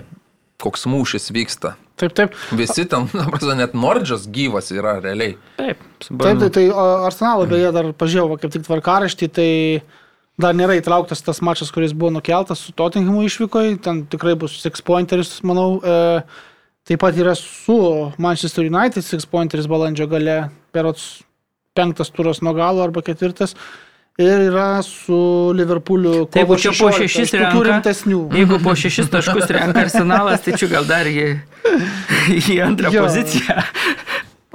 koks 0.61 0.87
mūšis 0.91 1.29
vyksta. 1.35 1.75
Taip, 1.95 2.11
taip. 2.11 2.33
Visi 2.59 2.83
ten, 2.91 3.07
na, 3.15 3.27
prasme, 3.31 3.55
net 3.61 3.75
Nordžas 3.77 4.25
gyvas 4.31 4.71
yra 4.75 4.97
realiai. 5.03 5.37
taip, 5.59 5.83
Taip, 6.03 6.41
tai, 6.41 6.49
tai 6.57 6.65
Arsenalo 7.07 7.47
beje 7.49 7.71
dar 7.75 7.93
pažiūrėjau, 7.95 8.39
kaip 8.41 8.51
tik 8.51 8.65
tvarkaraštį, 8.67 9.29
tai 9.31 9.49
dar 10.41 10.57
nėra 10.57 10.75
įtrauktas 10.79 11.23
tas 11.23 11.39
mačas, 11.45 11.71
kuris 11.71 11.95
buvo 11.95 12.11
nukeltas 12.17 12.65
su 12.65 12.75
Tottenhamu 12.75 13.23
išvykoje, 13.29 13.77
ten 13.85 14.03
tikrai 14.11 14.35
bus 14.39 14.57
six 14.59 14.83
pointeris, 14.83 15.37
manau. 15.47 15.79
E, 15.79 16.25
taip 16.85 17.01
pat 17.01 17.15
yra 17.17 17.31
su 17.39 17.77
Manchester 18.21 18.67
United 18.67 19.07
six 19.07 19.25
pointeris 19.25 19.71
balandžio 19.71 20.09
gale, 20.11 20.41
perots 20.75 21.23
penktas 21.75 22.11
turas 22.11 22.43
nuo 22.43 22.53
galo 22.55 22.83
arba 22.83 23.03
ketvirtas. 23.07 23.55
Ir 24.17 24.39
yra 24.47 24.81
su 24.81 25.51
Liverpooliu. 25.55 26.25
Tai 26.31 26.39
jeigu 26.45 26.55
čia 26.55 26.71
po 26.71 26.87
16, 26.87 27.01
šešis 27.03 27.33
renka- 27.35 27.63
rimtesnių. 27.67 28.19
Jeigu 28.31 28.59
po 28.63 28.71
šešis 28.79 29.09
taškus 29.11 29.49
renka 29.51 29.81
arsenalas, 29.83 30.39
tai 30.45 30.53
čia 30.55 30.69
gal 30.71 30.85
dar 30.87 31.03
į, 31.11 31.25
į 32.47 32.55
antrą 32.63 32.93
Jo. 32.95 33.03
poziciją. 33.03 33.57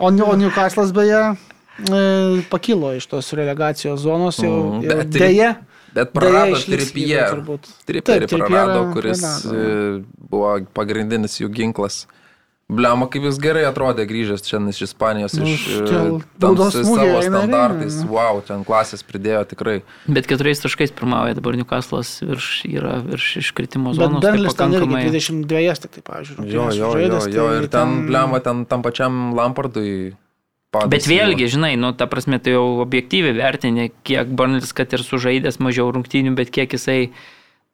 O, 0.00 0.08
o 0.08 0.32
Newcastle'as 0.40 0.94
beje 0.96 1.20
e, 1.36 2.00
pakilo 2.48 2.94
iš 2.96 3.04
tos 3.12 3.28
relegacijos 3.36 4.00
zonos 4.00 4.38
jau. 4.40 4.48
Mm, 4.78 4.86
jau 4.86 4.96
bet 4.96 5.10
Deja. 5.12 5.50
Bet 5.92 6.12
prarado 6.14 6.54
išliks 6.56 6.88
Tripie. 6.94 7.04
lyga 7.10 7.28
turbūt. 7.34 7.68
Tripierį 7.84 8.06
Taip, 8.06 8.28
Trippierą 8.30 8.46
prarado, 8.48 8.82
kuris 8.94 9.20
prarado. 9.20 9.60
e, 9.60 10.02
buvo 10.30 10.54
pagrindinis 10.72 11.36
jų 11.42 11.50
ginklas. 11.52 12.06
Bliama, 12.70 13.08
kaip 13.10 13.24
jis 13.26 13.38
gerai 13.42 13.64
atrodė 13.66 14.04
grįžęs 14.06 14.44
čia 14.46 14.60
iš 14.70 14.84
Ispanijos, 14.86 15.34
Nu, 15.34 15.48
iš 15.50 15.64
e, 15.66 15.86
ten 16.38 16.54
smūgiai 16.54 16.84
savo 16.86 17.06
ir 17.08 17.24
eina, 17.24 17.40
standartais. 17.42 17.96
ne? 17.98 18.08
Wow, 18.12 18.38
ten 18.46 18.62
klasės 18.68 19.02
pridėjo 19.02 19.42
tikrai. 19.50 19.80
Bet 20.06 20.28
keturiais 20.30 20.62
taškais 20.62 20.94
pirmauja 20.94 21.34
dabar 21.38 21.58
Newcastle'as 21.58 22.12
virš, 22.22 22.50
yra 22.70 23.00
virš 23.02 23.40
iškritimo 23.42 23.90
Bet 23.90 23.98
zonos. 23.98 24.22
Tai 24.22 24.30
Berlis 24.36 24.54
ten 24.54 24.76
irgi 24.76 24.86
pakankamai. 24.86 25.02
22, 25.10 25.82
tik 25.82 25.96
tai, 25.98 26.04
pavyzdžiui. 26.06 26.46
Jo, 26.46 26.68
jo, 26.70 26.70
jo, 26.70 26.92
sužaidęs, 26.94 27.28
jo, 27.34 27.48
tai 27.50 27.58
ir 27.64 27.68
ten, 27.74 27.96
bliama, 28.06 28.42
ten 28.44 28.62
tam 28.70 28.86
pačiam 28.86 29.18
Lampardui. 29.34 30.14
padas 30.70 30.92
Bet 30.94 31.08
vėlgi, 31.10 31.50
žinai, 31.50 31.74
nu, 31.74 31.90
ta 31.98 32.06
prasme, 32.06 32.38
tai 32.38 32.54
jau 32.54 32.78
objektyviai 32.86 33.34
vertini, 33.34 33.90
kiek 34.06 34.30
Barnlis, 34.38 34.70
kad 34.76 34.94
ir 34.94 35.02
sužaidęs 35.02 35.58
mažiau 35.58 35.90
rungtynių, 35.90 36.36
bet 36.38 36.54
kiek 36.54 36.70
jisai, 36.78 37.10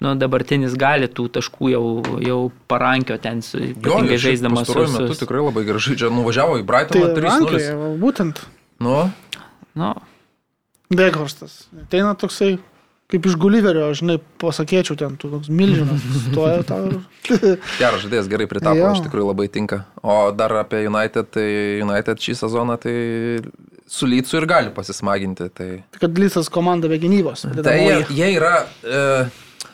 nu, 0.05 0.12
dabartinis 0.20 0.74
gali 0.77 1.09
tų 1.09 1.28
taškų 1.39 1.70
jau, 1.73 1.85
jau 2.24 2.39
parankio 2.68 3.16
ten, 3.23 3.40
ypatingai 3.40 4.18
žaisdamas 4.20 4.66
su... 4.66 4.74
pastaruoju 4.74 4.93
metu 4.98 5.16
su 5.16 5.23
tikrai 5.24 5.44
labai 5.47 5.64
gerai 5.68 5.82
žaidžia. 5.89 6.10
Nuvažiavo 6.12 6.59
į 6.60 6.64
Tai 6.64 6.68
Brightoną 6.73 7.12
3-0. 7.16 7.35
Anglijoje, 7.36 7.74
va, 7.81 7.90
būtent 8.05 8.44
Nu, 8.78 8.97
nu, 9.73 9.94
Begorstas. 10.93 11.62
Ateina 11.81 12.12
toksai, 12.14 12.59
kaip 13.10 13.24
iš 13.27 13.39
Gulliverio, 13.40 13.86
žinai, 13.97 14.18
pasakėčiau 14.43 14.98
ten, 15.01 15.16
tu 15.16 15.31
toks 15.32 15.48
milžinas, 15.48 16.05
stoja 16.28 16.60
tau 16.68 16.90
geras 17.27 18.05
žaidėjas, 18.05 18.28
gerai 18.31 18.47
pritapo, 18.51 18.78
Jo. 18.78 18.93
iš 18.94 19.01
tikrųjų 19.06 19.31
labai 19.32 19.48
tinka. 19.52 19.81
O 20.05 20.28
dar 20.36 20.55
apie 20.60 20.85
United, 20.90 21.32
tai 21.35 21.48
United 21.82 22.20
šį 22.23 22.36
sezoną 22.44 22.77
tai 22.85 22.94
su 23.89 24.06
Lycu 24.10 24.36
ir 24.39 24.47
gali 24.51 24.74
pasismaginti. 24.77 25.48
Tai, 25.56 25.70
kad 25.97 26.20
Lysas 26.20 26.52
komanda 26.52 26.90
be 26.93 27.01
gynybos. 27.02 27.47
tai 27.64 27.78
jie, 27.81 27.98
jie 28.12 28.31
yra, 28.36 28.55
e, 28.85 29.02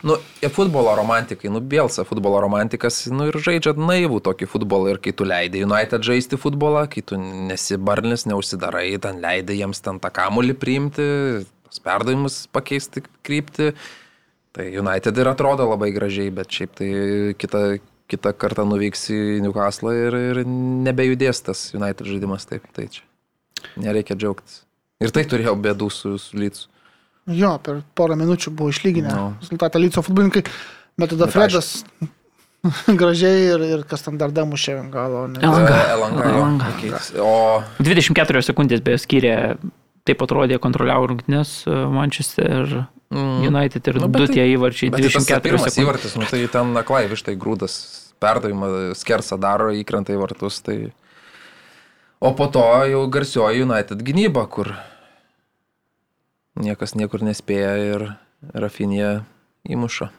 nu, 0.03 0.17
futbolo 0.51 0.95
romantikai, 0.99 1.51
nu, 1.53 1.61
Bielsa 1.61 2.05
futbolo 2.09 2.41
romantikas, 2.43 3.05
nu, 3.13 3.29
ir 3.31 3.39
žaidžia 3.43 3.75
naivų 3.79 4.21
tokį 4.27 4.49
futbolą. 4.51 4.95
Ir 4.95 5.01
kai 5.03 5.15
tu 5.17 5.27
leidai 5.29 5.65
United 5.67 6.05
žaisti 6.07 6.39
futbolą, 6.41 6.85
kai 6.91 7.05
tu 7.07 7.19
nesibarnis, 7.21 8.27
neužsidarai, 8.31 8.89
ten 9.03 9.23
leidai 9.23 9.61
jiems 9.61 9.83
ten 9.85 10.01
tą 10.03 10.13
kamulį 10.15 10.57
priimti, 10.59 11.07
perdavimus 11.85 12.47
pakeisti 12.53 13.05
krypti. 13.25 13.73
Tai 14.53 14.67
United 14.69 15.17
ir 15.17 15.31
atrodo 15.31 15.65
labai 15.71 15.93
gražiai, 15.95 16.33
bet 16.35 16.53
šiaip 16.53 16.75
tai 16.77 16.91
kitą, 17.41 17.63
kitą 18.13 18.35
kartą 18.37 18.67
nuvyks 18.69 19.07
į 19.15 19.21
Newcastle 19.47 19.95
ir, 19.97 20.19
ir 20.33 20.43
nebejudės 20.45 21.41
tas 21.47 21.71
United 21.79 22.05
žaidimas 22.11 22.45
taip. 22.51 22.67
Tai 22.77 22.85
čia 22.93 23.07
nereikia 23.81 24.19
džiaugtis. 24.19 24.61
Ir 25.03 25.15
tai 25.15 25.25
turėjau 25.27 25.57
bėdų 25.59 25.89
su, 25.91 26.19
su 26.21 26.37
Lycu. 26.39 26.69
Jo, 27.31 27.59
per 27.63 27.83
porą 27.95 28.17
minučių 28.19 28.51
buvo 28.51 28.73
išlyginę 28.73 29.13
No. 29.15 29.27
rezultatą 29.41 29.79
Lyco 29.79 30.03
futbolininkai, 30.03 30.43
bet 30.99 31.11
tada 31.15 31.27
Bet 31.29 31.35
Fredas 31.35 31.85
gražiai 33.01 33.45
ir, 33.55 33.63
ir 33.77 33.85
kas 33.89 34.03
tam 34.03 34.19
dar 34.19 34.31
damušė 34.35 34.75
galo. 34.91 35.27
Ne. 35.31 35.41
Elanga. 35.43 36.71
O 37.23 37.63
24 37.83 38.43
sekundės 38.47 38.83
beje 38.83 38.99
skyrė, 39.03 39.35
taip 40.07 40.23
atrodė, 40.27 40.59
kontroliavo 40.63 41.11
rungtynės 41.13 41.63
e, 41.71 41.75
Manchester 41.95 42.67
mm, 43.11 43.47
United 43.51 43.87
ir 43.93 44.01
Nu, 44.03 44.09
du 44.11 44.27
tai- 44.27 44.35
tie 44.35 44.47
įvarčiai 44.57 44.91
Bet 44.91 45.03
tai 45.03 45.11
tas 45.11 45.27
24 45.27 45.43
pirmas 45.47 45.67
sekundės. 45.67 45.83
įvartis, 45.87 46.17
nu, 46.19 46.27
tai 46.31 46.43
ten 46.51 46.73
naklai 46.75 47.05
vištai 47.11 47.37
grūdas 47.39 47.77
perdavimą 48.23 48.95
skersą 48.99 49.39
daro, 49.43 49.71
įkrenta 49.75 50.15
į 50.15 50.19
vartus. 50.23 50.61
Tai... 50.63 50.77
O 52.23 52.31
po 52.39 52.47
to 52.55 52.63
jau 52.87 53.03
garsioji 53.11 53.63
United 53.67 54.03
gynyba, 54.07 54.47
kur 54.47 54.71
niekas 56.59 56.95
niekur 56.99 57.23
nespėja 57.25 57.77
ir 57.81 58.05
Rafinė 58.55 59.23
įmuša. 59.71 60.11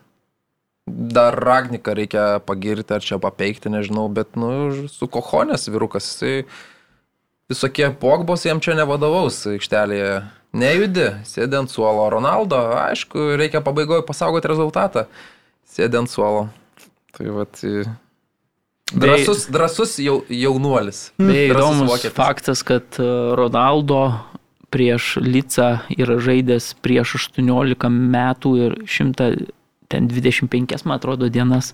Dar 0.88 1.35
Ragniką 1.39 1.93
reikia 1.95 2.23
pagirti 2.43 2.91
ar 2.95 3.03
čia 3.03 3.18
papeikti, 3.22 3.69
nežinau, 3.72 4.10
bet, 4.11 4.35
nu, 4.35 4.88
su 4.91 5.07
kochonės 5.07 5.69
virukas, 5.72 6.10
jisai 6.11 6.43
visokie 7.51 7.88
pogbos 8.01 8.43
jam 8.47 8.60
čia 8.64 8.76
nevadovaus 8.76 9.38
aikštelėje. 9.47 10.23
Nejudi, 10.53 11.07
sėdi 11.26 11.57
ant 11.57 11.72
suolo. 11.72 12.03
Ronaldo, 12.14 12.60
aišku, 12.77 13.31
reikia 13.39 13.64
pabaigoje 13.65 14.03
pasaugoti 14.05 14.51
rezultatą. 14.51 15.07
Sėdi 15.65 15.97
ant 15.97 16.11
suolo. 16.11 16.49
Tai 17.15 17.31
vat. 17.39 17.64
i- 17.64 17.88
Drasus, 18.93 19.47
drasus 19.49 19.95
jau, 20.03 20.19
jaunuolis. 20.30 21.07
Beje, 21.18 21.47
įdomus 21.49 21.88
vokietis. 21.89 22.14
faktas, 22.14 22.61
kad 22.68 22.84
e, 23.01 23.07
Ronaldo 23.39 24.03
prieš 24.74 25.18
Licą 25.22 25.68
yra 25.94 26.18
žaidęs 26.18 26.72
prieš 26.82 27.16
18 27.22 27.90
metų 27.94 28.50
ir 28.66 28.72
125, 28.90 30.86
man 30.86 30.98
atrodo, 30.98 31.30
dienas 31.30 31.74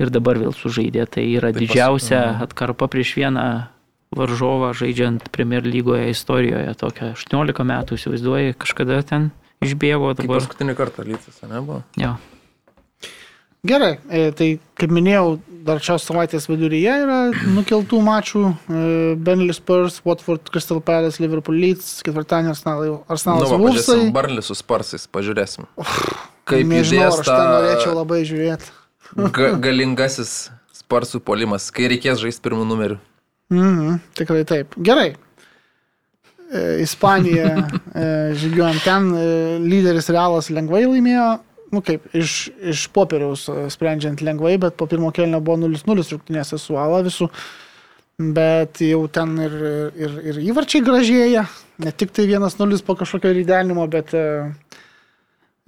ir 0.00 0.10
dabar 0.10 0.38
vėl 0.40 0.52
sužaidė. 0.56 1.06
Tai 1.06 1.22
yra 1.22 1.52
Tai 1.52 1.60
pas- 1.60 1.60
didžiausia 1.62 2.20
Mhm. 2.34 2.42
atkarpa 2.42 2.88
prieš 2.88 3.14
vieną 3.16 3.68
varžovą 4.16 4.72
žaidžiant 4.74 5.30
Premier 5.30 5.62
lygoje 5.62 6.10
istorijoje. 6.10 6.74
Tokia 6.74 7.12
18 7.14 7.62
metų, 7.64 7.94
įsivaizduoji, 7.94 8.54
kažkada 8.58 9.02
ten 9.06 9.30
išbėgo 9.62 10.14
Kaip 10.16 10.26
dabar. 10.26 10.40
paskutinį 10.40 10.74
kartą 10.74 11.04
lycis, 11.06 11.42
ne 11.48 11.60
buvo? 11.60 11.82
Jo. 11.96 12.16
Gerai, 13.66 13.98
e, 14.08 14.30
tai 14.32 14.46
kaip 14.80 14.88
minėjau, 14.96 15.34
dar 15.66 15.82
šios 15.84 16.06
savaitės 16.08 16.46
viduryje 16.48 16.92
yra 17.02 17.18
nukeltų 17.52 17.98
mačų. 18.06 18.44
e, 18.72 19.14
Benley 19.20 19.52
Spurs, 19.52 19.98
Watford, 20.04 20.48
Crystal 20.48 20.80
Palace, 20.80 21.20
Liverpool 21.20 21.58
Leeds, 21.60 22.00
ketvirtadienį 22.06 22.54
Arsenal- 22.54 22.86
Nu, 22.86 23.04
Arsenalas 23.08 23.50
Wolvesai. 23.52 23.98
pažiūrėsim, 24.00 24.12
Barlį 24.16 24.42
su 24.42 24.54
Sparsais, 24.56 25.04
pažiūrėsim. 25.06 25.66
Kaip 26.48 26.66
Nežinau, 26.66 27.10
aš 27.12 27.26
ten 27.26 27.36
norėčiau 27.36 27.94
labai 28.00 28.22
žiūrėti. 28.24 28.70
ga, 29.30 29.52
galingasis 29.60 30.48
Sparsų 30.72 31.20
polimas, 31.20 31.70
kai 31.70 31.86
reikės 31.92 32.18
žaisti 32.18 32.40
pirmų 32.48 32.64
numerių. 32.66 32.98
Mhm, 33.52 34.00
tikrai 34.16 34.44
taip. 34.46 34.74
Gerai. 34.80 35.16
E, 36.52 36.80
Ispanija, 36.82 37.68
žygiuojant 38.40 38.82
ten, 38.82 39.12
lyderis 39.68 40.08
Realas 40.08 40.48
lengvai 40.50 40.86
laimėjo. 40.88 41.40
Nu 41.70 41.82
kaip, 41.86 42.06
iš, 42.16 42.50
iš 42.72 42.88
popieriaus 42.94 43.46
e, 43.50 43.56
sprendžiant 43.70 44.22
lengvai, 44.26 44.56
bet 44.58 44.76
po 44.78 44.88
pirmo 44.90 45.12
kelnio 45.14 45.38
buvo 45.44 45.60
0-0 45.68 46.06
rungtynėse 46.16 46.58
su 46.58 46.78
Ala 46.80 47.02
visų. 47.06 47.30
Bet 48.20 48.82
jau 48.84 49.04
ten 49.08 49.36
ir, 49.40 49.54
ir, 49.96 50.16
ir 50.32 50.40
įvarčiai 50.50 50.84
gražėja. 50.84 51.46
Ne 51.80 51.92
tik 51.96 52.10
tai 52.16 52.26
1-0 52.28 52.82
po 52.84 52.98
kažkokio 52.98 53.32
rydenimo, 53.36 53.86
bet 53.92 54.12
e, 54.18 54.24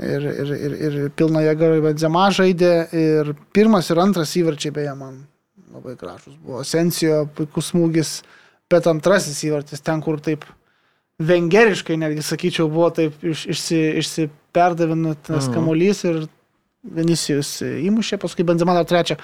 ir, 0.03 0.27
ir, 0.27 0.55
ir, 0.57 0.74
ir 0.89 0.99
pilna 1.16 1.45
jėga 1.47 1.70
Benzema 1.87 2.27
žaidė. 2.35 2.73
Ir 2.93 3.33
pirmas 3.55 3.89
ir 3.95 4.03
antras 4.03 4.35
įvarčiai 4.41 4.74
beje 4.74 4.97
man 4.99 5.23
labai 5.73 5.95
gražus 6.01 6.35
buvo. 6.43 6.65
Sensijo 6.66 7.23
puikus 7.37 7.70
smūgis, 7.73 8.19
bet 8.70 8.91
antrasis 8.91 9.39
įvartis 9.47 9.85
ten, 9.85 10.03
kur 10.05 10.20
taip 10.20 10.45
vengeriškai, 11.20 11.97
netgi 12.01 12.22
sakyčiau, 12.24 12.68
buvo 12.72 12.90
taip 12.94 13.12
iš, 13.24 13.47
išsi, 13.52 13.80
išsiperdavintas 14.02 15.48
Mhm. 15.48 15.55
kamuolys 15.55 16.05
ir 16.09 16.28
Venisijus 16.82 17.60
įmušė, 17.62 18.18
paskui 18.18 18.43
Benzema 18.44 18.74
dar 18.74 18.84
trečią. 18.84 19.16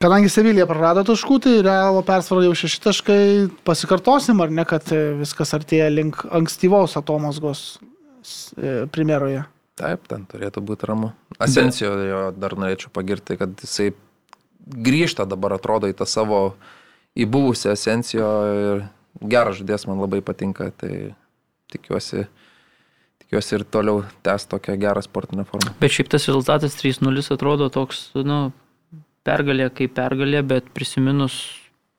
Kadangi 0.00 0.30
Sevilija 0.32 0.64
prarado 0.66 1.04
taškų, 1.04 1.36
tai 1.44 1.62
realo 1.62 2.00
persvara 2.02 2.42
jau 2.46 2.54
šeši 2.56 2.80
taškai. 2.82 3.50
Pasikartosim, 3.62 4.40
ar 4.40 4.50
ne, 4.50 4.64
kad 4.64 4.82
viskas 5.20 5.52
artėja 5.54 5.90
link 5.92 6.24
ankstyvos 6.32 6.96
atomosgos 6.96 7.78
e, 8.56 8.86
primeroje. 8.90 9.44
Taip, 9.76 10.08
ten 10.08 10.24
turėtų 10.26 10.64
būti 10.64 10.88
ramu. 10.88 11.12
Asensijo 11.38 11.92
jo 12.08 12.22
dar 12.34 12.56
norėčiau 12.56 12.90
pagirti, 12.92 13.36
kad 13.36 13.54
jisai 13.62 13.92
grįžta 14.66 15.26
dabar 15.28 15.52
atrodo 15.58 15.86
į 15.86 15.94
tą 15.94 16.06
savo 16.08 16.54
įbuvusią 17.14 17.76
Asensijo 17.76 18.32
ir 18.58 18.84
geras 19.20 19.60
žodės 19.60 19.86
man 19.88 20.00
labai 20.02 20.22
patinka, 20.24 20.70
tai 20.76 21.12
tikiuosi, 21.72 22.26
tikiuosi 23.24 23.56
ir 23.58 23.64
toliau 23.64 24.04
tęs 24.24 24.48
tokią 24.50 24.76
gerą 24.80 25.02
sportinę 25.04 25.46
formą. 25.48 25.74
Bet 25.80 25.94
šiaip 25.94 26.12
tas 26.12 26.28
rezultatas 26.30 26.76
3-0 26.80 27.32
atrodo 27.34 27.68
toks, 27.72 28.10
nu, 28.14 28.44
pergalė 29.26 29.70
kaip 29.74 29.94
pergalė, 29.96 30.42
bet 30.46 30.70
prisiminus 30.74 31.40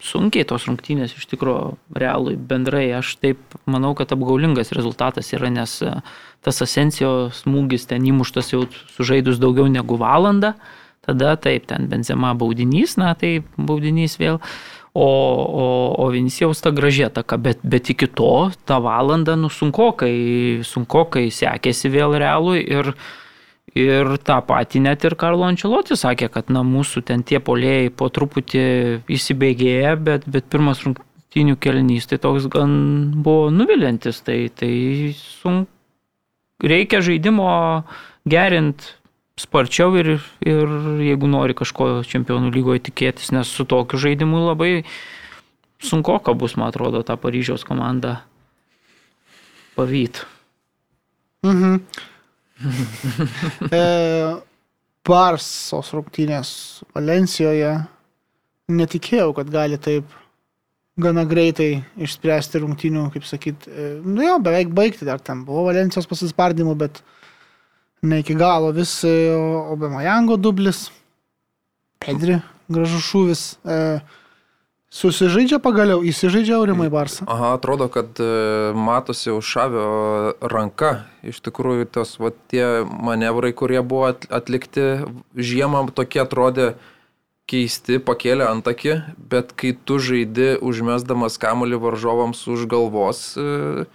sunkiai 0.04 0.46
tos 0.48 0.68
rungtynės 0.68 1.16
iš 1.16 1.28
tikrųjų 1.32 1.76
realui 1.96 2.36
bendrai, 2.36 2.86
aš 2.98 3.16
taip 3.24 3.58
manau, 3.70 3.94
kad 3.96 4.12
apgaulingas 4.16 4.74
rezultatas 4.76 5.32
yra, 5.36 5.52
nes 5.54 5.78
e, 5.86 5.94
tas 6.44 6.62
Asensijo 6.66 7.30
smūgis 7.34 7.88
ten 7.88 8.04
įmuštas 8.10 8.52
jau 8.52 8.66
sužaidus 8.98 9.40
daugiau 9.42 9.70
negu 9.72 9.98
valandą, 10.02 10.54
tada 11.04 11.36
taip, 11.40 11.68
ten 11.72 11.88
benzema 11.92 12.34
baudinys, 12.36 12.98
na 13.00 13.14
tai 13.20 13.38
baudinys 13.56 14.18
vėl. 14.20 14.42
O, 14.94 15.06
o, 15.06 15.96
o 15.98 16.10
Vinicijaus 16.14 16.60
ta 16.62 16.70
gražė 16.70 17.08
taka, 17.10 17.40
bet, 17.42 17.64
bet 17.66 17.90
iki 17.90 18.06
to 18.14 18.52
tą 18.70 18.78
valandą, 18.86 19.34
nu, 19.42 19.50
sunkokai, 19.50 20.62
sunkokai 20.70 21.32
sekėsi 21.34 21.90
vėl 21.90 22.14
realui 22.22 22.62
ir, 22.62 22.92
ir 23.74 24.12
tą 24.22 24.38
patį 24.46 24.84
net 24.86 25.08
ir 25.10 25.18
Karlo 25.18 25.50
Ančelotis 25.50 26.06
sakė, 26.06 26.30
kad 26.36 26.54
na, 26.54 26.62
mūsų 26.62 27.02
ten 27.10 27.26
tie 27.26 27.42
polėjai 27.42 27.90
po 27.90 28.12
truputį 28.14 28.66
įsibėgėja, 29.18 29.96
bet, 29.98 30.30
bet 30.30 30.46
pirmas 30.54 30.86
rungtynių 30.86 31.58
kelnys 31.58 32.06
tai 32.12 32.22
toks 32.22 32.46
gan 32.54 32.78
buvo 33.26 33.50
nuvilintis, 33.50 34.22
tai, 34.22 34.44
tai 34.54 34.76
sun... 35.18 35.64
reikia 36.62 37.02
žaidimo 37.02 37.50
gerinti 38.30 38.94
sparčiau 39.40 39.96
ir, 39.98 40.16
ir 40.46 40.74
jeigu 41.02 41.30
nori 41.30 41.56
kažko 41.58 42.04
čempionų 42.08 42.52
lygoje 42.54 42.86
tikėtis, 42.90 43.32
nes 43.34 43.50
su 43.50 43.66
tokiu 43.66 44.00
žaidimu 44.02 44.46
labai 44.50 44.84
sunku, 45.84 46.20
ką 46.24 46.36
bus, 46.38 46.56
man 46.60 46.70
atrodo, 46.70 47.02
tą 47.06 47.18
Paryžiaus 47.20 47.66
komandą 47.68 48.18
pavyt. 49.76 50.24
Mhm. 51.44 51.80
e, 53.76 53.86
Barsos 55.04 55.90
rungtynės 55.92 56.52
Valencijoje. 56.96 57.74
Netikėjau, 58.72 59.34
kad 59.36 59.50
gali 59.52 59.76
taip 59.82 60.08
gana 61.04 61.26
greitai 61.28 61.82
išspręsti 62.00 62.62
rungtynių, 62.64 63.10
kaip 63.12 63.26
sakyt, 63.28 63.68
e, 63.68 63.90
nu 64.06 64.24
jo, 64.24 64.38
beveik 64.46 64.72
baigti 64.78 65.08
dar 65.10 65.20
ten 65.20 65.42
buvo 65.48 65.66
Valencijos 65.68 66.08
pasispardymų, 66.08 66.78
bet 66.80 67.02
ne 68.04 68.20
iki 68.20 68.36
galo 68.36 68.72
vis 68.76 69.04
e, 69.08 69.14
Obemajango 69.72 70.38
dublis, 70.38 70.90
Pedri, 72.04 72.42
gražus 72.68 73.06
šūvis. 73.08 73.42
E, 73.64 73.78
susižaidžia 74.94 75.58
pagaliau, 75.64 76.04
įsižaidžia 76.06 76.60
Aurimai 76.60 76.90
Barsą. 76.94 77.26
Aha, 77.32 77.54
atrodo, 77.58 77.88
kad 77.90 78.20
e, 78.22 78.28
matosi 78.76 79.32
jau 79.32 79.40
šavio 79.42 79.88
ranka. 80.52 81.08
Iš 81.26 81.40
tikrųjų, 81.48 81.88
tos 81.96 82.18
va, 82.22 82.34
tie 82.52 82.84
manevrai, 82.84 83.54
kurie 83.56 83.82
buvo 83.82 84.12
at- 84.12 84.28
atlikti 84.30 85.06
žiemą, 85.34 85.88
tokie 85.96 86.22
atrodė 86.22 86.74
keisti, 87.50 87.98
pakėlė 88.04 88.46
antakį, 88.52 89.00
bet 89.32 89.56
kai 89.60 89.74
tu 89.76 89.98
žaidi 90.00 90.54
užmesdamas 90.64 91.40
kamuolį 91.42 91.80
varžovams 91.88 92.44
už 92.52 92.68
galvos, 92.72 93.34
e, 93.40 93.88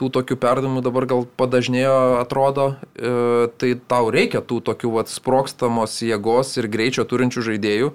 tų 0.00 0.10
tokių 0.12 0.36
perdavimų 0.40 0.82
dabar 0.84 1.06
gal 1.08 1.24
padažnėjo 1.40 1.96
atrodo, 2.20 2.66
e, 2.96 3.48
tai 3.60 3.72
tau 3.88 4.10
reikia 4.12 4.42
tų 4.44 4.60
tokių 4.68 4.92
vat, 4.98 5.12
sprokstamos 5.12 5.96
jėgos 6.04 6.52
ir 6.60 6.68
greičio 6.72 7.06
turinčių 7.08 7.44
žaidėjų, 7.50 7.92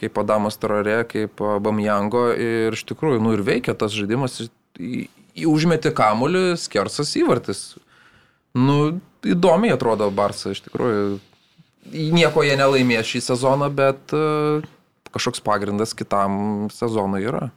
kaip 0.00 0.20
Adamas 0.20 0.56
Tarare, 0.60 1.02
kaip 1.08 1.38
Bamjango 1.38 2.30
ir 2.32 2.74
iš 2.76 2.86
tikrųjų, 2.88 3.20
nu 3.22 3.34
ir 3.36 3.44
veikia 3.46 3.76
tas 3.78 3.92
žaidimas, 3.94 4.40
užmetį 5.34 5.92
kamuolį, 5.96 6.44
skersas 6.60 7.12
įvartis. 7.20 7.74
Nu, 8.54 9.00
įdomiai 9.26 9.74
atrodo 9.74 10.08
Barsa, 10.14 10.54
iš 10.54 10.62
tikrųjų. 10.66 11.18
Nieko 12.14 12.44
jie 12.46 12.54
nelaimės 12.56 13.10
šį 13.10 13.20
sezoną, 13.26 13.68
bet 13.74 14.14
e, 14.16 14.62
kažkoks 15.12 15.42
pagrindas 15.44 15.92
kitam 15.96 16.70
sezonui 16.72 17.26
yra. 17.26 17.50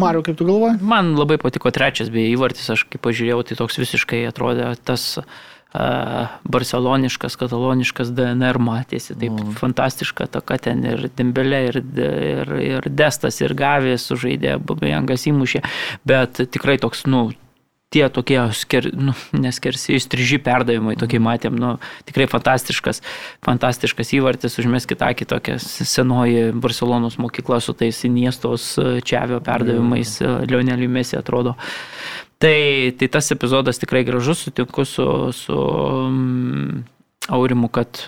Mariu, 0.00 0.22
kaip 0.24 0.38
tu 0.38 0.46
galvoji? 0.48 0.80
Man 0.82 1.14
labai 1.18 1.38
patiko 1.40 1.70
trečias 1.74 2.10
beje 2.12 2.32
įvartis, 2.34 2.70
aš 2.74 2.86
kaip 2.90 3.02
pažiūrėjau, 3.04 3.42
tai 3.46 3.58
toks 3.60 3.78
visiškai 3.78 4.22
atrodė 4.30 4.72
tas 4.88 5.04
uh, 5.20 6.32
barceloniškas, 6.48 7.36
kataloniškas 7.40 8.10
DNR 8.16 8.58
matėsi, 8.62 9.14
taip 9.14 9.36
mm. 9.36 9.52
fantastiška 9.60 10.26
taka 10.32 10.58
ten 10.66 10.82
ir 10.88 11.06
Dembelė, 11.16 11.62
ir, 11.70 11.80
ir, 12.08 12.54
ir 12.64 12.88
Destas, 12.90 13.40
ir 13.44 13.54
Gavė 13.58 13.94
sužaidė, 14.00 14.56
Babajangas 14.64 15.28
įmušė, 15.30 15.62
bet 16.08 16.42
tikrai 16.52 16.78
toks, 16.82 17.06
nu, 17.10 17.28
tie 17.92 18.06
tokie, 18.12 18.38
sker, 18.56 18.88
nu, 18.96 19.14
neskersi, 19.36 19.96
įstriži 19.98 20.40
perdavimai, 20.42 20.96
tokie 21.00 21.20
matėm, 21.22 21.56
nu, 21.60 21.74
tikrai 22.08 22.26
fantastiškas, 22.32 23.02
fantastiškas 23.44 24.14
įvartis, 24.18 24.58
užmeskit 24.62 25.04
akį 25.04 25.28
tokia 25.34 25.58
senoji 25.62 26.50
Barcelonos 26.56 27.18
mokykla 27.22 27.60
su 27.62 27.76
tais 27.76 28.02
Iniestos 28.08 28.72
Čiavio 29.04 29.42
perdavimais, 29.44 30.18
mm. 30.22 30.48
Lioneliu 30.50 30.90
Mesi 30.92 31.18
atrodo. 31.20 31.56
Tai, 32.42 32.90
tai 32.98 33.06
tas 33.12 33.28
epizodas 33.30 33.78
tikrai 33.78 34.02
gražus, 34.02 34.48
sutinku 34.48 34.82
su, 34.88 35.04
su 35.36 35.54
um, 35.54 36.80
Aurimu, 37.30 37.68
kad 37.70 38.00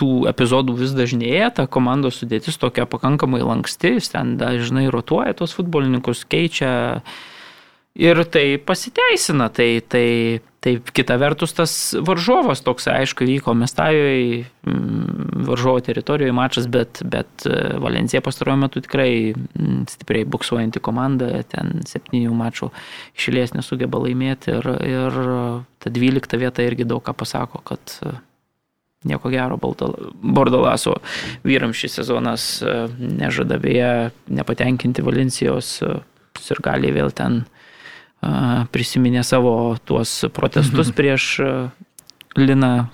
tų 0.00 0.10
epizodų 0.30 0.76
vis 0.80 0.92
dažnėja, 0.96 1.50
ta 1.56 1.66
komandos 1.70 2.20
sudėtis 2.20 2.58
tokia 2.60 2.86
pakankamai 2.88 3.40
lanksti, 3.44 3.96
ten 4.12 4.36
dažnai 4.40 4.88
rotuoja 4.92 5.36
tos 5.36 5.54
futbolininkus, 5.56 6.26
keičia 6.28 7.00
Ir 8.00 8.22
tai 8.32 8.56
pasiteisina, 8.56 9.50
tai, 9.52 9.82
tai, 9.84 10.40
tai 10.64 10.72
kita 10.80 11.18
vertus 11.20 11.52
tas 11.52 11.72
varžovas 12.00 12.62
toks, 12.64 12.86
aišku, 12.88 13.26
vyko 13.28 13.52
Mestajoje, 13.52 14.46
mm, 14.64 15.44
varžovo 15.44 15.82
teritorijoje 15.84 16.32
mačas, 16.32 16.68
bet, 16.72 17.02
bet 17.04 17.44
e, 17.44 17.58
Valencija 17.82 18.22
pastaruoju 18.24 18.62
metu 18.62 18.80
tikrai 18.80 19.34
mm, 19.34 19.82
stipriai 19.92 20.24
buksuojanti 20.24 20.80
komanda, 20.80 21.42
ten 21.52 21.84
septynių 21.84 22.32
mačų 22.40 22.70
išėlės 23.20 23.52
nesugeba 23.58 24.00
laimėti 24.00 24.56
ir, 24.56 24.72
ir 24.88 25.20
ta 25.84 25.92
dvylikta 25.92 26.40
vieta 26.40 26.64
irgi 26.64 26.88
daug 26.88 27.04
ką 27.04 27.18
pasako, 27.20 27.60
kad 27.68 27.98
e, 28.00 28.16
nieko 29.12 29.28
gero 29.28 29.60
Bordalaso 29.60 30.96
vyrams 31.44 31.84
šis 31.84 32.00
sezonas 32.00 32.50
e, 32.64 32.80
nežada 32.96 33.60
beje 33.60 34.10
nepatenkinti 34.32 35.04
Valencijos 35.04 35.80
ir 35.84 36.64
gali 36.64 36.96
vėl 36.96 37.12
ten 37.12 37.42
prisiminė 38.72 39.24
savo 39.24 39.54
tuos 39.84 40.20
protestus 40.36 40.92
prieš 40.96 41.32
Liną 42.38 42.86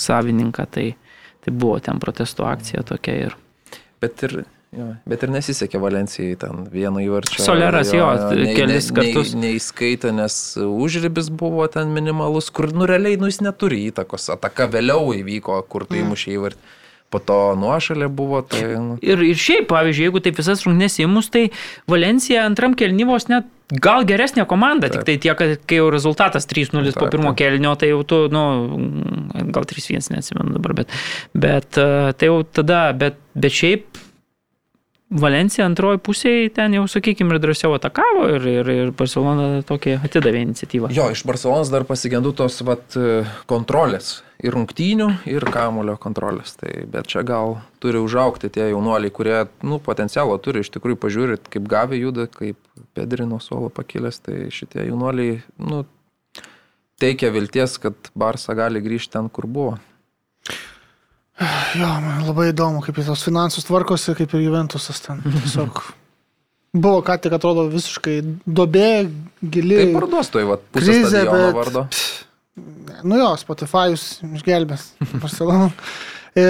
savininką, 0.00 0.64
tai, 0.72 0.86
tai 1.44 1.52
buvo 1.52 1.76
ten 1.84 1.98
protesto 2.00 2.46
akcija 2.48 2.86
tokia 2.88 3.18
ir. 3.26 3.36
Bet 4.00 4.22
ir 4.24 4.38
Jo, 4.70 4.84
bet 5.10 5.24
ir 5.26 5.32
nesisekė 5.34 5.80
Valencijai 5.82 6.36
ten 6.38 6.60
vieno 6.70 7.00
įvarčio. 7.02 7.42
Soleras 7.42 7.88
jo, 7.90 8.04
jo 8.06 8.36
ne, 8.38 8.52
kelis 8.54 8.92
ne, 8.92 8.94
kartus. 9.00 9.32
Ne, 9.34 9.48
neįskaitė, 9.48 10.12
nes 10.14 10.36
užribis 10.62 11.26
buvo 11.34 11.66
ten 11.66 11.90
minimalus, 11.90 12.52
kur 12.54 12.70
nu 12.70 12.86
realiai 12.86 13.18
nu, 13.18 13.26
jis 13.26 13.40
neturi 13.42 13.80
įtakos. 13.88 14.28
Ataka 14.36 14.68
vėliau 14.70 15.10
įvyko, 15.16 15.56
kur 15.66 15.88
tai 15.90 16.04
mm. 16.04 16.12
mušė 16.12 16.36
įvartį 16.36 16.78
po 17.10 17.20
to 17.22 17.38
nuošalė 17.58 18.08
buvo. 18.12 18.42
Tai, 18.46 18.62
nu. 18.78 18.98
ir, 19.02 19.22
ir 19.26 19.38
šiaip, 19.38 19.68
pavyzdžiui, 19.70 20.08
jeigu 20.08 20.22
taip 20.24 20.38
visas 20.40 20.62
rungtynės 20.66 21.00
įmus, 21.02 21.30
tai 21.34 21.48
Valencija 21.90 22.44
antram 22.48 22.76
kelnyvos 22.78 23.28
net 23.30 23.48
gal 23.70 24.06
geresnė 24.06 24.46
komanda, 24.50 24.88
taip. 24.88 25.02
tik 25.02 25.08
tai 25.08 25.16
tiek, 25.22 25.38
kad 25.38 25.66
kai 25.70 25.80
jau 25.80 25.88
rezultatas 25.94 26.48
3-0 26.50 26.94
po 26.98 27.08
pirmo 27.12 27.34
kelnio, 27.38 27.74
tai 27.78 27.92
jau 27.92 28.02
tu, 28.06 28.22
nu, 28.32 28.44
gal 29.54 29.66
3-1 29.70 30.14
neatsimenu 30.14 30.56
dabar, 30.56 30.76
bet, 30.82 30.94
bet 31.34 31.78
tai 31.78 32.30
jau 32.30 32.40
tada, 32.46 32.88
bet, 32.96 33.20
bet 33.38 33.58
šiaip 33.60 34.06
Valencija 35.10 35.64
antroji 35.66 35.98
pusėje 36.06 36.50
ten 36.54 36.74
jau, 36.76 36.84
sakykime, 36.86 37.34
ir 37.34 37.42
drąsiau 37.42 37.74
atakavo 37.74 38.28
ir, 38.30 38.44
ir, 38.46 38.68
ir 38.70 38.92
Barcelona 38.94 39.64
tokį 39.66 39.96
atidavė 40.06 40.44
iniciatyvą. 40.46 40.92
Jo, 40.94 41.08
iš 41.10 41.24
Barcelonas 41.26 41.72
dar 41.74 41.82
pasigendu 41.88 42.30
tos 42.38 42.60
vat, 42.62 42.94
kontrolės 43.50 44.20
ir 44.40 44.54
rungtynių, 44.56 45.08
ir 45.30 45.46
kamulio 45.52 45.96
kontrolės. 46.00 46.56
Tai, 46.60 46.72
bet 46.90 47.08
čia 47.10 47.22
gal 47.26 47.58
turi 47.82 48.00
užaukti 48.02 48.50
tie 48.52 48.70
jaunuoliai, 48.70 49.12
kurie 49.14 49.38
nu, 49.66 49.80
potencialo 49.84 50.36
turi, 50.42 50.64
iš 50.64 50.72
tikrųjų 50.74 50.98
pažiūrėt, 51.04 51.50
kaip 51.52 51.68
gavė 51.70 52.00
juda, 52.00 52.26
kaip 52.32 52.58
Pedrino 52.96 53.40
suolo 53.42 53.70
pakilęs, 53.74 54.20
tai 54.24 54.38
šitie 54.54 54.88
jaunuoliai 54.88 55.38
nu, 55.62 55.84
teikia 57.00 57.32
vilties, 57.34 57.78
kad 57.82 58.12
Barsa 58.18 58.56
gali 58.58 58.82
grįžti 58.84 59.16
ten, 59.16 59.30
kur 59.32 59.48
buvo. 59.50 59.78
Jo, 61.78 61.88
man 62.04 62.26
labai 62.26 62.50
įdomu, 62.50 62.82
kaip 62.84 62.98
jis 63.00 63.08
tos 63.08 63.24
finansus 63.24 63.64
tvarkosi, 63.64 64.12
kaip 64.18 64.34
ir 64.36 64.44
Juventusas 64.44 65.00
ten. 65.00 65.22
Tiesiog 65.24 65.80
buvo, 66.76 67.00
ką 67.06 67.16
tik 67.24 67.36
atrodo, 67.36 67.64
visiškai 67.72 68.18
dobė, 68.44 68.90
gili. 69.40 69.78
Tai 69.80 69.94
parduos 69.96 70.32
toj, 70.34 70.48
va, 70.50 70.58
krizė, 70.76 71.24
bet... 71.24 71.54
vardo. 71.56 71.86
Nu 73.06 73.18
jo, 73.20 73.30
Spotify'us 73.40 74.20
išgelbės 74.36 74.90
Barcelona. 75.22 75.70
E, 76.36 76.44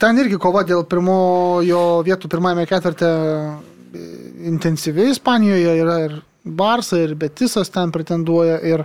ten 0.00 0.20
irgi 0.22 0.38
kova 0.40 0.62
dėl 0.66 0.84
pirmojo 0.88 1.80
vietų 2.06 2.30
pirmajame 2.30 2.66
ketvirte 2.70 3.08
e, 3.08 4.04
intensyviai 4.50 5.14
Ispanijoje 5.14 5.74
yra 5.80 5.98
ir 6.06 6.20
Barsa, 6.44 7.00
ir 7.00 7.16
Betisas 7.18 7.72
ten 7.72 7.92
pretenduoja, 7.94 8.60
ir 8.68 8.84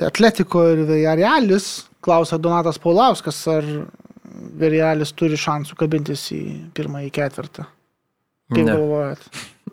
Atletiko, 0.00 0.64
ir 0.72 0.86
Villarrealis. 0.88 1.86
Klausia 2.00 2.38
Donatas 2.40 2.80
Paulauskas, 2.80 3.42
ar 3.52 3.66
Vėrielis 4.60 5.12
turi 5.12 5.36
šansų 5.36 5.76
kabintis 5.76 6.22
į 6.32 6.42
pirmąjį 6.72 7.10
ketvirtą. 7.12 7.66
Kaip 8.54 8.64
ne. 8.64 8.72
galvojat? 8.72 9.26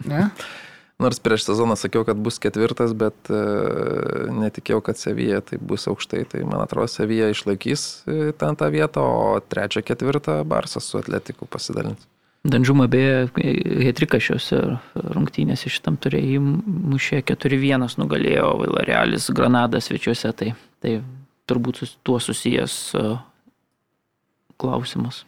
Ne? 0.10 0.26
Nors 0.98 1.20
prieš 1.22 1.44
sezoną 1.46 1.76
sakiau, 1.78 2.02
kad 2.08 2.18
bus 2.18 2.40
ketvirtas, 2.42 2.96
bet 2.98 3.30
e, 3.30 3.40
netikėjau, 4.34 4.80
kad 4.82 4.98
Sevija 4.98 5.44
tai 5.46 5.60
bus 5.62 5.86
aukštai. 5.92 6.24
Tai 6.32 6.42
man 6.50 6.64
atrodo, 6.64 6.90
Sevija 6.90 7.28
išlaikys 7.30 7.84
e, 8.10 8.32
ten 8.34 8.58
tą 8.58 8.72
vietą, 8.74 9.04
o 9.06 9.36
trečią, 9.46 9.84
ketvirtą 9.86 10.40
Barsas 10.50 10.90
su 10.90 10.98
Atletiku 10.98 11.46
pasidalins. 11.46 12.10
Danžuma 12.48 12.88
beje, 12.90 13.28
Hetrikas 13.84 14.26
šiuose 14.26 14.64
rungtynėse 15.14 15.70
šitam 15.70 16.00
turėjai 16.02 16.42
mušė 16.42 17.22
4-1 17.30 17.86
nugalėjo 18.02 18.50
Vailarealis 18.64 19.30
Granadas 19.38 19.92
svečiuose, 19.92 20.34
tai, 20.34 20.54
tai 20.82 20.98
turbūt 21.46 21.84
su 21.84 21.92
tuo 22.08 22.18
susijęs 22.24 22.78
klausimas. 24.58 25.27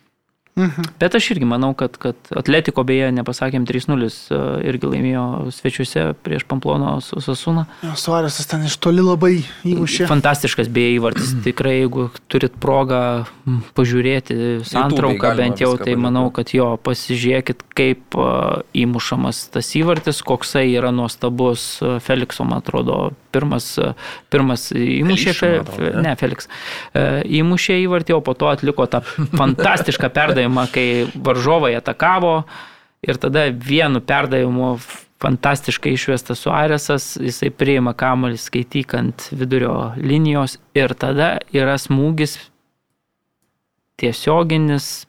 Mhm. 0.60 0.90
Bet 1.00 1.16
aš 1.16 1.32
irgi 1.34 1.48
manau, 1.48 1.72
kad, 1.78 1.96
kad 2.02 2.18
Atletiko 2.36 2.84
beje, 2.88 3.10
nepasakėm 3.16 3.66
3-0, 3.70 4.10
e, 4.36 4.40
irgi 4.70 4.90
laimėjo 4.92 5.26
svečiuose 5.56 6.06
prieš 6.26 6.46
Pamplono 6.50 6.98
Sasuną. 7.04 7.66
Suarėsas 8.00 8.50
ten 8.50 8.66
iš 8.68 8.76
toli 8.84 9.04
labai 9.06 9.38
įmušė. 9.68 10.08
Fantastiškas 10.12 10.72
beje 10.74 10.98
įvartis. 10.98 11.32
Tikrai, 11.48 11.80
jeigu 11.84 12.10
turit 12.32 12.58
progą 12.60 13.02
pažiūrėti 13.78 14.60
santrauką 14.68 15.34
bent 15.40 15.64
jau, 15.64 15.74
tai 15.80 15.96
manau, 16.00 16.28
kad 16.36 16.52
jo, 16.56 16.74
pasižiūrėkit, 16.84 17.64
kaip 17.78 18.20
e, 18.20 18.28
įmušamas 18.84 19.46
tas 19.56 19.72
įvartis, 19.80 20.22
koksai 20.28 20.68
yra 20.74 20.92
nuostabus 20.96 21.72
e, 21.80 21.96
Felikso, 22.04 22.46
man 22.48 22.60
atrodo, 22.64 23.00
pirmas, 23.34 23.72
pirmas 24.34 24.70
įmušė, 24.74 25.34
Fe, 25.38 25.50
Fe, 25.70 25.90
ne, 26.02 26.16
Feliks, 26.20 26.50
įmušė 27.40 27.78
įvartį, 27.84 28.16
o 28.18 28.22
po 28.26 28.34
to 28.38 28.50
atliko 28.50 28.88
tą 28.90 29.04
fantastišką 29.06 30.10
perdavimą, 30.18 30.49
kai 30.72 31.08
varžovai 31.14 31.76
atakavo 31.78 32.44
ir 33.06 33.20
tada 33.22 33.48
vienu 33.52 34.02
perdavimu 34.02 34.78
fantastiškai 35.20 35.94
išvestas 35.96 36.46
Suarėsas, 36.46 37.18
jisai 37.20 37.52
priima 37.52 37.94
kamuolį 37.98 38.40
skaityk 38.40 38.96
ant 38.96 39.28
vidurio 39.36 39.92
linijos 40.00 40.58
ir 40.78 40.96
tada 40.96 41.38
yra 41.56 41.76
smūgis 41.80 42.38
tiesioginis, 44.00 45.04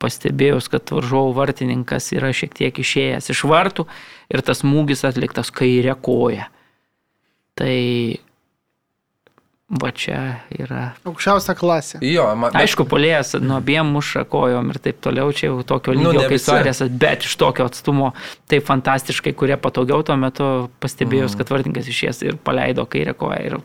pastebėjus, 0.00 0.70
kad 0.72 0.90
varžovų 0.90 1.34
vartininkas 1.36 2.10
yra 2.16 2.32
šiek 2.34 2.56
tiek 2.56 2.80
išėjęs 2.82 3.30
iš 3.30 3.44
vartų 3.46 3.86
ir 4.32 4.42
tas 4.46 4.64
smūgis 4.64 5.04
atliktas 5.06 5.52
kairė 5.54 5.94
koja. 6.00 6.48
Tai 7.58 7.76
va 9.70 9.90
čia 9.94 10.40
yra. 10.50 10.94
Aukščiausia 11.06 11.54
klasė. 11.54 12.00
Jo, 12.02 12.24
man, 12.34 12.50
bet- 12.50 12.62
Aišku, 12.64 12.84
polėjas 12.90 13.36
nuo 13.40 13.60
abiem 13.60 13.86
muša 13.94 14.24
kojom 14.26 14.72
ir 14.72 14.78
taip 14.82 14.98
toliau, 15.00 15.30
čia 15.32 15.46
jau 15.52 15.62
tokio 15.62 15.94
Nu, 15.94 16.08
lygio 16.10 16.12
ne 16.24 16.26
kaip 16.26 16.34
visi. 16.34 16.50
Suarėsas, 16.50 16.90
bet 16.98 17.22
iš 17.28 17.36
tokio 17.38 17.68
atstumo 17.70 18.12
taip 18.50 18.66
fantastiškai, 18.66 19.32
kurie 19.38 19.56
patogiau 19.56 20.02
tuo 20.02 20.16
metu 20.18 20.70
pastebėjus, 20.82 21.34
Mm. 21.34 21.38
kad 21.38 21.48
vartininkas 21.54 21.86
išies 21.86 22.22
ir 22.26 22.36
paleido 22.36 22.82
kairę 22.86 23.14
koją 23.14 23.40
ir, 23.46 23.58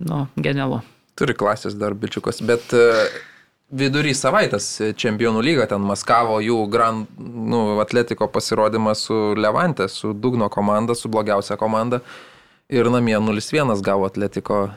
nu, 0.00 0.26
genialu. 0.36 0.80
Turi 1.18 1.34
klasės 1.34 1.76
dar 1.78 1.94
bičiukas, 1.94 2.40
bet 2.46 2.72
e, 2.72 2.84
vidury 3.70 4.10
savaitės 4.16 4.94
čempionų 4.96 5.42
lyga 5.44 5.68
ten 5.68 5.80
maskavo 5.86 6.40
jų 6.42 6.68
Grand, 6.72 7.06
nu, 7.18 7.78
atletiko 7.82 8.26
pasirodymą 8.26 8.94
su 8.96 9.34
Levante, 9.36 9.86
su 9.88 10.12
Dugno 10.14 10.48
komanda, 10.48 10.94
su 10.96 11.08
blogiausia 11.08 11.56
komanda. 11.60 12.00
Ir 12.70 12.86
namie 12.92 13.18
0-1 13.18 13.82
gavo 13.82 14.06
atletiko 14.06 14.68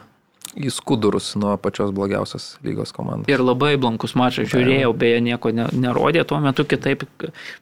į 0.53 0.69
skudurus 0.73 1.31
nuo 1.39 1.55
pačios 1.61 1.91
blogiausios 1.95 2.57
lygos 2.65 2.93
komandos. 2.93 3.29
Ir 3.31 3.41
labai 3.41 3.73
blankus 3.81 4.13
mačas 4.17 4.51
žiūrėjau, 4.51 4.91
beje, 4.97 5.21
nieko 5.25 5.49
ne, 5.55 5.65
nerodė 5.73 6.23
tuo 6.29 6.37
metu 6.43 6.65
kitaip 6.69 7.05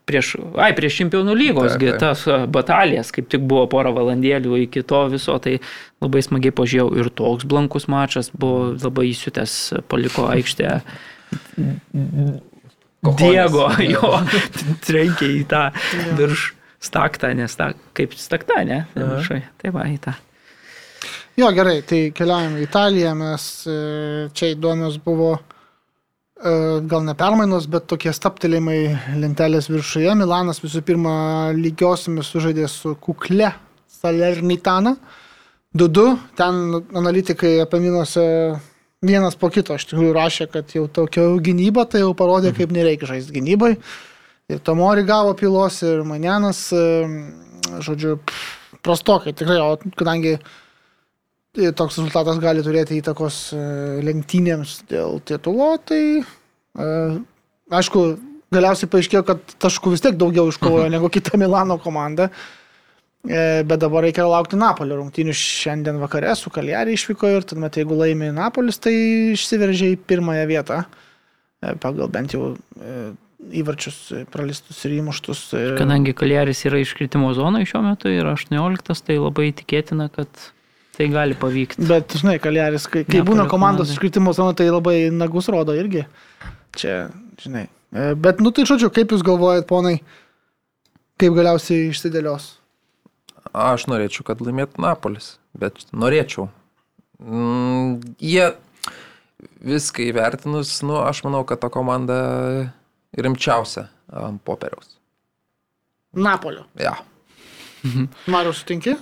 prieš, 0.10 0.34
ai, 0.60 0.72
prieš 0.76 1.02
čempionų 1.02 1.36
lygos, 1.40 1.78
Taip, 1.78 1.86
taip. 1.88 1.99
tas 2.03 2.26
batalijas, 2.52 3.14
kaip 3.16 3.30
tik 3.32 3.45
buvo 3.48 3.68
porą 3.72 3.94
valandėlių 3.95 4.64
iki 4.66 4.84
to 4.88 5.06
viso, 5.14 5.38
tai 5.44 5.60
labai 6.03 6.24
smagiai 6.26 6.56
pažiūrėjau 6.56 6.99
ir 6.99 7.12
toks 7.22 7.48
blankus 7.48 7.88
mačas 7.91 8.32
buvo 8.36 8.74
labai 8.76 9.08
įsiutęs, 9.14 9.58
paliko 9.91 10.28
aikštę. 10.32 10.80
Diego, 13.02 13.70
jo, 13.88 14.18
trenkė 14.88 15.32
į 15.40 15.45
tą 15.52 15.70
virš 16.20 16.52
staktą, 16.82 17.32
nes 17.38 17.56
ta, 17.58 17.72
kaip 17.98 18.16
stakta, 18.18 18.64
ne? 18.68 18.84
Viršai. 18.98 19.41
Tai 19.62 19.74
va, 19.76 19.86
į 19.90 19.99
tą. 20.03 20.16
Jo, 21.40 21.48
gerai, 21.56 21.80
tai 21.88 22.10
keliaujame 22.16 22.60
į 22.60 22.68
Italiją, 22.68 23.14
mes 23.18 23.45
e, 23.70 23.76
čia 24.36 24.52
įdomios 24.52 24.98
buvo 25.02 25.32
e, 25.38 25.41
gal 26.91 27.06
ne 27.08 27.16
permainos, 27.18 27.70
bet 27.72 27.88
tokie 27.90 28.12
staptelėjimai 28.14 28.80
lentelės 29.22 29.70
viršuje. 29.72 30.12
Milanas 30.20 30.60
visų 30.64 30.84
pirma 30.86 31.14
lygiosiomis 31.56 32.34
sužaidė 32.34 32.68
su 32.70 32.98
kukle 32.99 33.53
Salernitana. 34.02 34.98
2-2, 35.78 36.06
ten 36.36 36.82
analitikai 36.99 37.62
apaminuose 37.64 38.26
vienas 39.02 39.38
po 39.40 39.49
kito 39.49 39.78
iš 39.78 39.88
tikrųjų 39.90 40.14
rašė, 40.18 40.48
kad 40.52 40.74
jau 40.76 40.84
tokia 40.91 41.24
gynyba, 41.41 41.88
tai 41.90 42.03
jau 42.03 42.12
parodė, 42.18 42.52
kaip 42.58 42.74
nereikia 42.76 43.08
žaisti 43.16 43.40
gynybai. 43.40 43.78
Ir 44.52 44.60
Tomori 44.65 45.06
gavo 45.07 45.32
pilos 45.40 45.80
ir 45.88 46.02
Manianas, 46.07 46.65
žodžiu, 47.80 48.18
prastokai 48.82 49.34
tikrai, 49.38 49.60
o 49.61 49.78
kadangi 49.98 50.36
e, 50.38 51.72
toks 51.78 51.99
rezultatas 51.99 52.40
gali 52.41 52.64
turėti 52.65 52.99
įtakos 52.99 53.41
e, 53.56 53.65
lenktynėms 54.06 54.82
dėl 54.91 55.19
titulo, 55.28 55.73
tai 55.86 56.02
e, 56.22 56.88
aišku, 57.72 58.06
galiausiai 58.52 58.90
paaiškėjo, 58.91 59.23
kad 59.28 59.53
taškų 59.64 59.94
vis 59.94 60.03
tiek 60.03 60.18
daugiau 60.19 60.49
iškovojo 60.52 60.90
negu 60.91 61.11
kita 61.14 61.40
Milano 61.40 61.80
komanda. 61.82 62.32
Bet 63.22 63.78
dabar 63.78 64.02
reikia 64.02 64.23
laukti 64.26 64.57
Napolio 64.57 64.95
rungtynių 64.98 65.36
šiandien 65.38 65.99
vakare 66.02 66.32
su 66.34 66.49
Kaljari 66.49 66.95
išvyko 66.98 67.30
ir 67.30 67.44
tuomet 67.45 67.76
jeigu 67.78 67.94
laimi 67.99 68.32
Napolis, 68.34 68.80
tai 68.82 68.95
išsiveržė 69.36 69.91
į 69.94 69.99
pirmąją 70.10 70.48
vietą 70.49 70.80
pagal 71.84 72.10
bent 72.10 72.34
jau 72.34 72.48
įvarčius 73.49 73.97
e, 74.13 74.23
pralistus 74.31 74.80
ir 74.85 74.97
įmuštus. 74.99 75.43
e, 75.57 75.63
Kadangi 75.80 76.13
Kaljeris 76.18 76.63
yra 76.69 76.81
iškritimo 76.84 77.34
zonoje 77.38 77.69
šiuo 77.72 77.84
metu 77.85 78.11
ir 78.11 78.27
18, 78.30 79.03
tai 79.07 79.18
labai 79.19 79.49
tikėtina, 79.57 80.09
kad 80.13 80.30
tai 80.97 81.07
gali 81.11 81.38
pavykti. 81.39 81.84
Bet, 81.89 82.13
žinai, 82.22 82.38
Kaljaris, 82.43 82.88
kai, 82.91 83.03
kai 83.07 83.23
būna 83.26 83.47
komandos 83.49 83.88
komanda. 83.88 83.97
iškritimo 83.97 84.34
zona, 84.38 84.55
tai 84.57 84.69
labai 84.69 85.09
nagus 85.13 85.49
rodo 85.51 85.76
irgi. 85.77 86.05
Čia, 86.77 87.09
žinai. 87.41 87.68
E, 87.91 88.13
Bet, 88.15 88.39
nu 88.43 88.53
tai 88.55 88.68
žodžiu, 88.69 88.91
kaip 88.93 89.15
jūs 89.15 89.26
galvojat, 89.26 89.68
ponai, 89.69 89.97
kaip 91.22 91.35
galiausiai 91.38 91.89
išsidėlios? 91.91 92.53
Aš 93.51 93.88
norėčiau, 93.91 94.23
kad 94.27 94.39
laimėtų 94.43 94.80
Napolis, 94.84 95.34
bet 95.57 95.81
norėčiau. 95.91 96.47
Mm, 97.22 97.97
jie 98.22 98.51
viską 99.61 100.05
įvertinus, 100.07 100.72
nu, 100.85 101.01
aš 101.03 101.23
manau, 101.26 101.41
kad 101.47 101.59
ta 101.61 101.69
komanda 101.73 102.22
rimčiausia 103.18 103.88
ant 104.12 104.42
popieriaus. 104.44 104.98
Napolio. 106.14 106.66
Ja. 106.80 106.96
Mariu, 108.34 108.54
sutinki? 108.54 108.96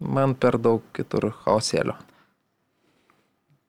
Man 0.00 0.34
per 0.40 0.56
daug 0.60 0.84
kitur 0.96 1.30
chaosėlio. 1.44 1.96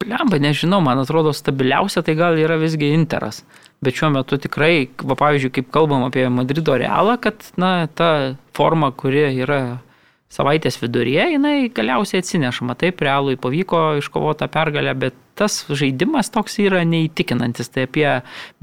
Lemba, 0.08 0.40
nežinau, 0.42 0.80
man 0.82 0.98
atrodo 1.02 1.34
stabiliausia 1.36 2.02
tai 2.06 2.16
gal 2.18 2.40
yra 2.40 2.58
visgi 2.58 2.90
Interas. 2.96 3.44
Bet 3.82 3.98
šiuo 3.98 4.12
metu 4.16 4.38
tikrai, 4.42 4.88
va, 5.04 5.18
pavyzdžiui, 5.18 5.54
kaip 5.58 5.70
kalbam 5.74 6.06
apie 6.08 6.26
Madrido 6.34 6.74
realą, 6.78 7.18
kad 7.22 7.46
na, 7.62 7.88
ta 7.88 8.36
forma, 8.58 8.92
kuri 8.98 9.28
yra 9.44 9.82
savaitės 10.32 10.80
viduryje, 10.82 11.26
jinai 11.36 11.56
galiausiai 11.76 12.22
atsinešama. 12.24 12.78
Taip, 12.80 13.02
realui 13.04 13.38
pavyko 13.40 13.98
iškovoti 14.00 14.44
tą 14.44 14.48
pergalę, 14.52 14.94
bet 14.98 15.18
tas 15.40 15.62
žaidimas 15.68 16.32
toks 16.32 16.60
yra 16.64 16.84
neįtikinantis. 16.88 17.72
Tai 17.74 17.86
apie 17.88 18.08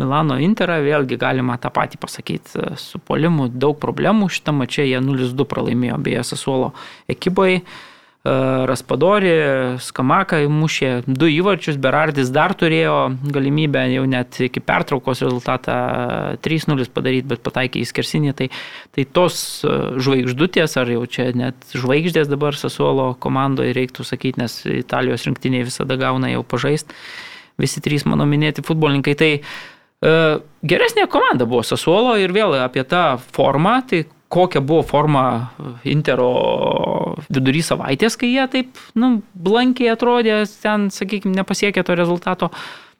Milano 0.00 0.38
Interą 0.42 0.78
vėlgi 0.84 1.18
galima 1.20 1.58
tą 1.60 1.72
patį 1.74 2.00
pasakyti. 2.00 2.64
Su 2.80 3.00
polimu 3.02 3.50
daug 3.52 3.78
problemų 3.82 4.30
šitą 4.32 4.54
mačią 4.56 4.88
jie 4.88 5.02
0-2 5.04 5.48
pralaimėjo 5.48 6.00
beje 6.04 6.24
Sasuolo 6.32 6.72
ekipai. 7.10 7.62
Raspadori, 8.68 9.30
Skamaka 9.80 10.40
mušė 10.50 10.90
du 11.06 11.28
įvarčius, 11.30 11.78
Berardis 11.80 12.32
dar 12.34 12.54
turėjo 12.58 12.96
galimybę 13.34 13.84
jau 13.92 14.04
net 14.10 14.40
iki 14.44 14.62
pertraukos 14.64 15.22
rezultatą 15.24 15.76
3-0 16.44 16.90
padaryti, 16.94 17.28
bet 17.30 17.44
pataikė 17.46 17.80
į 17.82 17.88
skersinį. 17.88 18.34
Tai, 18.38 18.50
tai 18.96 19.06
tos 19.18 19.38
žvaigždutės, 19.64 20.76
ar 20.80 20.92
jau 20.92 21.06
čia 21.06 21.30
net 21.38 21.72
žvaigždės 21.76 22.30
dabar 22.30 22.58
Sasuolo 22.58 23.12
komandoje 23.22 23.72
reiktų 23.76 24.06
sakyti, 24.06 24.42
nes 24.42 24.60
Italijos 24.66 25.26
rinktiniai 25.28 25.66
visada 25.68 25.98
gauna 26.00 26.32
jau 26.34 26.44
pažaist. 26.46 26.92
Visi 27.58 27.82
trys 27.82 28.04
mano 28.06 28.26
minėti 28.28 28.62
futbolininkai. 28.66 29.16
Tai 29.18 29.32
geresnė 30.62 31.08
komanda 31.10 31.48
buvo 31.48 31.64
Sasuolo 31.66 32.18
ir 32.20 32.34
vėl 32.34 32.58
apie 32.60 32.84
tą 32.86 33.16
formą. 33.34 33.80
Tai 33.88 34.04
kokia 34.28 34.60
buvo 34.60 34.82
forma 34.84 35.22
Intero 35.88 36.28
vidury 37.28 37.62
savaitės, 37.64 38.18
kai 38.20 38.32
jie 38.34 38.44
taip, 38.52 38.82
nu, 38.98 39.18
blankiai 39.32 39.94
atrodė, 39.94 40.42
ten, 40.62 40.88
sakykime, 40.92 41.36
nepasiekė 41.38 41.84
to 41.84 41.96
rezultato. 41.98 42.50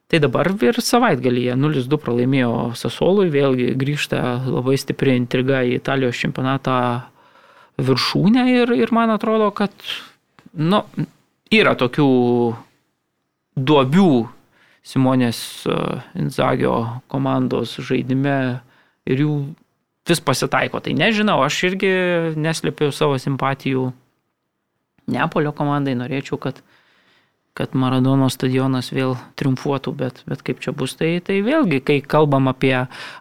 Tai 0.09 0.23
dabar 0.25 0.49
ir 0.65 0.79
savaitgalyje 0.81 1.53
0-2 1.61 1.99
pralaimėjo 2.01 2.53
Sasolui, 2.81 3.29
vėlgi 3.29 3.75
grįžta 3.77 4.23
labai 4.47 4.79
stipri 4.81 5.19
intriga 5.21 5.61
į 5.69 5.77
Italijos 5.83 6.17
čempionatą 6.17 6.79
viršūnę 7.85 8.47
ir, 8.55 8.73
ir 8.73 8.93
man 8.97 9.13
atrodo, 9.13 9.51
kad, 9.53 9.75
nu, 10.57 10.81
yra 11.53 11.77
tokių 11.79 12.09
duobių 13.59 14.11
Simonės 14.89 15.39
e, 15.69 15.75
Inzagio 16.17 16.75
komandos 17.13 17.75
žaidime 17.85 18.63
ir 19.05 19.21
jų 19.21 19.35
vis 20.09 20.21
pasitaiko. 20.25 20.81
Tai 20.85 20.97
nežinau, 20.97 21.41
aš 21.45 21.63
irgi 21.71 21.95
neslėpiau 22.37 22.93
savo 22.95 23.19
simpatijų 23.21 23.91
Neapolio 25.09 25.55
komandai, 25.57 25.95
norėčiau, 25.97 26.37
kad, 26.37 26.59
kad 27.57 27.73
Maradono 27.73 28.29
stadionas 28.29 28.91
vėl 28.93 29.15
triumfuotų, 29.41 29.95
bet, 29.97 30.21
bet 30.29 30.43
kaip 30.45 30.61
čia 30.61 30.75
bus, 30.77 30.99
tai, 31.01 31.15
tai 31.25 31.39
vėlgi, 31.47 31.81
kai 31.81 31.97
kalbam 32.05 32.51
apie 32.53 32.75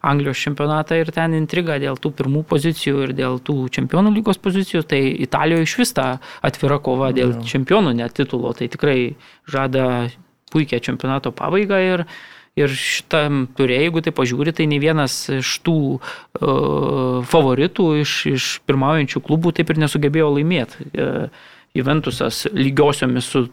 Anglijos 0.04 0.42
čempionatą 0.44 1.00
ir 1.00 1.14
ten 1.16 1.38
intrigą 1.38 1.80
dėl 1.80 2.00
tų 2.04 2.12
pirmų 2.20 2.44
pozicijų 2.52 3.06
ir 3.08 3.16
dėl 3.16 3.40
tų 3.40 3.56
čempionų 3.78 4.12
lygos 4.20 4.42
pozicijų, 4.44 4.84
tai 4.84 5.02
Italijoje 5.16 5.70
iš 5.70 5.78
vis 5.80 5.96
ta 5.96 6.10
atvira 6.44 6.82
kova 6.84 7.14
dėl 7.16 7.38
čempionų 7.48 7.96
net 8.02 8.20
titulo, 8.20 8.52
tai 8.52 8.68
tikrai 8.74 9.00
žada 9.48 10.10
puikia 10.52 10.84
čempionato 10.84 11.32
pabaigą 11.36 11.80
ir, 11.84 12.08
Ir 12.58 12.74
šitam 12.74 13.46
turė, 13.58 13.78
jeigu 13.84 14.02
tai 14.02 14.14
pažiūri, 14.18 14.54
tai 14.58 14.66
ne 14.70 14.80
vienas 14.82 15.20
iš 15.30 15.52
tų 15.66 15.78
uh, 15.98 17.22
favoritų, 17.30 17.92
iš, 18.02 18.16
iš 18.32 18.50
pirmaujančių 18.66 19.22
klubų 19.28 19.54
taip 19.60 19.70
ir 19.74 19.84
nesugebėjo 19.84 20.32
laimėti. 20.40 20.90
Uh, 20.90 21.54
Juventusas 21.78 22.48
lygiosiomis 22.58 23.30
su 23.30 23.44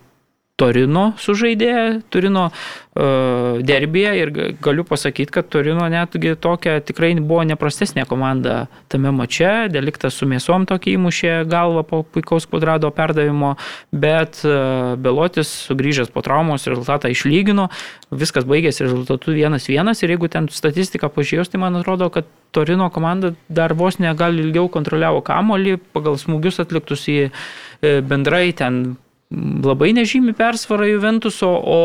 Torino 0.54 1.08
sužaidė, 1.18 2.02
Turino 2.14 2.44
uh, 2.46 3.56
derbėje 3.66 4.12
ir 4.20 4.30
ga- 4.30 4.44
galiu 4.62 4.84
pasakyti, 4.86 5.32
kad 5.34 5.48
Turino 5.50 5.88
netgi 5.90 6.36
tokia 6.38 6.76
tikrai 6.78 7.10
buvo 7.18 7.40
neprastesnė 7.42 8.04
komanda 8.06 8.68
tame 8.86 9.10
mače, 9.10 9.66
deliktas 9.74 10.14
su 10.14 10.28
mėsom 10.30 10.68
tokį 10.70 10.94
įmušė 10.94 11.32
galvą 11.50 11.82
po 11.90 12.04
puikaus 12.06 12.46
kvadrado 12.46 12.92
perdavimo, 12.94 13.56
bet 13.90 14.44
uh, 14.46 14.94
Belotis 14.94 15.50
sugrįžęs 15.66 16.14
po 16.14 16.22
traumos 16.22 16.68
rezultatą 16.70 17.10
išlygino, 17.10 17.66
viskas 18.14 18.46
baigėsi 18.46 18.86
rezultatu 18.86 19.34
1-1 19.34 19.90
ir 20.06 20.14
jeigu 20.14 20.30
ten 20.30 20.46
statistiką 20.54 21.10
pažiūrėjus, 21.18 21.50
tai 21.50 21.64
man 21.66 21.82
atrodo, 21.82 22.12
kad 22.14 22.30
Torino 22.54 22.92
komanda 22.94 23.32
dar 23.50 23.74
vos 23.74 23.98
negal 23.98 24.38
ilgiau 24.38 24.70
kontroliavo 24.70 25.18
kamolį 25.26 25.80
pagal 25.90 26.14
smūgius 26.14 26.62
atliktus 26.62 27.08
į 27.10 27.24
e, 27.26 27.98
bendrai 28.06 28.52
ten 28.54 28.94
labai 29.64 29.92
nežymi 29.96 30.34
persvara 30.36 30.86
Juventuso, 30.88 31.48
o, 31.48 31.80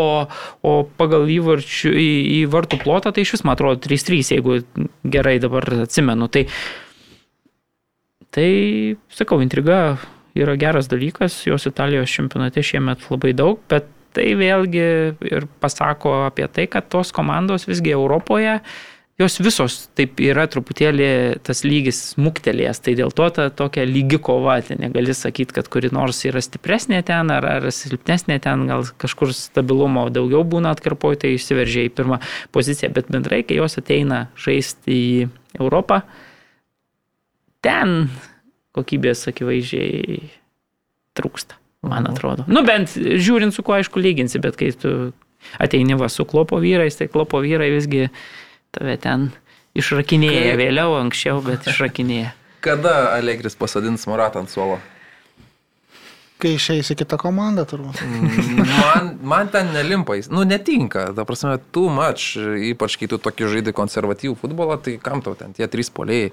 o 0.61 0.73
pagal 0.99 1.30
įvarčių, 1.31 1.91
į, 1.93 2.09
į 2.39 2.41
vartų 2.51 2.81
plotą 2.84 3.13
tai 3.15 3.26
iš 3.26 3.35
vis, 3.38 3.45
man 3.47 3.57
atrodo, 3.57 3.81
3-3, 3.85 4.34
jeigu 4.35 4.59
gerai 5.03 5.38
dabar 5.43 5.67
atsimenu. 5.85 6.30
Tai, 6.34 6.45
tai 8.35 8.49
sakau, 9.13 9.41
intriga 9.45 9.97
yra 10.38 10.55
geras 10.59 10.89
dalykas, 10.91 11.41
jos 11.47 11.67
Italijos 11.69 12.11
čempionate 12.13 12.63
šiemet 12.65 13.07
labai 13.09 13.34
daug, 13.38 13.61
bet 13.71 13.89
tai 14.15 14.31
vėlgi 14.38 14.85
ir 15.30 15.49
pasako 15.61 16.23
apie 16.27 16.47
tai, 16.51 16.65
kad 16.71 16.88
tos 16.89 17.13
komandos 17.15 17.67
visgi 17.69 17.93
Europoje 17.93 18.59
jos 19.20 19.36
visos 19.44 19.76
taip 20.00 20.22
yra 20.24 20.46
truputėlį 20.50 21.10
tas 21.44 21.66
lygis 21.68 22.00
smuktelės, 22.14 22.80
tai 22.84 22.96
dėl 22.96 23.12
to 23.16 23.28
ta 23.36 23.50
tokia 23.52 23.84
lygi 23.88 24.20
kova, 24.24 24.60
tai 24.64 24.80
negali 24.80 25.16
sakyti, 25.16 25.56
kad 25.58 25.68
kuri 25.72 25.91
nors 25.96 26.22
yra 26.30 26.41
stipresnė 26.44 27.02
ten 27.08 27.34
ar, 27.36 27.48
ar 27.60 27.68
silpnesnė 27.76 28.40
ten, 28.44 28.64
gal 28.70 28.88
kažkur 29.02 29.34
stabilumo 29.36 30.08
daugiau 30.14 30.46
būna 30.48 30.72
atkarpoj, 30.76 31.20
tai 31.24 31.36
išsiveržia 31.36 31.90
į 31.90 31.94
pirmą 32.00 32.22
poziciją, 32.56 32.94
bet 32.96 33.12
bendrai, 33.12 33.44
kai 33.44 33.60
jos 33.60 33.80
ateina 33.82 34.28
žaisti 34.40 34.96
į 34.96 35.30
Europą, 35.60 36.02
ten 37.66 38.08
kokybės 38.78 39.28
akivaizdžiai 39.32 40.20
trūksta, 41.20 41.60
man 41.84 42.08
atrodo. 42.08 42.48
Nu 42.48 42.64
bent 42.64 42.96
žiūrint 42.96 43.52
su 43.52 43.66
kuo 43.68 43.76
aišku 43.76 44.00
lyginsi, 44.00 44.40
bet 44.40 44.56
kai 44.60 44.72
tu 44.80 45.12
ateini 45.60 45.98
va 46.00 46.08
su 46.12 46.24
klopo 46.28 46.60
vyrais, 46.64 46.96
tai 46.96 47.10
klopo 47.12 47.41
vyrai 47.44 47.74
visgi 47.74 48.08
tave 48.76 48.98
ten 49.02 49.32
išrakinėja 49.76 50.54
Kaip- 50.54 50.62
vėliau, 50.62 50.96
anksčiau, 51.02 51.41
bet 51.46 51.68
išrakinėja. 51.70 52.34
Kada 52.66 53.14
Allegris 53.16 53.56
pasadins 53.56 54.04
Moratą 54.10 54.41
ant 54.44 54.52
suolo? 54.52 54.80
Kai 56.40 56.54
išeis 56.56 56.88
į 56.94 56.96
kitą 57.02 57.18
komandą, 57.20 57.66
turbūt. 57.68 58.00
Man, 58.70 59.10
man 59.28 59.50
ten 59.52 59.74
nelimpa, 59.76 60.16
jis- 60.16 60.30
nu 60.32 60.46
netinka, 60.48 61.10
ta 61.16 61.26
prasme, 61.28 61.58
tu 61.76 61.90
mač, 61.91 62.30
ypač 62.40 62.96
kai 63.00 63.10
tu 63.12 63.18
tokį 63.20 63.50
žaidži 63.58 63.74
konservatyvų 63.76 64.38
futbolą, 64.40 64.78
tai 64.80 64.94
kam 65.04 65.20
tau 65.26 65.36
ten 65.36 65.52
tie 65.58 65.68
trys 65.68 65.91
poliai. 65.91 66.30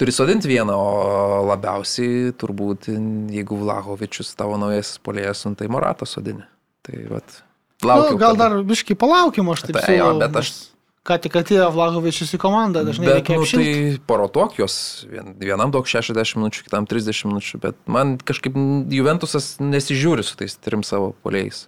Turi 0.00 0.14
sodinti 0.16 0.48
vieną, 0.50 0.74
o 0.74 1.44
labiausiai 1.52 2.32
turbūt, 2.40 2.88
jeigu 3.30 3.58
Vlahovičius 3.60 4.32
tavo 4.34 4.56
naujasis 4.58 4.98
polėjas, 5.04 5.44
nu, 5.46 5.54
tai 5.60 5.68
Moratą 5.70 6.08
sodini. 6.08 6.42
Tai 6.82 7.02
vat, 7.12 7.42
laukiu. 7.84 8.16
Nu, 8.16 8.18
gal 8.22 8.34
kada- 8.34 8.48
dar 8.56 8.64
biškai 8.64 8.96
palaukim, 8.98 9.50
aš 9.54 9.68
taip 9.68 9.78
Tai 9.84 9.98
jo, 9.98 10.10
bet 10.18 10.38
aš- 10.40 10.69
Ką 11.00 11.16
tik 11.24 11.38
atėjo 11.40 11.70
Vlahovičius 11.72 12.34
į 12.36 12.38
komandą, 12.42 12.82
dažnai 12.84 13.06
Bet, 13.08 13.14
reikia 13.20 13.38
nu, 13.38 13.44
apšilti. 13.46 13.68
tai 13.72 14.00
parotuok 14.10 14.58
jos, 14.60 14.74
vien, 15.08 15.32
vienam 15.40 15.72
daug 15.72 15.88
60 15.88 16.36
minučių, 16.36 16.64
kitam 16.66 16.84
30 16.90 17.30
minučių, 17.30 17.60
bet 17.62 17.78
man 17.88 18.18
kažkaip 18.20 18.58
Juventusas 18.92 19.54
nesižiūri 19.64 20.26
su 20.26 20.36
tais 20.36 20.58
trim 20.60 20.84
savo 20.84 21.14
polėjais. 21.24 21.64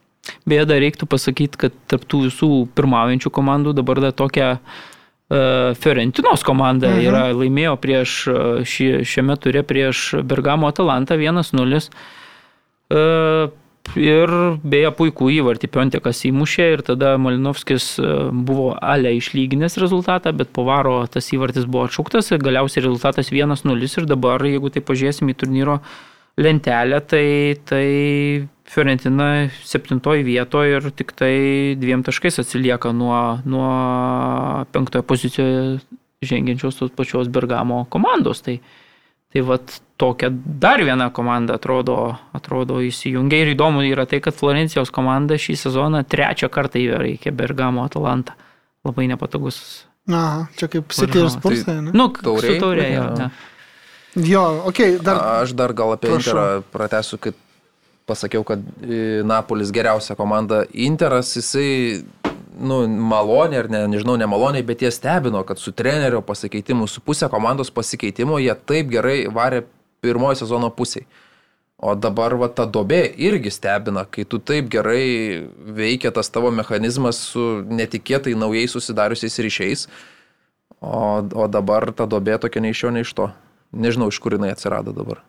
Beje, 0.46 0.66
dar 0.68 0.82
reiktų 0.84 1.08
pasakyti, 1.10 1.62
kad 1.64 1.78
tarptų 1.90 2.26
visų 2.26 2.50
pirmaujančių 2.76 3.32
komandų 3.32 3.72
dabar 3.80 4.02
dar 4.04 4.12
tokia 4.20 4.50
uh, 4.58 5.72
Fiorentinos 5.80 6.44
komanda 6.44 6.92
mhm. 6.92 7.08
yra 7.08 7.24
laimėjo 7.32 7.78
prieš 7.80 8.18
e, 8.28 8.36
šį, 8.68 8.88
šiame 9.08 9.38
turė 9.40 9.64
prieš 9.64 10.10
Bergamo 10.28 10.68
Atalantą 10.68 11.16
1-0. 11.16 11.80
Uh, 12.92 13.48
ir 13.98 14.30
beje, 14.62 14.90
puikų 14.96 15.28
įvartį 15.38 15.68
Piontekas 15.72 16.22
įmušė 16.28 16.68
ir 16.76 16.82
tada 16.86 17.14
Malinovskis 17.20 17.88
e, 18.00 18.12
buvo 18.32 18.72
ale 18.80 19.14
išlyginęs 19.18 19.78
rezultatą, 19.82 20.32
bet 20.36 20.52
po 20.54 20.64
varo 20.68 21.00
tas 21.10 21.28
įvartis 21.34 21.68
buvo 21.68 21.88
atšauktas 21.88 22.32
galiausiai 22.42 22.86
rezultatas 22.86 23.32
1-0 23.34 23.90
ir 23.98 24.08
dabar, 24.08 24.44
jeigu 24.46 24.72
tai 24.72 24.84
pažiūrėsim 24.86 25.32
į 25.32 25.38
turnyro 25.42 25.80
lentelę, 26.40 27.00
tai, 27.04 27.26
tai 27.68 27.86
Fiorentina 28.72 29.48
septintoji 29.68 30.24
vietoje 30.24 30.78
ir 30.78 30.92
tik 30.96 31.12
tai 31.18 31.34
dviem 31.76 32.04
taškais 32.06 32.40
atsilieka 32.40 32.94
nuo, 32.96 33.18
nuo 33.44 33.72
penktojo 34.72 35.04
pozicijoje 35.04 35.82
žengiančios 36.22 36.78
tos 36.78 36.94
pačios 36.96 37.28
Bergamo 37.28 37.84
komandos. 37.92 38.40
Tai, 38.46 38.60
tai 39.32 39.42
vat 39.48 39.78
tokia 39.96 40.30
dar 40.32 40.82
viena 40.84 41.08
komanda 41.14 41.56
atrodo, 41.56 42.16
atrodo 42.36 42.80
įsijungia 42.84 43.44
ir 43.44 43.52
įdomu 43.54 43.84
yra 43.86 44.04
tai, 44.08 44.20
kad 44.24 44.36
Florencijos 44.36 44.92
komanda 44.94 45.38
šį 45.40 45.56
sezoną 45.60 46.02
trečią 46.04 46.50
kartą 46.52 46.82
įveikė 46.82 47.32
Bergamo 47.36 47.86
Atalantą. 47.86 48.36
Labai 48.82 49.06
nepatogus. 49.10 49.86
Aha, 50.10 50.48
čia 50.58 50.66
kaip 50.66 50.90
City 50.90 51.06
ir 51.06 51.28
Varžovas. 51.28 51.38
Spursai, 51.38 51.64
Tai- 51.68 51.80
ne? 51.86 51.94
Nu, 51.94 52.08
taurė, 52.10 52.88
jo. 52.90 53.04
Jo. 53.04 53.04
ne. 53.20 53.30
Jo, 54.12 54.42
okei, 54.68 54.96
okay, 54.96 55.04
dar. 55.04 55.20
Aš 55.40 55.54
dar 55.56 55.72
gal 55.72 55.94
apie 55.94 56.10
Prašau. 56.10 56.34
Interą 56.34 56.62
pratęsiu, 56.74 57.18
kad 57.22 57.38
pasakiau, 58.04 58.44
kad 58.44 58.60
e, 58.82 59.22
Napolis 59.24 59.70
geriausia 59.72 60.16
komanda. 60.18 60.64
Interas, 60.74 61.30
jisai, 61.38 62.02
nu, 62.60 62.82
maloniai 62.88 63.62
ar 63.62 63.68
ne, 63.70 63.82
nežinau, 63.90 64.16
nemaloniai, 64.20 64.64
bet 64.66 64.82
jie 64.82 64.90
stebino, 64.94 65.42
kad 65.46 65.58
su 65.58 65.72
trenerio 65.72 66.22
pasikeitimu, 66.26 66.86
su 66.90 67.02
pusė 67.04 67.28
komandos 67.32 67.72
pasikeitimo, 67.74 68.38
jie 68.42 68.54
taip 68.68 68.90
gerai 68.92 69.26
varė 69.32 69.64
pirmojo 70.02 70.42
sezono 70.42 70.70
pusiai. 70.74 71.06
O 71.82 71.96
dabar 71.98 72.36
va 72.38 72.46
ta 72.46 72.62
dobė 72.62 73.00
irgi 73.18 73.50
stebina, 73.50 74.04
kai 74.06 74.22
tu 74.22 74.38
taip 74.38 74.68
gerai 74.70 75.42
veikia 75.78 76.12
tas 76.14 76.30
tavo 76.30 76.52
mechanizmas 76.54 77.18
su 77.32 77.46
netikėtai 77.66 78.36
naujai 78.38 78.68
susidariusiais 78.70 79.38
ryšiais, 79.42 79.88
o, 80.78 81.00
o 81.26 81.48
dabar 81.50 81.90
ta 81.90 82.06
dobė 82.06 82.38
tokia 82.38 82.62
nei 82.62 82.70
iš 82.76 82.84
jo, 82.84 82.92
nei 82.94 83.02
iš 83.02 83.14
to. 83.18 83.32
Nežinau, 83.72 84.12
iš 84.12 84.20
kur 84.22 84.36
jinai 84.36 84.52
atsirado 84.52 84.94
dabar. 84.94 85.24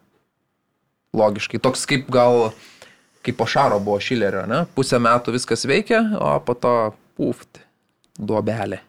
Logiškai. 1.18 1.62
Toks 1.64 1.88
kaip 1.90 2.06
gal, 2.14 2.52
kaip 3.26 3.38
po 3.40 3.48
šaro 3.50 3.80
buvo 3.82 3.98
Šilerio, 4.04 4.44
ne? 4.50 4.66
Pusę 4.78 5.00
metų 5.02 5.34
viskas 5.34 5.66
veikia, 5.70 6.04
o 6.20 6.36
po 6.44 6.54
to 6.54 6.76
puft, 7.18 7.62
duobelė. 8.18 8.82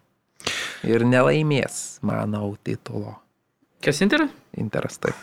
Ir 0.85 1.05
nelaimės, 1.09 2.01
manau, 2.05 2.55
titulo. 2.65 3.17
Kas 3.85 4.03
Interas? 4.05 4.33
Interas 4.61 5.01
taip. 5.01 5.17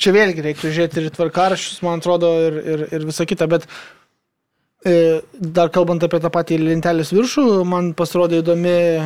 Čia 0.00 0.12
vėlgi 0.16 0.44
reiktų 0.44 0.70
žiūrėti 0.72 1.02
ir 1.02 1.10
tvarkaraščius, 1.14 1.82
man 1.84 2.00
atrodo, 2.00 2.30
ir, 2.48 2.56
ir, 2.74 2.84
ir 2.96 3.04
visa 3.06 3.26
kita, 3.28 3.46
bet 3.50 3.66
e, 4.84 5.20
dar 5.32 5.70
kalbant 5.74 6.02
apie 6.02 6.18
tą 6.24 6.30
patį 6.32 6.58
lentelės 6.62 7.12
viršų, 7.14 7.44
man 7.68 7.92
pasirodė 7.98 8.40
įdomi 8.42 8.72
e, 8.72 9.02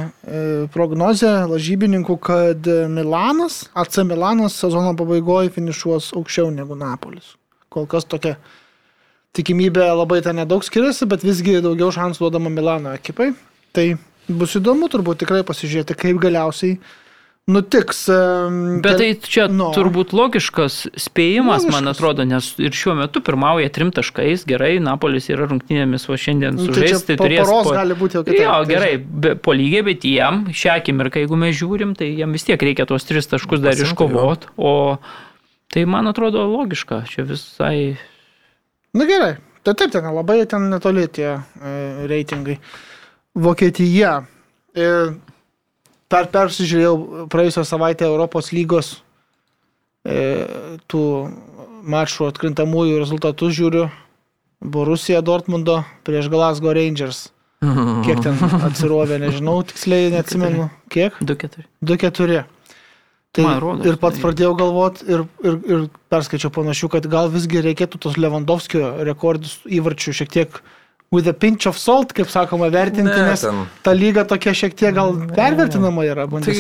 prognozė 0.73 1.32
lažybininkų, 1.51 2.16
kad 2.31 2.70
Milanas, 2.94 3.65
AC 3.77 4.01
Milanas 4.09 4.57
sezono 4.62 4.94
pabaigoje 4.98 5.53
finišuos 5.59 6.15
aukščiau 6.16 6.55
negu 6.55 6.78
Napolis. 6.78 7.35
Kol 7.69 7.90
kas 7.90 8.09
tokia 8.09 8.39
tikimybė 9.37 9.87
labai 9.95 10.23
ten 10.25 10.39
nedaug 10.41 10.65
skiriasi, 10.67 11.09
bet 11.11 11.25
visgi 11.27 11.59
daugiau 11.65 11.93
šansų 11.95 12.27
duodama 12.27 12.53
Milano 12.53 12.95
ekipai. 12.97 13.33
Tai 13.77 13.89
bus 14.29 14.57
įdomu 14.59 14.89
turbūt 14.91 15.21
tikrai 15.25 15.43
pasižiūrėti, 15.47 15.97
kaip 16.01 16.19
galiausiai 16.23 16.79
nutiks. 17.47 18.01
Bet 18.83 18.97
tai 18.99 19.13
čia 19.23 19.45
Nu. 19.47 19.69
no. 19.69 19.69
turbūt 19.77 20.11
logiškas 20.17 20.89
spėjimas, 20.99 21.63
logiškas. 21.63 21.75
man 21.77 21.93
atrodo, 21.93 22.25
nes 22.27 22.49
ir 22.59 22.75
šiuo 22.75 22.97
metu 22.99 23.23
pirmauja 23.23 23.71
trim 23.71 23.93
taškais, 23.95 24.43
gerai, 24.51 24.81
Napolis 24.83 25.29
yra 25.31 25.47
rungtynėmis, 25.47 26.09
o 26.11 26.19
šiandien 26.19 26.59
Nu, 26.59 26.67
tai 26.75 26.91
po 27.15 27.23
turės. 27.23 27.47
poros 27.47 27.71
gali 27.77 27.95
būti 27.95 28.19
jau 28.19 28.25
kitaip, 28.27 28.41
Jo, 28.43 28.57
tai 28.65 28.73
gerai, 28.73 28.91
be, 28.99 29.37
po 29.39 29.55
lygiai, 29.55 29.85
bet 29.87 30.03
jiem 30.09 30.43
šią 30.51 30.75
akimirką, 30.81 31.23
jeigu 31.23 31.39
mes 31.39 31.55
žiūrim, 31.55 31.95
tai 31.95 32.11
jiem 32.19 32.35
vis 32.35 32.49
tiek 32.49 32.59
reikia 32.67 32.89
tuos 32.91 33.07
tris 33.07 33.31
taškus 33.31 33.63
dar 33.63 33.79
iškovot, 33.79 34.51
o 34.59 34.99
tai 35.71 35.85
man 35.87 36.11
atrodo 36.11 36.43
logiška, 36.51 37.05
čia 37.07 37.23
visai... 37.31 37.95
Na 38.97 39.05
gerai, 39.09 39.36
tai 39.62 39.74
taip, 39.77 39.93
ten 39.93 40.06
labai 40.09 40.40
ten 40.48 40.70
netoli 40.73 41.06
tie 41.12 41.36
e, 41.36 41.40
reitingai. 42.09 42.56
Vokietija. 43.36 44.23
E, 44.77 44.89
per 46.09 46.28
persižiūrėjau 46.32 47.27
praėjusią 47.32 47.64
savaitę 47.66 48.06
Europos 48.06 48.52
lygos 48.55 48.94
e, 50.06 50.47
tų 50.89 51.05
mačų 51.86 52.31
atkrintamųjų 52.31 53.01
rezultatus 53.02 53.56
žiūriu. 53.59 53.86
Borusija 54.64 55.20
Dortmundo 55.20 55.82
prieš 56.06 56.31
Glasgow 56.32 56.73
Rangers. 56.77 57.27
Kiek 58.06 58.20
ten 58.24 58.39
atsirovė, 58.68 59.20
nežinau, 59.23 59.59
tiksliai 59.68 60.12
neatsimenu. 60.14 60.70
Kiek? 60.93 61.16
2-4. 61.20 61.66
2-4. 61.85 62.44
Tai 63.37 63.45
Man 63.45 63.59
rodos, 63.61 63.85
ir 63.87 63.99
pats 64.01 64.17
tai- 64.17 64.23
pradėjau 64.25 64.55
galvoti 64.57 65.05
ir, 65.13 65.27
ir, 65.45 65.59
ir 65.69 65.85
perskaičiau 66.13 66.49
panašių, 66.55 66.89
kad 66.97 67.07
gal 67.13 67.29
visgi 67.33 67.61
reikėtų 67.67 68.01
tos 68.01 68.17
Lewandowskio 68.17 68.95
rekordus 69.05 69.59
įvarčių 69.69 70.15
šiek 70.23 70.31
tiek 70.33 70.61
with 71.13 71.29
a 71.29 71.33
pinch 71.33 71.67
of 71.69 71.77
salt, 71.79 72.11
kaip 72.17 72.27
sakoma, 72.33 72.67
vertinti, 72.73 73.13
Ne, 73.15 73.29
nes 73.31 73.41
ten- 73.45 73.67
ta 73.85 73.93
lyga 73.95 74.25
tokia 74.27 74.51
šiek 74.57 74.75
tiek 74.75 74.95
gal 74.97 75.13
pervertinama 75.37 76.03
yra. 76.09 76.25
Tai. 76.27 76.55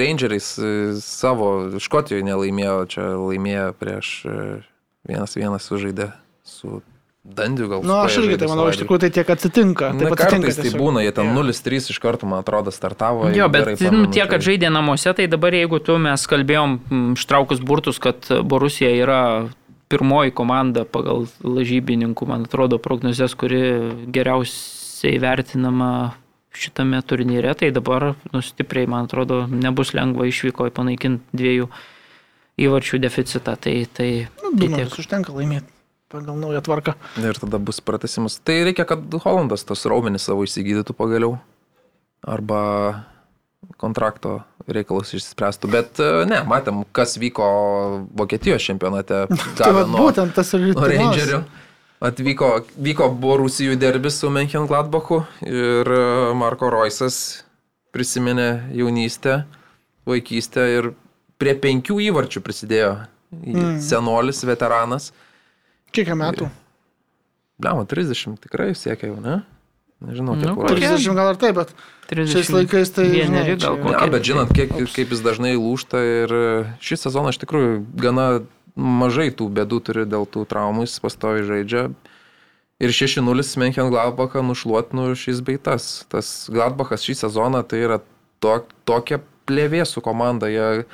Rangeriais 0.00 0.48
e, 0.58 0.72
savo 1.00 1.78
Škotijoje 1.78 2.24
nelaimėjo, 2.26 2.78
čia 2.90 3.04
laimėjo 3.14 3.68
prieš 3.78 4.10
e, 4.26 4.62
vienas 5.06 5.36
vienas 5.38 5.68
sužaidė 5.70 6.10
su 6.42 6.80
Dandiu 7.26 7.66
gal. 7.68 7.82
Na, 7.82 7.88
nu, 7.88 7.94
aš 8.06 8.16
irgi 8.22 8.38
tai 8.38 8.48
manau, 8.48 8.68
iš 8.70 8.78
tikrųjų 8.80 9.00
tai 9.02 9.10
tiek 9.12 9.28
atsitinka. 9.34 9.90
Na, 9.92 9.98
Taip 10.04 10.14
atsitinka 10.14 10.46
kartais 10.46 10.56
tai 10.56 10.64
tiesiog. 10.68 10.80
būna, 10.80 11.02
jie 11.04 11.12
ten 11.12 11.26
Jo. 11.26 11.42
0-3 11.42 11.90
iš 11.92 11.98
karto, 12.00 12.26
man 12.30 12.40
atrodo, 12.44 12.70
startavo. 12.72 13.28
Jo, 13.34 13.48
bet 13.52 13.64
gerai 13.66 13.74
nu, 13.76 13.90
pamenu, 13.90 14.10
tie, 14.14 14.22
kad 14.30 14.40
tai- 14.40 14.46
žaidė 14.46 14.70
namuose, 14.72 15.12
tai 15.18 15.26
dabar 15.26 15.52
jeigu 15.52 15.80
tu 15.84 15.98
mes 15.98 16.26
kalbėjom 16.26 16.78
ištraukus 17.18 17.60
burtus, 17.60 17.98
kad 17.98 18.16
Borusija 18.46 18.88
yra 18.94 19.20
pirmoji 19.90 20.32
komanda 20.34 20.84
pagal 20.84 21.26
lažybininkų, 21.44 22.26
man 22.26 22.46
atrodo, 22.48 22.78
prognozes, 22.78 23.34
kuri 23.38 23.60
geriausiai 24.10 25.18
vertinama 25.22 26.14
šitame 26.56 27.02
turnyre, 27.04 27.52
tai 27.54 27.70
dabar 27.70 28.14
nustipriai, 28.32 28.88
man 28.88 29.04
atrodo, 29.04 29.44
nebus 29.46 29.92
lengva 29.92 30.24
išvyko 30.26 30.70
panaikinti 30.72 31.22
dviejų 31.36 31.68
įvarčių 32.64 32.98
deficitą. 33.04 33.56
Tai, 33.60 33.74
tai, 33.92 34.28
Nu, 34.42 34.56
tai 34.58 34.68
tiek. 34.72 34.88
užtenka 34.98 35.34
laimėti 35.36 35.68
pagal 36.08 36.38
naują 36.38 36.60
tvarką. 36.62 36.92
Ir 37.22 37.38
tada 37.38 37.58
bus 37.58 37.80
pratesimas. 37.80 38.38
Tai 38.44 38.64
reikia, 38.64 38.84
kad 38.84 39.14
Holandas 39.24 39.64
tos 39.66 39.84
raumenis 39.88 40.26
savo 40.28 40.46
įsigydytų 40.46 40.94
pagaliau. 40.96 41.36
Arba 42.26 42.60
kontrakto 43.80 44.40
reikalus 44.70 45.12
išspręstų. 45.16 45.70
Bet 45.70 46.00
e, 46.02 46.10
ne, 46.30 46.40
matėm, 46.48 46.84
kas 46.96 47.16
vyko 47.20 47.46
Vokietijos 48.16 48.64
čempionate. 48.66 49.26
Tai 49.58 49.72
va, 49.74 49.86
nuo- 49.88 50.06
būtent 50.06 50.34
tas 50.36 50.52
ir 50.56 50.68
nuo 50.72 50.86
Rangerių. 50.90 51.42
Atvyko, 52.06 52.50
vyko 52.76 53.08
Borusijų 53.16 53.78
derbis 53.80 54.18
su 54.20 54.28
Menchen 54.30 54.66
Gladbachu 54.68 55.22
ir 55.46 55.88
e, 55.88 56.00
Marko 56.36 56.68
Roisas 56.70 57.42
prisiminė 57.96 58.68
jaunystę, 58.76 59.40
vaikystę 60.06 60.66
ir 60.74 60.90
prie 61.40 61.54
penkių 61.56 61.96
įvarčių 62.10 62.42
prisidėjo. 62.44 62.90
Mm. 63.36 63.78
Senolis, 63.82 64.42
veteranas. 64.46 65.10
Kiek 65.96 66.12
jam 66.12 66.20
metų? 66.20 66.48
Bliamo, 67.56 67.86
30 67.88 68.36
tikrai 68.44 68.74
siekia 68.76 69.08
jau, 69.08 69.20
ne? 69.24 69.38
Nežinau, 70.04 70.34
kiek 70.36 70.44
Nu, 70.44 70.52
nu, 70.52 70.64
kokie- 70.66 70.90
30 70.92 71.14
gal 71.16 71.30
ir 71.32 71.38
taip, 71.40 71.56
bet 71.56 71.70
30 72.10 72.34
šiais 72.34 72.50
laikais 72.52 72.90
tai... 72.92 73.06
vieneri 73.08 73.56
gal 73.56 73.78
kokie. 73.80 73.94
Ne, 73.96 74.10
bet 74.12 74.26
žinot, 74.28 74.52
kiek, 74.52 74.74
kaip 74.92 75.14
jis 75.14 75.22
dažnai 75.24 75.54
lūšta 75.56 76.02
ir 76.04 76.34
šį 76.84 76.98
sezoną 77.00 77.32
iš 77.32 77.40
tikrųjų 77.40 77.78
gana 77.96 78.26
mažai 78.76 79.30
tų 79.32 79.48
bėdų 79.56 79.78
turi 79.88 80.04
dėl 80.04 80.28
tų 80.28 80.44
traumų, 80.50 80.84
jis 80.84 81.00
pastovi 81.00 81.46
žaidžia. 81.48 81.86
Ir 82.76 82.92
6-0 82.92 83.56
Menchen 83.56 83.88
Gladbachą 83.88 84.44
nušluot 84.44 84.92
nu 84.92 85.14
šis 85.16 85.40
beitas. 85.40 86.04
Tas 86.12 86.50
Gladbachas 86.52 87.08
šį 87.08 87.16
sezoną 87.24 87.64
tai 87.64 87.80
yra 87.88 88.02
to, 88.44 88.58
tokia 88.84 89.22
plėvė 89.48 89.86
su 89.88 90.04
komanda. 90.04 90.50
Jie 90.52 90.84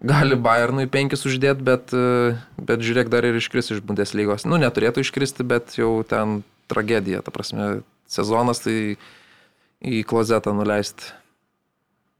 gali 0.00 0.38
Bayernui 0.38 0.86
5 0.90 1.26
uždėti, 1.26 1.64
bet, 1.64 1.92
e, 1.92 2.36
bet 2.56 2.84
žiūrėk 2.84 3.10
dar 3.12 3.26
ir 3.26 3.38
iškris 3.38 3.72
iš 3.74 3.82
Bundeslygos. 3.84 4.46
Nu, 4.46 4.58
neturėtų 4.60 5.02
iškristi, 5.02 5.46
bet 5.46 5.78
jau 5.78 6.02
ten 6.06 6.42
tragedija. 6.70 7.22
Ta 7.24 7.34
prasme, 7.34 7.80
sezonas 8.10 8.62
tai 8.64 8.96
į 9.82 10.02
klozetą 10.08 10.54
nuleisti. 10.56 11.12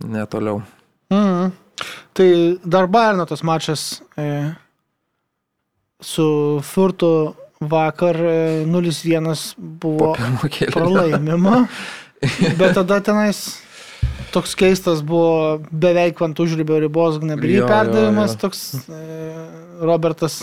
Netoliau. 0.05 0.63
Mhm. 1.11 1.53
Tai 2.15 2.31
dar 2.67 2.89
Bayerno 2.91 3.27
tas 3.27 3.43
mačas 3.47 4.03
e, 4.19 4.55
su 6.03 6.59
Furtu 6.63 7.35
vakar 7.61 8.17
e, 8.17 8.65
0-1 8.67 9.55
buvo 9.59 10.15
pralaimima, 10.75 11.67
bet 12.59 12.75
tada 12.75 12.99
tenais 13.03 13.63
toks 14.35 14.55
keistas 14.59 15.03
buvo 15.07 15.59
beveik 15.71 16.21
ant 16.25 16.41
užribio 16.43 16.79
ribos 16.83 17.19
gnebry 17.23 17.57
Jo, 17.57 17.65
jo, 17.65 17.69
perdavimas, 17.71 18.35
jo. 18.37 18.41
toks 18.47 18.63
e, 18.89 19.03
Robertas, 19.85 20.41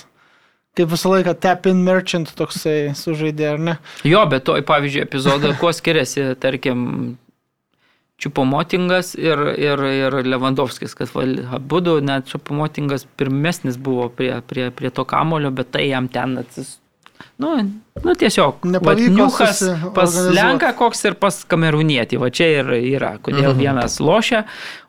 kaip 0.76 0.90
visą 0.92 1.12
laiką 1.16 1.36
tap-in 1.40 1.84
merchant 1.86 2.32
toksai 2.38 2.96
sužaidė, 2.98 3.52
ar 3.56 3.62
ne? 3.70 3.78
Jo, 4.08 4.24
bet 4.32 4.48
toj, 4.48 4.64
pavyzdžiui, 4.68 5.06
epizodą, 5.08 5.54
kuo 5.60 5.74
skiriasi, 5.76 6.34
tarkim, 6.42 6.82
Čiupomotingas 8.16 9.10
ir, 9.20 9.42
ir, 9.60 9.82
ir 9.92 10.16
Lewandowskis, 10.24 10.94
kad 10.96 11.12
abu 11.52 11.82
du, 11.84 11.98
net 12.00 12.30
Čiupomotingas 12.32 13.04
pirmesnis 13.20 13.76
buvo 13.76 14.08
prie, 14.08 14.38
prie, 14.48 14.70
prie 14.72 14.92
to 14.96 15.04
kamulio, 15.04 15.52
bet 15.52 15.74
tai 15.76 15.90
jam 15.90 16.08
ten 16.08 16.38
atsis. 16.40 16.78
Nu, 17.38 17.50
nu 18.04 18.14
tiesiog. 18.16 18.62
Susiorganizuot. 19.60 19.94
pas 19.94 20.14
Lenką 20.38 20.70
koks 20.80 21.02
ir 21.10 21.18
pas 21.20 21.36
Kamerūnietį. 21.52 22.20
Va 22.22 22.30
čia 22.32 22.48
ir 22.62 22.70
yra, 22.78 23.18
kodėl 23.20 23.52
Mhm. 23.52 23.60
vienas 23.60 23.98
lošia, 24.00 24.46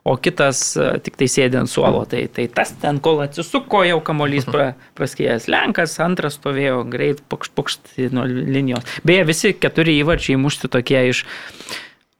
o 0.07 0.15
kitas 0.15 0.61
e, 0.79 0.99
tik 1.03 1.17
tai 1.19 1.27
sėdė 1.27 1.59
ant 1.59 1.69
suolo. 1.69 2.05
Tai, 2.07 2.21
tai 2.31 2.47
tas 2.47 2.71
ten, 2.81 2.99
kol 3.03 3.19
atsisuko, 3.25 3.83
jau 3.83 3.99
kamolys 3.99 4.45
pra, 4.47 4.69
praskėjęs 4.95 5.49
Lenkas, 5.51 5.97
antras 5.99 6.39
stovėjo 6.39 6.85
greit 6.89 7.19
pokšt 7.27 7.51
pokšt 7.53 8.11
nuo 8.15 8.23
linijos. 8.23 8.87
Beje, 9.03 9.25
visi 9.27 9.51
keturi 9.53 9.99
įvarčiai 10.03 10.39
mušti 10.39 10.71
tokie 10.71 11.09
iš 11.09 11.25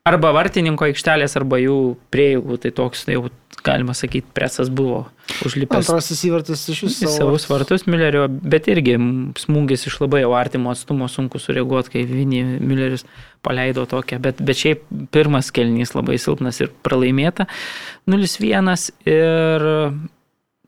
arba 0.07 0.31
vartininko 0.35 0.88
aikštelės, 0.88 1.35
arba 1.39 1.59
jų 1.61 1.77
prieigų. 2.13 2.57
Tai 2.63 2.71
toks, 2.79 3.05
jau 3.11 3.27
galima 3.65 3.93
sakyti, 3.97 4.27
presas 4.35 4.69
buvo 4.73 5.05
užlipęs. 5.45 5.88
Antrasis 5.88 6.23
įvartis 6.27 6.63
iš 6.71 6.84
Į 6.85 6.89
viso. 6.89 7.11
savus 7.11 7.47
vartus 7.49 7.85
Millerio, 7.89 8.27
bet 8.27 8.69
irgi 8.71 8.95
smūgis 9.41 9.88
iš 9.89 9.99
labai 10.03 10.23
jau 10.23 10.34
artimo 10.38 10.71
atstumo 10.71 11.09
sunku 11.11 11.41
sureaguoti, 11.41 11.93
kai 11.95 12.05
Vini 12.09 12.43
Milleris 12.43 13.05
paleido 13.45 13.85
tokią, 13.89 14.21
bet, 14.23 14.41
bet 14.43 14.59
šiaip 14.59 14.85
pirmas 15.13 15.51
kelnys 15.55 15.95
labai 15.97 16.19
silpnas 16.21 16.61
ir 16.63 16.71
pralaimėta 16.85 17.47
0-1 18.09 18.71
ir 19.09 19.67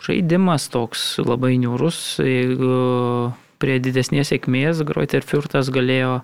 žaidimas 0.03 0.67
toks 0.71 1.05
labai 1.23 1.55
niūrus, 1.59 2.19
jeigu 2.23 3.33
prie 3.59 3.79
didesnės 3.83 4.31
sėkmės 4.31 4.83
Groiter 4.87 5.25
Furtas 5.27 5.71
galėjo, 5.73 6.21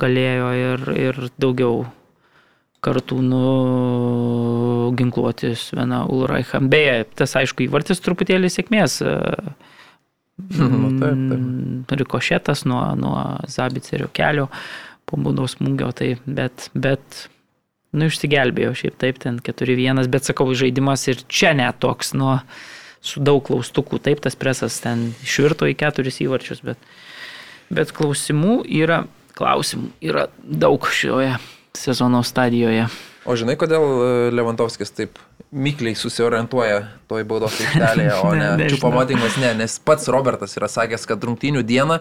galėjo 0.00 0.52
ir, 0.56 0.86
ir 1.08 1.20
daugiau 1.40 1.82
kartų 2.82 3.20
nuginkluoti 3.24 5.52
Svena 5.58 6.00
Ulreicham. 6.10 6.68
Beje, 6.72 7.04
tas 7.18 7.36
aišku 7.38 7.58
įvartis 7.68 8.02
truputėlį 8.02 8.48
sėkmės. 8.50 8.92
e, 9.06 9.08
Nu, 10.58 10.98
taip, 10.98 11.12
mm, 11.12 11.84
Rikošetas 11.90 12.64
nuo, 12.64 12.94
nuo 12.98 13.38
Zabicerio 13.46 14.08
kelio 14.12 14.48
po 15.06 15.16
būdos 15.20 15.58
smūgio, 15.58 15.92
tai 15.94 16.16
bet, 16.26 16.70
bet 16.74 17.28
nu, 17.92 18.08
išsigelbėjo 18.08 18.74
šiaip 18.80 18.96
taip, 18.98 19.18
ten 19.22 19.38
4-1, 19.44 20.08
bet 20.10 20.24
sakau, 20.26 20.48
žaidimas 20.56 21.06
ir 21.12 21.16
čia 21.28 21.52
net 21.58 21.78
toks, 21.84 22.14
nu, 22.18 22.38
su 23.04 23.22
daug 23.22 23.42
klaustukų, 23.46 24.00
taip 24.02 24.22
tas 24.24 24.38
presas 24.38 24.80
ten 24.82 25.12
išvirto 25.22 25.68
į 25.68 25.76
keturis 25.78 26.22
įvarčius, 26.24 26.60
bet, 26.64 26.78
bet 27.70 27.92
klausimų 27.94 28.62
yra, 28.82 29.04
klausimų 29.38 29.92
yra 30.06 30.26
daug 30.42 30.86
šioje 30.86 31.36
sezono 31.78 32.22
stadijoje. 32.26 32.86
O 33.24 33.36
žinai, 33.38 33.54
kodėl 33.60 33.82
e, 33.86 34.10
Lewandowskis 34.34 34.90
taip 34.96 35.18
mikliai 35.52 35.94
susiorientuoja 35.98 36.80
toj 37.10 37.24
baudos 37.28 37.58
aikštelėje, 37.60 38.14
o 38.18 38.30
Ne, 38.32 38.38
ne, 38.40 38.48
nežinau. 38.64 38.76
čiupamotingas, 38.76 39.38
ne, 39.42 39.52
nes 39.62 39.76
pats 39.84 40.08
Robertas 40.10 40.56
yra 40.58 40.70
sakęs, 40.72 41.06
kad 41.08 41.22
rungtynių 41.28 41.62
dieną 41.68 42.00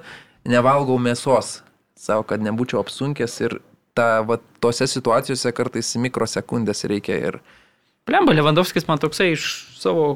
nevalgau 0.50 0.98
mėsos, 1.02 1.60
savo, 2.00 2.26
kad 2.28 2.42
nebūčiau 2.42 2.82
apsunkęs 2.82 3.38
ir 3.46 3.60
ta, 3.98 4.24
va, 4.26 4.40
tose 4.64 4.88
situacijose 4.90 5.52
kartais 5.54 5.94
mikrosekundės 6.02 6.88
reikia 6.90 7.20
ir 7.30 7.42
Plemba, 8.10 8.34
Lewandowskis 8.34 8.88
man 8.90 8.98
toksai 8.98 9.36
iš 9.36 9.44
savo 9.78 10.16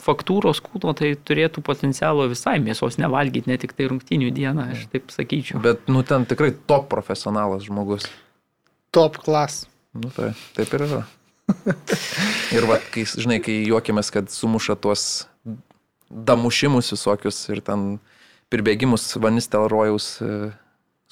faktūros 0.00 0.62
kūno, 0.64 0.94
tai 0.96 1.12
turėtų 1.18 1.62
potencialo 1.66 2.28
visai 2.30 2.56
mėsos 2.62 2.96
nevalgyti, 3.00 3.50
ne 3.50 3.58
tik 3.60 3.74
tai 3.76 3.88
rungtinių 3.90 4.30
dieną, 4.36 4.70
aš 4.74 4.86
taip 4.92 5.10
sakyčiau. 5.12 5.60
Bet, 5.64 5.82
nu, 5.90 6.04
ten 6.06 6.24
tikrai 6.30 6.52
top 6.70 6.86
profesionalas 6.92 7.66
žmogus. 7.66 8.06
Top 8.90 9.18
klas. 9.22 9.64
Nu, 9.94 10.10
tai, 10.14 10.32
taip 10.56 10.72
ir 10.78 10.84
yra. 10.86 11.00
ir, 12.54 12.66
va, 12.70 12.76
kai, 12.94 13.02
žinai, 13.08 13.40
kai 13.42 13.56
juokiamės, 13.66 14.10
kad 14.14 14.30
sumuša 14.30 14.76
tuos 14.82 15.04
damušimus 16.10 16.90
visokius 16.94 17.38
ir 17.50 17.60
ten 17.66 17.98
pirbėgimus 18.50 19.04
Vanis 19.22 19.46
Telrojaus 19.50 20.16
e, 20.22 20.50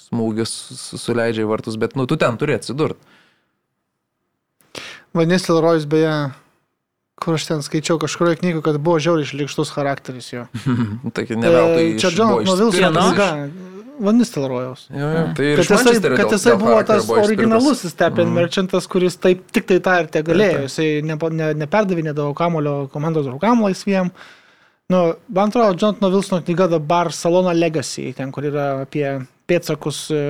smūgius 0.09 0.53
su- 0.79 0.99
suleidžia 0.99 1.45
į 1.47 1.51
vartus, 1.51 1.79
bet, 1.79 1.95
nu, 1.99 2.07
tu 2.11 2.19
ten 2.19 2.39
turi 2.39 2.57
atsidurti. 2.59 2.99
Vanis 5.15 5.47
Tilrojus 5.47 5.87
beje, 5.91 6.13
kur 7.19 7.35
aš 7.39 7.47
ten 7.49 7.63
skaičiau 7.65 7.99
kažkurioje 8.03 8.41
knygoje, 8.43 8.63
kad 8.69 8.79
buvo 8.83 8.99
žiauriai 9.03 9.27
išlikštus 9.27 9.71
charakteris 9.75 10.29
jo. 10.35 10.45
Tai 11.15 11.25
ne 11.31 11.51
veltui 11.55 11.87
E, 11.95 11.99
Čia 11.99 12.11
iš- 12.13 12.19
buvo 12.19 12.43
Vanis 14.01 14.31
Telrojaus. 14.31 14.87
Jo, 14.91 15.09
jo, 15.13 15.23
tai 15.37 15.47
ir 15.53 15.61
Kad 15.63 15.73
jisai, 15.79 16.17
kad 16.17 16.33
jisai 16.35 16.57
buvo 16.61 16.79
tas 16.87 17.09
originalusis 17.11 17.91
Stephen 17.95 18.27
Mhm. 18.29 18.33
mm. 18.33 18.41
Merchantas, 18.41 18.87
kuris 18.87 19.17
taip, 19.19 19.45
tik 19.53 19.67
tai 19.67 19.79
tą 19.81 20.01
ir 20.01 20.07
te 20.09 20.23
galėjo. 20.23 20.63
Jisai 20.69 20.89
nepa- 21.03 21.33
ne, 21.33 21.53
neperdavinėdavo 21.55 22.35
kamulio 22.35 22.89
komandos 22.93 23.27
draugam 23.27 23.63
laisviem. 23.67 24.11
Nu, 24.91 25.15
man 25.29 25.49
atrodo, 25.51 25.75
Jonathan 25.77 26.13
Wilsono 26.13 26.43
knyga 26.43 26.69
The 26.71 26.79
Barcelona 26.81 27.53
Legacy, 27.53 28.13
ten, 28.17 28.31
kur 28.33 28.43
yra 28.49 28.83
apie 28.87 29.27
pėtsakus 29.49 30.11
e, 30.11 30.21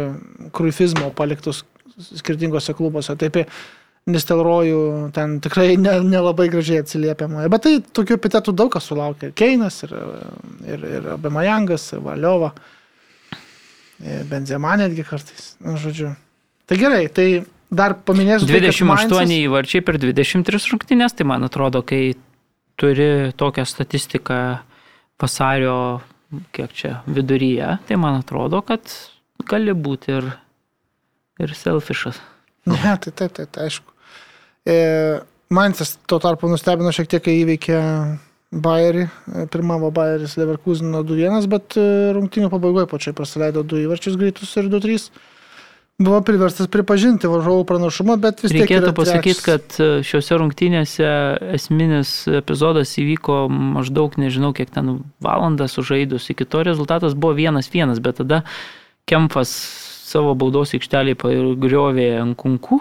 kruifizmo 0.50 1.12
paliktus 1.14 1.62
skirtingose 2.14 2.74
klubuose. 2.74 3.14
Taip, 3.18 3.44
Nistelrojų 4.08 5.12
ten 5.12 5.34
tikrai 5.44 5.76
ne- 5.76 6.00
nelabai 6.00 6.48
gražiai 6.48 6.80
atsiliepiama. 6.80 7.42
Bet 7.52 7.62
tai 7.66 7.74
tokių 7.80 8.16
epitetų 8.16 8.54
daug 8.56 8.70
kas 8.72 8.86
sulaukė. 8.88 9.34
Keinas 9.36 9.82
ir, 9.84 9.92
ir, 10.64 10.84
ir 10.96 11.08
Abemajangas, 11.12 11.90
Valiova. 12.00 12.52
E, 12.56 12.77
Benzema 13.98 14.76
netgi 14.78 15.04
kartais. 15.06 15.56
Na, 15.64 15.74
žodžiu. 15.80 16.12
Tai 16.68 16.76
gerai, 16.78 17.08
tai 17.10 17.44
dar 17.70 17.96
paminėsiu. 18.06 18.46
tai, 18.46 18.60
kad 18.60 18.68
28 18.70 18.86
Mainzas- 19.10 19.34
įvarčiai 19.34 19.84
per 19.84 19.98
23 19.98 20.70
rungtynės, 20.72 21.16
tai 21.16 21.26
man 21.26 21.44
atrodo, 21.44 21.82
kai 21.82 22.14
turi 22.78 23.32
tokią 23.36 23.64
statistiką 23.66 24.60
vasario, 25.18 26.00
kiek 26.54 26.72
čia, 26.72 26.92
viduryje, 27.08 27.78
tai 27.88 27.96
man 27.96 28.20
atrodo, 28.20 28.62
kad 28.62 28.86
gali 29.48 29.74
būti 29.74 30.14
ir, 30.14 30.30
ir 31.42 31.54
selfišas. 31.56 32.20
Ne, 32.68 32.94
tai 33.02 33.10
taip, 33.10 33.32
taip, 33.32 33.50
tai 33.50 33.66
aišku. 33.66 33.92
E, 34.68 34.76
Mainzas 35.50 35.96
tuo 36.06 36.18
tarpu 36.20 36.46
nustebino 36.50 36.92
šiek 36.92 37.08
tiek, 37.08 37.22
kai 37.24 37.38
įveikė 37.40 37.78
Bayerį. 38.52 39.08
E, 39.08 39.46
Pirmavo 39.52 39.90
Bayeris 39.92 40.36
Leverkusino 40.40 41.02
2-1, 41.04 41.48
bet 41.52 41.76
e, 41.76 41.88
rungtynių 42.16 42.48
pabaigoje 42.52 42.88
pačiai 42.88 43.16
praleido 43.16 43.64
2 43.66 43.84
įvarčius 43.84 44.16
greitus 44.20 44.54
ir 44.56 44.70
2-3. 44.72 45.10
Buvo 45.98 46.20
priverstas 46.22 46.68
pripažinti 46.70 47.26
varžovų 47.26 47.64
pranašumą, 47.66 48.14
bet 48.22 48.44
vis 48.44 48.52
tiek. 48.54 48.62
Reikėtų 48.62 48.92
pasakyti, 48.94 49.42
kad 49.42 49.76
e, 49.82 49.88
šiuose 50.06 50.38
rungtynėse 50.40 51.10
esminis 51.58 52.12
epizodas 52.38 52.94
įvyko 53.02 53.40
maždaug, 53.50 54.16
nežinau, 54.22 54.54
kiek 54.56 54.70
ten 54.72 54.94
valandą 55.24 55.66
sužaidus. 55.68 56.30
Iki 56.32 56.46
to 56.48 56.62
rezultatas 56.70 57.18
buvo 57.18 57.34
vienas 57.36 57.68
vienas, 57.74 58.00
bet 58.00 58.22
tada 58.22 58.44
Kempas 59.08 59.50
savo 60.08 60.32
baudos 60.38 60.72
aikštelį 60.76 61.18
pagriovė 61.20 62.12
ant 62.22 62.38
kunkų. 62.38 62.80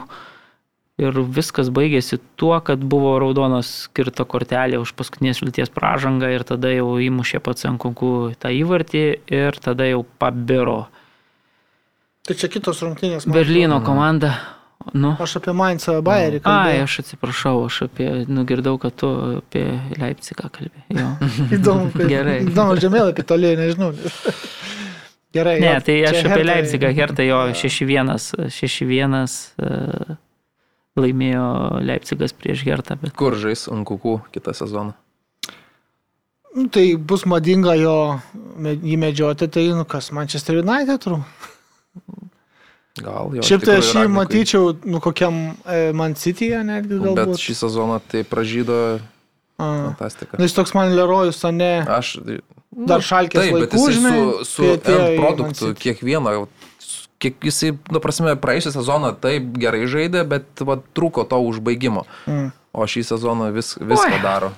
Ir 0.97 1.13
viskas 1.29 1.67
baigėsi 1.69 2.17
tuo, 2.41 2.55
kad 2.65 2.81
buvo 2.81 3.11
raudonas 3.21 3.69
skirta 3.85 4.25
kortelė 4.25 4.79
už 4.81 4.95
paskutinės 4.97 5.43
vilties 5.43 5.69
pražangą 5.69 6.31
ir 6.33 6.45
tada 6.47 6.71
jau 6.73 6.95
įmušė 6.97 7.41
pats 7.45 7.67
ant 7.69 7.77
kunkų 7.83 8.13
tą 8.41 8.49
įvartį 8.49 9.03
ir 9.29 9.59
tada 9.61 9.85
jau 9.85 10.01
pabiro 10.17 10.87
Tai 12.27 12.35
čia 12.35 12.49
kitos 12.51 12.81
rungtynės. 12.83 13.23
Berlyno 13.31 13.79
komanda. 13.85 14.33
Nu. 14.95 15.13
Aš 15.19 15.37
apie 15.39 15.53
Mainzą 15.55 15.97
Bayerį 16.05 16.41
Ai, 16.41 16.43
kalbėjau. 16.43 16.83
aš 16.87 16.95
atsiprašau, 17.01 17.55
aš 17.67 17.77
apie, 17.87 18.07
nugirdau, 18.31 18.75
kad 18.79 18.95
tu 18.99 19.07
apie 19.39 19.63
Leipzigą 19.95 20.51
kalbėjai. 20.53 21.07
Įdomu, 21.57 21.87
kaip. 21.95 22.05
Gerai. 22.11 22.37
Įdomu, 22.45 22.75
žemėlapį 22.83 23.25
toli, 23.27 23.53
nežinau. 23.59 23.89
Gerai. 25.35 25.55
Ne, 25.63 25.71
jo, 25.71 25.85
tai 25.87 25.97
aš 26.11 26.19
apie 26.27 26.43
Leipzigą, 26.47 26.91
Hertha 26.99 27.25
jo 27.27 27.39
6-1, 27.55 28.13
6-1 28.59 29.17
e, 29.63 29.71
laimėjo 30.97 31.47
Leipzigas 31.85 32.33
prieš 32.33 32.63
Hertą, 32.67 32.97
bet 33.01 33.13
Kur 33.17 33.35
žais 33.39 33.67
ant 33.71 33.85
kukų 33.87 34.17
kitą 34.35 34.53
sezoną? 34.57 34.93
Nu, 36.57 36.67
Tai 36.73 36.85
bus 36.97 37.25
madinga 37.29 37.75
jo 37.77 37.95
jį 38.65 38.95
medžioti, 38.97 39.47
tai 39.53 39.67
nu 39.77 39.83
kas, 39.85 40.09
Manchester 40.15 40.57
United 40.63 41.03
turbūt. 41.03 41.53
Gal 42.97 43.29
jo. 43.37 43.43
Šiaip 43.45 43.61
tai 43.61 43.75
aš 43.77 43.91
jį 43.91 43.99
Ragnikui. 43.99 44.15
matyčiau, 44.17 44.71
nu 44.89 44.97
kokiam 45.03 45.35
e, 45.69 45.91
Man 45.93 46.15
City'e 46.17 46.63
netgi 46.65 46.97
Bet 46.97 47.13
galbūt. 47.19 47.37
šį 47.43 47.53
sezoną 47.59 47.99
tai 48.09 48.23
pražydo 48.25 48.77
A. 49.61 49.67
fantastika. 49.93 50.37
Nu, 50.39 50.47
jis 50.47 50.55
toks 50.57 50.73
man 50.73 50.95
Lerojus, 50.97 51.43
o 51.45 51.51
ne 51.53 51.85
Aš. 51.85 52.15
dar 52.89 53.05
šalkės 53.05 53.43
Taip, 53.45 53.53
bet 53.53 53.69
laikų, 53.69 53.83
jisai 53.83 53.93
žinai. 53.99 54.15
su, 54.17 54.49
su 54.49 54.65
į 54.65 54.71
Man 54.81 55.21
produktu 55.21 55.69
kiekvieną, 55.77 56.33
kiek 57.23 57.49
jisai, 57.49 57.73
nu, 57.91 58.01
prasme, 58.03 58.35
praėjusią 58.39 58.75
sezoną 58.75 59.15
taip 59.21 59.49
gerai 59.57 59.85
žaidė, 59.89 60.23
bet 60.29 60.63
va, 60.65 60.79
trūko 60.97 61.25
to 61.29 61.41
užbaigimo. 61.49 62.05
Mm. 62.29 62.51
O 62.77 62.85
šį 62.85 63.03
sezoną 63.09 63.51
vis, 63.55 63.73
viską 63.81 64.17
Oi. 64.19 64.23
daro. 64.23 64.53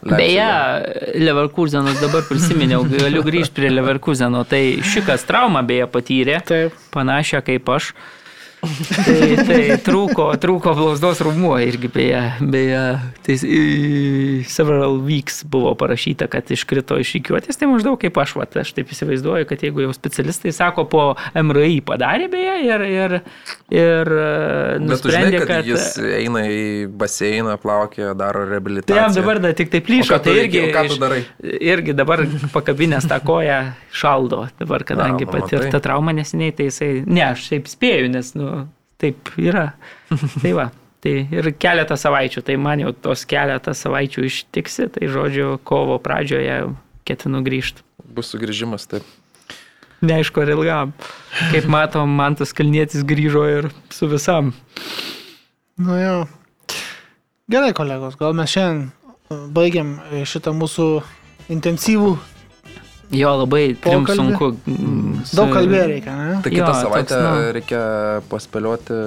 Beje, 0.00 0.46
Leverkusenas 1.20 1.98
dabar 2.00 2.24
prisiminiau, 2.24 2.86
galiu 3.02 3.24
grįžti 3.26 3.58
prie 3.58 3.72
Leverkuseno. 3.72 4.46
Tai 4.48 4.62
šikas 4.86 5.26
traumą 5.28 5.60
beje 5.66 5.90
patyrė, 5.92 6.40
Taip. 6.46 6.78
panašią 6.94 7.42
kaip 7.44 7.68
aš. 7.74 7.92
Tai, 8.60 9.36
tai 9.48 9.60
trūko, 9.80 10.26
trūko 10.40 10.74
blausdos 10.76 11.22
rumuo 11.24 11.54
irgi 11.64 11.88
beje, 11.92 12.20
beje, 12.44 12.80
tai 13.24 13.36
several 14.52 14.98
weeks 15.06 15.40
buvo 15.48 15.72
parašyta, 15.80 16.28
kad 16.28 16.50
iškrito 16.52 16.98
iš 17.00 17.14
įkiuotės, 17.20 17.56
tai 17.56 17.70
maždaug 17.70 17.96
kaip 18.02 18.18
aš, 18.20 18.34
vat, 18.36 18.58
aš 18.60 18.74
taip 18.76 18.92
įsivaizduoju, 18.92 19.48
kad 19.48 19.64
jeigu 19.64 19.86
jau 19.86 19.94
specialistai 19.96 20.52
sako, 20.52 20.84
po 20.92 21.04
MRI 21.32 21.78
padarė 21.88 22.28
beje 22.32 22.56
ir, 22.66 22.84
ir, 22.90 23.14
ir 23.72 24.12
e, 24.12 24.26
tu 24.28 24.76
žinai, 24.76 24.90
nusprendė, 24.90 25.40
kad, 25.40 25.52
kad... 25.54 25.70
jis 25.70 25.88
eina 26.20 26.44
į 26.52 26.60
baseiną, 27.00 27.56
plaukia, 27.62 28.12
daro 28.12 28.44
Tai 28.44 28.52
reabilitaciją. 28.52 29.00
jam 29.00 29.16
dabar 29.16 29.40
da, 29.40 29.54
tik 29.56 29.72
tai 29.72 29.80
plyšo, 29.88 30.20
tai 30.20 30.36
irgi, 30.42 30.66
iš- 30.68 31.56
irgi 31.72 31.96
dabar 31.96 32.26
pakabinės 32.52 33.08
tą 33.08 33.22
koją 33.24 33.60
šaldo, 33.96 34.44
dabar 34.60 34.84
kadangi 34.88 35.24
patirta 35.30 35.80
trauma 35.80 36.12
nesiniai, 36.16 36.52
tai 36.56 36.68
jisai, 36.68 36.92
ne, 37.08 37.24
aš 37.32 37.48
taip 37.54 37.72
spėju, 37.72 38.12
nes, 38.12 38.34
nu, 38.36 38.49
taip 39.00 39.32
yra. 39.40 39.70
Tai 40.42 40.52
va, 40.56 40.68
tai 41.00 41.14
ir 41.32 41.52
keletą 41.56 41.96
savaičių, 41.96 42.42
tai 42.44 42.58
man 42.60 42.82
jau 42.82 42.92
tos 43.08 43.24
keletą 43.28 43.72
savaičių 43.76 44.26
ištiksi, 44.28 44.90
tai 44.96 45.08
žodžiu, 45.08 45.54
kovo 45.64 45.96
pradžioje 46.02 46.58
ketinu 47.08 47.40
grįžti. 47.46 47.84
Bus 48.10 48.32
sugrįžimas, 48.34 48.84
taip. 48.90 49.06
Neaišku, 50.04 50.40
ar 50.40 50.52
ilgam. 50.54 50.92
Kaip 51.52 51.66
matom, 51.68 52.12
man 52.16 52.36
tas 52.36 52.54
kalnietis 52.56 53.04
grįžo 53.04 53.44
ir 53.48 53.70
su 53.92 54.08
visam. 54.08 54.54
Nu 55.80 55.96
jo. 56.00 56.14
Gerai, 57.50 57.72
kolegos, 57.76 58.16
gal 58.20 58.36
mes 58.36 58.52
šiandien 58.52 58.86
e, 58.86 59.36
baigiam 59.52 59.96
e, 60.08 60.22
šitą 60.28 60.52
mūsų 60.56 60.86
intensyvų, 61.50 62.12
Jo, 63.10 63.32
labai 63.40 63.74
trim 63.74 64.04
Pokalbį. 64.04 64.16
sunku. 64.16 64.48
su- 65.26 65.36
daug 65.36 65.50
kalbėjų 65.50 65.86
reikia, 65.90 66.12
ne? 66.14 66.36
Tai 66.44 66.52
Jo, 66.52 66.56
kitą 66.60 66.66
toks, 66.70 66.82
savaitę 66.84 67.16
nu. 67.24 67.52
reikia 67.56 67.80
paspėlioti, 68.30 68.98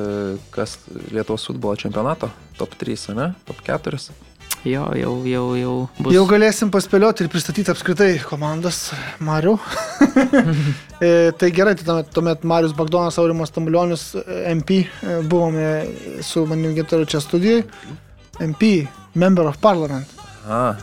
kas 0.52 0.78
Lietuvos 1.12 1.46
futbolo 1.48 1.76
čempionato. 1.80 2.30
Top 2.58 2.76
3, 2.76 3.14
ne? 3.16 3.34
Top 3.48 3.62
4. 3.64 4.00
Jo, 4.66 4.84
jau, 4.96 5.14
jau, 5.28 5.46
jau 5.60 5.72
bus. 6.00 6.14
Jau 6.14 6.26
galėsim 6.28 6.70
paspėlioti 6.72 7.24
ir 7.26 7.30
pristatyti 7.32 7.72
apskritai 7.72 8.20
komandas 8.28 8.92
Mariu. 9.20 9.58
E, 11.04 11.32
tai 11.36 11.50
gerai, 11.52 11.74
tai 11.76 11.84
tuomet, 11.84 12.10
tuomet 12.16 12.44
Marius 12.48 12.72
Bagdonas, 12.72 13.18
Aurimas 13.20 13.52
Tamulionis, 13.52 14.14
MP, 14.48 14.86
e, 15.04 15.18
buvome 15.28 15.86
su 16.24 16.46
manimi 16.48 16.76
gintaru 16.78 17.04
čia 17.06 17.20
studijoje. 17.20 17.66
MP, 18.40 18.88
Member 19.16 19.46
of 19.50 19.58
Parliament, 19.60 20.08
A, 20.48 20.76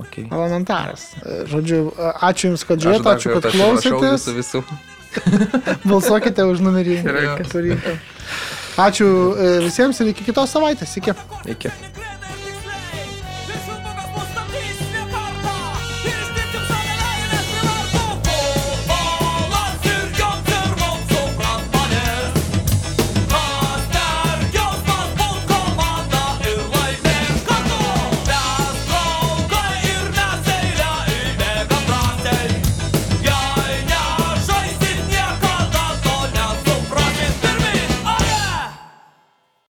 ok. 0.00 0.22
parlamentaras. 0.30 1.10
Žodžiu, 1.50 1.82
ačiū 2.30 2.52
Jums, 2.52 2.64
kad 2.68 2.82
žiūrėjote, 2.82 3.12
ačiū, 3.16 3.34
kad 3.36 3.50
klausėtės. 3.54 4.30
Visų, 4.36 4.62
visų. 4.64 4.88
Balsuokite 5.90 6.46
už 6.46 6.62
numerį. 6.64 7.00
Ačiū 8.80 9.06
e, 9.06 9.48
visiems 9.66 9.98
ir 10.00 10.12
iki 10.12 10.24
kitos 10.28 10.52
savaitės. 10.54 10.94
Iki. 11.00 11.16
Iki. 11.56 11.72